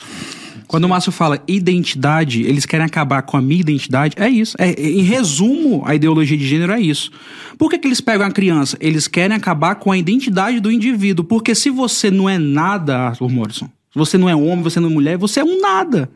Quando 0.67 0.85
o 0.85 0.89
Márcio 0.89 1.11
fala 1.11 1.41
identidade, 1.47 2.41
eles 2.41 2.65
querem 2.65 2.85
acabar 2.85 3.21
com 3.21 3.37
a 3.37 3.41
minha 3.41 3.61
identidade, 3.61 4.15
é 4.17 4.27
isso. 4.27 4.57
É, 4.59 4.71
é, 4.71 4.89
em 4.89 5.03
resumo, 5.03 5.83
a 5.85 5.95
ideologia 5.95 6.37
de 6.37 6.47
gênero 6.47 6.73
é 6.73 6.81
isso. 6.81 7.11
Por 7.57 7.69
que, 7.69 7.77
que 7.77 7.87
eles 7.87 8.01
pegam 8.01 8.25
a 8.25 8.31
criança? 8.31 8.75
Eles 8.81 9.07
querem 9.07 9.37
acabar 9.37 9.75
com 9.75 9.91
a 9.91 9.97
identidade 9.97 10.59
do 10.59 10.71
indivíduo. 10.71 11.23
Porque 11.23 11.53
se 11.53 11.69
você 11.69 12.09
não 12.09 12.27
é 12.27 12.37
nada, 12.37 12.97
Arthur 12.97 13.29
Morrison, 13.29 13.69
você 13.93 14.17
não 14.17 14.29
é 14.29 14.35
homem, 14.35 14.63
você 14.63 14.79
não 14.79 14.89
é 14.89 14.93
mulher, 14.93 15.17
você 15.17 15.39
é 15.39 15.43
um 15.43 15.59
nada. 15.59 16.09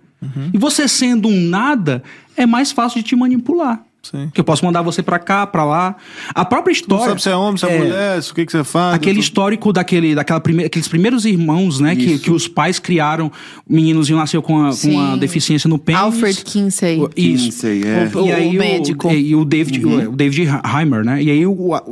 E 0.53 0.57
você 0.57 0.88
sendo 0.88 1.28
um 1.28 1.41
nada, 1.41 2.01
é 2.36 2.45
mais 2.45 2.71
fácil 2.71 3.01
de 3.01 3.07
te 3.07 3.15
manipular. 3.15 3.84
Sim. 4.12 4.30
Que 4.34 4.39
eu 4.39 4.43
posso 4.43 4.64
mandar 4.66 4.82
você 4.82 5.01
pra 5.03 5.20
cá, 5.20 5.45
pra 5.47 5.64
lá. 5.64 5.95
A 6.34 6.45
própria 6.45 6.72
Não 6.72 6.76
história. 6.78 7.05
sabe 7.05 7.22
se 7.22 7.30
é 7.30 7.36
homem, 7.36 7.58
se 7.58 7.66
é, 7.66 7.78
mulher, 7.78 8.22
se 8.24 8.32
o 8.32 8.36
que, 8.36 8.45
que 8.45 8.51
você 8.51 8.64
faz. 8.64 8.95
Aquele 8.95 9.20
histórico 9.20 9.74
daquele, 9.74 10.16
daquela 10.16 10.39
prime 10.39 10.64
aqueles 10.66 10.88
primeiros 10.88 11.26
irmãos, 11.26 11.80
né? 11.80 11.95
Que, 11.95 12.14
Isso. 12.14 12.24
que 12.24 12.32
os 12.32 12.47
pais 12.47 12.80
criaram. 12.80 13.32
O 13.68 13.74
meninozinho 13.74 14.18
nasceu 14.18 14.41
com, 14.41 14.62
a, 14.62 14.68
com 14.70 14.72
Sim. 14.74 14.95
uma 14.95 15.18
deficiência 15.18 15.68
no 15.68 15.78
pênis. 15.78 16.01
Alfred 16.01 16.43
Kinsey. 16.43 16.99
Isso. 17.16 17.45
Kinsey, 17.45 17.82
é. 17.86 18.10
O- 18.18 18.28
E 18.28 18.32
aí 18.32 18.55
o 18.55 18.60
médico. 18.60 19.12
E, 19.12 19.30
e 19.30 19.36
o 19.36 19.43
David, 19.45 19.86
o, 19.86 20.12
o 20.12 20.16
David 20.16 20.47
Heimer, 20.78 21.03
né? 21.03 21.22
E 21.22 21.30
aí 21.30 21.43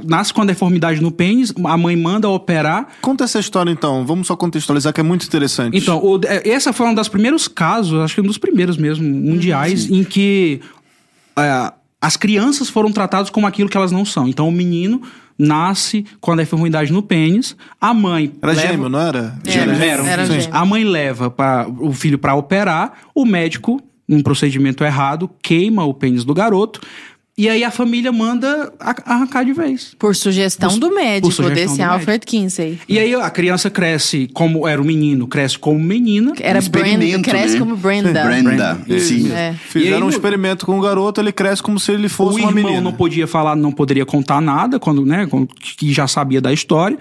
nasce 0.05 0.33
com 0.33 0.41
a 0.41 0.45
deformidade 0.45 1.01
no 1.01 1.11
pênis, 1.11 1.53
a 1.65 1.77
mãe 1.77 1.95
manda 1.95 2.29
operar. 2.29 2.87
Conta 3.01 3.23
essa 3.23 3.39
história 3.39 3.71
então, 3.71 4.05
vamos 4.05 4.27
só 4.27 4.35
contextualizar 4.35 4.93
que 4.93 4.99
é 4.99 5.03
muito 5.03 5.25
interessante. 5.25 5.77
Então, 5.77 5.97
o, 6.03 6.19
é, 6.25 6.49
essa 6.49 6.71
foi 6.71 6.87
um 6.87 6.93
dos 6.93 7.07
primeiros 7.07 7.47
casos, 7.47 7.99
acho 8.01 8.15
que 8.15 8.21
um 8.21 8.25
dos 8.25 8.37
primeiros 8.37 8.77
mesmo, 8.77 9.03
mundiais, 9.07 9.89
em 9.89 10.03
que 10.03 10.61
é, 11.37 11.73
as 12.05 12.15
crianças 12.17 12.69
foram 12.69 12.91
tratadas 12.91 13.29
como 13.29 13.47
aquilo 13.47 13.69
que 13.69 13.75
elas 13.77 13.91
não 13.91 14.05
são. 14.05 14.27
Então, 14.27 14.47
o 14.47 14.51
menino 14.51 15.01
nasce 15.37 16.05
com 16.21 16.31
a 16.31 16.35
deformidade 16.35 16.93
no 16.93 17.01
pênis, 17.01 17.55
a 17.81 17.93
mãe. 17.93 18.31
Era 18.41 18.51
leva- 18.53 18.67
gêmeo, 18.71 18.89
não 18.89 18.99
era? 18.99 19.37
Era, 19.45 19.85
Eram. 19.85 20.05
era 20.05 20.25
Sim. 20.25 20.39
gêmeo. 20.39 20.55
A 20.55 20.65
mãe 20.65 20.83
leva 20.83 21.29
pra, 21.29 21.67
o 21.79 21.91
filho 21.91 22.17
para 22.17 22.35
operar, 22.35 22.93
o 23.13 23.25
médico, 23.25 23.81
num 24.07 24.21
procedimento 24.21 24.83
errado, 24.83 25.29
queima 25.41 25.83
o 25.83 25.93
pênis 25.93 26.23
do 26.23 26.33
garoto. 26.33 26.79
E 27.37 27.49
aí 27.49 27.65
a 27.65 27.69
família 27.71 28.13
manda 28.13 28.71
a- 28.79 28.95
arrancar 29.13 29.43
de 29.43 29.51
vez. 29.51 29.93
Por 29.99 30.15
sugestão 30.15 30.69
Por- 30.69 30.79
do 30.79 30.95
médico, 30.95 31.33
sugestão 31.33 31.53
desse 31.53 31.77
do 31.77 31.83
Alfred 31.83 32.25
Kinsey. 32.25 32.79
E 32.87 32.97
aí 32.97 33.13
a 33.13 33.29
criança 33.29 33.69
cresce 33.69 34.29
como 34.33 34.65
era 34.65 34.81
o 34.81 34.85
menino, 34.85 35.27
cresce 35.27 35.59
como 35.59 35.77
menina. 35.77 36.31
Era 36.39 36.59
Um 36.59 36.69
Brenda, 36.69 37.19
cresce 37.21 37.53
né? 37.55 37.59
como 37.59 37.75
Brenda. 37.75 38.23
Brenda. 38.23 38.81
Isso. 38.87 39.07
Sim. 39.09 39.33
É. 39.33 39.53
Fizeram 39.53 39.97
aí, 39.97 40.03
um 40.03 40.09
experimento 40.09 40.65
com 40.65 40.79
o 40.79 40.81
garoto, 40.81 41.19
ele 41.19 41.33
cresce 41.33 41.61
como 41.61 41.77
se 41.77 41.91
ele 41.91 42.07
fosse 42.07 42.39
o 42.39 42.43
uma 42.43 42.49
irmão 42.51 42.63
menina. 42.63 42.81
não 42.81 42.93
podia 42.93 43.27
falar, 43.27 43.53
não 43.57 43.71
poderia 43.73 44.05
contar 44.05 44.39
nada, 44.39 44.79
quando, 44.79 45.05
né, 45.05 45.27
quando, 45.29 45.47
que 45.59 45.91
já 45.91 46.07
sabia 46.07 46.39
da 46.39 46.53
história. 46.53 46.97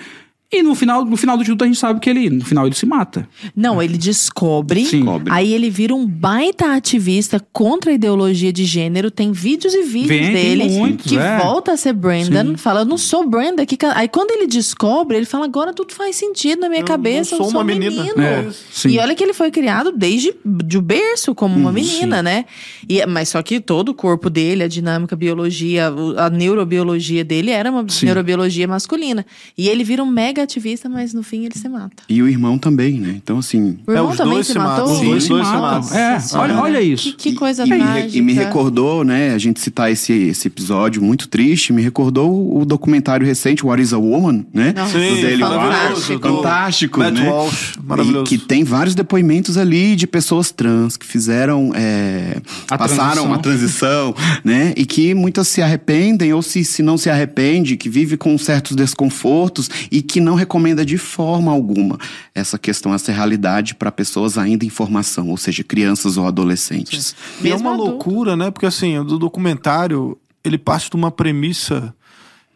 E 0.57 0.63
no 0.63 0.75
final, 0.75 1.05
no 1.05 1.17
final 1.17 1.37
do 1.37 1.45
tudo 1.45 1.65
a 1.65 1.67
gente 1.67 1.79
sabe 1.79 1.99
que 1.99 2.09
ele, 2.09 2.31
no 2.31 2.45
final 2.45 2.65
ele 2.67 2.75
se 2.77 2.87
mata. 2.87 3.29
Não, 3.57 3.83
ele 3.83 3.99
descobre, 3.99 4.85
Sim. 4.85 4.99
Descobre. 5.01 5.33
aí 5.33 5.53
ele 5.53 5.69
vira 5.69 5.93
um 5.95 6.07
baita 6.07 6.75
ativista 6.75 7.41
contra 7.53 7.91
a 7.91 7.95
ideologia 7.95 8.53
de 8.53 8.65
gênero. 8.65 9.11
Tem 9.11 9.33
vídeos 9.33 9.75
e 9.75 9.83
vídeos 9.83 10.09
Vem, 10.09 10.33
tem 10.33 10.33
dele 10.33 10.65
muitos, 10.71 11.07
que 11.11 11.19
é. 11.19 11.39
volta 11.39 11.73
a 11.73 11.77
ser 11.77 11.93
Brandon. 11.93 12.51
Sim. 12.53 12.57
Fala, 12.57 12.81
eu 12.83 12.85
não 12.85 12.97
sou 12.97 13.29
Brandon. 13.29 13.67
Que 13.67 13.77
ca-" 13.77 13.95
Aí 13.97 14.07
quando 14.09 14.31
ele 14.31 14.47
descobre, 14.47 15.17
ele 15.17 15.27
fala, 15.27 15.45
agora 15.45 15.73
tudo 15.73 15.93
faz 15.93 16.15
sentido 16.17 16.61
na 16.61 16.69
minha 16.69 16.83
Eu 16.83 16.87
cabeça. 16.87 17.33
não 17.37 17.39
eu 17.39 17.45
sou 17.45 17.51
sou 17.53 17.61
uma 17.61 17.65
menina. 17.65 17.91
menino. 18.03 18.23
É, 18.23 18.49
sim. 18.71 18.91
E 18.91 18.99
olha 19.01 19.15
que 19.15 19.25
ele 19.25 19.35
foi 19.35 19.51
criado 19.51 19.91
desde 19.91 20.33
de 20.65 20.81
berço 20.81 21.35
como 21.35 21.57
uma 21.59 21.73
menina, 21.73 22.23
né? 22.23 22.45
E, 22.89 23.05
mas 23.07 23.29
só 23.31 23.43
que 23.43 23.59
todo 23.61 23.89
o 23.89 23.95
corpo 23.95 24.31
dele, 24.31 24.63
a 24.63 24.69
dinâmica, 24.69 25.15
a 25.15 25.19
biologia, 25.19 25.93
a 26.17 26.31
neurobiologia 26.31 27.25
dele 27.25 27.51
era 27.51 27.71
uma 27.71 27.85
Sim. 27.89 28.07
neurobiologia 28.07 28.69
masculina. 28.69 29.27
E 29.59 29.69
ele 29.69 29.83
vira 29.83 30.03
um 30.03 30.07
mega 30.07 30.44
ativista, 30.45 30.89
mas 30.89 31.13
no 31.13 31.23
fim 31.23 31.45
ele 31.45 31.55
se 31.59 31.69
mata. 31.69 32.03
E 32.09 32.23
o 32.23 32.29
irmão 32.29 32.59
também, 32.59 33.01
né? 33.01 33.15
Então, 33.17 33.39
assim. 33.39 33.79
O 33.87 33.91
irmão 33.91 34.11
os 34.11 34.17
também 34.17 34.35
dois 34.35 34.47
se 34.47 34.59
matou? 34.59 34.87
matam, 34.89 34.93
os 34.93 35.01
dois 35.09 35.23
se 35.23 35.29
dois 35.29 35.47
se 35.47 35.53
matam. 35.53 35.99
É, 35.99 36.19
olha, 36.35 36.59
olha 36.61 36.81
isso. 36.81 37.17
Que, 37.17 37.31
que 37.31 37.35
coisa 37.35 37.65
e, 37.65 38.19
e 38.19 38.23
me, 38.23 38.33
e 38.33 38.35
recordou, 38.37 39.05
né, 39.05 39.33
a 39.35 39.39
gente 39.39 39.61
citar 39.61 39.91
esse, 39.91 40.13
esse 40.13 40.49
episódio 40.49 41.03
muito 41.03 41.29
triste, 41.29 41.73
me 41.73 41.83
recordou 41.83 42.57
o 42.57 42.65
documentário 42.65 43.27
recente, 43.27 43.65
What 43.65 43.83
is 43.83 43.93
a 43.93 43.99
Woman, 43.99 44.45
né? 44.53 44.73
Nossa, 44.77 44.99
Sim, 44.99 45.17
do 45.17 45.23
Daily 45.23 45.41
fantástico. 45.41 46.29
Fantástico, 46.29 46.99
Matt 47.01 47.15
né? 47.15 47.29
Walsh, 47.31 47.73
maravilhoso. 47.83 48.25
E 48.25 48.29
que 48.29 48.39
tem 48.39 48.65
vários 48.65 48.95
depoimentos 48.95 49.57
ali 49.57 49.97
de 49.97 50.07
pessoas 50.07 50.51
trans 50.51 50.97
que 50.97 51.07
fizeram, 51.07 51.73
é, 51.75 52.41
A 52.71 52.79
passaram 52.79 53.29
transição. 53.29 53.33
a 53.35 53.39
transição, 53.39 54.15
né? 54.45 54.73
E 54.77 54.85
que 54.85 55.15
muitas 55.15 55.49
se 55.49 55.63
arrependem, 55.63 56.33
ou 56.33 56.43
se, 56.43 56.65
se 56.65 56.83
não 56.83 56.97
se 56.97 57.09
arrepende, 57.11 57.77
que 57.77 57.89
vive 57.89 58.17
com 58.17 58.37
certos 58.39 58.77
desconfortos 58.77 59.71
e 59.91 60.03
que 60.03 60.21
não 60.21 60.34
recomenda 60.35 60.85
de 60.85 60.99
forma 60.99 61.53
alguma 61.53 61.99
essa 62.35 62.59
questão, 62.59 62.95
essa 62.95 63.13
realidade 63.13 63.75
para 63.75 63.91
pessoas 63.93 64.37
ainda 64.39 64.65
em 64.65 64.71
formação, 64.71 65.29
ou 65.31 65.37
seja, 65.37 65.63
crianças 65.65 66.17
ou 66.17 66.27
adolescentes. 66.27 67.15
E 67.43 67.51
é 67.51 67.57
uma 67.57 67.73
adulto. 67.73 67.91
loucura, 67.91 68.37
né? 68.37 68.51
Porque 68.51 68.67
assim, 68.67 69.03
do 69.05 69.19
documentário, 69.19 70.19
ele 70.45 70.59
parte 70.59 70.91
de 70.91 70.97
uma 70.97 71.11
premissa 71.11 71.95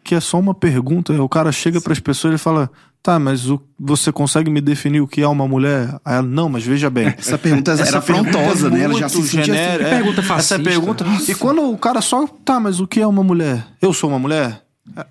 que 0.03 0.15
é 0.15 0.19
só 0.19 0.39
uma 0.39 0.53
pergunta. 0.53 1.13
O 1.21 1.29
cara 1.29 1.51
chega 1.51 1.79
para 1.79 1.93
as 1.93 1.99
pessoas 1.99 2.33
e 2.33 2.37
fala: 2.37 2.69
Tá, 3.01 3.17
mas 3.17 3.49
o, 3.49 3.61
você 3.79 4.11
consegue 4.11 4.49
me 4.51 4.59
definir 4.59 4.99
o 4.99 5.07
que 5.07 5.21
é 5.21 5.27
uma 5.27 5.47
mulher? 5.47 5.99
Aí 6.03 6.15
ela, 6.15 6.21
não, 6.21 6.49
mas 6.49 6.65
veja 6.65 6.89
bem. 6.89 7.13
Essa 7.17 7.37
pergunta 7.37 7.71
Essa 7.71 7.83
era 7.83 7.97
afrontosa, 7.99 8.67
é 8.67 8.71
né? 8.71 8.83
Ela 8.83 8.93
já 8.95 9.07
se 9.07 9.21
sentia 9.21 9.41
assim, 9.41 9.53
genérica, 9.53 9.83
Que 9.83 9.95
pergunta 9.95 10.21
Essa 10.21 10.27
fascista. 10.33 10.59
pergunta. 10.59 11.05
E 11.27 11.35
quando 11.35 11.71
o 11.71 11.77
cara 11.77 12.01
só. 12.01 12.27
Tá, 12.43 12.59
mas 12.59 12.79
o 12.79 12.87
que 12.87 12.99
é 12.99 13.07
uma 13.07 13.23
mulher? 13.23 13.65
Eu 13.81 13.93
sou 13.93 14.09
uma 14.09 14.19
mulher? 14.19 14.61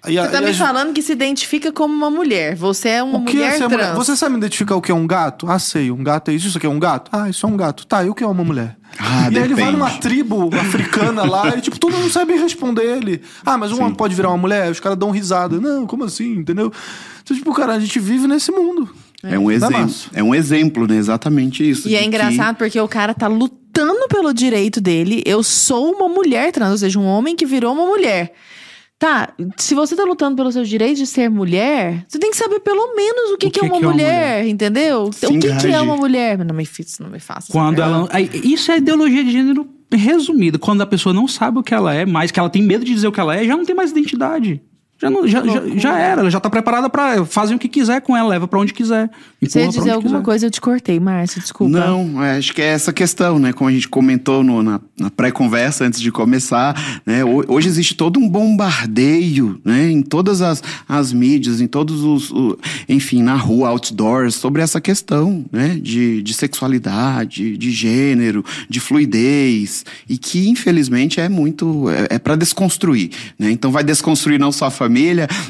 E 0.06 0.18
a- 0.18 0.24
Você 0.26 0.32
tá 0.32 0.40
e 0.40 0.44
me 0.44 0.50
a- 0.50 0.54
falando 0.54 0.92
que 0.92 1.00
se 1.02 1.12
identifica 1.12 1.72
como 1.72 1.94
uma 1.94 2.10
mulher. 2.10 2.54
Você 2.56 2.88
é 2.90 3.02
uma 3.02 3.18
o 3.18 3.24
que 3.24 3.34
mulher 3.36 3.48
é 3.48 3.52
ser 3.52 3.58
trans. 3.68 3.72
mulher? 3.72 3.94
Você 3.94 4.16
sabe 4.16 4.36
identificar 4.36 4.76
o 4.76 4.82
que 4.82 4.90
é 4.90 4.94
um 4.94 5.06
gato? 5.06 5.48
Ah, 5.48 5.58
sei, 5.58 5.90
um 5.90 6.02
gato 6.02 6.30
é 6.30 6.34
isso. 6.34 6.48
Isso 6.48 6.58
aqui 6.58 6.66
é 6.66 6.70
um 6.70 6.78
gato? 6.78 7.10
Ah, 7.12 7.28
isso 7.28 7.44
é 7.46 7.48
um 7.48 7.56
gato. 7.56 7.86
Tá, 7.86 8.04
e 8.04 8.08
o 8.10 8.14
que 8.14 8.22
é 8.22 8.26
uma 8.26 8.44
mulher? 8.44 8.76
Ah, 8.98 9.28
e 9.30 9.38
aí 9.38 9.44
ele 9.44 9.54
vai 9.54 9.70
numa 9.70 9.90
tribo 9.90 10.50
africana 10.54 11.22
lá 11.24 11.56
e, 11.56 11.60
tipo, 11.60 11.78
todo 11.78 11.96
mundo 11.96 12.10
sabe 12.10 12.34
responder 12.34 12.82
ele. 12.84 13.22
Ah, 13.44 13.56
mas 13.58 13.70
um 13.72 13.80
homem 13.80 13.94
pode 13.94 14.14
virar 14.14 14.28
uma 14.30 14.38
mulher? 14.38 14.70
Os 14.70 14.80
caras 14.80 14.98
dão 14.98 15.10
risada. 15.10 15.60
Não, 15.60 15.86
como 15.86 16.04
assim? 16.04 16.32
Entendeu? 16.36 16.72
Então, 17.22 17.36
tipo, 17.36 17.52
cara, 17.54 17.74
a 17.74 17.80
gente 17.80 17.98
vive 18.00 18.26
nesse 18.26 18.50
mundo. 18.50 18.88
É 19.22 19.38
um 19.38 19.46
Dá 19.46 19.52
exemplo. 19.68 19.94
É 20.14 20.22
um 20.22 20.34
exemplo, 20.34 20.86
né? 20.86 20.96
Exatamente 20.96 21.68
isso. 21.68 21.88
E 21.88 21.94
é 21.94 21.98
de 21.98 22.02
que- 22.02 22.08
engraçado 22.08 22.56
porque 22.56 22.80
o 22.80 22.86
cara 22.88 23.12
tá 23.12 23.26
lutando 23.26 24.06
pelo 24.08 24.32
direito 24.32 24.80
dele. 24.80 25.22
Eu 25.26 25.42
sou 25.42 25.92
uma 25.92 26.08
mulher 26.08 26.50
trans, 26.52 26.70
ou 26.72 26.78
seja, 26.78 26.98
um 26.98 27.04
homem 27.06 27.34
que 27.36 27.44
virou 27.44 27.72
uma 27.74 27.84
mulher. 27.86 28.32
Tá, 28.98 29.32
se 29.56 29.76
você 29.76 29.94
tá 29.94 30.02
lutando 30.02 30.34
pelo 30.34 30.50
seu 30.50 30.64
direito 30.64 30.96
de 30.96 31.06
ser 31.06 31.30
mulher, 31.30 32.04
você 32.08 32.18
tem 32.18 32.32
que 32.32 32.36
saber 32.36 32.58
pelo 32.58 32.96
menos 32.96 33.30
o 33.30 33.38
que, 33.38 33.46
O 33.46 33.50
que, 33.50 33.60
que 33.60 33.66
é 33.66 33.68
uma 33.68 33.78
que 33.78 33.84
é 33.84 33.86
uma 33.86 33.92
mulher, 33.92 34.46
entendeu? 34.48 35.12
Se 35.12 35.26
o 35.26 35.38
que, 35.38 35.54
que 35.54 35.68
é 35.68 35.80
uma 35.80 35.96
mulher? 35.96 36.36
Não 36.38 36.54
me, 36.54 36.68
não 36.98 37.10
me 37.10 37.20
faça. 37.20 37.52
Quando 37.52 37.80
ela. 37.80 38.08
aí, 38.10 38.28
Isso 38.42 38.72
é 38.72 38.78
ideologia 38.78 39.22
de 39.22 39.30
gênero 39.30 39.68
resumida. 39.92 40.58
Quando 40.58 40.80
a 40.80 40.86
pessoa 40.86 41.12
não 41.12 41.28
sabe 41.28 41.60
o 41.60 41.62
que 41.62 41.72
ela 41.72 41.94
é, 41.94 42.04
mais 42.04 42.32
que 42.32 42.40
ela 42.40 42.50
tem 42.50 42.60
medo 42.60 42.84
de 42.84 42.92
dizer 42.92 43.06
o 43.06 43.12
que 43.12 43.20
ela 43.20 43.36
é, 43.36 43.44
já 43.44 43.56
não 43.56 43.64
tem 43.64 43.74
mais 43.74 43.92
identidade. 43.92 44.60
Já, 45.00 45.08
não, 45.10 45.28
já, 45.28 45.44
já, 45.46 45.62
já 45.76 45.98
era, 45.98 46.20
ela 46.22 46.30
já 46.30 46.40
tá 46.40 46.50
preparada 46.50 46.90
pra 46.90 47.24
fazer 47.24 47.54
o 47.54 47.58
que 47.58 47.68
quiser 47.68 48.00
com 48.00 48.16
ela, 48.16 48.28
leva 48.30 48.48
pra 48.48 48.58
onde 48.58 48.72
quiser. 48.74 49.08
Você 49.40 49.60
ia 49.60 49.68
dizer 49.68 49.90
alguma 49.90 50.14
quiser. 50.18 50.24
coisa, 50.24 50.46
eu 50.46 50.50
te 50.50 50.60
cortei, 50.60 50.98
Márcio, 50.98 51.40
desculpa. 51.40 51.78
Não, 51.78 52.20
é, 52.24 52.36
acho 52.38 52.52
que 52.52 52.60
é 52.60 52.66
essa 52.66 52.92
questão, 52.92 53.38
né? 53.38 53.52
Como 53.52 53.70
a 53.70 53.72
gente 53.72 53.88
comentou 53.88 54.42
no- 54.42 54.60
na, 54.60 54.80
na 54.98 55.08
pré-conversa 55.08 55.84
antes 55.84 56.00
de 56.00 56.10
começar, 56.10 57.00
né? 57.06 57.24
Ho- 57.24 57.44
Hoje 57.46 57.68
existe 57.68 57.94
todo 57.94 58.18
um 58.18 58.28
bombardeio, 58.28 59.60
né? 59.64 59.88
Em 59.88 60.02
todas 60.02 60.42
as, 60.42 60.62
as 60.88 61.12
mídias, 61.12 61.60
em 61.60 61.66
todos 61.68 62.02
os, 62.02 62.30
o- 62.32 62.58
enfim, 62.88 63.22
na 63.22 63.36
rua, 63.36 63.68
outdoors, 63.68 64.34
sobre 64.34 64.62
essa 64.62 64.80
questão, 64.80 65.44
né? 65.52 65.78
De, 65.80 66.20
de 66.22 66.34
sexualidade, 66.34 67.56
de 67.56 67.70
gênero, 67.70 68.44
de 68.68 68.80
fluidez, 68.80 69.84
e 70.08 70.18
que 70.18 70.48
infelizmente 70.48 71.20
é 71.20 71.28
muito, 71.28 71.88
é, 71.90 72.16
é 72.16 72.18
para 72.18 72.34
desconstruir, 72.36 73.10
né? 73.38 73.50
Então 73.50 73.70
vai 73.70 73.84
desconstruir 73.84 74.38
não 74.40 74.50
só 74.50 74.66
a 74.66 74.70
família, 74.70 74.87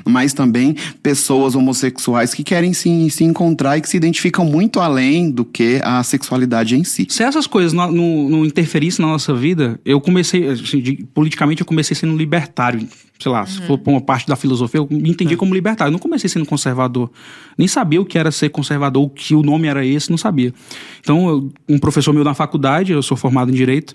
mas 0.05 0.32
também 0.32 0.74
pessoas 1.02 1.55
homossexuais 1.55 2.32
que 2.35 2.43
querem 2.43 2.73
se, 2.73 3.10
se 3.10 3.24
encontrar 3.24 3.78
e 3.78 3.81
que 3.81 3.89
se 3.89 3.97
identificam 3.97 4.44
muito 4.44 4.81
além 4.81 5.31
do 5.31 5.44
que 5.44 5.81
a 5.82 6.02
sexualidade 6.02 6.77
em 6.77 6.85
si. 6.85 7.06
Se 7.09 7.23
essas 7.23 7.47
coisas 7.47 7.73
não, 7.73 7.90
não, 7.90 8.28
não 8.28 8.44
interferissem 8.44 9.05
na 9.05 9.12
nossa 9.12 9.35
vida, 9.35 9.78
eu 9.85 10.01
comecei, 10.01 10.48
assim, 10.48 10.81
de- 10.81 11.05
politicamente, 11.15 11.60
eu 11.62 11.66
comecei 11.66 11.94
sendo 11.97 12.16
libertário. 12.16 12.86
Sei 13.20 13.32
lá, 13.32 13.44
se 13.44 13.60
for 13.62 13.77
por 13.78 13.90
uma 13.90 14.01
parte 14.01 14.28
da 14.28 14.36
filosofia, 14.36 14.78
eu 14.78 14.86
me 14.89 15.10
entendi 15.10 15.36
como 15.36 15.52
libertário. 15.52 15.89
Eu 15.89 15.93
não 15.93 15.98
comecei 15.98 16.31
sendo 16.31 16.47
conservador. 16.47 17.10
Nem 17.59 17.66
sabia 17.66 18.01
o 18.01 18.05
que 18.05 18.16
era 18.16 18.31
ser 18.31 18.48
conservador, 18.51 19.02
o 19.02 19.09
que 19.10 19.35
o 19.35 19.43
nome 19.43 19.66
era 19.66 19.85
esse, 19.85 20.09
não 20.09 20.16
sabia. 20.16 20.55
Então, 21.01 21.28
eu- 21.28 21.52
um 21.69 21.78
professor 21.81 22.12
meu 22.15 22.23
na 22.23 22.32
faculdade, 22.32 22.93
eu 22.93 23.02
sou 23.02 23.16
formado 23.16 23.51
em 23.51 23.55
Direito, 23.55 23.93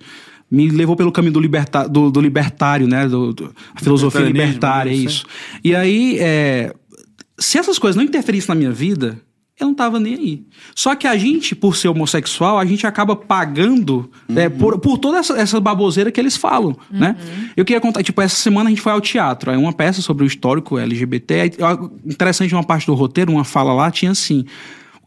me 0.49 0.69
levou 0.69 0.95
pelo 0.95 1.11
caminho 1.11 1.33
do, 1.33 1.39
liberta, 1.39 1.87
do, 1.87 2.11
do 2.11 2.21
libertário, 2.21 2.87
né? 2.87 3.07
Do, 3.07 3.33
do- 3.33 3.53
a 3.75 3.79
filosofia 3.79 4.21
libertária, 4.21 4.89
é 4.91 4.93
né? 4.95 4.99
isso. 4.99 5.25
E 5.63 5.75
aí, 5.75 6.17
é, 6.19 6.73
se 7.39 7.57
essas 7.57 7.79
coisas 7.79 7.95
não 7.95 8.03
interferissem 8.03 8.49
na 8.49 8.55
minha 8.55 8.71
vida, 8.71 9.19
eu 9.59 9.67
não 9.67 9.73
tava 9.75 9.99
nem 9.99 10.15
aí. 10.15 10.43
Só 10.75 10.95
que 10.95 11.07
a 11.07 11.15
gente, 11.17 11.55
por 11.55 11.75
ser 11.75 11.87
homossexual, 11.87 12.57
a 12.59 12.65
gente 12.65 12.85
acaba 12.87 13.15
pagando 13.15 14.09
é, 14.35 14.49
por, 14.49 14.79
por 14.79 14.97
toda 14.97 15.17
essa, 15.19 15.33
essa 15.37 15.59
baboseira 15.59 16.11
que 16.11 16.19
eles 16.19 16.35
falam, 16.35 16.75
né? 16.89 17.15
Eu 17.55 17.63
queria 17.63 17.79
contar, 17.79 18.01
tipo, 18.03 18.19
essa 18.21 18.35
semana 18.35 18.69
a 18.69 18.71
gente 18.71 18.81
foi 18.81 18.91
ao 18.91 19.01
teatro, 19.01 19.51
aí 19.51 19.57
uma 19.57 19.71
peça 19.73 20.01
sobre 20.01 20.23
o 20.23 20.27
histórico 20.27 20.77
LGBT, 20.77 21.41
aí, 21.41 21.51
interessante 22.05 22.53
uma 22.53 22.63
parte 22.63 22.87
do 22.87 22.93
roteiro, 22.93 23.31
uma 23.31 23.43
fala 23.43 23.73
lá, 23.73 23.89
tinha 23.91 24.11
assim... 24.11 24.45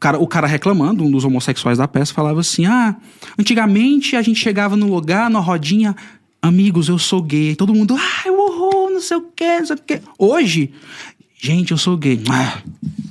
O 0.06 0.08
cara, 0.08 0.18
o 0.20 0.26
cara 0.26 0.46
reclamando, 0.46 1.02
um 1.02 1.10
dos 1.10 1.24
homossexuais 1.24 1.78
da 1.78 1.88
peça, 1.88 2.14
falava 2.14 2.38
assim: 2.38 2.64
Ah, 2.64 2.94
antigamente 3.36 4.14
a 4.14 4.22
gente 4.22 4.38
chegava 4.38 4.76
no 4.76 4.94
lugar, 4.94 5.28
na 5.28 5.40
rodinha, 5.40 5.96
amigos, 6.40 6.88
eu 6.88 6.96
sou 6.96 7.20
gay. 7.20 7.56
Todo 7.56 7.74
mundo, 7.74 7.96
ah, 7.98 8.30
o 8.30 8.38
horror, 8.38 8.90
não 8.90 9.00
sei 9.00 9.16
o 9.16 9.22
quê, 9.34 9.58
não 9.58 9.66
sei 9.66 9.76
o 9.76 9.80
quê. 9.84 10.00
Hoje, 10.16 10.70
gente, 11.36 11.72
eu 11.72 11.78
sou 11.78 11.96
gay. 11.96 12.22
Ah, 12.30 12.62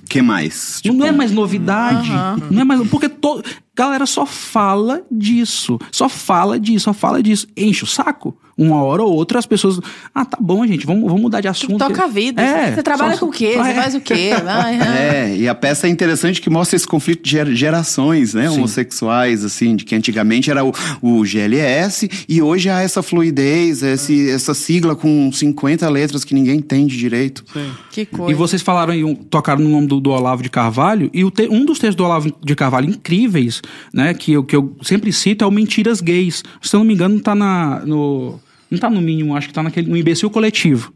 que 0.08 0.22
mais? 0.22 0.80
Tipo, 0.82 0.96
não 0.96 1.06
é 1.06 1.12
mais 1.12 1.32
novidade. 1.32 2.10
Não 2.50 2.62
é 2.62 2.64
mais. 2.64 2.88
Porque 2.88 3.10
to, 3.10 3.44
galera 3.76 4.06
só 4.06 4.26
fala 4.26 5.04
disso. 5.12 5.78
Só 5.92 6.08
fala 6.08 6.58
disso, 6.58 6.86
só 6.86 6.94
fala 6.94 7.22
disso. 7.22 7.46
Enche 7.58 7.84
o 7.84 7.88
saco. 7.88 8.38
Uma 8.58 8.82
hora 8.84 9.04
ou 9.04 9.12
outra 9.14 9.38
as 9.38 9.46
pessoas. 9.46 9.80
Ah, 10.14 10.24
tá 10.24 10.38
bom, 10.40 10.66
gente, 10.66 10.86
vamos, 10.86 11.04
vamos 11.04 11.22
mudar 11.22 11.42
de 11.42 11.48
assunto. 11.50 11.72
Tipo, 11.74 11.80
toca 11.90 12.04
a 12.06 12.08
vida. 12.08 12.42
É, 12.42 12.74
você 12.74 12.82
trabalha 12.84 13.14
só- 13.16 13.20
com 13.20 13.26
o 13.26 13.32
quê? 13.32 13.54
Você 13.58 13.70
é. 13.70 13.74
faz 13.74 13.96
o 13.96 14.00
quê? 14.00 14.30
Vai, 14.44 14.80
ah. 14.80 14.98
É, 14.98 15.36
e 15.36 15.48
a 15.48 15.54
peça 15.54 15.88
é 15.88 15.90
interessante 15.90 16.42
que 16.42 16.50
mostra 16.50 16.76
esse 16.78 16.88
conflito 16.88 17.22
de 17.24 17.32
ger- 17.32 17.54
gerações, 17.54 18.34
né? 18.34 18.50
Homossexuais, 18.50 19.44
assim, 19.44 19.76
de 19.76 19.84
que 19.84 19.94
antigamente 19.94 20.50
era 20.50 20.64
o, 20.64 20.72
o 21.02 21.26
GLS 21.26 22.10
e 22.30 22.42
hoje 22.42 22.70
há 22.70 22.82
essa 22.82 23.04
fluidez, 23.04 23.84
esse, 23.84 24.30
essa 24.30 24.54
sigla 24.54 24.96
com 24.96 25.30
50 25.32 25.90
letras 25.90 26.24
que 26.24 26.34
ninguém 26.34 26.58
entende 26.58 26.98
direito. 26.98 27.44
Que 27.92 28.06
coisa. 28.06 28.32
E 28.32 28.36
vocês 28.36 28.62
falaram 28.62 28.94
aí, 28.94 29.04
um- 29.04 29.16
tocaram 29.16 29.62
no 29.64 29.70
nome 29.70 29.88
do, 29.88 30.00
do 30.00 30.12
Olavo 30.12 30.42
de 30.42 30.50
Carvalho, 30.50 31.10
e 31.14 31.24
o 31.26 31.32
te- 31.32 31.50
um 31.50 31.66
dos 31.66 31.78
textos 31.80 31.96
do 31.96 32.06
Olavo 32.06 32.34
de 32.44 32.56
Carvalho 32.56 32.90
incríveis, 32.90 33.62
né, 33.94 34.14
que 34.14 34.32
eu, 34.32 34.44
que 34.44 34.56
eu 34.56 34.76
sempre 34.82 35.12
cito 35.12 35.44
é 35.44 35.48
o 35.48 35.52
Mentiras 35.52 36.00
Gays. 36.00 36.44
Se 36.62 36.76
eu 36.76 36.80
não 36.80 36.86
me 36.88 36.94
engano, 36.94 37.20
tá 37.20 37.36
na, 37.36 37.82
no. 37.86 38.40
Não 38.76 38.80
tá 38.82 38.90
no 38.90 39.02
mínimo, 39.02 39.36
acho 39.36 39.48
que 39.48 39.54
tá 39.54 39.64
naquele, 39.64 39.90
no 39.90 39.98
imbecil 39.98 40.30
coletivo. 40.30 40.94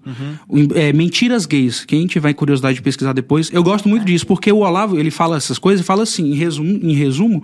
O 0.47 0.57
im- 0.57 0.67
é, 0.75 0.93
mentiras 0.93 1.45
gays. 1.45 1.83
Quem 1.85 2.05
tiver 2.07 2.33
curiosidade 2.33 2.75
de 2.75 2.81
pesquisar 2.81 3.13
depois, 3.13 3.49
eu 3.51 3.63
gosto 3.63 3.87
muito 3.89 4.05
disso, 4.05 4.25
porque 4.27 4.51
o 4.51 4.57
Olavo, 4.59 4.97
ele 4.99 5.11
fala 5.11 5.37
essas 5.37 5.57
coisas 5.57 5.81
e 5.81 5.83
fala 5.87 6.03
assim, 6.03 6.31
em 6.31 6.35
resumo, 6.35 6.69
em 6.83 6.93
resumo 6.93 7.43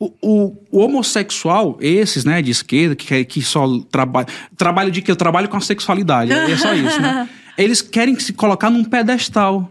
O, 0.00 0.10
o- 0.20 0.56
o 0.72 0.78
homossexual, 0.80 1.76
esses, 1.80 2.24
né, 2.24 2.42
de 2.42 2.50
esquerda, 2.50 2.96
que, 2.96 3.24
que 3.24 3.40
só 3.42 3.68
trabalha. 3.90 4.26
Trabalho 4.56 4.90
de 4.90 5.00
que 5.00 5.10
eu 5.10 5.14
trabalho 5.16 5.48
com 5.48 5.56
a 5.56 5.60
sexualidade. 5.60 6.32
É 6.32 6.56
só 6.56 6.74
isso, 6.74 7.00
né? 7.00 7.28
Eles 7.56 7.80
querem 7.82 8.18
se 8.18 8.32
colocar 8.32 8.68
num 8.70 8.82
pedestal. 8.82 9.70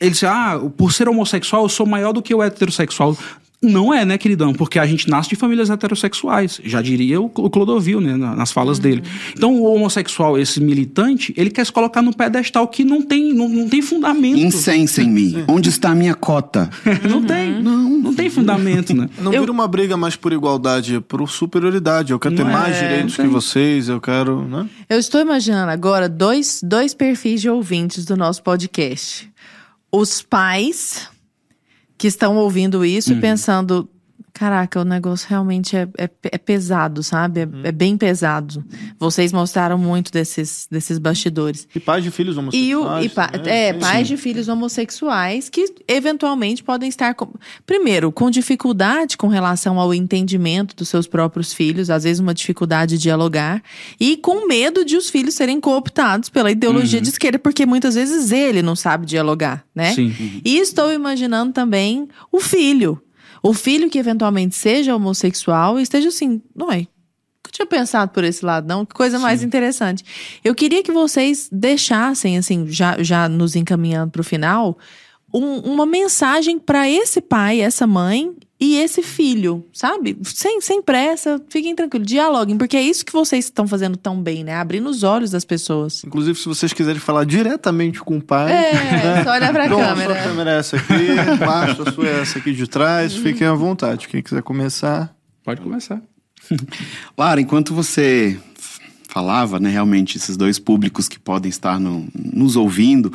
Eles 0.00 0.14
dizem, 0.14 0.28
ah, 0.30 0.58
por 0.76 0.92
ser 0.92 1.08
homossexual, 1.08 1.64
eu 1.64 1.68
sou 1.68 1.84
maior 1.86 2.12
do 2.12 2.22
que 2.22 2.34
o 2.34 2.42
heterossexual. 2.42 3.16
Não 3.62 3.92
é, 3.92 4.06
né, 4.06 4.16
queridão? 4.16 4.54
Porque 4.54 4.78
a 4.78 4.86
gente 4.86 5.06
nasce 5.10 5.28
de 5.28 5.36
famílias 5.36 5.68
heterossexuais. 5.68 6.60
Já 6.64 6.80
diria 6.80 7.20
o 7.20 7.28
Clodovil, 7.28 8.00
né, 8.00 8.16
na- 8.16 8.34
nas 8.34 8.50
falas 8.50 8.78
dele. 8.78 9.02
Então, 9.36 9.54
o 9.54 9.64
homossexual, 9.64 10.38
esse 10.38 10.60
militante, 10.62 11.34
ele 11.36 11.50
quer 11.50 11.66
se 11.66 11.70
colocar 11.72 12.00
num 12.00 12.12
pedestal 12.12 12.66
que 12.68 12.84
não 12.84 13.02
tem, 13.02 13.34
não, 13.34 13.50
não 13.50 13.68
tem 13.68 13.82
fundamento. 13.82 14.38
Incensem-me. 14.38 15.44
Onde 15.46 15.68
está 15.68 15.90
a 15.90 15.94
minha 15.94 16.14
cota? 16.14 16.70
Não 17.08 17.22
tem. 17.22 17.62
Não, 17.62 17.90
não 17.98 18.14
tem 18.14 18.30
fundamento, 18.30 18.94
né? 18.94 19.08
Não 19.20 19.32
Eu- 19.32 19.40
vira 19.40 19.52
uma 19.52 19.68
briga 19.68 19.96
mais 19.96 20.16
por 20.16 20.32
igualdade, 20.32 20.96
é 20.96 21.00
por 21.00 21.28
superioridade. 21.28 22.12
Eu 22.12 22.18
quero 22.18 22.34
ter 22.34 22.44
Não 22.44 22.52
mais 22.52 22.74
é, 22.76 22.80
direitos 22.88 23.18
não 23.18 23.24
que 23.26 23.30
vocês, 23.30 23.88
eu 23.88 24.00
quero, 24.00 24.46
né? 24.48 24.66
Eu 24.88 24.98
estou 24.98 25.20
imaginando 25.20 25.70
agora 25.70 26.08
dois, 26.08 26.60
dois 26.62 26.94
perfis 26.94 27.40
de 27.42 27.50
ouvintes 27.50 28.04
do 28.06 28.16
nosso 28.16 28.42
podcast. 28.42 29.30
Os 29.92 30.22
pais 30.22 31.08
que 32.00 32.06
estão 32.06 32.38
ouvindo 32.38 32.82
isso 32.82 33.12
e 33.12 33.20
pensando: 33.20 33.86
caraca, 34.32 34.80
o 34.80 34.84
negócio 34.84 35.28
realmente 35.28 35.76
é, 35.76 35.88
é, 35.98 36.08
é 36.22 36.38
pesado, 36.38 37.02
sabe? 37.02 37.40
É, 37.40 37.48
é 37.68 37.72
bem 37.72 37.96
pesado. 37.96 38.64
Vocês 38.98 39.32
mostraram 39.32 39.76
muito 39.78 40.10
desses, 40.12 40.66
desses 40.70 40.98
bastidores. 40.98 41.66
E 41.74 41.80
pais 41.80 42.02
de 42.04 42.10
filhos 42.10 42.36
E, 42.36 42.38
homossexuais. 42.38 43.02
o, 43.02 43.06
e 43.06 43.08
pa- 43.08 43.30
né? 43.44 43.68
é, 43.68 43.72
pais 43.72 44.06
de 44.08 44.16
filhos 44.16 44.48
homossexuais 44.48 45.48
que 45.48 45.64
eventualmente 45.88 46.62
podem 46.62 46.88
estar 46.88 47.14
com, 47.14 47.32
primeiro, 47.66 48.10
com 48.12 48.30
dificuldade 48.30 49.16
com 49.16 49.28
relação 49.28 49.78
ao 49.78 49.92
entendimento 49.92 50.74
dos 50.76 50.88
seus 50.88 51.06
próprios 51.06 51.52
filhos, 51.52 51.90
às 51.90 52.04
vezes 52.04 52.20
uma 52.20 52.34
dificuldade 52.34 52.96
de 52.96 53.02
dialogar, 53.02 53.62
e 53.98 54.16
com 54.16 54.46
medo 54.46 54.84
de 54.84 54.96
os 54.96 55.10
filhos 55.10 55.34
serem 55.34 55.60
cooptados 55.60 56.28
pela 56.28 56.50
ideologia 56.50 57.00
de 57.00 57.08
esquerda, 57.08 57.38
porque 57.38 57.66
muitas 57.66 57.94
vezes 57.94 58.32
ele 58.32 58.62
não 58.62 58.74
sabe 58.76 59.06
dialogar, 59.06 59.64
né? 59.74 59.92
Sim. 59.94 60.14
E 60.44 60.58
estou 60.58 60.92
imaginando 60.92 61.52
também 61.52 62.08
o 62.32 62.40
filho. 62.40 63.00
O 63.42 63.52
filho 63.54 63.88
que 63.90 63.98
eventualmente 63.98 64.54
seja 64.54 64.94
homossexual 64.94 65.78
esteja 65.80 66.08
assim, 66.08 66.42
não 66.54 66.70
é? 66.70 66.78
Nunca 66.78 67.50
tinha 67.52 67.66
pensado 67.66 68.12
por 68.12 68.22
esse 68.24 68.44
lado, 68.44 68.66
não. 68.68 68.84
Que 68.84 68.94
coisa 68.94 69.18
mais 69.18 69.42
interessante. 69.42 70.04
Eu 70.44 70.54
queria 70.54 70.82
que 70.82 70.92
vocês 70.92 71.48
deixassem, 71.50 72.36
assim, 72.38 72.66
já, 72.68 73.02
já 73.02 73.28
nos 73.28 73.56
encaminhando 73.56 74.10
para 74.12 74.20
o 74.20 74.24
final, 74.24 74.76
um- 75.32 75.58
uma 75.60 75.86
mensagem 75.86 76.58
para 76.58 76.88
esse 76.88 77.20
pai, 77.20 77.60
essa 77.60 77.86
mãe 77.86 78.34
e 78.60 78.76
esse 78.76 79.02
filho, 79.02 79.64
sabe? 79.72 80.18
Sem, 80.22 80.60
sem 80.60 80.82
pressa, 80.82 81.40
fiquem 81.48 81.74
tranquilos, 81.74 82.06
dialoguem, 82.06 82.58
porque 82.58 82.76
é 82.76 82.82
isso 82.82 83.06
que 83.06 83.12
vocês 83.12 83.46
estão 83.46 83.66
fazendo 83.66 83.96
tão 83.96 84.22
bem, 84.22 84.44
né? 84.44 84.54
Abrindo 84.56 84.88
os 84.90 85.02
olhos 85.02 85.30
das 85.30 85.44
pessoas. 85.44 86.04
Inclusive, 86.04 86.38
se 86.38 86.46
vocês 86.46 86.72
quiserem 86.72 87.00
falar 87.00 87.24
diretamente 87.24 88.00
com 88.00 88.18
o 88.18 88.22
pai. 88.22 88.52
É, 88.52 89.24
só 89.24 89.32
olhar 89.32 89.52
pra 89.52 89.66
Dom, 89.66 89.80
a 89.80 89.86
câmera. 89.86 90.14
sua 90.14 90.22
câmera 90.22 90.50
é 90.50 90.58
essa 90.58 90.76
aqui, 90.76 91.44
Márcio, 91.44 91.88
a 91.88 91.92
sua 91.92 92.06
é 92.06 92.20
essa 92.20 92.38
aqui 92.38 92.52
de 92.52 92.66
trás. 92.66 93.14
Fiquem 93.14 93.46
à 93.46 93.54
vontade. 93.54 94.06
Quem 94.08 94.22
quiser 94.22 94.42
começar. 94.42 95.14
Pode 95.42 95.62
começar. 95.62 96.02
Lara, 97.16 97.40
enquanto 97.40 97.74
você 97.74 98.38
falava, 99.10 99.58
né, 99.58 99.68
realmente, 99.70 100.16
esses 100.16 100.36
dois 100.36 100.58
públicos 100.58 101.08
que 101.08 101.18
podem 101.18 101.48
estar 101.50 101.78
no- 101.80 102.06
nos 102.14 102.56
ouvindo 102.56 103.12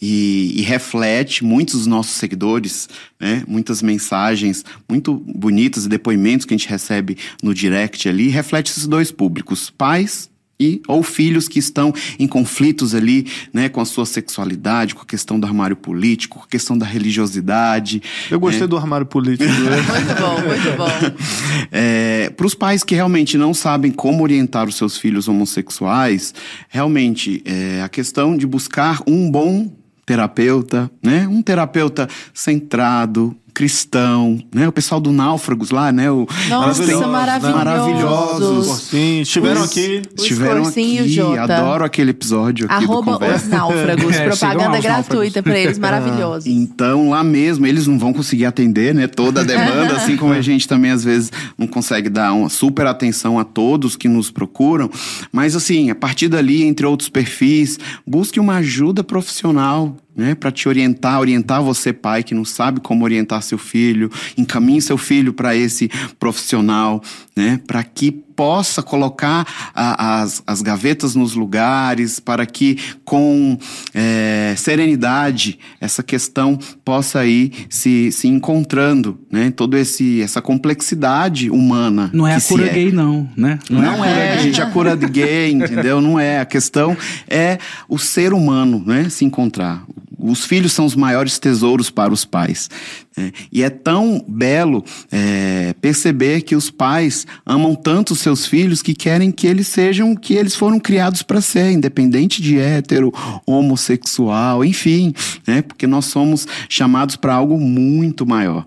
e, 0.00 0.54
e 0.56 0.62
reflete 0.62 1.44
muitos 1.44 1.76
dos 1.80 1.86
nossos 1.86 2.14
seguidores, 2.16 2.88
né, 3.20 3.44
muitas 3.46 3.82
mensagens 3.82 4.64
muito 4.88 5.14
bonitas 5.14 5.84
e 5.84 5.88
depoimentos 5.88 6.46
que 6.46 6.54
a 6.54 6.56
gente 6.56 6.68
recebe 6.68 7.16
no 7.42 7.54
direct 7.54 8.08
ali, 8.08 8.28
reflete 8.28 8.70
esses 8.70 8.86
dois 8.86 9.12
públicos, 9.12 9.70
pais 9.70 10.30
e 10.58 10.80
ou 10.86 11.02
filhos 11.02 11.48
que 11.48 11.58
estão 11.58 11.92
em 12.18 12.26
conflitos 12.26 12.94
ali, 12.94 13.26
né, 13.52 13.68
com 13.68 13.80
a 13.80 13.84
sua 13.84 14.06
sexualidade, 14.06 14.94
com 14.94 15.02
a 15.02 15.06
questão 15.06 15.38
do 15.38 15.46
armário 15.46 15.76
político, 15.76 16.38
com 16.38 16.44
a 16.44 16.48
questão 16.48 16.76
da 16.76 16.86
religiosidade, 16.86 18.02
Eu 18.30 18.38
gostei 18.40 18.66
do 18.66 18.76
armário 18.76 19.06
político. 19.06 19.50
né? 19.50 19.76
Muito 19.94 20.20
bom, 20.20 20.40
muito 20.40 20.76
bom. 20.76 22.34
para 22.36 22.46
os 22.46 22.54
pais 22.54 22.82
que 22.84 22.94
realmente 22.94 23.36
não 23.36 23.54
sabem 23.54 23.90
como 23.90 24.22
orientar 24.22 24.68
os 24.68 24.76
seus 24.76 24.96
filhos 24.96 25.28
homossexuais, 25.28 26.34
realmente 26.68 27.42
é, 27.44 27.82
a 27.82 27.88
questão 27.88 28.36
de 28.36 28.46
buscar 28.46 29.00
um 29.06 29.30
bom 29.30 29.70
terapeuta, 30.06 30.90
né? 31.02 31.26
Um 31.26 31.42
terapeuta 31.42 32.08
centrado, 32.32 33.36
cristão, 33.54 34.38
né? 34.54 34.66
O 34.68 34.72
pessoal 34.72 35.00
do 35.00 35.12
Náufragos 35.12 35.70
lá, 35.70 35.92
né? 35.92 36.10
O, 36.10 36.26
Nossa, 36.48 36.82
eles 36.82 36.98
têm- 36.98 37.06
maravilhosos. 37.08 37.56
maravilhosos. 37.56 38.80
Sim, 38.82 39.20
estiveram 39.20 39.62
Os- 39.62 39.70
aqui. 39.70 40.02
Os 40.16 40.22
Estiveram 40.24 40.64
aqui, 40.66 41.08
Jota. 41.08 41.42
adoro 41.56 41.84
aquele 41.84 42.10
episódio 42.10 42.66
aqui 42.68 42.84
do 42.86 42.92
Arroba 42.92 43.12
os 43.12 43.18
Conversa. 43.18 43.48
náufragos. 43.48 44.14
É, 44.14 44.28
propaganda 44.28 44.78
os 44.78 44.82
gratuita 44.84 45.42
pra 45.42 45.58
eles, 45.58 45.78
maravilhosos. 45.78 46.46
Então, 46.46 47.10
lá 47.10 47.22
mesmo, 47.24 47.66
eles 47.66 47.86
não 47.86 47.98
vão 47.98 48.12
conseguir 48.12 48.44
atender, 48.46 48.94
né, 48.94 49.06
toda 49.06 49.40
a 49.40 49.44
demanda, 49.44 49.96
assim 49.96 50.16
como 50.16 50.32
a 50.32 50.40
gente 50.42 50.66
também, 50.68 50.90
às 50.90 51.04
vezes, 51.04 51.30
não 51.56 51.66
consegue 51.66 52.08
dar 52.08 52.32
uma 52.32 52.48
super 52.48 52.86
atenção 52.86 53.38
a 53.38 53.44
todos 53.44 53.96
que 53.96 54.08
nos 54.08 54.30
procuram. 54.30 54.90
Mas, 55.32 55.54
assim, 55.56 55.90
a 55.90 55.94
partir 55.94 56.28
dali, 56.28 56.64
entre 56.64 56.86
outros 56.86 57.08
perfis, 57.08 57.78
busque 58.06 58.40
uma 58.40 58.56
ajuda 58.56 59.02
profissional, 59.04 59.96
né, 60.16 60.34
para 60.34 60.50
te 60.50 60.68
orientar, 60.68 61.20
orientar 61.20 61.62
você, 61.62 61.92
pai, 61.92 62.22
que 62.22 62.34
não 62.34 62.44
sabe 62.44 62.80
como 62.80 63.04
orientar 63.04 63.42
seu 63.42 63.58
filho, 63.58 64.10
encaminhe 64.36 64.80
seu 64.80 64.96
filho 64.96 65.32
para 65.32 65.56
esse 65.56 65.90
profissional, 66.18 67.02
né, 67.36 67.60
para 67.66 67.82
que 67.82 68.10
possa 68.36 68.82
colocar 68.82 69.46
a- 69.74 70.22
as, 70.22 70.42
as 70.46 70.62
gavetas 70.62 71.14
nos 71.14 71.34
lugares, 71.34 72.18
para 72.20 72.44
que 72.46 72.78
com 73.04 73.58
é, 73.94 74.54
serenidade 74.56 75.58
essa 75.80 76.02
questão 76.02 76.58
possa 76.84 77.24
ir 77.26 77.52
se, 77.68 78.10
se 78.12 78.28
encontrando, 78.28 79.18
né, 79.30 79.50
toda 79.50 79.78
esse 79.78 80.20
essa 80.22 80.40
complexidade 80.42 81.50
humana. 81.50 82.10
Não 82.12 82.26
é 82.26 82.34
a 82.34 82.40
cura 82.40 82.68
gay, 82.68 82.92
não, 82.92 83.28
né? 83.36 83.58
não 83.70 84.04
é, 84.04 84.38
gente, 84.38 84.60
a 84.60 84.66
cura 84.66 84.96
de 84.96 85.06
gay, 85.06 85.50
entendeu? 85.52 86.00
Não 86.00 86.18
é. 86.18 86.40
A 86.40 86.44
questão 86.44 86.96
é 87.28 87.58
o 87.88 87.98
ser 87.98 88.32
humano, 88.32 88.82
né? 88.84 89.08
Se 89.08 89.24
encontrar. 89.24 89.84
Os 90.18 90.44
filhos 90.46 90.72
são 90.72 90.86
os 90.86 90.94
maiores 90.96 91.38
tesouros 91.38 91.90
para 91.90 92.12
os 92.12 92.24
pais. 92.24 92.70
né? 93.16 93.30
E 93.52 93.62
é 93.62 93.68
tão 93.68 94.24
belo 94.26 94.82
é, 95.12 95.74
perceber 95.82 96.40
que 96.42 96.56
os 96.56 96.70
pais 96.70 97.26
amam 97.44 97.74
tanto 97.74 98.12
os 98.14 98.20
seus 98.24 98.46
filhos 98.46 98.82
que 98.82 98.94
querem 98.94 99.30
que 99.30 99.46
eles 99.46 99.68
sejam 99.68 100.12
o 100.12 100.18
que 100.18 100.34
eles 100.34 100.56
foram 100.56 100.80
criados 100.80 101.22
para 101.22 101.40
ser, 101.40 101.70
independente 101.70 102.42
de 102.42 102.58
hétero, 102.58 103.12
homossexual, 103.46 104.64
enfim, 104.64 105.14
né? 105.46 105.62
Porque 105.62 105.86
nós 105.86 106.06
somos 106.06 106.48
chamados 106.68 107.16
para 107.16 107.34
algo 107.34 107.60
muito 107.60 108.26
maior. 108.26 108.66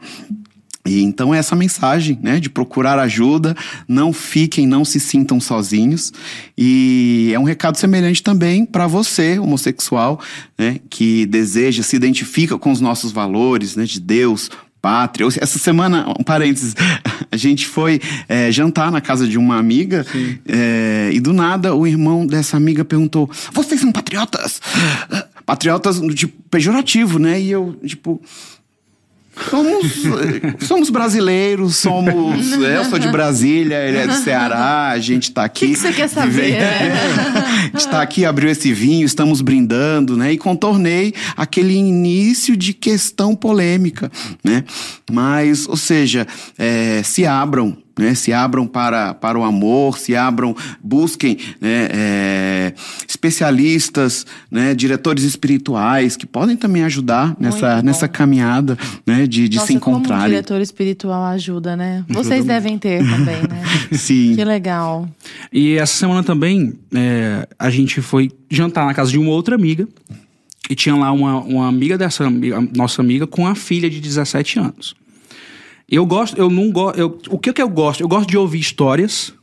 E 0.85 1.03
então 1.03 1.33
essa 1.33 1.55
mensagem, 1.55 2.17
né, 2.21 2.39
de 2.39 2.49
procurar 2.49 2.97
ajuda, 2.97 3.55
não 3.87 4.13
fiquem, 4.13 4.65
não 4.65 4.85
se 4.85 4.99
sintam 4.99 5.39
sozinhos. 5.39 6.13
E 6.57 7.31
é 7.33 7.39
um 7.39 7.43
recado 7.43 7.77
semelhante 7.77 8.23
também 8.23 8.65
para 8.65 8.87
você, 8.87 9.37
homossexual, 9.37 10.19
né, 10.57 10.79
que 10.89 11.25
deseja, 11.25 11.83
se 11.83 11.95
identifica 11.95 12.57
com 12.57 12.71
os 12.71 12.79
nossos 12.79 13.11
valores, 13.11 13.75
né, 13.75 13.83
de 13.83 13.99
Deus, 13.99 14.49
pátria. 14.81 15.27
Essa 15.39 15.59
semana, 15.59 16.07
um 16.19 16.23
parênteses, 16.23 16.75
a 17.31 17.37
gente 17.37 17.67
foi 17.67 17.99
é, 18.27 18.51
jantar 18.51 18.91
na 18.91 19.01
casa 19.01 19.27
de 19.27 19.37
uma 19.37 19.57
amiga 19.57 20.05
é, 20.47 21.09
e 21.13 21.19
do 21.19 21.33
nada 21.33 21.75
o 21.75 21.85
irmão 21.85 22.25
dessa 22.25 22.57
amiga 22.57 22.85
perguntou: 22.85 23.29
"Vocês 23.51 23.81
são 23.81 23.91
patriotas?" 23.91 24.61
Patriotas 25.45 26.01
tipo 26.13 26.43
pejorativo, 26.49 27.19
né? 27.19 27.39
E 27.39 27.49
eu 27.49 27.79
tipo 27.85 28.21
Somos, 29.49 30.05
eh, 30.05 30.65
somos 30.65 30.89
brasileiros, 30.89 31.77
somos. 31.77 32.51
Eu 32.51 32.85
sou 32.85 32.99
de 32.99 33.07
Brasília, 33.07 33.77
ele 33.87 33.97
é 33.97 34.07
do 34.07 34.13
Ceará, 34.15 34.89
a 34.89 34.99
gente 34.99 35.31
tá 35.31 35.45
aqui. 35.45 35.65
O 35.65 35.67
que 35.69 35.73
que 35.75 35.79
você 35.79 35.93
quer 35.93 36.07
saber, 36.09 36.51
né? 36.51 36.93
a 37.73 37.77
gente 37.77 37.87
tá 37.87 38.01
aqui, 38.01 38.25
abriu 38.25 38.49
esse 38.49 38.73
vinho, 38.73 39.05
estamos 39.05 39.41
brindando, 39.41 40.17
né? 40.17 40.33
E 40.33 40.37
contornei 40.37 41.13
aquele 41.35 41.73
início 41.73 42.57
de 42.57 42.73
questão 42.73 43.35
polêmica, 43.35 44.11
né? 44.43 44.63
Mas, 45.11 45.67
ou 45.67 45.77
seja, 45.77 46.27
eh, 46.57 47.01
se 47.03 47.25
abram. 47.25 47.77
Né, 47.97 48.13
se 48.13 48.31
abram 48.31 48.67
para, 48.67 49.13
para 49.13 49.39
o 49.39 49.43
amor, 49.43 49.97
se 49.97 50.15
abram, 50.15 50.55
busquem 50.83 51.37
né, 51.59 51.87
eh, 51.91 52.73
especialistas, 53.07 54.25
né, 54.51 54.75
diretores 54.75 55.23
espirituais 55.23 56.15
que 56.15 56.25
podem 56.25 56.55
também 56.55 56.83
ajudar 56.83 57.35
nessa, 57.39 57.77
bom. 57.77 57.81
nessa 57.81 58.07
caminhada 58.07 58.77
né, 59.05 59.25
de, 59.25 59.49
de 59.49 59.57
Nossa, 59.57 59.73
se 59.73 59.79
como 59.79 59.97
um 59.97 60.25
diretor 60.25 60.61
espiritual 60.61 61.23
ajuda, 61.25 61.75
né? 61.75 62.05
Vocês 62.09 62.45
devem 62.45 62.77
ter 62.77 62.99
também, 62.99 63.41
né? 63.41 63.63
Sim. 63.97 64.35
Que 64.35 64.43
legal. 64.43 65.09
E 65.51 65.75
essa 65.75 65.93
semana 65.93 66.23
também 66.23 66.73
é, 66.93 67.47
a 67.57 67.69
gente 67.69 68.01
foi 68.01 68.31
jantar 68.49 68.85
na 68.85 68.93
casa 68.93 69.11
de 69.11 69.17
uma 69.17 69.31
outra 69.31 69.55
amiga. 69.55 69.87
E 70.69 70.75
tinha 70.75 70.95
lá 70.95 71.11
uma, 71.11 71.39
uma 71.39 71.67
amiga 71.67 71.97
dessa 71.97 72.29
nossa 72.75 73.01
amiga 73.01 73.25
com 73.25 73.47
a 73.47 73.55
filha 73.55 73.89
de 73.89 74.01
17 74.01 74.59
anos. 74.59 74.95
Eu 75.89 76.05
gosto, 76.05 76.37
eu 76.37 76.49
não 76.49 76.69
gosto. 76.71 77.15
O 77.29 77.39
que, 77.39 77.53
que 77.53 77.61
eu 77.61 77.69
gosto? 77.69 78.01
Eu 78.01 78.07
gosto 78.07 78.27
de 78.27 78.37
ouvir 78.37 78.59
histórias. 78.59 79.33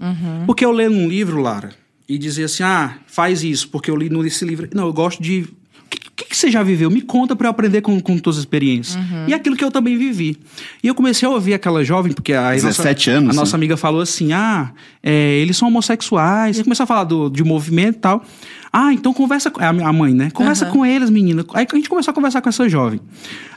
Porque 0.46 0.64
eu 0.64 0.70
leio 0.72 0.90
um 0.90 1.08
livro, 1.08 1.40
Lara, 1.40 1.70
e 2.08 2.18
dizer 2.18 2.44
assim: 2.44 2.62
ah, 2.62 2.98
faz 3.06 3.42
isso, 3.42 3.68
porque 3.68 3.90
eu 3.90 3.96
li 3.96 4.10
nesse 4.10 4.44
livro. 4.44 4.68
Não, 4.74 4.86
eu 4.86 4.92
gosto 4.92 5.22
de. 5.22 5.48
O 5.96 6.16
que, 6.16 6.24
que, 6.26 6.36
você 6.36 6.50
já 6.50 6.62
viveu? 6.62 6.90
Me 6.90 7.00
conta 7.00 7.34
pra 7.34 7.46
eu 7.46 7.50
aprender 7.50 7.80
com, 7.80 8.00
com 8.00 8.18
todas 8.18 8.38
as 8.38 8.42
experiências. 8.42 8.98
E 9.26 9.34
aquilo 9.34 9.56
que 9.56 9.64
eu 9.64 9.70
também 9.70 9.96
vivi. 9.96 10.38
E 10.82 10.88
eu 10.88 10.94
comecei 10.94 11.26
a 11.26 11.30
ouvir 11.30 11.54
aquela 11.54 11.84
jovem, 11.84 12.12
porque 12.12 12.32
a, 12.32 12.52
17 12.52 13.10
nossa, 13.10 13.18
anos, 13.18 13.36
a 13.36 13.40
nossa 13.40 13.56
né? 13.56 13.60
amiga 13.60 13.76
falou 13.76 14.00
assim: 14.00 14.32
ah, 14.32 14.72
é, 15.02 15.38
eles 15.38 15.56
são 15.56 15.68
homossexuais. 15.68 16.58
E 16.58 16.64
começou 16.64 16.84
a 16.84 16.86
falar 16.86 17.04
do, 17.04 17.28
de 17.28 17.42
movimento 17.42 17.96
e 17.96 18.00
tal. 18.00 18.24
Ah, 18.72 18.92
então 18.92 19.12
conversa 19.12 19.50
com. 19.50 19.60
A 19.60 19.68
a 19.68 19.92
mãe, 19.92 20.12
né? 20.12 20.30
Conversa 20.30 20.66
com 20.66 20.84
eles, 20.84 21.10
menina. 21.10 21.44
Aí 21.54 21.66
a 21.70 21.76
gente 21.76 21.88
começou 21.88 22.10
a 22.10 22.14
conversar 22.14 22.40
com 22.42 22.48
essa 22.48 22.68
jovem. 22.68 23.00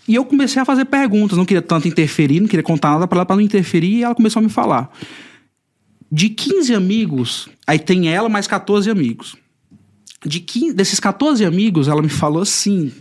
E 0.07 0.15
eu 0.15 0.23
comecei 0.23 0.61
a 0.61 0.65
fazer 0.65 0.85
perguntas, 0.85 1.37
não 1.37 1.45
queria 1.45 1.61
tanto 1.61 1.87
interferir, 1.87 2.39
não 2.39 2.47
queria 2.47 2.63
contar 2.63 2.91
nada 2.91 3.07
pra 3.07 3.17
ela 3.17 3.25
pra 3.25 3.35
não 3.35 3.41
interferir, 3.41 3.97
e 3.97 4.03
ela 4.03 4.15
começou 4.15 4.39
a 4.39 4.43
me 4.43 4.49
falar. 4.49 4.89
De 6.09 6.29
15 6.29 6.73
amigos, 6.73 7.49
aí 7.65 7.77
tem 7.77 8.07
ela 8.09 8.29
mais 8.29 8.47
14 8.47 8.89
amigos. 8.89 9.35
De 10.25 10.39
15, 10.39 10.73
desses 10.73 10.99
14 10.99 11.45
amigos, 11.45 11.87
ela 11.87 12.01
me 12.01 12.09
falou 12.09 12.41
assim: 12.41 12.91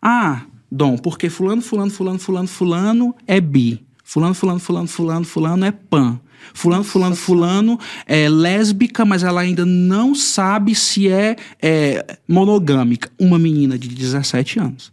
Ah, 0.00 0.42
Dom, 0.70 0.96
porque 0.96 1.28
fulano, 1.28 1.62
fulano, 1.62 1.90
fulano, 1.90 2.18
fulano, 2.18 2.48
fulano 2.48 3.14
é 3.26 3.40
bi. 3.40 3.84
Fulano, 4.04 4.34
fulano, 4.34 4.58
fulano, 4.60 4.86
fulano, 4.88 5.24
fulano 5.24 5.64
é 5.64 5.70
pan. 5.70 6.20
Fulano, 6.54 6.82
fulano, 6.84 7.14
fulano 7.14 7.78
é 8.06 8.28
lésbica, 8.28 9.04
mas 9.04 9.22
ela 9.22 9.40
ainda 9.42 9.64
não 9.66 10.14
sabe 10.14 10.74
se 10.74 11.08
é, 11.08 11.36
é 11.60 12.16
monogâmica. 12.26 13.10
Uma 13.18 13.38
menina 13.38 13.78
de 13.78 13.88
17 13.88 14.58
anos. 14.58 14.92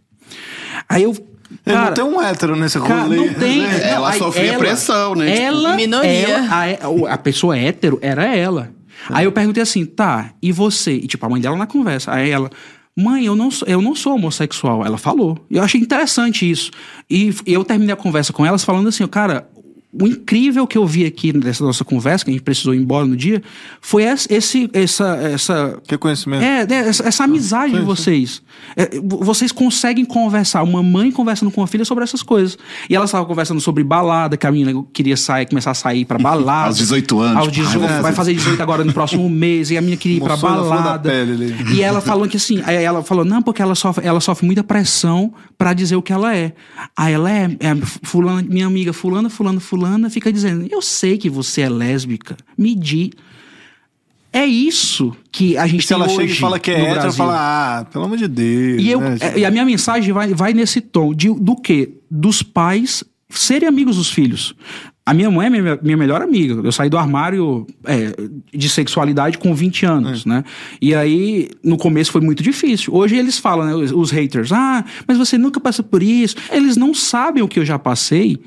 Aí 0.88 1.02
eu. 1.04 1.16
Cara, 1.64 1.86
não 1.86 1.94
tem 1.94 2.04
um 2.04 2.20
hétero 2.20 2.54
nesse 2.56 2.78
Cara, 2.78 3.02
rolê. 3.04 3.16
não 3.16 3.34
tem. 3.34 3.62
né? 3.62 3.80
Ela 3.90 4.12
sofria 4.12 4.58
pressão, 4.58 5.14
né? 5.14 5.30
Tipo, 5.32 5.42
Ela, 5.42 5.76
Minoria. 5.76 6.10
ela- 6.10 7.08
a, 7.10 7.14
a 7.14 7.18
pessoa 7.18 7.56
hétero 7.56 7.98
era 8.02 8.24
ela. 8.36 8.70
Aí 9.10 9.24
eu 9.24 9.32
perguntei 9.32 9.62
assim, 9.62 9.84
tá, 9.84 10.32
e 10.42 10.50
você? 10.52 10.92
E 10.94 11.06
tipo, 11.06 11.24
a 11.24 11.28
mãe 11.28 11.40
dela 11.40 11.56
na 11.56 11.66
conversa. 11.66 12.12
Aí 12.12 12.30
ela, 12.30 12.50
mãe, 12.96 13.24
eu 13.26 13.34
não, 13.36 13.50
sou- 13.50 13.66
eu 13.68 13.80
não 13.80 13.94
sou 13.94 14.14
homossexual. 14.14 14.84
Ela 14.84 14.98
falou. 14.98 15.44
Eu 15.50 15.62
achei 15.62 15.80
interessante 15.80 16.48
isso. 16.50 16.70
E 17.08 17.32
eu 17.46 17.64
terminei 17.64 17.92
a 17.92 17.96
conversa 17.96 18.32
com 18.32 18.44
elas 18.44 18.64
falando 18.64 18.88
assim, 18.88 19.06
cara, 19.06 19.48
o 19.90 20.06
incrível 20.06 20.66
que 20.66 20.76
eu 20.76 20.86
vi 20.86 21.06
aqui 21.06 21.32
nessa 21.32 21.64
nossa 21.64 21.82
conversa, 21.82 22.22
que 22.24 22.30
a 22.30 22.34
gente 22.34 22.42
precisou 22.42 22.74
ir 22.74 22.78
embora 22.78 23.06
no 23.06 23.16
dia, 23.16 23.42
foi 23.80 24.02
esse, 24.04 24.68
essa, 24.74 25.16
essa 25.16 25.80
Que 25.88 25.96
conhecimento. 25.96 26.42
é, 26.44 26.66
né, 26.66 26.88
essa, 26.88 27.08
essa 27.08 27.24
amizade 27.24 27.72
de 27.72 27.80
vocês. 27.80 28.42
É, 28.76 29.00
vo- 29.02 29.24
vocês 29.24 29.50
conseguem 29.50 30.04
conversar, 30.04 30.62
uma 30.62 30.82
mãe 30.82 31.10
conversando 31.10 31.50
com 31.50 31.62
a 31.62 31.66
filha 31.66 31.86
sobre 31.86 32.04
essas 32.04 32.22
coisas. 32.22 32.58
E 32.90 32.94
elas 32.94 33.08
estavam 33.08 33.26
conversando 33.26 33.60
sobre 33.62 33.82
balada, 33.82 34.36
que 34.36 34.46
a 34.46 34.52
menina 34.52 34.84
queria 34.92 35.16
sair, 35.16 35.46
começar 35.46 35.70
a 35.70 35.74
sair 35.74 36.04
pra 36.04 36.18
balada. 36.18 36.68
Aos 36.68 36.76
18 36.76 37.20
anos, 37.20 37.36
Aos 37.38 37.52
tipo, 37.52 37.66
18, 37.66 37.90
ai, 37.90 38.02
vai 38.02 38.12
fazer 38.12 38.34
18 38.34 38.62
agora 38.62 38.84
no 38.84 38.92
próximo 38.92 39.26
mês, 39.30 39.70
e 39.70 39.78
a 39.78 39.80
menina 39.80 39.96
queria 39.96 40.18
ir 40.18 40.20
pra 40.20 40.36
balada. 40.36 41.10
E 41.74 41.80
ela 41.82 42.02
falou 42.02 42.28
que 42.28 42.36
assim, 42.36 42.60
aí 42.66 42.76
ela 42.84 43.02
falou, 43.02 43.24
não, 43.24 43.40
porque 43.40 43.62
ela 43.62 43.74
sofre, 43.74 44.06
ela 44.06 44.20
sofre 44.20 44.44
muita 44.44 44.62
pressão 44.62 45.32
pra 45.56 45.72
dizer 45.72 45.96
o 45.96 46.02
que 46.02 46.12
ela 46.12 46.36
é. 46.36 46.52
Aí 46.94 47.14
ela 47.14 47.32
é, 47.32 47.44
é 47.44 47.74
fulana, 48.02 48.42
minha 48.46 48.66
amiga 48.66 48.92
fulana, 48.92 49.30
fulana, 49.30 49.58
fulana, 49.58 49.77
fica 50.10 50.32
dizendo, 50.32 50.66
eu 50.70 50.80
sei 50.82 51.16
que 51.18 51.28
você 51.30 51.62
é 51.62 51.68
lésbica, 51.68 52.36
me 52.56 52.74
diz. 52.74 53.10
É 54.32 54.44
isso 54.44 55.16
que 55.32 55.56
a 55.56 55.66
gente 55.66 55.80
E 55.80 55.82
se 55.82 55.88
tem 55.88 55.96
ela 55.96 56.08
chega 56.08 56.30
e 56.32 56.36
fala 56.36 56.58
que 56.58 56.70
é 56.70 56.80
hétero, 56.80 56.94
Brasil. 57.00 57.12
fala, 57.12 57.78
ah, 57.80 57.84
pelo 57.86 58.04
amor 58.04 58.18
de 58.18 58.28
Deus. 58.28 58.82
E, 58.82 58.90
eu, 58.90 59.00
né, 59.00 59.16
é, 59.20 59.38
e 59.38 59.44
a 59.44 59.50
minha 59.50 59.64
mensagem 59.64 60.12
vai, 60.12 60.34
vai 60.34 60.52
nesse 60.52 60.80
tom 60.82 61.14
de, 61.14 61.32
do 61.32 61.56
quê? 61.56 61.94
Dos 62.10 62.42
pais 62.42 63.02
serem 63.30 63.66
amigos 63.66 63.96
dos 63.96 64.10
filhos. 64.10 64.54
A 65.04 65.14
minha 65.14 65.30
mãe 65.30 65.46
é 65.46 65.50
minha, 65.50 65.78
minha 65.82 65.96
melhor 65.96 66.20
amiga. 66.20 66.60
Eu 66.62 66.70
saí 66.70 66.90
do 66.90 66.98
armário 66.98 67.66
é, 67.86 68.12
de 68.54 68.68
sexualidade 68.68 69.38
com 69.38 69.54
20 69.54 69.86
anos, 69.86 70.26
É. 70.26 70.28
né? 70.28 70.44
E 70.82 70.94
aí, 70.94 71.48
no 71.64 71.78
começo 71.78 72.12
foi 72.12 72.20
muito 72.20 72.42
difícil. 72.42 72.94
Hoje 72.94 73.16
eles 73.16 73.38
falam, 73.38 73.64
né? 73.66 73.74
Os, 73.74 73.90
os 73.92 74.10
haters, 74.10 74.52
ah, 74.52 74.84
mas 75.06 75.16
você 75.16 75.38
nunca 75.38 75.58
passou 75.58 75.82
por 75.86 76.02
isso. 76.02 76.36
Eles 76.52 76.76
não 76.76 76.92
sabem 76.92 77.42
o 77.42 77.48
que 77.48 77.58
eu 77.58 77.64
já 77.64 77.78
passei. 77.78 78.38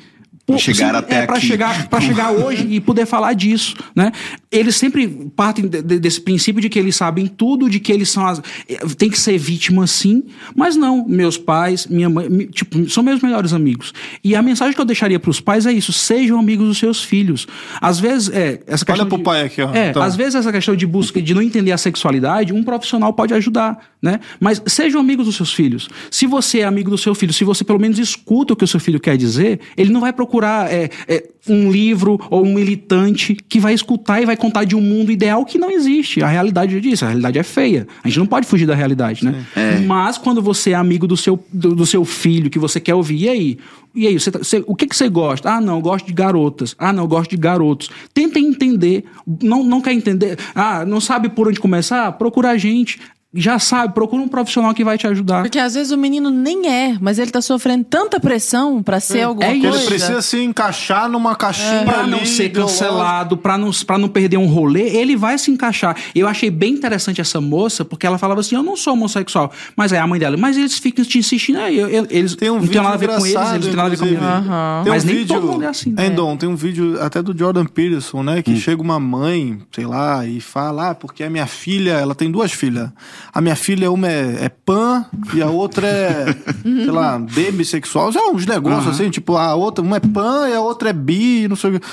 Pra 0.51 0.59
chegar 0.73 0.95
até 0.95 1.15
é, 1.23 1.25
pra 1.25 1.37
aqui. 1.37 1.45
chegar 1.47 1.87
para 1.87 2.01
chegar 2.01 2.31
hoje 2.31 2.67
e 2.69 2.79
poder 2.79 3.05
falar 3.05 3.33
disso, 3.33 3.75
né? 3.95 4.11
Eles 4.51 4.75
sempre 4.75 5.07
partem 5.35 5.67
de- 5.67 5.81
de- 5.81 5.99
desse 5.99 6.19
princípio 6.21 6.61
de 6.61 6.69
que 6.69 6.77
eles 6.79 6.95
sabem 6.95 7.27
tudo, 7.27 7.69
de 7.69 7.79
que 7.79 7.91
eles 7.91 8.09
são 8.09 8.25
as 8.25 8.39
eh, 8.67 8.79
tem 8.97 9.09
que 9.09 9.19
ser 9.19 9.37
vítima 9.37 9.87
sim, 9.87 10.23
mas 10.55 10.75
não, 10.75 11.05
meus 11.07 11.37
pais, 11.37 11.87
minha 11.87 12.09
mãe, 12.09 12.47
tipo, 12.51 12.89
são 12.89 13.03
meus 13.03 13.21
melhores 13.21 13.53
amigos. 13.53 13.93
E 14.23 14.35
a 14.35 14.41
mensagem 14.41 14.73
que 14.75 14.81
eu 14.81 14.85
deixaria 14.85 15.19
para 15.19 15.29
os 15.31 15.39
pais 15.39 15.65
é 15.65 15.71
isso: 15.71 15.91
sejam 15.93 16.39
amigos 16.39 16.67
dos 16.67 16.77
seus 16.77 17.03
filhos. 17.03 17.47
Às 17.79 17.99
vezes, 17.99 18.29
é, 18.29 18.61
essa 18.67 18.85
questão 18.85 19.03
Olha 19.03 19.05
pro 19.05 19.17
de- 19.17 19.23
pai 19.23 19.43
aqui, 19.43 19.61
ó. 19.61 19.71
É, 19.73 19.89
Então. 19.89 20.01
às 20.01 20.15
vezes 20.15 20.35
essa 20.35 20.51
questão 20.51 20.75
de 20.75 20.85
busca 20.85 21.21
de 21.21 21.33
não 21.33 21.41
entender 21.41 21.71
a 21.71 21.77
sexualidade, 21.77 22.53
um 22.53 22.63
profissional 22.63 23.13
pode 23.13 23.33
ajudar, 23.33 23.77
né? 24.01 24.19
Mas 24.39 24.61
sejam 24.67 24.99
amigos 24.99 25.25
dos 25.25 25.35
seus 25.35 25.53
filhos. 25.53 25.87
Se 26.09 26.25
você 26.27 26.59
é 26.59 26.63
amigo 26.65 26.89
do 26.89 26.97
seu 26.97 27.13
filho, 27.15 27.31
se 27.33 27.43
você 27.43 27.63
pelo 27.63 27.79
menos 27.79 27.97
escuta 27.99 28.53
o 28.53 28.55
que 28.55 28.63
o 28.63 28.67
seu 28.67 28.79
filho 28.79 28.99
quer 28.99 29.15
dizer, 29.17 29.59
ele 29.77 29.91
não 29.91 30.01
vai 30.01 30.11
procurar 30.11 30.40
é, 30.47 30.89
é, 31.07 31.23
um 31.47 31.71
livro 31.71 32.19
ou 32.29 32.45
um 32.45 32.53
militante 32.53 33.35
que 33.49 33.59
vai 33.59 33.73
escutar 33.73 34.21
e 34.21 34.25
vai 34.25 34.35
contar 34.37 34.63
de 34.63 34.75
um 34.75 34.81
mundo 34.81 35.11
ideal 35.11 35.43
que 35.45 35.57
não 35.57 35.69
existe. 35.71 36.21
A 36.23 36.27
realidade 36.27 36.79
disso, 36.81 37.03
a 37.05 37.07
realidade 37.09 37.39
é 37.39 37.43
feia. 37.43 37.87
A 38.03 38.07
gente 38.07 38.19
não 38.19 38.25
pode 38.25 38.45
fugir 38.47 38.65
da 38.65 38.75
realidade, 38.75 39.23
né? 39.25 39.45
Mas 39.87 40.17
quando 40.17 40.41
você 40.41 40.71
é 40.71 40.75
amigo 40.75 41.07
do 41.07 41.17
seu, 41.17 41.43
do, 41.51 41.75
do 41.75 41.85
seu 41.85 42.05
filho, 42.05 42.49
que 42.49 42.59
você 42.59 42.79
quer 42.79 42.95
ouvir, 42.95 43.23
e 43.23 43.29
aí? 43.29 43.57
E 43.93 44.07
aí, 44.07 44.17
você, 44.19 44.31
tá- 44.31 44.39
você- 44.39 44.63
o 44.67 44.75
que, 44.75 44.87
que 44.87 44.95
você 44.95 45.09
gosta? 45.09 45.49
Ah, 45.51 45.59
não, 45.61 45.75
eu 45.75 45.81
gosto 45.81 46.05
de 46.05 46.13
garotas. 46.13 46.75
Ah, 46.79 46.93
não, 46.93 47.03
eu 47.03 47.07
gosto 47.07 47.31
de 47.31 47.37
garotos. 47.37 47.89
Tentem 48.13 48.45
entender. 48.47 49.03
Não, 49.41 49.63
não 49.63 49.81
quer 49.81 49.91
entender? 49.93 50.37
Ah, 50.55 50.85
não 50.85 51.01
sabe 51.01 51.27
por 51.29 51.47
onde 51.47 51.59
começar? 51.59 52.09
Procura 52.13 52.51
a 52.51 52.57
gente. 52.57 52.99
Já 53.33 53.57
sabe, 53.59 53.93
procura 53.93 54.21
um 54.21 54.27
profissional 54.27 54.73
que 54.73 54.83
vai 54.83 54.97
te 54.97 55.07
ajudar. 55.07 55.43
Porque 55.43 55.57
às 55.57 55.73
vezes 55.73 55.93
o 55.93 55.97
menino 55.97 56.29
nem 56.29 56.67
é, 56.67 56.97
mas 56.99 57.17
ele 57.17 57.31
tá 57.31 57.39
sofrendo 57.41 57.85
tanta 57.85 58.19
pressão 58.19 58.83
pra 58.83 58.99
ser 58.99 59.21
alguma 59.21 59.47
é 59.47 59.57
coisa. 59.57 59.77
Ele 59.77 59.85
precisa 59.85 60.21
se 60.21 60.43
encaixar 60.43 61.07
numa 61.09 61.33
caixinha 61.33 61.83
Pra 61.85 62.01
ali, 62.01 62.11
não 62.11 62.25
ser 62.25 62.49
cancelado, 62.49 63.37
pra 63.37 63.57
não, 63.57 63.71
pra 63.71 63.97
não 63.97 64.09
perder 64.09 64.35
um 64.35 64.47
rolê, 64.47 64.81
ele 64.81 65.15
vai 65.15 65.37
se 65.37 65.49
encaixar. 65.49 65.95
Eu 66.13 66.27
achei 66.27 66.49
bem 66.49 66.73
interessante 66.73 67.21
essa 67.21 67.39
moça, 67.39 67.85
porque 67.85 68.05
ela 68.05 68.17
falava 68.17 68.41
assim: 68.41 68.55
eu 68.55 68.63
não 68.63 68.75
sou 68.75 68.93
homossexual. 68.93 69.49
Mas 69.77 69.93
aí 69.93 69.99
a 69.99 70.05
mãe 70.05 70.19
dela, 70.19 70.35
mas 70.35 70.57
eles 70.57 70.77
ficam 70.77 71.05
te 71.05 71.17
insistindo 71.17 71.59
aí. 71.59 71.77
eu- 71.79 71.87
eu- 71.87 72.07
Eles 72.09 72.35
Tem 72.35 72.49
um 72.49 72.59
não 72.59 72.67
tem 72.67 72.81
nada 72.81 72.95
a 72.95 72.97
ver 72.97 73.07
com 73.07 73.25
eles, 73.25 73.33
eles 73.35 73.51
não 73.53 73.59
têm 73.61 73.75
nada 73.75 73.87
a 73.87 73.89
ver 73.89 73.97
com. 73.97 74.25
Aham. 74.25 74.81
Tem 74.83 74.91
Mas 74.91 75.03
um 75.03 75.07
nem 75.07 75.15
vídeo, 75.15 75.35
todo 75.35 75.47
mundo 75.51 75.63
é 75.63 75.67
assim, 75.67 75.91
né? 75.91 76.07
Endon, 76.07 76.35
tem 76.35 76.49
um 76.49 76.55
vídeo 76.55 77.01
até 77.01 77.21
do 77.21 77.37
Jordan 77.37 77.65
Peterson, 77.65 78.23
né? 78.23 78.41
Que 78.41 78.57
chega 78.57 78.81
uma 78.81 78.99
mãe, 78.99 79.61
sei 79.71 79.85
lá, 79.85 80.25
e 80.25 80.41
fala, 80.41 80.89
ah, 80.89 80.95
porque 80.95 81.23
a 81.23 81.29
minha 81.29 81.45
filha, 81.47 81.91
ela 81.93 82.13
tem 82.13 82.29
duas 82.29 82.51
filhas. 82.51 82.89
A 83.33 83.41
minha 83.41 83.55
filha, 83.55 83.91
uma 83.91 84.07
é, 84.07 84.45
é 84.45 84.49
pan 84.49 85.05
e 85.33 85.41
a 85.41 85.47
outra 85.47 85.87
é, 85.87 86.25
sei 86.63 86.91
lá, 86.91 87.17
demissexual. 87.17 88.11
Já 88.11 88.21
uns 88.29 88.45
negócios 88.45 88.85
Aham. 88.85 88.91
assim, 88.91 89.09
tipo, 89.09 89.37
a 89.37 89.55
outra, 89.55 89.83
uma 89.83 89.97
é 89.97 89.99
pan 89.99 90.49
e 90.49 90.53
a 90.53 90.61
outra 90.61 90.89
é 90.89 90.93
bi, 90.93 91.47
não 91.47 91.55
sei 91.55 91.71
o 91.71 91.79
que. 91.79 91.87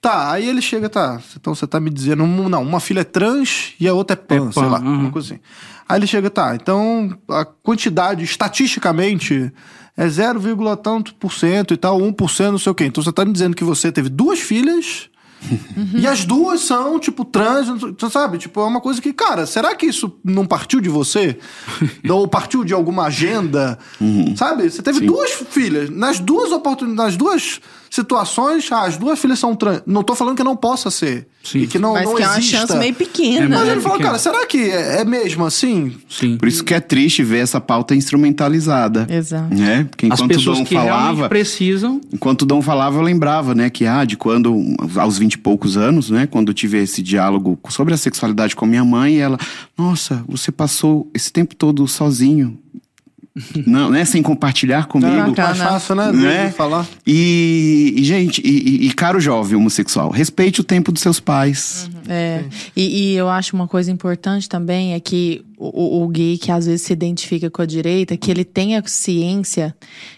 Tá, 0.00 0.30
aí 0.30 0.48
ele 0.48 0.62
chega, 0.62 0.88
tá, 0.88 1.20
então 1.38 1.54
você 1.54 1.66
tá 1.66 1.80
me 1.80 1.90
dizendo, 1.90 2.24
não, 2.26 2.62
uma 2.62 2.78
filha 2.78 3.00
é 3.00 3.04
trans 3.04 3.72
e 3.80 3.88
a 3.88 3.94
outra 3.94 4.14
é 4.14 4.16
pan, 4.16 4.48
É 4.48 4.52
sei 4.52 4.62
pan, 4.62 4.68
lá, 4.68 4.78
uhum. 4.78 5.00
uma 5.00 5.10
coisa 5.10 5.34
assim. 5.34 5.42
Aí 5.88 5.98
ele 5.98 6.06
chega, 6.06 6.30
tá, 6.30 6.54
então 6.54 7.16
a 7.28 7.44
quantidade, 7.44 8.22
estatisticamente, 8.22 9.52
é 9.96 10.08
0, 10.08 10.40
tanto 10.76 11.14
por 11.14 11.32
cento 11.32 11.72
e 11.72 11.76
tal, 11.76 11.98
1% 11.98 12.50
não 12.50 12.58
sei 12.58 12.70
o 12.70 12.74
quê. 12.74 12.84
Então 12.84 13.02
você 13.02 13.10
tá 13.10 13.24
me 13.24 13.32
dizendo 13.32 13.56
que 13.56 13.64
você 13.64 13.90
teve 13.90 14.08
duas 14.08 14.38
filhas 14.38 15.08
e 15.94 16.06
as 16.06 16.24
duas 16.24 16.62
são, 16.62 16.98
tipo, 16.98 17.24
trans, 17.24 17.68
você 17.68 18.10
sabe? 18.10 18.38
Tipo, 18.38 18.60
é 18.60 18.64
uma 18.64 18.80
coisa 18.80 19.00
que, 19.00 19.12
cara, 19.12 19.46
será 19.46 19.74
que 19.74 19.86
isso 19.86 20.18
não 20.24 20.46
partiu 20.46 20.80
de 20.80 20.88
você? 20.88 21.38
Ou 22.08 22.26
partiu 22.26 22.64
de 22.64 22.72
alguma 22.72 23.04
agenda? 23.04 23.78
Sabe? 24.36 24.68
Você 24.68 24.82
teve 24.82 25.00
duas 25.06 25.30
filhas, 25.30 25.90
nas 25.90 26.18
duas 26.18 26.50
oportunidades, 26.52 27.12
nas 27.12 27.16
duas 27.16 27.60
situações, 27.96 28.70
ah, 28.70 28.82
as 28.84 28.96
duas 28.96 29.18
filhas 29.18 29.38
são 29.38 29.56
trans. 29.56 29.82
Não 29.86 30.02
tô 30.04 30.14
falando 30.14 30.36
que 30.36 30.44
não 30.44 30.56
possa 30.56 30.90
ser. 30.90 31.26
Sim. 31.42 31.60
E 31.60 31.66
que 31.66 31.78
não, 31.78 31.92
Mas 31.94 32.04
não 32.04 32.14
que 32.16 32.22
é 32.22 32.26
uma 32.26 32.38
exista. 32.38 32.58
chance 32.58 32.76
meio 32.76 32.94
pequena. 32.94 33.44
É, 33.44 33.48
Mas 33.48 33.68
É 33.68 33.72
ele 33.72 33.80
falou, 33.80 33.98
pequeno. 33.98 34.08
cara, 34.10 34.18
será 34.18 34.46
que 34.46 34.58
é 34.70 35.00
é 35.00 35.04
mesmo 35.04 35.44
assim? 35.46 35.96
Sim. 36.08 36.36
Por 36.36 36.48
isso 36.48 36.62
que 36.64 36.74
é 36.74 36.80
triste 36.80 37.22
ver 37.22 37.38
essa 37.38 37.60
pauta 37.60 37.94
instrumentalizada. 37.94 39.06
Exato. 39.10 39.54
Né? 39.54 39.84
Porque 39.90 40.06
As 40.06 40.12
enquanto 40.18 40.32
o 40.32 40.34
pessoas 40.36 40.58
Dom 40.58 40.64
que 40.64 40.74
falava, 40.74 41.28
precisam. 41.28 42.00
enquanto 42.12 42.42
o 42.42 42.46
Dom 42.46 42.60
falava, 42.62 42.98
eu 42.98 43.02
lembrava, 43.02 43.54
né, 43.54 43.70
que 43.70 43.86
ah, 43.86 44.04
de 44.04 44.16
quando, 44.16 44.54
aos 44.96 45.18
vinte 45.18 45.34
e 45.34 45.38
poucos 45.38 45.76
anos, 45.76 46.10
né, 46.10 46.26
quando 46.26 46.48
eu 46.48 46.54
tive 46.54 46.78
esse 46.82 47.02
diálogo 47.02 47.58
sobre 47.68 47.94
a 47.94 47.96
sexualidade 47.96 48.54
com 48.56 48.66
minha 48.66 48.84
mãe, 48.84 49.18
ela, 49.18 49.38
nossa, 49.78 50.24
você 50.28 50.50
passou 50.52 51.08
esse 51.14 51.32
tempo 51.32 51.54
todo 51.54 51.86
sozinho. 51.86 52.58
Não, 53.66 53.90
né, 53.90 54.04
sem 54.04 54.22
compartilhar 54.22 54.86
comigo. 54.86 55.10
É 55.12 55.26
Bacana. 55.26 55.48
mais 55.48 55.58
fácil, 55.58 55.94
né? 55.94 56.10
de- 56.10 56.16
Né? 56.18 56.50
falar. 56.56 56.86
E, 57.06 57.94
e, 57.96 58.04
gente, 58.04 58.40
e, 58.44 58.48
e- 58.48 58.86
e 58.86 58.92
caro 58.92 59.20
jovem 59.20 59.56
homossexual, 59.56 60.10
respeite 60.10 60.60
o 60.60 60.64
tempo 60.64 60.90
dos 60.90 61.02
seus 61.02 61.20
pais. 61.20 61.88
É. 62.08 62.44
E, 62.76 63.12
e 63.12 63.14
eu 63.14 63.28
acho 63.28 63.54
uma 63.54 63.66
coisa 63.66 63.90
importante 63.90 64.48
também 64.48 64.94
é 64.94 65.00
que 65.00 65.44
o, 65.58 66.02
o 66.02 66.08
gay 66.08 66.36
que 66.36 66.52
às 66.52 66.66
vezes 66.66 66.82
se 66.82 66.92
identifica 66.92 67.50
com 67.50 67.62
a 67.62 67.66
direita, 67.66 68.16
que 68.16 68.30
ele 68.30 68.44
tenha 68.44 68.82
ciência 68.86 69.74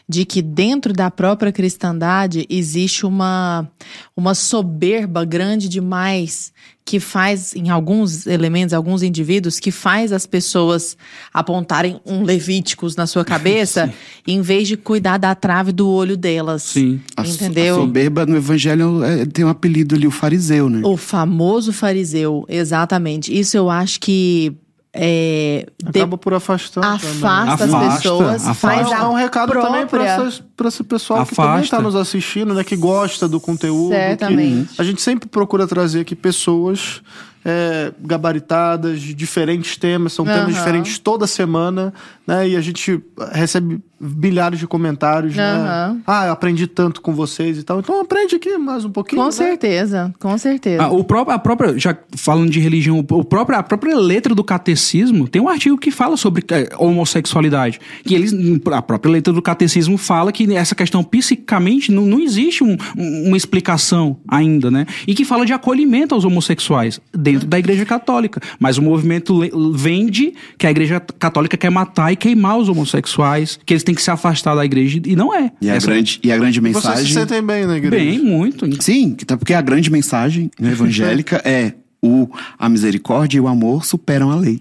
de 0.08 0.24
que 0.24 0.42
dentro 0.42 0.92
da 0.92 1.10
própria 1.10 1.52
cristandade 1.52 2.46
existe 2.48 3.06
uma, 3.06 3.70
uma 4.16 4.34
soberba 4.34 5.24
grande 5.24 5.68
demais 5.68 6.52
que 6.88 6.98
faz, 6.98 7.54
em 7.54 7.68
alguns 7.68 8.26
elementos, 8.26 8.72
alguns 8.72 9.02
indivíduos, 9.02 9.60
que 9.60 9.70
faz 9.70 10.10
as 10.10 10.24
pessoas 10.24 10.96
apontarem 11.34 12.00
um 12.06 12.22
Levíticos 12.22 12.96
na 12.96 13.06
sua 13.06 13.26
cabeça, 13.26 13.92
em 14.26 14.40
vez 14.40 14.66
de 14.66 14.74
cuidar 14.74 15.18
da 15.18 15.34
trave 15.34 15.70
do 15.70 15.86
olho 15.86 16.16
delas. 16.16 16.62
Sim. 16.62 16.98
Entendeu? 17.22 17.76
A 17.76 17.80
soberba 17.80 18.24
no 18.24 18.36
evangelho 18.36 19.04
é, 19.04 19.26
tem 19.26 19.44
um 19.44 19.50
apelido 19.50 19.94
ali, 19.94 20.06
o 20.06 20.10
fariseu, 20.10 20.70
né? 20.70 20.80
O 20.82 20.96
famoso 20.96 21.74
fariseu, 21.78 22.44
exatamente. 22.48 23.36
Isso 23.36 23.56
eu 23.56 23.70
acho 23.70 24.00
que 24.00 24.54
é, 24.92 25.66
de- 25.82 25.98
Acaba 26.00 26.16
por 26.18 26.34
afastar. 26.34 26.80
também. 26.80 26.96
afasta 27.18 27.64
as 27.64 27.72
Afasta, 27.74 27.96
pessoas, 27.96 28.46
afasta. 28.48 28.54
faz 28.54 28.90
É 28.90 28.94
a 28.94 29.08
um 29.08 29.14
recado 29.14 29.52
também 29.52 29.86
para 29.86 30.16
própria... 30.16 30.68
esse 30.68 30.82
pessoal 30.82 31.24
que 31.26 31.34
também 31.34 31.50
Afasta. 31.50 31.64
está 31.64 31.80
nos 31.80 31.94
assistindo, 31.94 32.54
né? 32.54 32.64
Que 32.64 32.74
gosta 32.76 33.28
do 33.28 33.38
conteúdo. 33.38 33.90
que 33.90 33.96
Certamente. 33.96 34.74
a 34.80 34.82
gente 34.82 35.00
sempre 35.02 35.28
procura 35.28 35.66
trazer 35.66 36.00
aqui 36.00 36.16
pessoas 36.16 37.00
é, 37.48 37.92
gabaritadas, 38.00 39.00
de 39.00 39.14
diferentes 39.14 39.76
temas, 39.76 40.12
são 40.12 40.24
temas 40.24 40.40
Aham. 40.42 40.52
diferentes 40.52 40.98
toda 40.98 41.26
semana, 41.26 41.92
né? 42.26 42.48
E 42.48 42.56
a 42.56 42.60
gente 42.60 43.00
recebe 43.32 43.80
milhares 44.00 44.60
de 44.60 44.66
comentários, 44.66 45.34
né? 45.34 45.42
Aham. 45.52 46.00
Ah, 46.06 46.26
eu 46.26 46.32
aprendi 46.32 46.66
tanto 46.68 47.00
com 47.00 47.12
vocês 47.12 47.58
e 47.58 47.62
tal. 47.64 47.80
Então 47.80 48.00
aprende 48.00 48.36
aqui 48.36 48.56
mais 48.56 48.84
um 48.84 48.90
pouquinho. 48.90 49.20
Com 49.20 49.26
né? 49.26 49.32
certeza, 49.32 50.14
com 50.20 50.38
certeza. 50.38 50.84
Ah, 50.84 50.88
o 50.92 51.02
próprio, 51.02 51.34
a 51.34 51.38
própria, 51.38 51.76
já 51.78 51.96
falando 52.16 52.50
de 52.50 52.60
religião, 52.60 52.98
o 52.98 53.24
próprio, 53.24 53.58
a 53.58 53.62
própria 53.62 53.96
letra 53.96 54.34
do 54.34 54.44
catecismo 54.44 55.26
tem 55.26 55.42
um 55.42 55.48
artigo 55.48 55.76
que 55.76 55.90
fala 55.90 56.16
sobre 56.16 56.44
eh, 56.50 56.68
homossexualidade. 56.78 57.80
Que 58.04 58.14
eles, 58.14 58.32
a 58.72 58.82
própria 58.82 59.10
letra 59.10 59.32
do 59.32 59.42
catecismo 59.42 59.96
fala 59.98 60.30
que 60.30 60.54
essa 60.54 60.74
questão 60.74 61.02
psicicamente 61.02 61.90
não, 61.90 62.04
não 62.06 62.20
existe 62.20 62.62
um- 62.62 62.76
uma 62.96 63.36
explicação 63.36 64.18
ainda, 64.28 64.70
né? 64.70 64.86
E 65.06 65.14
que 65.14 65.24
fala 65.24 65.44
de 65.44 65.52
acolhimento 65.52 66.14
aos 66.14 66.24
homossexuais 66.24 67.00
dentro 67.12 67.37
da 67.46 67.58
igreja 67.58 67.84
católica. 67.84 68.40
Mas 68.58 68.78
o 68.78 68.82
movimento 68.82 69.40
vende 69.74 70.34
que 70.56 70.66
a 70.66 70.70
igreja 70.70 71.00
católica 71.00 71.56
quer 71.56 71.70
matar 71.70 72.12
e 72.12 72.16
queimar 72.16 72.58
os 72.58 72.68
homossexuais, 72.68 73.58
que 73.64 73.72
eles 73.74 73.82
têm 73.82 73.94
que 73.94 74.02
se 74.02 74.10
afastar 74.10 74.54
da 74.54 74.64
igreja. 74.64 75.00
E 75.04 75.14
não 75.16 75.34
é. 75.34 75.50
E 75.60 75.70
a, 75.70 75.78
grande, 75.78 76.20
e 76.22 76.32
a 76.32 76.36
grande 76.36 76.60
Vocês 76.60 76.76
se 76.82 76.88
mensagem. 76.88 77.12
sentem 77.14 77.42
bem 77.42 77.66
na 77.66 77.76
igreja. 77.76 78.04
Bem, 78.04 78.18
muito. 78.18 78.82
Sim, 78.82 79.14
tá- 79.14 79.36
porque 79.36 79.54
a 79.54 79.60
grande 79.60 79.90
mensagem 79.90 80.50
né, 80.58 80.70
evangélica 80.72 81.40
é 81.44 81.74
o, 82.02 82.28
a 82.58 82.68
misericórdia 82.68 83.38
e 83.38 83.40
o 83.40 83.48
amor 83.48 83.84
superam 83.84 84.30
a 84.30 84.36
lei. 84.36 84.60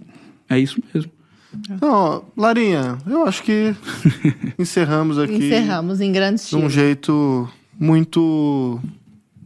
É 0.49 0.57
isso 0.59 0.81
mesmo. 0.93 1.11
Não, 1.81 2.23
Larinha, 2.35 2.97
eu 3.07 3.25
acho 3.25 3.41
que 3.43 3.73
encerramos 4.59 5.17
aqui. 5.17 5.33
Encerramos 5.35 5.99
em 6.01 6.11
grande 6.11 6.35
de 6.35 6.41
estilo. 6.41 6.63
um 6.63 6.69
jeito 6.69 7.49
muito 7.79 8.79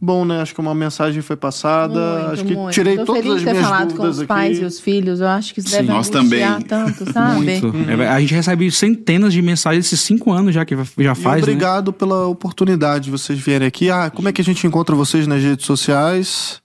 bom, 0.02 0.24
né? 0.24 0.40
Acho 0.42 0.52
que 0.54 0.60
uma 0.60 0.74
mensagem 0.74 1.22
foi 1.22 1.36
passada. 1.36 1.94
Muito, 2.18 2.32
acho 2.32 2.44
que 2.44 2.54
muito. 2.54 2.74
tirei 2.74 2.96
Tô 2.96 3.04
todas 3.04 3.22
feliz 3.22 3.34
as 3.34 3.38
de 3.40 3.44
ter 3.46 3.52
minhas 3.52 3.66
falado 3.66 3.82
com 3.90 3.94
dúvidas 3.94 4.14
os 4.16 4.18
aqui. 4.20 4.26
pais 4.28 4.58
e 4.58 4.64
os 4.64 4.80
filhos. 4.80 5.20
Eu 5.20 5.28
acho 5.28 5.54
que 5.54 5.60
isso 5.60 5.68
Sim, 5.68 5.76
deve 5.76 5.88
nós 5.88 6.08
também. 6.08 6.60
tanto, 6.62 7.12
sabe? 7.12 7.36
Muito. 7.36 7.72
É, 8.02 8.08
a 8.08 8.20
gente 8.20 8.34
recebe 8.34 8.70
centenas 8.70 9.32
de 9.32 9.40
mensagens 9.40 9.86
esses 9.86 10.00
cinco 10.00 10.32
anos 10.32 10.52
já 10.54 10.64
que 10.64 10.76
já 10.76 11.12
E 11.12 11.14
faz, 11.14 11.36
né? 11.36 11.42
obrigado 11.52 11.92
pela 11.92 12.26
oportunidade 12.26 13.04
de 13.04 13.10
vocês 13.10 13.38
virem 13.38 13.68
aqui. 13.68 13.90
Ah, 13.90 14.10
como 14.10 14.28
é 14.28 14.32
que 14.32 14.40
a 14.40 14.44
gente 14.44 14.66
encontra 14.66 14.96
vocês 14.96 15.26
nas 15.26 15.42
redes 15.42 15.64
sociais? 15.66 16.60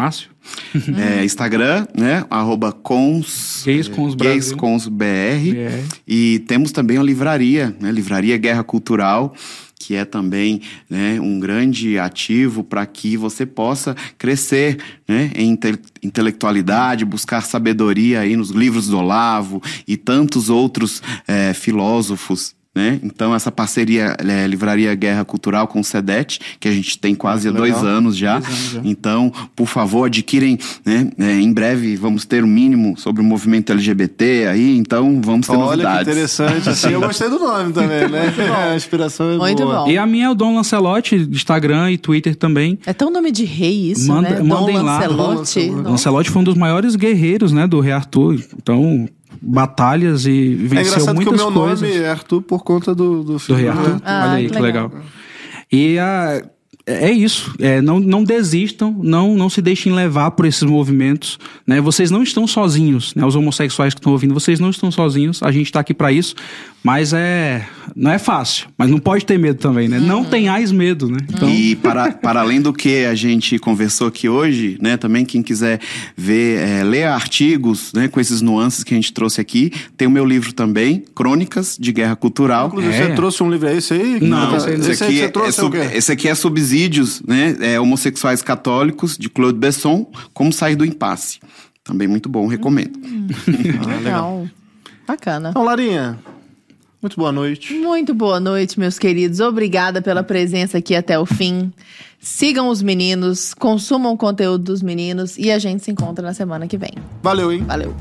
Márcio? 0.00 0.30
É, 0.96 1.24
Instagram, 1.24 1.86
né? 1.96 2.24
Arroba 2.30 2.72
cons, 2.72 3.62
Gays 3.64 3.88
Cons 3.88 4.14
Gays. 4.14 4.52
Cons 4.52 4.88
BR. 4.88 5.04
BR. 5.52 5.94
E 6.08 6.38
temos 6.46 6.72
também 6.72 6.96
a 6.98 7.02
livraria, 7.02 7.76
né? 7.80 7.92
Livraria 7.92 8.36
Guerra 8.38 8.64
Cultural, 8.64 9.34
que 9.78 9.94
é 9.94 10.04
também 10.04 10.60
né, 10.88 11.18
um 11.20 11.40
grande 11.40 11.98
ativo 11.98 12.62
para 12.62 12.84
que 12.86 13.16
você 13.16 13.46
possa 13.46 13.96
crescer 14.18 14.78
né, 15.08 15.30
em 15.34 15.50
inte- 15.52 15.78
intelectualidade, 16.02 17.04
buscar 17.04 17.42
sabedoria 17.42 18.20
aí 18.20 18.36
nos 18.36 18.50
livros 18.50 18.88
do 18.88 18.98
Olavo 18.98 19.62
e 19.88 19.96
tantos 19.96 20.50
outros 20.50 21.02
eh, 21.26 21.52
filósofos. 21.54 22.54
Né? 22.72 23.00
Então, 23.02 23.34
essa 23.34 23.50
parceria 23.50 24.16
é, 24.20 24.46
Livraria 24.46 24.94
Guerra 24.94 25.24
Cultural 25.24 25.66
com 25.66 25.80
o 25.80 25.84
SEDET, 25.84 26.38
que 26.60 26.68
a 26.68 26.72
gente 26.72 26.96
tem 27.00 27.16
quase 27.16 27.48
há 27.48 27.50
dois 27.50 27.74
anos 27.82 28.16
já. 28.16 28.38
Dois 28.38 28.46
anos 28.48 28.70
já. 28.74 28.80
Então, 28.84 29.32
por 29.56 29.66
favor, 29.66 30.04
adquirem. 30.06 30.56
Né? 30.86 31.10
É, 31.18 31.32
em 31.40 31.52
breve 31.52 31.96
vamos 31.96 32.24
ter 32.24 32.44
o 32.44 32.46
mínimo 32.46 32.96
sobre 32.96 33.22
o 33.22 33.24
movimento 33.24 33.72
LGBT 33.72 34.46
aí, 34.46 34.76
então 34.78 35.20
vamos 35.20 35.48
ter 35.48 35.52
Olha 35.56 35.62
que 35.62 35.82
novidades. 35.82 36.02
interessante. 36.08 36.68
Assim, 36.68 36.90
eu 36.92 37.00
gostei 37.00 37.28
do 37.28 37.40
nome 37.40 37.72
também, 37.72 38.08
né? 38.08 38.32
A 38.70 38.76
inspiração 38.76 39.32
é 39.32 39.36
Muito 39.36 39.64
boa. 39.64 39.84
bom. 39.84 39.90
E 39.90 39.98
a 39.98 40.06
minha 40.06 40.26
é 40.26 40.30
o 40.30 40.34
Dom 40.34 40.54
Lancelotti, 40.54 41.16
Instagram 41.16 41.90
e 41.90 41.98
Twitter 41.98 42.36
também. 42.36 42.78
É 42.86 42.92
tão 42.92 43.10
nome 43.10 43.32
de 43.32 43.44
rei 43.44 43.90
isso, 43.90 44.06
Manda- 44.06 44.30
né? 44.30 44.42
mandem 44.44 44.76
Dom 44.76 44.82
lá. 44.84 44.98
Lancelotti. 45.00 45.66
Dom. 45.70 45.90
Lancelotti 45.90 46.30
foi 46.30 46.40
um 46.40 46.44
dos 46.44 46.54
maiores 46.54 46.94
guerreiros, 46.94 47.50
né, 47.52 47.66
do 47.66 47.80
Rei 47.80 47.92
Arthur. 47.92 48.40
Então, 48.56 49.08
batalhas 49.40 50.26
e 50.26 50.52
É 50.52 50.56
venceu 50.68 50.80
engraçado 50.80 51.04
que 51.04 51.10
o 51.10 51.14
muitas 51.14 51.36
meu 51.36 51.52
coisas. 51.52 51.80
nome 51.80 52.02
é 52.02 52.08
Arthur 52.10 52.42
por 52.42 52.62
conta 52.64 52.94
do, 52.94 53.22
do 53.22 53.32
Do 53.34 53.38
filme. 53.38 53.62
Rei 53.62 53.70
né? 53.70 53.76
Arthur. 53.78 54.02
Ah, 54.04 54.22
Olha 54.24 54.32
aí, 54.32 54.46
que 54.48 54.54
que 54.54 54.60
legal. 54.60 54.88
legal. 54.88 55.02
E 55.72 55.98
a, 55.98 56.42
é 56.86 57.10
isso. 57.10 57.54
É, 57.58 57.80
não, 57.80 58.00
não 58.00 58.24
desistam, 58.24 58.96
não, 59.02 59.36
não 59.36 59.48
se 59.48 59.62
deixem 59.62 59.92
levar 59.92 60.32
por 60.32 60.44
esses 60.46 60.62
movimentos. 60.62 61.38
Né? 61.66 61.80
Vocês 61.80 62.10
não 62.10 62.22
estão 62.22 62.46
sozinhos, 62.46 63.14
né? 63.14 63.24
Os 63.24 63.36
homossexuais 63.36 63.94
que 63.94 64.00
estão 64.00 64.12
ouvindo, 64.12 64.34
vocês 64.34 64.58
não 64.58 64.70
estão 64.70 64.90
sozinhos. 64.90 65.42
A 65.42 65.52
gente 65.52 65.66
está 65.66 65.80
aqui 65.80 65.94
para 65.94 66.10
isso. 66.10 66.34
Mas 66.82 67.12
é. 67.12 67.66
Não 67.94 68.10
é 68.10 68.18
fácil. 68.18 68.68
Mas 68.78 68.88
não 68.88 68.98
pode 68.98 69.26
ter 69.26 69.38
medo 69.38 69.58
também, 69.58 69.86
né? 69.88 69.98
Não 69.98 70.24
tenhais 70.24 70.72
medo, 70.72 71.10
né? 71.10 71.18
Então, 71.28 71.48
E 71.50 71.76
para, 71.76 72.12
para 72.12 72.40
além 72.40 72.60
do 72.60 72.72
que 72.72 73.04
a 73.04 73.14
gente 73.14 73.58
conversou 73.58 74.06
aqui 74.08 74.28
hoje, 74.28 74.78
né, 74.80 74.96
também 74.96 75.24
quem 75.24 75.42
quiser 75.42 75.78
ver, 76.16 76.58
é, 76.60 76.82
ler 76.84 77.04
artigos, 77.04 77.92
né, 77.92 78.08
com 78.08 78.18
esses 78.20 78.40
nuances 78.40 78.82
que 78.82 78.94
a 78.94 78.96
gente 78.96 79.12
trouxe 79.12 79.40
aqui, 79.40 79.70
tem 79.96 80.08
o 80.08 80.10
meu 80.10 80.24
livro 80.24 80.52
também, 80.54 81.04
Crônicas 81.14 81.76
de 81.78 81.92
Guerra 81.92 82.16
Cultural. 82.16 82.68
Inclusive, 82.68 82.94
É. 82.94 83.06
você 83.08 83.14
trouxe 83.14 83.42
um 83.42 83.50
livro 83.50 83.68
aí, 83.68 83.76
esse 83.76 83.92
aí? 83.92 84.20
Não, 84.20 84.56
esse, 84.56 84.70
esse 84.70 84.90
esse 84.92 85.04
aqui, 85.04 85.12
que 85.14 85.20
é, 85.20 85.24
você 85.26 85.32
trouxe 85.32 85.48
é 85.60 85.62
é 85.62 85.64
o 85.64 85.66
sub- 85.66 85.78
quê? 85.78 85.96
esse 85.96 86.12
aqui 86.12 86.28
é 86.28 86.34
subsídios, 86.34 87.20
né? 87.26 87.56
É, 87.60 87.78
homossexuais 87.80 88.40
católicos, 88.40 89.18
de 89.18 89.28
Claude 89.28 89.58
Besson, 89.58 90.10
Como 90.32 90.50
Sair 90.52 90.76
do 90.76 90.84
Impasse. 90.86 91.40
Também 91.84 92.08
muito 92.08 92.28
bom, 92.28 92.46
recomendo. 92.46 92.98
Legal. 94.02 94.48
Bacana. 95.06 95.50
Então, 95.50 95.64
Larinha, 95.64 96.18
muito 97.02 97.16
boa 97.16 97.32
noite. 97.32 97.72
Muito 97.74 98.14
boa 98.14 98.38
noite, 98.38 98.78
meus 98.78 98.98
queridos. 98.98 99.40
Obrigada 99.40 100.02
pela 100.02 100.22
presença 100.22 100.78
aqui 100.78 100.94
até 100.94 101.18
o 101.18 101.24
fim. 101.24 101.72
Sigam 102.18 102.68
os 102.68 102.82
meninos, 102.82 103.54
consumam 103.54 104.12
o 104.12 104.16
conteúdo 104.16 104.64
dos 104.64 104.82
meninos 104.82 105.38
e 105.38 105.50
a 105.50 105.58
gente 105.58 105.82
se 105.82 105.90
encontra 105.90 106.24
na 106.24 106.34
semana 106.34 106.68
que 106.68 106.76
vem. 106.76 106.92
Valeu, 107.22 107.50
hein? 107.50 107.64
Valeu. 107.64 107.96